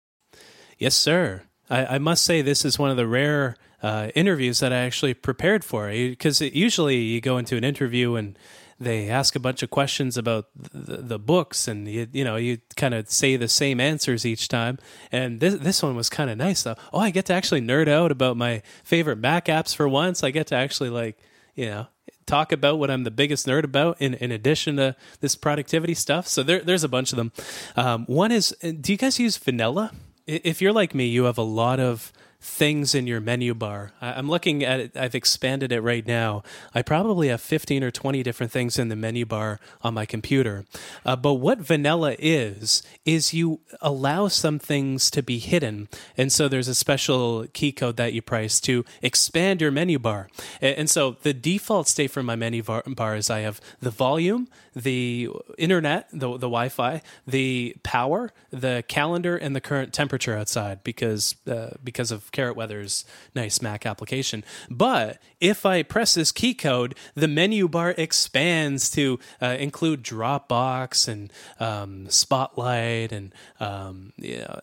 Yes, 0.77 0.97
sir. 0.97 1.43
I, 1.71 1.87
I 1.87 1.99
must 1.99 2.25
say 2.25 2.43
this 2.43 2.65
is 2.65 2.81
one 2.81 2.91
of 2.91 2.97
the 2.97 3.07
rare 3.07 3.55
uh, 3.81 4.09
interviews 4.17 4.59
that 4.59 4.73
I 4.73 4.79
actually 4.79 5.15
prepared 5.15 5.63
for 5.63 5.89
because 5.89 6.41
usually 6.41 6.97
you 6.97 7.21
go 7.21 7.39
into 7.39 7.57
an 7.57 7.63
interview 7.63 8.17
and 8.17 8.37
they 8.79 9.09
ask 9.09 9.35
a 9.35 9.41
bunch 9.41 9.63
of 9.63 9.71
questions 9.71 10.17
about 10.17 10.47
the, 10.55 10.99
the 10.99 11.19
books 11.19 11.67
and 11.67 11.89
you, 11.89 12.07
you 12.13 12.25
know 12.25 12.37
you 12.37 12.59
kind 12.77 12.95
of 12.95 13.11
say 13.11 13.37
the 13.37 13.49
same 13.49 13.81
answers 13.81 14.27
each 14.27 14.49
time 14.49 14.79
and 15.11 15.41
this 15.41 15.55
this 15.55 15.83
one 15.83 15.97
was 15.97 16.11
kind 16.11 16.31
of 16.31 16.37
nice 16.37 16.63
though 16.63 16.77
oh 16.93 17.01
i 17.01 17.11
get 17.11 17.25
to 17.27 17.33
actually 17.33 17.61
nerd 17.61 17.89
out 17.89 18.13
about 18.13 18.37
my 18.37 18.63
favorite 18.85 19.17
mac 19.17 19.47
apps 19.47 19.75
for 19.75 19.89
once 19.89 20.23
i 20.23 20.31
get 20.31 20.47
to 20.47 20.55
actually 20.55 20.91
like 20.91 21.19
you 21.55 21.67
know 21.67 21.87
talk 22.27 22.53
about 22.53 22.79
what 22.79 22.91
I'm 22.91 23.05
the 23.05 23.11
biggest 23.11 23.47
nerd 23.47 23.65
about 23.65 24.01
in, 24.01 24.15
in 24.15 24.33
addition 24.33 24.77
to 24.77 24.97
this 25.21 25.37
productivity 25.37 25.95
stuff. 25.95 26.27
So 26.27 26.43
there, 26.43 26.61
there's 26.61 26.85
a 26.85 26.89
bunch 26.89 27.13
of 27.13 27.17
them. 27.17 27.33
Um, 27.77 28.05
one 28.07 28.33
is, 28.33 28.51
do 28.61 28.93
you 28.93 28.99
guys 28.99 29.19
use 29.19 29.37
Vanilla? 29.37 29.93
If 30.27 30.61
you're 30.61 30.73
like 30.73 30.93
me, 30.95 31.07
you 31.07 31.25
have 31.25 31.39
a 31.39 31.43
lot 31.43 31.79
of 31.79 32.13
things 32.41 32.95
in 32.95 33.07
your 33.07 33.21
menu 33.21 33.55
bar. 33.55 33.93
I'm 34.01 34.29
looking 34.29 34.63
at 34.63 34.81
it, 34.81 34.97
I've 34.97 35.15
expanded 35.15 35.73
it 35.73 35.81
right 35.81 36.07
now. 36.07 36.43
I 36.75 36.83
probably 36.83 37.29
have 37.29 37.41
15 37.41 37.83
or 37.83 37.91
20 37.91 38.23
different 38.23 38.53
things 38.53 38.79
in 38.79 38.89
the 38.89 38.97
menu 38.97 39.27
bar 39.27 39.59
on 39.83 39.95
my 39.95 40.07
computer. 40.07 40.65
Uh, 41.05 41.17
but 41.17 41.35
what 41.35 41.59
vanilla 41.59 42.15
is, 42.19 42.83
is 43.05 43.35
you 43.35 43.61
allow 43.81 44.29
some 44.29 44.59
things 44.59 45.11
to 45.11 45.23
be 45.23 45.39
hidden. 45.39 45.89
And 46.17 46.31
so 46.33 46.49
there's 46.49 46.69
a 46.69 46.75
special 46.75 47.47
key 47.53 47.73
code 47.73 47.97
that 47.97 48.13
you 48.13 48.23
price 48.23 48.61
to 48.61 48.85
expand 49.03 49.61
your 49.61 49.71
menu 49.71 49.99
bar. 49.99 50.29
And 50.61 50.89
so 50.89 51.17
the 51.23 51.35
default 51.35 51.89
state 51.89 52.11
for 52.11 52.23
my 52.23 52.37
menu 52.37 52.63
bar 52.63 53.17
is 53.17 53.31
I 53.31 53.41
have 53.41 53.61
the 53.81 53.91
volume, 53.91 54.49
the 54.75 55.31
internet, 55.59 56.09
the, 56.13 56.33
the 56.33 56.49
Wi 56.49 56.69
Fi, 56.69 57.03
the 57.27 57.75
power, 57.83 58.33
the 58.51 58.85
calendar, 58.89 59.37
and 59.37 59.57
the 59.57 59.61
current 59.61 59.93
temperature 59.93 60.37
outside 60.37 60.85
because, 60.85 61.37
uh, 61.47 61.71
because 61.83 62.11
of 62.11 62.26
Carrot 62.33 62.57
Weather's 62.57 63.05
nice 63.35 63.61
Mac 63.63 63.87
application. 63.87 64.45
But 64.71 65.19
if 65.41 65.67
I 65.67 65.83
press 65.83 66.15
this 66.15 66.33
key 66.33 66.55
code, 66.55 66.95
the 67.15 67.29
menu 67.29 67.69
bar 67.69 67.95
expands 67.97 68.91
to 68.91 69.19
uh, 69.41 69.57
include 69.59 70.03
Dropbox 70.03 71.09
and 71.09 71.33
um, 71.61 72.09
Spotlight 72.09 73.13
and 73.13 73.33
um, 73.61 74.13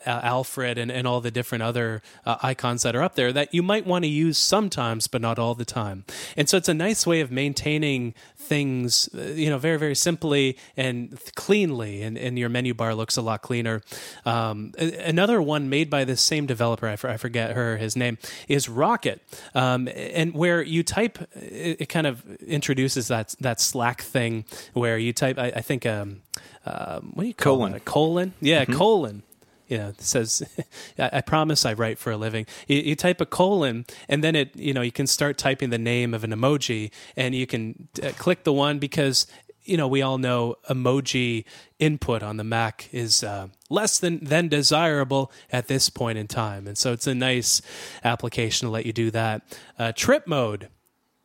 Alfred 0.06 0.78
and, 0.78 0.92
and 0.92 1.08
all 1.08 1.22
the 1.22 1.32
different 1.32 1.64
other 1.64 2.02
uh, 2.26 2.38
icons 2.42 2.84
that 2.84 2.96
are 2.96 3.04
up 3.04 3.16
there 3.16 3.32
that 3.32 3.54
you 3.54 3.62
might 3.62 3.86
want 3.86 4.04
to 4.04 4.10
use 4.10 4.38
sometimes, 4.38 5.08
but 5.08 5.22
not 5.22 5.38
all 5.40 5.56
the 5.56 5.66
time. 5.66 6.06
And 6.36 6.50
so 6.50 6.58
it's 6.58 6.70
a 6.70 6.74
nice 6.74 7.06
way 7.06 7.22
of 7.22 7.32
maintaining 7.32 8.14
things, 8.54 9.10
uh, 9.18 9.22
you 9.34 9.50
know, 9.50 9.58
very, 9.58 9.80
very 9.80 9.96
simply 9.96 10.60
and 10.78 11.20
cleanly. 11.34 12.04
And, 12.04 12.20
and 12.20 12.38
your 12.38 12.50
menu 12.50 12.76
bar 12.76 12.94
looks 12.94 13.18
a 13.18 13.22
lot 13.24 13.42
cleaner. 13.42 13.82
Um, 14.26 14.74
another 14.78 15.42
one 15.42 15.70
made 15.70 15.90
by 15.90 16.04
the 16.06 16.16
same 16.16 16.46
developer, 16.46 16.88
I, 16.88 17.18
forget 17.18 17.56
her 17.56 17.78
his 17.78 17.96
name, 17.96 18.20
is 18.48 18.70
Rocket. 18.70 19.24
Um, 19.56 19.90
and 19.96 20.36
where 20.36 20.62
you 20.62 20.84
type, 20.84 21.18
it, 21.34 21.82
it, 21.82 21.90
kind 21.90 22.06
of 22.06 22.24
introduces 22.42 23.08
that, 23.08 23.34
that 23.40 23.60
Slack 23.60 24.04
thing 24.04 24.46
where 24.74 25.00
you 25.00 25.14
type, 25.14 25.40
I, 25.40 25.48
I 25.48 25.62
think, 25.62 25.88
um, 25.88 26.22
um, 26.68 27.12
what 27.16 27.24
do 27.24 27.28
you 27.30 27.34
call 27.34 27.58
colon. 27.58 27.74
it? 27.74 27.78
A 27.78 27.80
colon? 27.80 28.34
Yeah, 28.40 28.66
mm-hmm. 28.66 28.74
colon 28.74 29.24
you 29.68 29.78
know, 29.78 29.90
it 29.90 30.02
says, 30.02 30.44
I 31.00 31.22
promise 31.22 31.66
I 31.66 31.74
write 31.74 31.98
for 31.98 32.12
a 32.12 32.18
living. 32.18 32.46
You, 32.68 32.78
you, 32.78 32.96
type 32.96 33.22
a 33.22 33.26
colon, 33.26 33.86
and 34.08 34.24
then 34.24 34.36
it, 34.36 34.56
you 34.56 34.74
know, 34.74 34.82
you 34.82 34.92
can 34.92 35.08
start 35.08 35.38
typing 35.38 35.70
the 35.70 35.78
name 35.78 36.14
of 36.14 36.24
an 36.24 36.32
emoji, 36.32 36.92
and 37.16 37.34
you 37.34 37.48
can 37.48 37.88
uh, 38.02 38.12
click 38.18 38.44
the 38.44 38.54
one 38.54 38.80
because, 38.80 39.28
you 39.64 39.78
know, 39.78 39.88
we 39.88 40.02
all 40.02 40.18
know 40.18 40.56
emoji 40.70 41.46
input 41.80 42.24
on 42.24 42.38
the 42.38 42.44
Mac 42.44 42.90
is 42.92 43.24
uh, 43.24 43.48
less 43.70 44.00
than 44.00 44.24
than 44.24 44.48
desirable 44.48 45.32
at 45.52 45.68
this 45.68 45.90
point 45.90 46.18
in 46.18 46.28
time, 46.28 46.68
and 46.68 46.78
so 46.78 46.94
it's 46.94 47.08
a 47.08 47.16
nice 47.16 47.62
application 48.04 48.68
to 48.68 48.72
let 48.72 48.86
you 48.86 48.94
do 48.94 49.12
that. 49.12 49.42
Uh, 49.80 49.92
TripMode. 49.94 50.68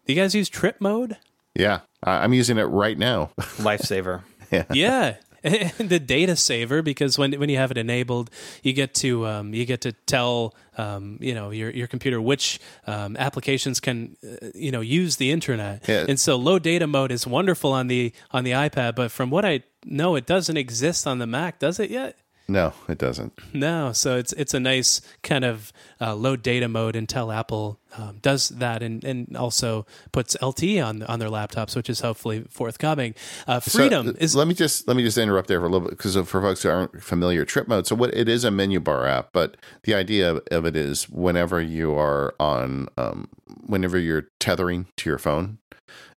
Do 0.07 0.15
you 0.15 0.15
guys 0.15 0.35
use 0.35 0.49
TripMode? 0.49 1.17
Yeah, 1.55 1.81
I'm 2.03 2.33
using 2.33 2.57
it 2.57 2.65
right 2.65 2.97
now. 2.97 3.31
Lifesaver. 3.59 4.23
yeah. 4.51 4.65
yeah. 4.71 5.17
the 5.79 6.01
data 6.01 6.37
saver 6.37 6.83
because 6.83 7.19
when 7.19 7.33
when 7.39 7.49
you 7.49 7.57
have 7.57 7.71
it 7.71 7.79
enabled, 7.79 8.31
you 8.63 8.73
get 8.73 8.95
to 8.95 9.27
um, 9.27 9.55
you 9.55 9.65
get 9.65 9.81
to 9.83 9.93
tell 9.93 10.55
um, 10.77 11.19
you 11.21 11.35
know 11.35 11.51
your 11.51 11.71
your 11.71 11.87
computer 11.87 12.21
which 12.21 12.61
um, 12.87 13.17
applications 13.17 13.81
can 13.81 14.17
uh, 14.25 14.49
you 14.55 14.71
know 14.71 14.81
use 14.81 15.17
the 15.17 15.31
internet. 15.31 15.89
Yeah. 15.89 16.07
And 16.09 16.19
so 16.19 16.37
low 16.37 16.59
data 16.59 16.87
mode 16.87 17.13
is 17.13 17.27
wonderful 17.27 17.73
on 17.73 17.89
the 17.89 18.13
on 18.31 18.45
the 18.45 18.53
iPad, 18.53 18.95
but 18.95 19.11
from 19.11 19.31
what 19.31 19.45
I 19.45 19.63
know, 19.85 20.17
it 20.17 20.27
doesn't 20.27 20.57
exist 20.57 21.07
on 21.07 21.19
the 21.19 21.27
Mac, 21.27 21.59
does 21.59 21.81
it 21.81 21.91
yet? 21.91 22.17
No, 22.51 22.73
it 22.89 22.97
doesn't. 22.97 23.39
No, 23.53 23.93
so 23.93 24.17
it's 24.17 24.33
it's 24.33 24.55
a 24.55 24.61
nice 24.61 25.03
kind 25.23 25.45
of 25.45 25.71
uh, 26.01 26.15
low 26.15 26.35
data 26.35 26.67
mode 26.67 26.97
until 26.97 27.31
Apple 27.31 27.79
um, 27.99 28.21
does 28.23 28.49
that 28.49 28.83
and, 28.83 29.05
and 29.05 29.37
also 29.37 29.85
puts 30.13 30.35
LTE 30.39 30.83
on 30.83 31.03
on 31.03 31.19
their 31.19 31.29
laptops, 31.29 31.77
which 31.77 31.91
is 31.91 32.01
hopefully 32.01 32.47
forthcoming. 32.49 33.15
Uh, 33.47 33.61
freedom 33.61 34.07
so, 34.07 34.15
is. 34.19 34.35
Let 34.35 34.49
me 34.49 34.55
just 34.55 34.89
let 34.89 34.97
me 34.97 35.03
just 35.03 35.19
interrupt 35.19 35.49
there 35.49 35.61
for 35.61 35.67
a 35.67 35.69
little 35.69 35.89
bit 35.89 35.99
because 35.99 36.17
for 36.17 36.41
folks 36.41 36.63
who 36.63 36.71
aren't 36.71 37.03
familiar, 37.03 37.45
TripMode. 37.45 37.87
So 37.87 37.95
what 37.95 38.15
it 38.15 38.31
is 38.31 38.45
a 38.45 38.51
menu 38.51 38.81
bar 38.81 39.07
app, 39.07 39.29
but 39.35 39.59
the 39.83 39.95
idea 39.95 40.37
of 40.51 40.65
it 40.65 40.75
is 40.75 41.07
whenever 41.11 41.61
you 41.61 41.95
are 41.99 42.35
on, 42.41 42.89
um, 42.97 43.29
whenever 43.67 43.99
you're 43.99 44.29
tethering 44.41 44.87
to 44.97 45.11
your 45.11 45.19
phone, 45.19 45.59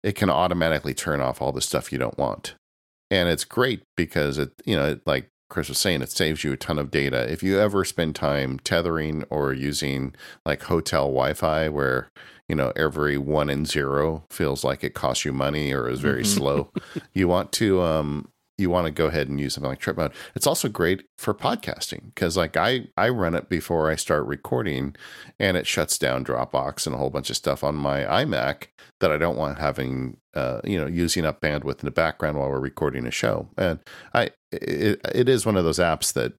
it 0.03 0.13
can 0.13 0.29
automatically 0.29 0.93
turn 0.93 1.21
off 1.21 1.41
all 1.41 1.51
the 1.51 1.61
stuff 1.61 1.91
you 1.91 1.97
don't 1.97 2.19
want 2.19 2.53
and 3.11 3.27
it's 3.27 3.43
great 3.43 3.81
because 3.97 4.37
it 4.37 4.51
you 4.65 4.75
know 4.75 4.85
it 4.85 5.01
like 5.07 5.29
Chris 5.49 5.67
was 5.67 5.79
saying, 5.79 6.01
it 6.01 6.11
saves 6.11 6.43
you 6.43 6.53
a 6.53 6.57
ton 6.57 6.77
of 6.79 6.91
data. 6.91 7.31
If 7.31 7.41
you 7.41 7.59
ever 7.59 7.83
spend 7.83 8.15
time 8.15 8.59
tethering 8.59 9.23
or 9.29 9.51
using 9.51 10.15
like 10.45 10.63
hotel 10.63 11.05
Wi 11.05 11.33
Fi, 11.33 11.69
where 11.69 12.11
you 12.47 12.55
know 12.55 12.71
every 12.75 13.17
one 13.17 13.49
and 13.49 13.67
zero 13.67 14.25
feels 14.29 14.63
like 14.63 14.83
it 14.83 14.93
costs 14.93 15.25
you 15.25 15.33
money 15.33 15.73
or 15.73 15.89
is 15.89 15.99
very 15.99 16.23
mm-hmm. 16.23 16.37
slow, 16.37 16.71
you 17.13 17.27
want 17.27 17.51
to 17.53 17.81
um, 17.81 18.29
you 18.59 18.69
want 18.69 18.85
to 18.85 18.91
go 18.91 19.07
ahead 19.07 19.29
and 19.29 19.39
use 19.39 19.53
something 19.53 19.69
like 19.69 19.81
TripMode. 19.81 20.13
It's 20.35 20.47
also 20.47 20.69
great 20.69 21.05
for 21.17 21.33
podcasting 21.33 22.13
because 22.13 22.37
like 22.37 22.57
i 22.57 22.87
i 22.97 23.09
run 23.09 23.35
it 23.35 23.49
before 23.49 23.89
i 23.89 23.95
start 23.95 24.25
recording 24.25 24.95
and 25.39 25.57
it 25.57 25.67
shuts 25.67 25.97
down 25.97 26.23
dropbox 26.23 26.85
and 26.85 26.95
a 26.95 26.97
whole 26.97 27.09
bunch 27.09 27.29
of 27.29 27.35
stuff 27.35 27.63
on 27.63 27.75
my 27.75 28.03
imac 28.03 28.67
that 28.99 29.11
i 29.11 29.17
don't 29.17 29.37
want 29.37 29.59
having 29.59 30.17
uh, 30.35 30.61
you 30.63 30.79
know 30.79 30.87
using 30.87 31.25
up 31.25 31.41
bandwidth 31.41 31.79
in 31.79 31.85
the 31.85 31.91
background 31.91 32.37
while 32.37 32.49
we're 32.49 32.59
recording 32.59 33.05
a 33.05 33.11
show. 33.11 33.49
And 33.57 33.79
i 34.13 34.31
it, 34.51 34.99
it 35.13 35.29
is 35.29 35.45
one 35.45 35.57
of 35.57 35.63
those 35.63 35.79
apps 35.79 36.13
that 36.13 36.33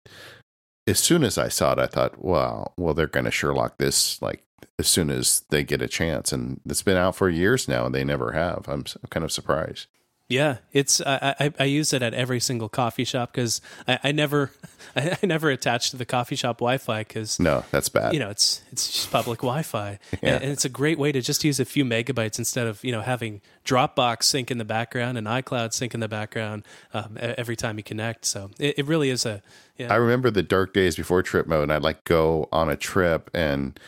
as 0.86 0.98
soon 0.98 1.22
as 1.22 1.38
i 1.38 1.48
saw 1.48 1.72
it 1.72 1.78
i 1.78 1.86
thought 1.86 2.22
wow 2.24 2.72
well 2.76 2.94
they're 2.94 3.06
going 3.06 3.24
to 3.24 3.30
sherlock 3.30 3.78
this 3.78 4.20
like 4.22 4.44
as 4.78 4.88
soon 4.88 5.10
as 5.10 5.42
they 5.50 5.62
get 5.62 5.82
a 5.82 5.88
chance. 5.88 6.32
And 6.32 6.60
it's 6.66 6.82
been 6.82 6.96
out 6.96 7.14
for 7.14 7.28
years 7.28 7.68
now 7.68 7.86
and 7.86 7.94
they 7.94 8.04
never 8.04 8.32
have. 8.32 8.64
I'm, 8.66 8.84
I'm 9.02 9.08
kind 9.10 9.24
of 9.24 9.30
surprised 9.30 9.86
Yeah, 10.30 10.58
it's 10.72 11.00
I, 11.00 11.34
I, 11.40 11.52
I 11.58 11.64
use 11.64 11.92
it 11.92 12.02
at 12.02 12.14
every 12.14 12.38
single 12.38 12.68
coffee 12.68 13.02
shop 13.04 13.32
because 13.32 13.60
I, 13.88 13.98
I 14.04 14.12
never 14.12 14.52
I, 14.96 15.18
I 15.20 15.26
never 15.26 15.50
attach 15.50 15.90
to 15.90 15.96
the 15.96 16.06
coffee 16.06 16.36
shop 16.36 16.58
Wi-Fi 16.58 17.00
because 17.00 17.38
No, 17.40 17.64
that's 17.72 17.88
bad. 17.88 18.14
you 18.14 18.20
know 18.20 18.30
it's 18.30 18.62
it's 18.70 18.90
just 18.90 19.10
public 19.10 19.40
Wi-Fi 19.40 19.98
Yeah. 20.22 20.34
and, 20.34 20.44
and 20.44 20.52
it's 20.52 20.64
a 20.64 20.68
great 20.68 20.98
way 21.00 21.10
to 21.10 21.20
just 21.20 21.42
use 21.44 21.58
a 21.58 21.64
few 21.64 21.84
megabytes 21.84 22.38
instead 22.38 22.68
of 22.68 22.82
you 22.84 22.92
know 22.92 23.00
having 23.00 23.40
Dropbox 23.64 24.22
sync 24.22 24.50
in 24.52 24.58
the 24.58 24.64
background 24.64 25.18
and 25.18 25.26
iCloud 25.26 25.72
sync 25.72 25.94
in 25.94 26.00
the 26.00 26.08
background 26.08 26.64
um, 26.94 27.18
every 27.20 27.56
time 27.56 27.76
you 27.76 27.82
connect. 27.84 28.24
So 28.24 28.50
it, 28.58 28.78
it 28.78 28.86
really 28.86 29.10
is 29.10 29.26
a 29.26 29.42
yeah. 29.76 29.92
I 29.92 29.96
remember 29.96 30.30
the 30.30 30.42
dark 30.44 30.72
days 30.74 30.94
before 30.94 31.22
TripMode, 31.24 31.64
and 31.64 31.72
I'd 31.72 31.82
like 31.82 32.04
go 32.04 32.48
on 32.52 32.68
a 32.68 32.76
trip, 32.76 33.30
and 33.34 33.78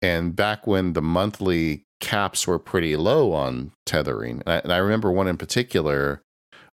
and 0.00 0.34
back 0.34 0.66
when 0.66 0.94
the 0.94 1.02
monthly 1.02 1.84
caps 2.02 2.46
were 2.46 2.58
pretty 2.58 2.96
low 2.96 3.32
on 3.32 3.72
tethering, 3.86 4.42
and 4.44 4.48
I, 4.54 4.56
and 4.58 4.72
I 4.72 4.76
remember 4.76 5.10
one 5.10 5.28
in 5.28 5.38
particular 5.38 6.20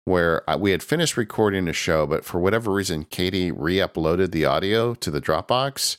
where 0.04 0.50
I, 0.50 0.56
we 0.56 0.72
had 0.72 0.82
finished 0.84 1.16
recording 1.18 1.68
a 1.70 1.74
show, 1.74 2.06
but 2.08 2.26
for 2.26 2.40
whatever 2.40 2.72
reason, 2.72 3.04
Katie 3.06 3.52
re-uploaded 3.52 4.32
the 4.32 4.44
audio 4.46 4.96
to 4.96 5.12
the 5.12 5.22
Dropbox, 5.22 5.98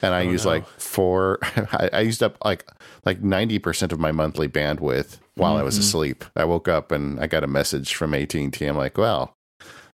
and 0.00 0.14
I 0.14 0.26
Oh, 0.26 0.30
used 0.30 0.44
no. 0.44 0.50
like 0.50 0.66
four. 0.80 1.38
I, 1.56 1.90
I 1.92 2.00
used 2.00 2.22
up 2.22 2.36
like 2.44 2.68
like 3.06 3.22
ninety 3.22 3.58
percent 3.60 3.92
of 3.92 4.00
my 4.00 4.10
monthly 4.12 4.48
bandwidth 4.48 5.18
while 5.36 5.56
I 5.56 5.62
was 5.62 5.76
Mm-hmm. 5.76 5.80
asleep. 5.80 6.24
I 6.36 6.44
woke 6.44 6.66
up 6.68 6.90
and 6.92 7.20
I 7.20 7.26
got 7.28 7.44
a 7.44 7.46
message 7.46 7.94
from 7.94 8.12
AT 8.14 8.34
and 8.34 8.52
T. 8.52 8.66
I'm 8.66 8.76
like, 8.76 8.98
well, 8.98 9.36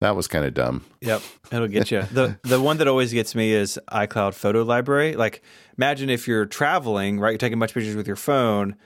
that 0.00 0.14
was 0.14 0.28
kind 0.28 0.44
of 0.44 0.54
dumb. 0.54 0.84
Yep, 1.00 1.22
it'll 1.52 1.68
get 1.68 1.90
you. 1.90 2.02
the 2.12 2.38
The 2.42 2.60
one 2.60 2.78
that 2.78 2.88
always 2.88 3.12
gets 3.12 3.34
me 3.34 3.52
is 3.52 3.78
iCloud 3.90 4.34
photo 4.34 4.62
library. 4.62 5.14
Like, 5.16 5.42
imagine 5.78 6.10
if 6.10 6.28
you're 6.28 6.46
traveling, 6.46 7.18
right? 7.18 7.30
You're 7.30 7.38
taking 7.38 7.58
a 7.58 7.60
bunch 7.60 7.70
of 7.70 7.74
pictures 7.74 7.96
with 7.96 8.06
your 8.06 8.16
phone, 8.16 8.76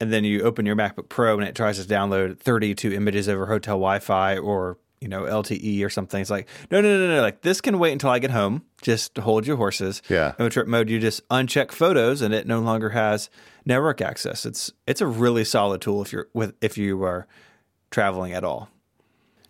and 0.00 0.12
then 0.12 0.24
you 0.24 0.42
open 0.42 0.66
your 0.66 0.76
MacBook 0.76 1.08
Pro 1.08 1.38
and 1.38 1.48
it 1.48 1.54
tries 1.54 1.82
to 1.84 1.88
download 1.88 2.38
32 2.38 2.92
images 2.92 3.28
over 3.28 3.46
hotel 3.46 3.76
Wi-Fi 3.76 4.38
or 4.38 4.78
you 5.00 5.08
know 5.08 5.22
LTE 5.22 5.84
or 5.84 5.90
something. 5.90 6.20
It's 6.20 6.30
like, 6.30 6.48
no, 6.70 6.80
no, 6.80 6.98
no, 6.98 7.16
no. 7.16 7.22
Like 7.22 7.42
this 7.42 7.60
can 7.60 7.78
wait 7.78 7.92
until 7.92 8.10
I 8.10 8.18
get 8.18 8.30
home. 8.30 8.62
Just 8.82 9.16
hold 9.18 9.46
your 9.46 9.56
horses. 9.56 10.02
Yeah. 10.08 10.34
In 10.38 10.46
TripMode, 10.46 10.88
you 10.88 10.98
just 10.98 11.26
uncheck 11.28 11.72
photos, 11.72 12.22
and 12.22 12.34
it 12.34 12.46
no 12.46 12.60
longer 12.60 12.90
has 12.90 13.30
network 13.64 14.00
access. 14.00 14.44
It's 14.44 14.72
it's 14.86 15.00
a 15.00 15.06
really 15.06 15.44
solid 15.44 15.80
tool 15.80 16.02
if 16.02 16.12
you're 16.12 16.28
with 16.34 16.54
if 16.60 16.76
you 16.78 17.02
are 17.04 17.26
traveling 17.90 18.32
at 18.32 18.44
all. 18.44 18.68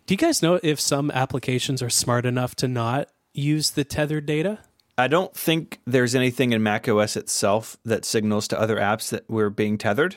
Do 0.09 0.15
you 0.15 0.17
guys 0.17 0.41
know 0.41 0.59
if 0.63 0.79
some 0.79 1.11
applications 1.11 1.83
are 1.83 1.89
smart 1.91 2.25
enough 2.25 2.55
to 2.55 2.67
not 2.67 3.09
use 3.31 3.69
the 3.69 3.83
tethered 3.83 4.25
data? 4.25 4.57
I 4.97 5.07
don't 5.07 5.35
think 5.35 5.77
there's 5.85 6.15
anything 6.15 6.51
in 6.51 6.63
macOS 6.63 7.15
itself 7.15 7.77
that 7.85 8.05
signals 8.05 8.47
to 8.47 8.59
other 8.59 8.77
apps 8.77 9.09
that 9.11 9.29
we're 9.29 9.51
being 9.51 9.77
tethered. 9.77 10.15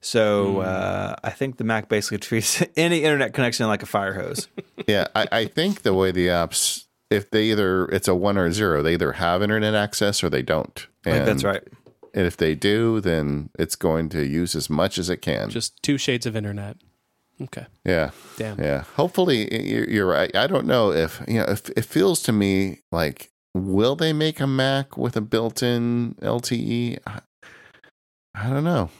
So 0.00 0.60
uh, 0.60 1.16
I 1.24 1.30
think 1.30 1.56
the 1.56 1.64
Mac 1.64 1.88
basically 1.88 2.18
treats 2.28 2.62
any 2.76 3.02
internet 3.02 3.34
connection 3.34 3.66
like 3.66 3.82
a 3.82 3.86
fire 3.86 4.14
hose. 4.14 4.46
Yeah, 4.86 5.08
I, 5.16 5.26
I 5.32 5.44
think 5.46 5.82
the 5.82 5.94
way 5.94 6.12
the 6.12 6.28
apps, 6.28 6.84
if 7.10 7.28
they 7.32 7.46
either 7.46 7.86
it's 7.86 8.06
a 8.06 8.14
one 8.14 8.38
or 8.38 8.46
a 8.46 8.52
zero, 8.52 8.82
they 8.82 8.92
either 8.92 9.12
have 9.12 9.42
internet 9.42 9.74
access 9.74 10.22
or 10.22 10.30
they 10.30 10.42
don't. 10.42 10.86
I 11.04 11.10
think 11.10 11.16
And, 11.16 11.26
that's 11.26 11.42
right. 11.42 11.62
And 12.12 12.24
if 12.24 12.36
they 12.36 12.54
do, 12.54 13.00
then 13.00 13.50
it's 13.58 13.74
going 13.74 14.10
to 14.10 14.24
use 14.24 14.54
as 14.54 14.70
much 14.70 14.96
as 14.96 15.10
it 15.10 15.22
can. 15.22 15.50
Just 15.50 15.82
two 15.82 15.98
shades 15.98 16.24
of 16.24 16.36
internet. 16.36 16.76
Okay. 17.42 17.66
yeah, 17.84 18.10
Damn. 18.36 18.60
yeah. 18.60 18.84
Hopefully, 18.96 19.48
you're, 19.90 20.06
right. 20.06 20.34
I 20.36 20.46
don't 20.46 20.66
know 20.66 20.92
if 20.92 21.20
you 21.26 21.38
know. 21.40 21.46
If 21.48 21.68
it 21.70 21.84
feels 21.84 22.22
to 22.22 22.32
me 22.32 22.80
like, 22.92 23.30
will 23.54 23.96
they 23.96 24.12
make 24.12 24.38
a 24.40 24.46
Mac 24.46 24.96
with 24.96 25.16
a 25.16 25.20
built-in 25.20 26.14
LTE? 26.22 26.98
I, 27.06 27.20
I 28.34 28.50
don't 28.50 28.64
know. 28.64 28.90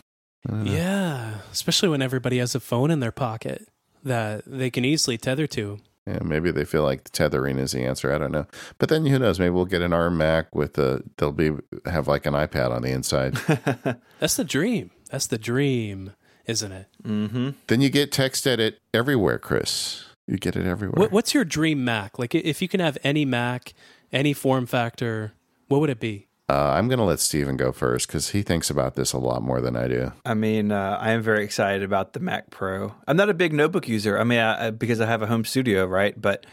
I 0.48 0.50
don't 0.50 0.64
know. 0.64 0.72
Yeah, 0.72 1.34
especially 1.52 1.88
when 1.88 2.02
everybody 2.02 2.38
has 2.38 2.54
a 2.54 2.60
phone 2.60 2.90
in 2.90 3.00
their 3.00 3.12
pocket 3.12 3.68
that 4.02 4.44
they 4.46 4.70
can 4.70 4.84
easily 4.84 5.16
tether 5.16 5.46
to. 5.48 5.78
Yeah, 6.06 6.18
maybe 6.22 6.50
they 6.50 6.66
feel 6.66 6.82
like 6.82 7.04
the 7.04 7.10
tethering 7.10 7.58
is 7.58 7.72
the 7.72 7.82
answer. 7.82 8.12
I 8.12 8.18
don't 8.18 8.32
know. 8.32 8.46
But 8.78 8.90
then 8.90 9.06
who 9.06 9.18
knows? 9.18 9.38
Maybe 9.40 9.50
we'll 9.50 9.64
get 9.64 9.80
an 9.80 9.94
ARM 9.94 10.18
Mac 10.18 10.54
with 10.54 10.76
a. 10.76 11.02
They'll 11.16 11.32
be 11.32 11.52
have 11.86 12.06
like 12.08 12.26
an 12.26 12.34
iPad 12.34 12.72
on 12.72 12.82
the 12.82 12.90
inside. 12.90 13.34
That's 14.18 14.36
the 14.36 14.44
dream. 14.44 14.90
That's 15.10 15.28
the 15.28 15.38
dream, 15.38 16.12
isn't 16.46 16.72
it? 16.72 16.86
Mm-hmm. 17.04 17.50
then 17.66 17.80
you 17.80 17.90
get 17.90 18.10
TextEdit 18.10 18.74
everywhere, 18.92 19.38
Chris. 19.38 20.04
You 20.26 20.38
get 20.38 20.56
it 20.56 20.66
everywhere. 20.66 20.98
What, 21.00 21.12
what's 21.12 21.34
your 21.34 21.44
dream 21.44 21.84
Mac? 21.84 22.18
Like, 22.18 22.34
if 22.34 22.62
you 22.62 22.68
can 22.68 22.80
have 22.80 22.96
any 23.04 23.24
Mac, 23.24 23.74
any 24.12 24.32
form 24.32 24.64
factor, 24.66 25.32
what 25.68 25.80
would 25.80 25.90
it 25.90 26.00
be? 26.00 26.28
Uh, 26.48 26.72
I'm 26.76 26.88
going 26.88 26.98
to 26.98 27.04
let 27.04 27.20
Stephen 27.20 27.56
go 27.56 27.72
first 27.72 28.06
because 28.06 28.30
he 28.30 28.42
thinks 28.42 28.68
about 28.68 28.94
this 28.96 29.12
a 29.14 29.18
lot 29.18 29.42
more 29.42 29.60
than 29.62 29.76
I 29.76 29.88
do. 29.88 30.12
I 30.26 30.34
mean, 30.34 30.72
uh, 30.72 30.98
I 31.00 31.12
am 31.12 31.22
very 31.22 31.42
excited 31.42 31.82
about 31.82 32.12
the 32.12 32.20
Mac 32.20 32.50
Pro. 32.50 32.94
I'm 33.08 33.16
not 33.16 33.30
a 33.30 33.34
big 33.34 33.52
notebook 33.54 33.88
user. 33.88 34.18
I 34.18 34.24
mean, 34.24 34.38
I, 34.40 34.66
I- 34.66 34.70
because 34.70 35.00
I 35.00 35.06
have 35.06 35.22
a 35.22 35.26
home 35.26 35.44
studio, 35.46 35.86
right? 35.86 36.18
But 36.20 36.44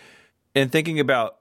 in 0.56 0.70
thinking 0.70 1.00
about 1.00 1.38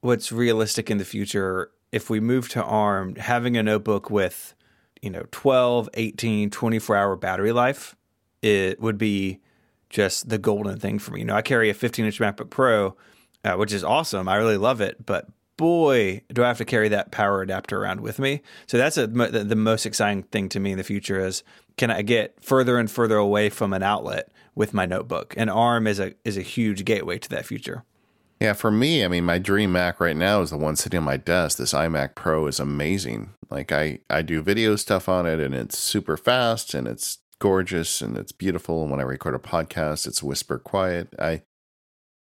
what's 0.00 0.30
realistic 0.30 0.90
in 0.90 0.98
the 0.98 1.04
future, 1.04 1.70
if 1.90 2.10
we 2.10 2.20
move 2.20 2.48
to 2.50 2.62
ARM, 2.62 3.14
having 3.16 3.56
a 3.56 3.62
notebook 3.62 4.10
with, 4.10 4.54
you 5.02 5.10
know, 5.10 5.24
12, 5.30 5.88
18, 5.94 6.50
24 6.50 6.96
hour 6.96 7.16
battery 7.16 7.52
life, 7.52 7.96
it 8.42 8.80
would 8.80 8.98
be 8.98 9.40
just 9.90 10.28
the 10.28 10.38
golden 10.38 10.78
thing 10.78 10.98
for 10.98 11.12
me. 11.12 11.20
You 11.20 11.26
know, 11.26 11.34
I 11.34 11.42
carry 11.42 11.70
a 11.70 11.74
15 11.74 12.04
inch 12.04 12.20
MacBook 12.20 12.50
Pro, 12.50 12.96
uh, 13.44 13.54
which 13.54 13.72
is 13.72 13.84
awesome. 13.84 14.28
I 14.28 14.36
really 14.36 14.56
love 14.56 14.80
it, 14.80 15.04
but 15.04 15.28
boy, 15.56 16.22
do 16.32 16.44
I 16.44 16.48
have 16.48 16.58
to 16.58 16.64
carry 16.64 16.88
that 16.88 17.10
power 17.10 17.42
adapter 17.42 17.82
around 17.82 18.00
with 18.00 18.18
me. 18.18 18.42
So 18.66 18.78
that's 18.78 18.96
a, 18.96 19.06
the, 19.06 19.44
the 19.44 19.56
most 19.56 19.84
exciting 19.84 20.22
thing 20.22 20.48
to 20.50 20.60
me 20.60 20.72
in 20.72 20.78
the 20.78 20.84
future 20.84 21.24
is 21.24 21.42
can 21.76 21.90
I 21.90 22.02
get 22.02 22.42
further 22.42 22.78
and 22.78 22.90
further 22.90 23.16
away 23.16 23.50
from 23.50 23.72
an 23.72 23.82
outlet 23.82 24.30
with 24.54 24.72
my 24.72 24.86
notebook? 24.86 25.34
And 25.36 25.50
ARM 25.50 25.86
is 25.86 26.00
a 26.00 26.14
is 26.24 26.36
a 26.36 26.42
huge 26.42 26.84
gateway 26.84 27.18
to 27.18 27.28
that 27.30 27.44
future. 27.44 27.84
Yeah, 28.40 28.52
for 28.52 28.70
me, 28.70 29.04
I 29.04 29.08
mean, 29.08 29.24
my 29.24 29.38
dream 29.38 29.72
Mac 29.72 29.98
right 29.98 30.16
now 30.16 30.42
is 30.42 30.50
the 30.50 30.56
one 30.56 30.76
sitting 30.76 30.98
on 30.98 31.04
my 31.04 31.16
desk. 31.16 31.58
This 31.58 31.72
iMac 31.72 32.14
Pro 32.14 32.46
is 32.46 32.60
amazing. 32.60 33.30
Like 33.50 33.72
I, 33.72 33.98
I 34.08 34.22
do 34.22 34.42
video 34.42 34.76
stuff 34.76 35.08
on 35.08 35.26
it, 35.26 35.40
and 35.40 35.54
it's 35.54 35.76
super 35.76 36.16
fast, 36.16 36.72
and 36.72 36.86
it's 36.86 37.18
gorgeous, 37.40 38.00
and 38.00 38.16
it's 38.16 38.30
beautiful. 38.30 38.82
And 38.82 38.90
when 38.92 39.00
I 39.00 39.04
record 39.04 39.34
a 39.34 39.38
podcast, 39.38 40.06
it's 40.06 40.22
whisper 40.22 40.58
quiet. 40.58 41.08
I, 41.18 41.42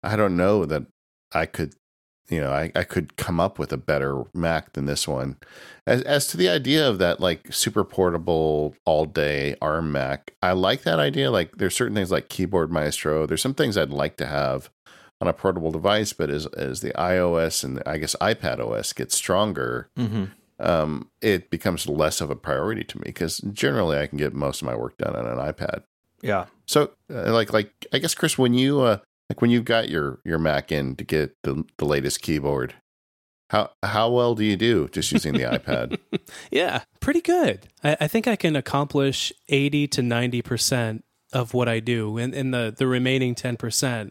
I 0.05 0.15
don't 0.15 0.37
know 0.37 0.65
that 0.65 0.87
I 1.33 1.45
could, 1.47 1.75
you 2.29 2.41
know, 2.41 2.53
I, 2.53 2.71
I 2.77 2.85
could 2.85 3.17
come 3.17 3.41
up 3.41 3.59
with 3.59 3.73
a 3.73 3.77
better 3.77 4.23
Mac 4.33 4.75
than 4.75 4.87
this 4.87 5.09
one. 5.09 5.37
As 5.89 6.03
as 6.03 6.29
to 6.29 6.37
the 6.37 6.49
idea 6.49 6.89
of 6.89 6.99
that 6.99 7.19
like 7.19 7.53
super 7.53 7.83
portable 7.83 8.77
all 8.85 9.07
day 9.07 9.57
ARM 9.61 9.91
Mac, 9.91 10.35
I 10.41 10.53
like 10.53 10.83
that 10.83 11.01
idea. 11.01 11.33
Like 11.33 11.57
there's 11.57 11.75
certain 11.75 11.97
things 11.97 12.13
like 12.13 12.29
Keyboard 12.29 12.71
Maestro. 12.71 13.27
There's 13.27 13.43
some 13.43 13.55
things 13.55 13.77
I'd 13.77 13.91
like 13.91 14.17
to 14.19 14.27
have 14.27 14.71
on 15.21 15.29
a 15.29 15.33
portable 15.33 15.71
device, 15.71 16.13
but 16.13 16.31
as 16.31 16.47
as 16.47 16.81
the 16.81 16.91
iOS 16.93 17.65
and 17.65 17.83
I 17.87 17.99
guess 17.99 18.15
iPad 18.21 18.59
OS 18.61 18.93
gets 18.93 19.17
stronger, 19.17 19.89
Mm-hmm. 19.99 20.25
um, 20.59 21.11
it 21.21 21.51
becomes 21.51 21.89
less 21.89 22.21
of 22.21 22.31
a 22.31 22.37
priority 22.37 22.85
to 22.85 22.99
me 22.99 23.05
because 23.07 23.39
generally 23.39 23.99
I 23.99 24.07
can 24.07 24.19
get 24.19 24.35
most 24.35 24.63
of 24.63 24.67
my 24.67 24.75
work 24.77 24.97
done 24.99 25.17
on 25.17 25.27
an 25.27 25.39
iPad. 25.39 25.83
Yeah. 26.23 26.47
So, 26.67 26.91
uh, 27.13 27.33
like, 27.33 27.53
like 27.53 27.71
I 27.93 27.99
guess 27.99 28.15
Chris, 28.15 28.37
when 28.39 28.55
you 28.55 28.81
uh, 28.81 28.99
like 29.31 29.41
when 29.41 29.51
you've 29.51 29.65
got 29.65 29.89
your 29.89 30.19
your 30.25 30.39
Mac 30.39 30.71
in 30.73 30.97
to 30.97 31.05
get 31.05 31.35
the 31.43 31.65
the 31.79 31.85
latest 31.85 32.21
keyboard, 32.23 32.75
how 33.51 33.71
how 33.83 34.11
well 34.11 34.35
do 34.35 34.45
you 34.45 34.57
do 34.57 34.89
just 34.89 35.13
using 35.13 35.33
the 35.35 35.45
iPad? 35.45 35.99
Yeah, 36.51 36.83
pretty 37.01 37.21
good. 37.21 37.69
I, 37.85 37.97
I 38.03 38.09
think 38.09 38.27
I 38.27 38.35
can 38.37 38.57
accomplish 38.57 39.33
80 39.49 39.87
to 39.89 40.01
90% 40.03 41.03
of 41.33 41.55
what 41.55 41.69
I 41.69 41.79
do. 41.81 42.17
And, 42.19 42.35
and 42.35 42.53
the, 42.53 42.75
the 42.77 42.87
remaining 42.87 43.35
10% 43.35 44.11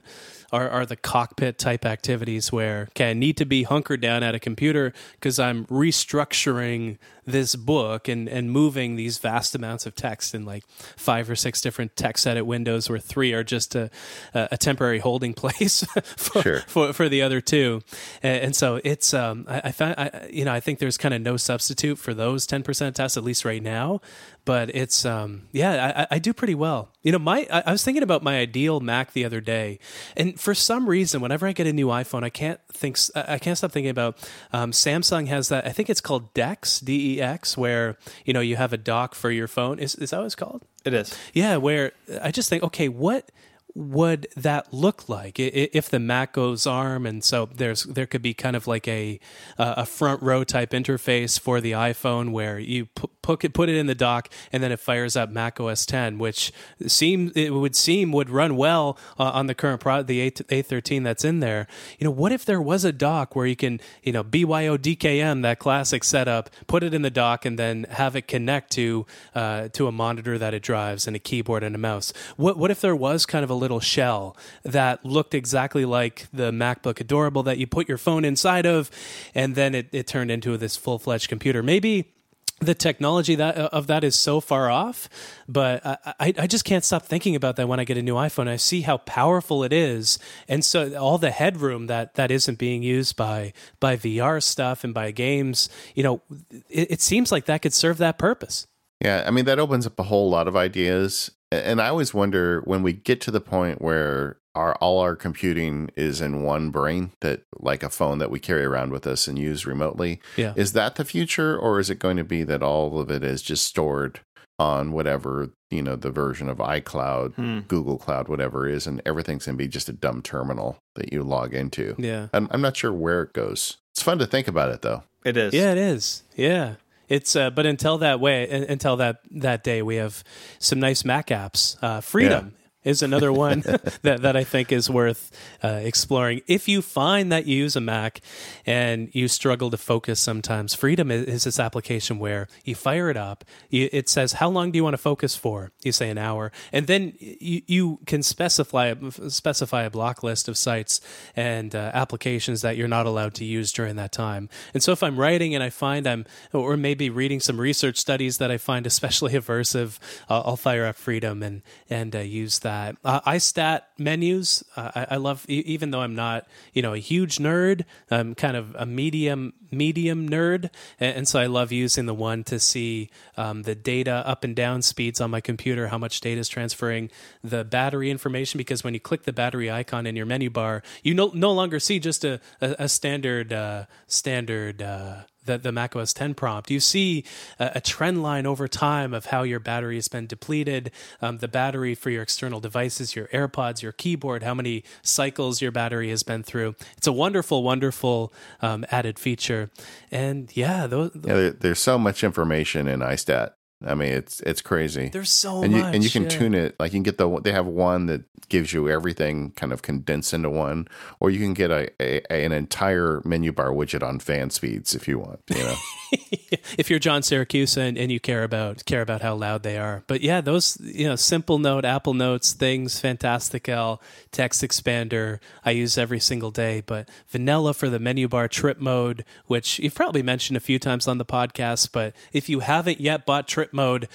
are, 0.55 0.69
are 0.69 0.85
the 0.85 0.95
cockpit 0.95 1.57
type 1.57 1.85
activities 1.85 2.51
where, 2.51 2.87
okay, 2.91 3.11
I 3.11 3.13
need 3.13 3.37
to 3.37 3.45
be 3.45 3.63
hunkered 3.63 4.01
down 4.01 4.23
at 4.23 4.33
a 4.33 4.39
computer 4.39 4.93
because 5.13 5.37
I'm 5.37 5.65
restructuring 5.65 6.97
this 7.25 7.55
book 7.55 8.07
and, 8.07 8.27
and 8.29 8.51
moving 8.51 8.95
these 8.95 9.17
vast 9.17 9.55
amounts 9.55 9.85
of 9.85 9.95
text 9.95 10.35
in 10.35 10.45
like 10.45 10.63
five 10.95 11.29
or 11.29 11.35
six 11.35 11.61
different 11.61 11.95
TextEdit 11.95 12.45
windows 12.45 12.89
where 12.89 12.99
three 12.99 13.33
are 13.33 13.43
just 13.43 13.75
a, 13.75 13.89
a 14.33 14.57
temporary 14.57 14.99
holding 14.99 15.33
place 15.35 15.83
for, 16.15 16.41
Sure. 16.41 16.59
for, 16.67 16.93
for 16.93 17.09
the 17.09 17.21
other 17.21 17.41
two. 17.41 17.81
And, 18.21 18.43
and 18.45 18.55
so 18.55 18.79
it's, 18.83 19.13
um, 19.13 19.45
I, 19.49 19.61
I 19.65 19.71
found, 19.71 19.95
I, 19.97 20.27
you 20.31 20.45
know, 20.45 20.53
I 20.53 20.59
think 20.59 20.79
there's 20.79 20.97
kind 20.97 21.13
of 21.13 21.21
no 21.21 21.37
substitute 21.37 21.97
for 21.97 22.13
those 22.13 22.45
10% 22.47 22.93
tests, 22.93 23.17
at 23.17 23.23
least 23.23 23.43
right 23.45 23.61
now. 23.63 24.01
But 24.45 24.75
it's, 24.75 25.05
um, 25.05 25.47
yeah, 25.51 25.93
I, 25.95 26.01
I- 26.03 26.07
I 26.11 26.19
do 26.19 26.31
pretty 26.33 26.53
well. 26.53 26.89
You 27.01 27.11
know, 27.11 27.17
my, 27.19 27.47
I, 27.51 27.63
I 27.65 27.71
was 27.71 27.83
thinking 27.83 28.03
about 28.03 28.21
my 28.23 28.37
ideal 28.37 28.79
Mac 28.79 29.13
the 29.13 29.25
other 29.25 29.41
day. 29.41 29.79
And 30.15 30.39
for 30.39 30.53
some 30.53 30.87
reason, 30.87 31.19
whenever 31.19 31.47
I 31.47 31.51
get 31.51 31.65
a 31.65 31.73
new 31.73 31.87
iPhone, 31.87 32.23
I 32.23 32.29
can't 32.29 32.59
think, 32.71 32.97
I 33.15 33.39
can't 33.39 33.57
stop 33.57 33.71
thinking 33.71 33.89
about, 33.89 34.17
um, 34.53 34.71
Samsung 34.71 35.27
has 35.27 35.49
that, 35.49 35.65
I 35.65 35.71
think 35.71 35.89
it's 35.89 35.99
called 36.01 36.31
DeX, 36.35 36.79
D 36.79 37.14
E 37.14 37.14
X, 37.21 37.57
where, 37.57 37.97
you 38.25 38.33
know, 38.33 38.41
you 38.41 38.55
have 38.55 38.73
a 38.73 38.77
dock 38.77 39.15
for 39.15 39.31
your 39.31 39.47
phone. 39.47 39.79
Is, 39.79 39.95
is 39.95 40.09
that 40.11 40.17
what 40.17 40.25
it's 40.25 40.35
called? 40.35 40.63
It 40.83 40.93
is. 40.93 41.17
Yeah, 41.33 41.57
where 41.57 41.93
I 42.21 42.31
just 42.31 42.49
think, 42.49 42.63
okay, 42.63 42.89
what 42.89 43.29
would 43.75 44.25
that 44.37 44.73
look 44.73 45.09
like 45.09 45.37
if 45.37 45.89
the 45.89 45.99
Mac 45.99 46.33
goes 46.33 46.65
ARM? 46.65 47.05
And 47.05 47.23
so 47.23 47.49
there's 47.53 47.83
there 47.83 48.05
could 48.05 48.21
be 48.21 48.33
kind 48.33 48.55
of 48.55 48.67
like 48.67 48.87
a 48.87 49.19
a 49.57 49.85
front 49.85 50.21
row 50.23 50.43
type 50.45 50.71
interface 50.71 51.37
for 51.37 51.59
the 51.59 51.73
iPhone 51.73 52.31
where 52.31 52.57
you 52.57 52.85
put 53.21 53.43
it 53.43 53.53
put 53.53 53.67
it 53.67 53.75
in 53.75 53.87
the 53.87 53.95
dock 53.95 54.29
and 54.51 54.63
then 54.63 54.71
it 54.71 54.79
fires 54.79 55.17
up 55.17 55.29
Mac 55.29 55.59
OS 55.59 55.85
10, 55.85 56.17
which 56.17 56.53
seems 56.87 57.33
it 57.35 57.49
would 57.49 57.75
seem 57.75 58.11
would 58.13 58.29
run 58.29 58.55
well 58.55 58.97
uh, 59.19 59.31
on 59.31 59.47
the 59.47 59.55
current 59.55 59.81
product, 59.81 60.07
the 60.07 60.21
A 60.49 60.61
13 60.61 61.03
that's 61.03 61.25
in 61.25 61.41
there. 61.41 61.67
You 61.99 62.05
know, 62.05 62.11
what 62.11 62.31
if 62.31 62.45
there 62.45 62.61
was 62.61 62.85
a 62.85 62.93
dock 62.93 63.35
where 63.35 63.45
you 63.45 63.57
can 63.57 63.81
you 64.03 64.13
know 64.13 64.23
BYODKM 64.23 65.41
that 65.41 65.59
classic 65.59 66.05
setup, 66.05 66.49
put 66.67 66.81
it 66.81 66.93
in 66.93 67.01
the 67.01 67.09
dock 67.09 67.45
and 67.45 67.59
then 67.59 67.85
have 67.89 68.15
it 68.15 68.27
connect 68.27 68.71
to 68.73 69.05
uh, 69.33 69.67
to 69.69 69.87
a 69.87 69.91
monitor 69.91 70.37
that 70.37 70.53
it 70.53 70.63
drives 70.63 71.07
and 71.07 71.15
a 71.15 71.19
keyboard 71.19 71.61
and 71.61 71.75
a 71.75 71.79
mouse. 71.79 72.13
What 72.37 72.57
what 72.57 72.71
if 72.71 72.79
there 72.79 72.95
was 72.95 73.25
kind 73.25 73.43
of 73.43 73.49
a 73.49 73.64
little 73.65 73.79
shell 73.79 74.37
that 74.63 75.03
looked 75.03 75.33
exactly 75.33 75.85
like 75.85 76.27
the 76.31 76.51
MacBook 76.51 77.01
Adorable 77.01 77.41
that 77.43 77.57
you 77.57 77.65
put 77.65 77.89
your 77.89 77.97
phone 77.97 78.23
inside 78.23 78.67
of, 78.67 78.91
and 79.33 79.55
then 79.55 79.73
it, 79.73 79.89
it 79.91 80.05
turned 80.05 80.29
into 80.29 80.55
this 80.55 80.77
full 80.77 80.99
fledged 80.99 81.29
computer? 81.29 81.63
Maybe 81.63 82.13
the 82.59 82.75
technology 82.75 83.35
that 83.35 83.57
uh, 83.57 83.69
of 83.73 83.87
that 83.87 84.03
is 84.03 84.17
so 84.17 84.39
far 84.39 84.69
off, 84.69 85.09
but 85.47 85.81
I, 85.85 86.33
I 86.37 86.47
just 86.47 86.63
can't 86.63 86.85
stop 86.85 87.03
thinking 87.03 87.35
about 87.35 87.57
that 87.57 87.67
when 87.67 87.79
I 87.79 87.83
get 87.83 87.97
a 87.97 88.01
new 88.01 88.15
iPhone. 88.15 88.47
I 88.47 88.55
see 88.55 88.81
how 88.81 88.97
powerful 88.97 89.63
it 89.63 89.73
is, 89.73 90.19
and 90.47 90.63
so 90.63 90.95
all 90.95 91.17
the 91.17 91.31
headroom 91.31 91.87
that 91.87 92.13
that 92.15 92.31
isn't 92.31 92.57
being 92.57 92.81
used 92.81 93.17
by 93.17 93.51
by 93.79 93.97
VR 93.97 94.41
stuff 94.41 94.83
and 94.83 94.93
by 94.93 95.11
games, 95.11 95.69
you 95.95 96.03
know, 96.03 96.21
it, 96.69 96.91
it 96.91 97.01
seems 97.01 97.31
like 97.31 97.45
that 97.45 97.61
could 97.61 97.73
serve 97.73 97.97
that 97.97 98.17
purpose. 98.17 98.67
Yeah, 99.01 99.23
I 99.27 99.31
mean 99.31 99.45
that 99.45 99.59
opens 99.59 99.85
up 99.85 99.99
a 99.99 100.03
whole 100.03 100.29
lot 100.29 100.47
of 100.47 100.55
ideas, 100.55 101.31
and 101.51 101.81
I 101.81 101.89
always 101.89 102.13
wonder 102.13 102.61
when 102.61 102.83
we 102.83 102.93
get 102.93 103.21
to 103.21 103.31
the 103.31 103.41
point 103.41 103.81
where 103.81 104.37
our 104.55 104.75
all 104.75 104.99
our 104.99 105.15
computing 105.15 105.89
is 105.95 106.21
in 106.21 106.43
one 106.43 106.69
brain 106.69 107.11
that 107.21 107.43
like 107.59 107.83
a 107.83 107.89
phone 107.89 108.19
that 108.19 108.31
we 108.31 108.39
carry 108.39 108.63
around 108.63 108.91
with 108.91 109.05
us 109.05 109.27
and 109.27 109.37
use 109.37 109.65
remotely. 109.65 110.21
Yeah. 110.37 110.53
Is 110.55 110.73
that 110.73 110.95
the 110.95 111.05
future 111.05 111.57
or 111.57 111.79
is 111.79 111.89
it 111.89 111.99
going 111.99 112.17
to 112.17 112.23
be 112.23 112.43
that 112.43 112.63
all 112.63 112.99
of 112.99 113.11
it 113.11 113.23
is 113.23 113.41
just 113.41 113.65
stored 113.65 114.21
on 114.57 114.93
whatever, 114.93 115.49
you 115.69 115.81
know, 115.81 115.97
the 115.97 116.09
version 116.09 116.47
of 116.47 116.57
iCloud, 116.57 117.33
hmm. 117.35 117.59
Google 117.67 117.97
Cloud, 117.97 118.29
whatever 118.29 118.67
is, 118.67 118.87
and 118.87 119.01
everything's 119.05 119.45
gonna 119.45 119.57
be 119.57 119.67
just 119.67 119.89
a 119.89 119.93
dumb 119.93 120.21
terminal 120.21 120.77
that 120.95 121.11
you 121.11 121.23
log 121.23 121.53
into. 121.53 121.93
Yeah. 121.97 122.27
I'm, 122.33 122.47
I'm 122.51 122.61
not 122.61 122.77
sure 122.77 122.93
where 122.93 123.21
it 123.23 123.33
goes. 123.33 123.77
It's 123.93 124.01
fun 124.01 124.17
to 124.19 124.25
think 124.25 124.47
about 124.47 124.71
it 124.71 124.81
though. 124.81 125.03
It 125.25 125.35
is. 125.35 125.53
Yeah, 125.53 125.71
it 125.71 125.77
is. 125.77 126.23
Yeah. 126.35 126.75
It's 127.07 127.35
uh, 127.35 127.49
but 127.49 127.65
until 127.65 127.99
that 127.99 128.19
way, 128.19 128.49
until 128.49 128.97
that 128.97 129.21
that 129.31 129.63
day, 129.63 129.81
we 129.81 129.95
have 129.97 130.23
some 130.59 130.79
nice 130.79 131.05
Mac 131.05 131.27
apps. 131.27 131.77
Uh, 131.81 132.01
Freedom 132.01 132.53
is 132.85 133.01
another 133.01 133.33
one 133.33 133.59
that, 134.03 134.21
that 134.21 134.37
I 134.37 134.45
think 134.45 134.71
is 134.71 134.89
worth 134.89 135.31
uh, 135.61 135.79
exploring. 135.83 136.41
If 136.47 136.67
you 136.67 136.81
find 136.81 137.31
that 137.31 137.45
you 137.45 137.57
use 137.57 137.75
a 137.75 137.81
Mac 137.81 138.21
and 138.65 139.13
you 139.13 139.27
struggle 139.27 139.71
to 139.71 139.77
focus 139.77 140.19
sometimes, 140.19 140.73
Freedom 140.73 141.11
is, 141.11 141.43
this 141.43 141.59
application 141.59 142.19
where 142.19 142.47
you 142.63 142.75
fire 142.75 143.09
it 143.09 143.17
up. 143.17 143.43
You, 143.69 143.89
it 143.91 144.07
says, 144.07 144.33
How 144.33 144.49
long 144.49 144.71
do 144.71 144.77
you 144.77 144.83
want 144.83 144.93
to 144.93 144.99
focus 144.99 145.35
for? 145.35 145.71
You 145.83 145.91
say 145.91 146.09
an 146.09 146.17
hour. 146.17 146.51
And 146.71 146.87
then 146.87 147.13
you, 147.19 147.61
you 147.65 147.99
can 148.05 148.23
specify, 148.23 148.93
specify 149.27 149.83
a 149.83 149.89
block 149.89 150.23
list 150.23 150.47
of 150.47 150.57
sites 150.57 151.01
and 151.35 151.75
uh, 151.75 151.91
applications 151.93 152.61
that 152.61 152.77
you're 152.77 152.87
not 152.87 153.05
allowed 153.05 153.33
to 153.35 153.45
use 153.45 153.71
during 153.71 153.95
that 153.95 154.11
time. 154.11 154.49
And 154.73 154.83
so 154.83 154.91
if 154.91 155.01
I'm 155.01 155.19
writing 155.19 155.55
and 155.55 155.63
I 155.63 155.69
find 155.69 156.07
I'm, 156.07 156.25
or 156.53 156.77
maybe 156.77 157.09
reading 157.09 157.39
some 157.39 157.59
research 157.59 157.97
studies 157.97 158.37
that 158.37 158.51
I 158.51 158.57
find 158.57 158.85
especially 158.85 159.33
aversive, 159.41 159.97
uh, 160.29 160.41
I'll 160.45 160.57
fire 160.57 160.85
up 160.85 160.95
Freedom 160.95 161.41
and, 161.41 161.63
and 161.89 162.15
uh, 162.15 162.19
use 162.19 162.59
that. 162.59 162.74
Uh, 163.03 163.21
iStat 163.21 163.81
menus, 163.97 164.63
uh, 164.75 164.91
I, 164.95 165.07
I, 165.11 165.15
love. 165.17 165.45
Even 165.47 165.91
though 165.91 166.01
I'm 166.01 166.15
not, 166.15 166.47
you 166.73 166.81
know, 166.81 166.93
a 166.93 166.97
huge 166.97 167.37
nerd, 167.37 167.85
I'm 168.11 168.35
kind 168.35 168.57
of 168.57 168.75
a 168.75 168.85
medium 168.85 169.53
medium 169.71 170.29
nerd, 170.29 170.69
and, 170.99 171.17
and 171.17 171.27
so 171.27 171.39
I 171.39 171.45
love 171.45 171.71
using 171.71 172.05
the 172.05 172.13
one 172.13 172.43
to 172.45 172.59
see 172.59 173.09
um, 173.37 173.63
the 173.63 173.75
data 173.75 174.23
up 174.25 174.43
and 174.43 174.55
down 174.55 174.81
speeds 174.81 175.21
on 175.21 175.31
my 175.31 175.41
computer, 175.41 175.87
how 175.87 175.97
much 175.97 176.21
data 176.21 176.39
is 176.39 176.49
transferring, 176.49 177.09
the 177.43 177.63
battery 177.63 178.09
information. 178.11 178.57
Because 178.57 178.83
when 178.83 178.93
you 178.93 178.99
click 178.99 179.23
the 179.23 179.33
battery 179.33 179.69
icon 179.71 180.05
in 180.05 180.15
your 180.15 180.25
menu 180.25 180.49
bar, 180.49 180.83
you 181.03 181.13
no 181.13 181.31
no 181.33 181.51
longer 181.51 181.79
see 181.79 181.99
just 181.99 182.23
a 182.23 182.39
a, 182.61 182.75
a 182.79 182.89
standard 182.89 183.53
uh, 183.53 183.85
standard 184.07 184.81
uh, 184.81 185.23
the, 185.45 185.57
the 185.57 185.71
Mac 185.71 185.95
OS 185.95 186.13
10 186.13 186.33
prompt, 186.33 186.69
you 186.69 186.79
see 186.79 187.23
a, 187.59 187.73
a, 187.75 187.81
trend 187.81 188.21
line 188.21 188.45
over 188.45 188.67
time 188.67 189.13
of 189.13 189.27
how 189.27 189.43
your 189.43 189.59
battery 189.59 189.95
has 189.95 190.07
been 190.07 190.27
depleted, 190.27 190.91
um, 191.21 191.37
the 191.37 191.47
battery 191.47 191.95
for 191.95 192.09
your 192.09 192.23
external 192.23 192.59
devices, 192.59 193.15
your 193.15 193.27
AirPods, 193.27 193.81
your 193.81 193.91
keyboard, 193.91 194.43
how 194.43 194.53
many 194.53 194.83
cycles 195.01 195.61
your 195.61 195.71
battery 195.71 196.09
has 196.09 196.23
been 196.23 196.43
through. 196.43 196.75
It's 196.97 197.07
a 197.07 197.13
wonderful, 197.13 197.63
wonderful 197.63 198.33
um, 198.61 198.85
added 198.91 199.19
feature. 199.19 199.71
And 200.11 200.55
yeah, 200.55 200.87
those, 200.87 201.11
yeah 201.15 201.33
there, 201.33 201.51
there's 201.51 201.79
so 201.79 201.97
much 201.97 202.23
information 202.23 202.87
in 202.87 202.99
iStat. 202.99 203.51
I 203.85 203.95
mean, 203.95 204.13
it's 204.13 204.41
it's 204.41 204.61
crazy. 204.61 205.09
There's 205.09 205.29
so 205.29 205.63
and 205.63 205.73
you, 205.73 205.81
much, 205.81 205.95
and 205.95 206.03
you 206.03 206.09
can 206.09 206.23
yeah. 206.23 206.29
tune 206.29 206.53
it. 206.53 206.75
Like 206.79 206.91
you 206.91 206.97
can 206.97 207.03
get 207.03 207.17
the 207.17 207.39
they 207.41 207.51
have 207.51 207.65
one 207.65 208.07
that 208.07 208.23
gives 208.49 208.73
you 208.73 208.89
everything 208.89 209.51
kind 209.51 209.73
of 209.73 209.81
condensed 209.81 210.33
into 210.33 210.49
one, 210.49 210.87
or 211.19 211.29
you 211.29 211.39
can 211.39 211.53
get 211.53 211.71
a, 211.71 211.89
a, 211.99 212.21
an 212.29 212.51
entire 212.51 213.21
menu 213.25 213.51
bar 213.51 213.69
widget 213.69 214.03
on 214.03 214.19
fan 214.19 214.49
speeds 214.49 214.93
if 214.93 215.07
you 215.07 215.19
want. 215.19 215.41
You 215.47 215.63
know, 215.63 215.75
if 216.77 216.89
you're 216.89 216.99
John 216.99 217.21
Siracusa 217.21 217.77
and, 217.77 217.97
and 217.97 218.11
you 218.11 218.19
care 218.19 218.43
about 218.43 218.85
care 218.85 219.01
about 219.01 219.21
how 219.21 219.35
loud 219.35 219.63
they 219.63 219.77
are. 219.77 220.03
But 220.07 220.21
yeah, 220.21 220.41
those 220.41 220.77
you 220.81 221.07
know, 221.07 221.13
Simplenote, 221.13 221.83
Apple 221.83 222.13
Notes, 222.13 222.53
things, 222.53 222.99
Fantastical, 222.99 224.01
TextExpander, 224.31 225.39
I 225.63 225.71
use 225.71 225.97
every 225.97 226.19
single 226.19 226.51
day. 226.51 226.81
But 226.85 227.09
Vanilla 227.27 227.73
for 227.73 227.89
the 227.89 227.99
menu 227.99 228.27
bar 228.27 228.47
TripMode, 228.47 229.23
which 229.47 229.79
you've 229.79 229.95
probably 229.95 230.23
mentioned 230.23 230.57
a 230.57 230.61
few 230.61 230.79
times 230.79 231.07
on 231.07 231.17
the 231.17 231.25
podcast. 231.25 231.91
But 231.91 232.15
if 232.33 232.49
you 232.49 232.59
haven't 232.59 232.99
yet 232.99 233.25
bought 233.25 233.47
trip 233.47 233.73
mode, 233.75 234.07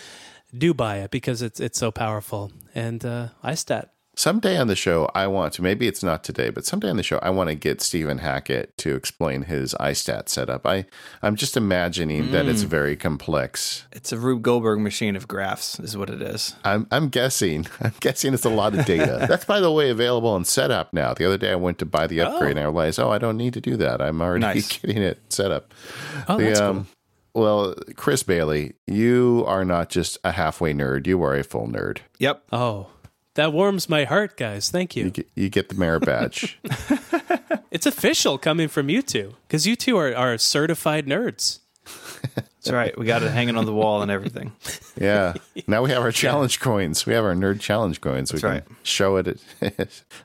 do 0.57 0.74
buy 0.74 0.99
it 0.99 1.11
because 1.11 1.43
it's 1.43 1.61
it's 1.61 1.78
so 1.78 1.91
powerful. 1.91 2.51
And 2.74 3.05
uh, 3.05 3.28
iStat 3.45 3.91
someday 4.20 4.59
on 4.59 4.66
the 4.66 4.77
show, 4.77 5.11
I 5.15 5.27
want 5.27 5.55
to, 5.55 5.62
maybe 5.62 5.89
it's 5.89 6.03
not 6.03 6.23
today, 6.23 6.51
but 6.51 6.65
someday 6.65 6.91
on 6.91 6.97
the 6.97 7.03
show, 7.03 7.19
I 7.23 7.31
want 7.31 7.49
to 7.49 7.55
get 7.55 7.81
Stephen 7.81 8.19
Hackett 8.19 8.77
to 8.78 8.95
explain 8.95 9.43
his 9.43 9.74
iStat 9.81 10.28
setup. 10.28 10.66
I, 10.66 10.85
I'm 11.23 11.37
just 11.37 11.57
imagining 11.57 12.24
mm. 12.24 12.31
that 12.32 12.47
it's 12.47 12.62
mm. 12.62 12.69
very 12.69 12.97
complex. 12.97 13.87
It's 13.93 14.12
a 14.12 14.19
Rube 14.19 14.43
Goldberg 14.43 14.81
machine 14.81 15.16
of 15.16 15.27
graphs, 15.27 15.81
is 15.81 15.97
what 15.97 16.11
it 16.11 16.20
is. 16.20 16.55
I'm, 16.65 16.87
I'm 16.91 17.09
guessing. 17.09 17.66
I'm 17.81 17.95
guessing 18.01 18.35
it's 18.35 18.45
a 18.45 18.51
lot 18.51 18.74
of 18.74 18.85
data. 18.85 19.24
That's, 19.28 19.47
by 19.47 19.61
the 19.61 19.73
way, 19.73 19.91
available 19.91 20.37
in 20.37 20.43
Setapp 20.43 20.89
now. 20.93 21.15
The 21.15 21.24
other 21.24 21.39
day 21.39 21.53
I 21.53 21.57
went 21.57 21.78
to 21.78 21.87
buy 21.87 22.07
the 22.07 22.20
upgrade 22.20 22.49
oh. 22.49 22.51
and 22.51 22.61
I 22.61 22.65
realized, 22.65 23.01
oh, 23.01 23.11
I 23.11 23.19
don't 23.19 23.39
need 23.39 23.55
to 23.55 23.61
do 23.61 23.77
that. 23.78 24.03
I'm 24.03 24.20
already 24.20 24.41
nice. 24.43 24.78
getting 24.81 25.03
it 25.03 25.20
set 25.31 25.51
up. 25.51 25.73
Oh, 26.28 26.37
the, 26.37 26.45
that's 26.45 26.61
um, 26.61 26.77
cool. 26.77 26.87
Well, 27.35 27.74
Chris 27.97 28.23
Bailey, 28.23 28.74
you 28.86 29.44
are 29.47 29.65
not 29.65 29.89
just 29.89 30.19
a 30.24 30.32
halfway 30.32 30.74
nerd. 30.74 31.07
You 31.07 31.23
are 31.23 31.36
a 31.36 31.44
full 31.44 31.69
nerd. 31.69 31.98
Yep. 32.19 32.43
Oh, 32.52 32.89
that 33.35 33.52
warms 33.52 33.89
my 33.89 34.05
heart, 34.05 34.36
guys. 34.36 34.70
Thank 34.70 34.97
you. 34.97 35.05
You 35.05 35.11
get, 35.11 35.31
you 35.35 35.48
get 35.48 35.69
the 35.69 35.77
merit 35.77 36.05
badge. 36.05 36.59
it's 37.70 37.86
official 37.86 38.39
coming 38.39 38.69
from 38.69 38.89
you 38.89 39.02
two 39.02 39.36
because 39.47 39.66
you 39.66 39.77
two 39.77 39.97
are, 39.97 40.15
are 40.15 40.36
certified 40.39 41.07
nerds. 41.07 41.61
That's 42.62 42.73
right. 42.73 42.98
We 42.98 43.07
got 43.07 43.23
it 43.23 43.31
hanging 43.31 43.57
on 43.57 43.65
the 43.65 43.73
wall 43.73 44.02
and 44.02 44.11
everything. 44.11 44.52
Yeah. 45.01 45.32
Now 45.66 45.82
we 45.82 45.90
have 45.90 46.02
our 46.02 46.12
challenge 46.12 46.59
yeah. 46.59 46.65
coins. 46.65 47.07
We 47.07 47.15
have 47.15 47.24
our 47.24 47.35
nerd 47.35 47.59
challenge 47.61 48.02
coins. 48.02 48.31
That's 48.31 48.43
we 48.43 48.51
can 48.51 48.77
show 48.82 49.16
it 49.16 49.28
at, 49.28 49.39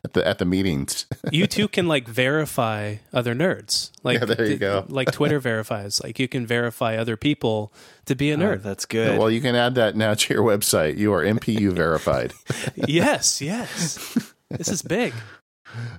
at, 0.03 0.13
the 0.13 0.27
at 0.27 0.39
the 0.39 0.45
meetings. 0.45 1.05
you 1.31 1.47
two 1.47 1.67
can 1.69 1.87
like 1.87 2.09
verify 2.09 2.95
other 3.13 3.33
nerds. 3.33 3.91
Like 4.03 4.19
yeah, 4.19 4.25
there 4.25 4.45
you 4.47 4.57
go. 4.57 4.85
like 4.89 5.13
Twitter 5.13 5.39
verifies. 5.39 6.03
Like 6.03 6.19
you 6.19 6.27
can 6.27 6.45
verify 6.45 6.97
other 6.97 7.15
people 7.15 7.71
to 8.05 8.15
be 8.15 8.31
a 8.31 8.35
nerd. 8.35 8.55
Oh, 8.55 8.57
that's 8.57 8.85
good. 8.85 9.17
Well, 9.17 9.31
you 9.31 9.39
can 9.39 9.55
add 9.55 9.75
that 9.75 9.95
now 9.95 10.13
to 10.13 10.33
your 10.33 10.43
website. 10.43 10.97
You 10.97 11.13
are 11.13 11.23
MPU 11.23 11.71
verified. 11.71 12.33
yes, 12.75 13.41
yes. 13.41 14.33
This 14.49 14.67
is 14.67 14.81
big. 14.81 15.13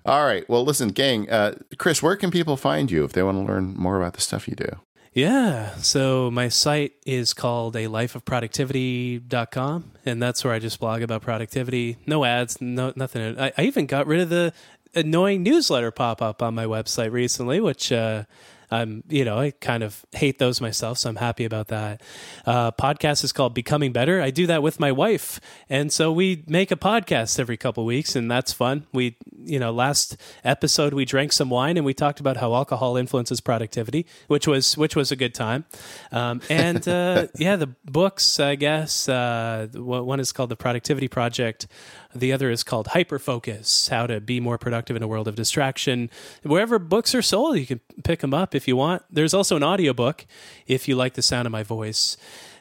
All 0.04 0.24
right. 0.24 0.48
Well, 0.50 0.64
listen, 0.64 0.90
gang. 0.90 1.30
Uh, 1.30 1.54
Chris, 1.78 2.02
where 2.02 2.16
can 2.16 2.30
people 2.30 2.58
find 2.58 2.90
you 2.90 3.04
if 3.04 3.12
they 3.12 3.22
want 3.22 3.38
to 3.38 3.52
learn 3.52 3.74
more 3.74 3.96
about 3.96 4.12
the 4.14 4.20
stuff 4.20 4.48
you 4.48 4.54
do? 4.54 4.68
Yeah. 5.16 5.74
So 5.76 6.30
my 6.30 6.51
site 6.51 6.93
is 7.06 7.32
called 7.32 7.74
a 7.74 7.86
lifeofproductivity.com 7.86 9.93
and 10.05 10.22
that's 10.22 10.44
where 10.44 10.52
I 10.52 10.59
just 10.59 10.78
blog 10.78 11.01
about 11.01 11.22
productivity. 11.22 11.97
No 12.05 12.26
ads, 12.26 12.60
no 12.60 12.93
nothing. 12.97 13.40
I, 13.40 13.51
I 13.56 13.62
even 13.62 13.86
got 13.86 14.06
rid 14.06 14.20
of 14.20 14.28
the 14.28 14.52
annoying 14.94 15.43
newsletter 15.43 15.90
pop 15.90 16.20
up 16.20 16.43
on 16.43 16.55
my 16.55 16.66
website 16.66 17.12
recently, 17.12 17.60
which 17.60 17.90
uh, 17.90 18.24
I'm, 18.77 19.03
you 19.09 19.24
know, 19.24 19.39
I 19.39 19.51
kind 19.51 19.82
of 19.82 20.05
hate 20.12 20.39
those 20.39 20.61
myself, 20.61 20.98
so 20.98 21.09
I'm 21.09 21.16
happy 21.16 21.44
about 21.44 21.69
that. 21.69 22.03
Uh, 22.44 22.70
podcast 22.73 23.24
is 23.24 23.32
called 23.32 23.55
Becoming 23.55 23.93
Better. 23.93 24.20
I 24.20 24.31
do 24.31 24.47
that 24.47 24.62
with 24.62 24.78
my 24.81 24.93
wife, 24.93 25.40
and 25.69 25.93
so 25.93 26.12
we 26.12 26.44
make 26.47 26.70
a 26.70 26.77
podcast 26.77 27.39
every 27.39 27.57
couple 27.57 27.85
weeks, 27.85 28.16
and 28.16 28.31
that's 28.31 28.53
fun. 28.53 28.86
We 28.93 29.16
you 29.47 29.59
know, 29.59 29.70
last 29.70 30.16
episode 30.44 30.93
we 30.93 31.05
drank 31.05 31.32
some 31.32 31.51
wine 31.51 31.77
and 31.77 31.86
we 31.86 31.94
talked 31.94 32.20
about 32.20 32.36
how 32.36 32.55
alcohol 32.55 32.97
influences 32.97 33.40
productivity, 33.40 34.07
which 34.27 34.47
was 34.47 34.77
which 34.77 34.97
was 34.97 35.12
a 35.12 35.16
good 35.16 35.35
time. 35.35 35.65
Um, 36.12 36.40
and 36.51 36.86
uh, 36.86 37.28
yeah, 37.39 37.57
the 37.57 37.69
books, 37.85 38.40
I 38.40 38.57
guess, 38.57 39.09
uh, 39.09 39.69
one 39.74 40.20
is 40.20 40.32
called 40.32 40.51
the 40.51 40.57
Productivity 40.57 41.09
Project. 41.09 41.66
The 42.16 42.32
other 42.32 42.51
is 42.51 42.62
called 42.62 42.88
Hyperfocus: 42.88 43.88
How 43.90 44.06
to 44.06 44.20
Be 44.20 44.40
More 44.40 44.59
Productive 44.59 44.97
in 44.97 45.02
a 45.02 45.09
World 45.09 45.28
of 45.28 45.34
Distraction. 45.34 46.10
Wherever 46.43 46.78
books 46.78 47.14
are 47.14 47.22
sold, 47.22 47.59
you 47.59 47.66
can 47.66 47.80
pick 48.05 48.20
them 48.20 48.34
up 48.34 48.55
if 48.55 48.66
you 48.66 48.76
want. 48.76 49.02
There's 49.10 49.34
also 49.34 49.56
an 49.56 49.62
audiobook 49.62 50.26
if 50.66 50.88
you 50.88 50.97
like 50.97 51.14
the 51.14 51.22
sound 51.22 51.47
of 51.47 51.52
my 51.52 51.62
voice. 51.62 52.16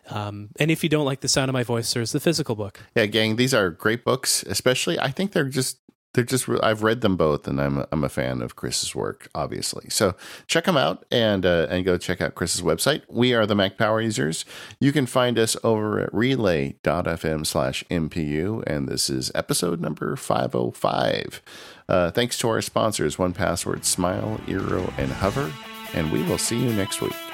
Um, 0.09 0.49
and 0.59 0.69
if 0.69 0.83
you 0.83 0.89
don't 0.89 1.05
like 1.05 1.21
the 1.21 1.27
sound 1.27 1.49
of 1.49 1.53
my 1.53 1.63
voice, 1.63 1.93
there's 1.93 2.11
the 2.11 2.19
physical 2.19 2.55
book. 2.55 2.79
Yeah, 2.95 3.07
gang, 3.07 3.37
these 3.37 3.53
are 3.53 3.71
great 3.71 4.03
books. 4.03 4.43
Especially, 4.43 4.99
I 4.99 5.09
think 5.09 5.31
they're 5.31 5.45
just 5.49 5.79
they're 6.15 6.23
just. 6.23 6.47
I've 6.63 6.81
read 6.81 7.01
them 7.01 7.17
both, 7.17 7.47
and 7.47 7.61
I'm 7.61 7.85
I'm 7.91 8.03
a 8.03 8.09
fan 8.09 8.41
of 8.41 8.55
Chris's 8.55 8.95
work, 8.95 9.29
obviously. 9.35 9.89
So 9.89 10.15
check 10.47 10.63
them 10.65 10.77
out 10.77 11.05
and 11.11 11.45
uh, 11.45 11.67
and 11.69 11.85
go 11.85 11.97
check 11.97 12.21
out 12.21 12.35
Chris's 12.35 12.61
website. 12.61 13.03
We 13.09 13.33
are 13.33 13.45
the 13.45 13.55
Mac 13.55 13.77
Power 13.77 14.01
users. 14.01 14.45
You 14.79 14.91
can 14.91 15.05
find 15.05 15.37
us 15.37 15.57
over 15.63 15.99
at 15.99 16.13
relay.fm 16.13 17.45
slash 17.45 17.83
MPU, 17.91 18.63
and 18.65 18.87
this 18.87 19.09
is 19.09 19.31
episode 19.35 19.81
number 19.81 20.15
505. 20.15 21.41
Uh, 21.87 22.11
thanks 22.11 22.37
to 22.39 22.49
our 22.49 22.61
sponsors, 22.61 23.17
1Password, 23.17 23.83
Smile, 23.83 24.39
Eero, 24.47 24.91
and 24.97 25.11
Hover, 25.11 25.51
and 25.93 26.11
we 26.11 26.23
will 26.23 26.39
see 26.39 26.57
you 26.57 26.73
next 26.73 27.01
week. 27.01 27.24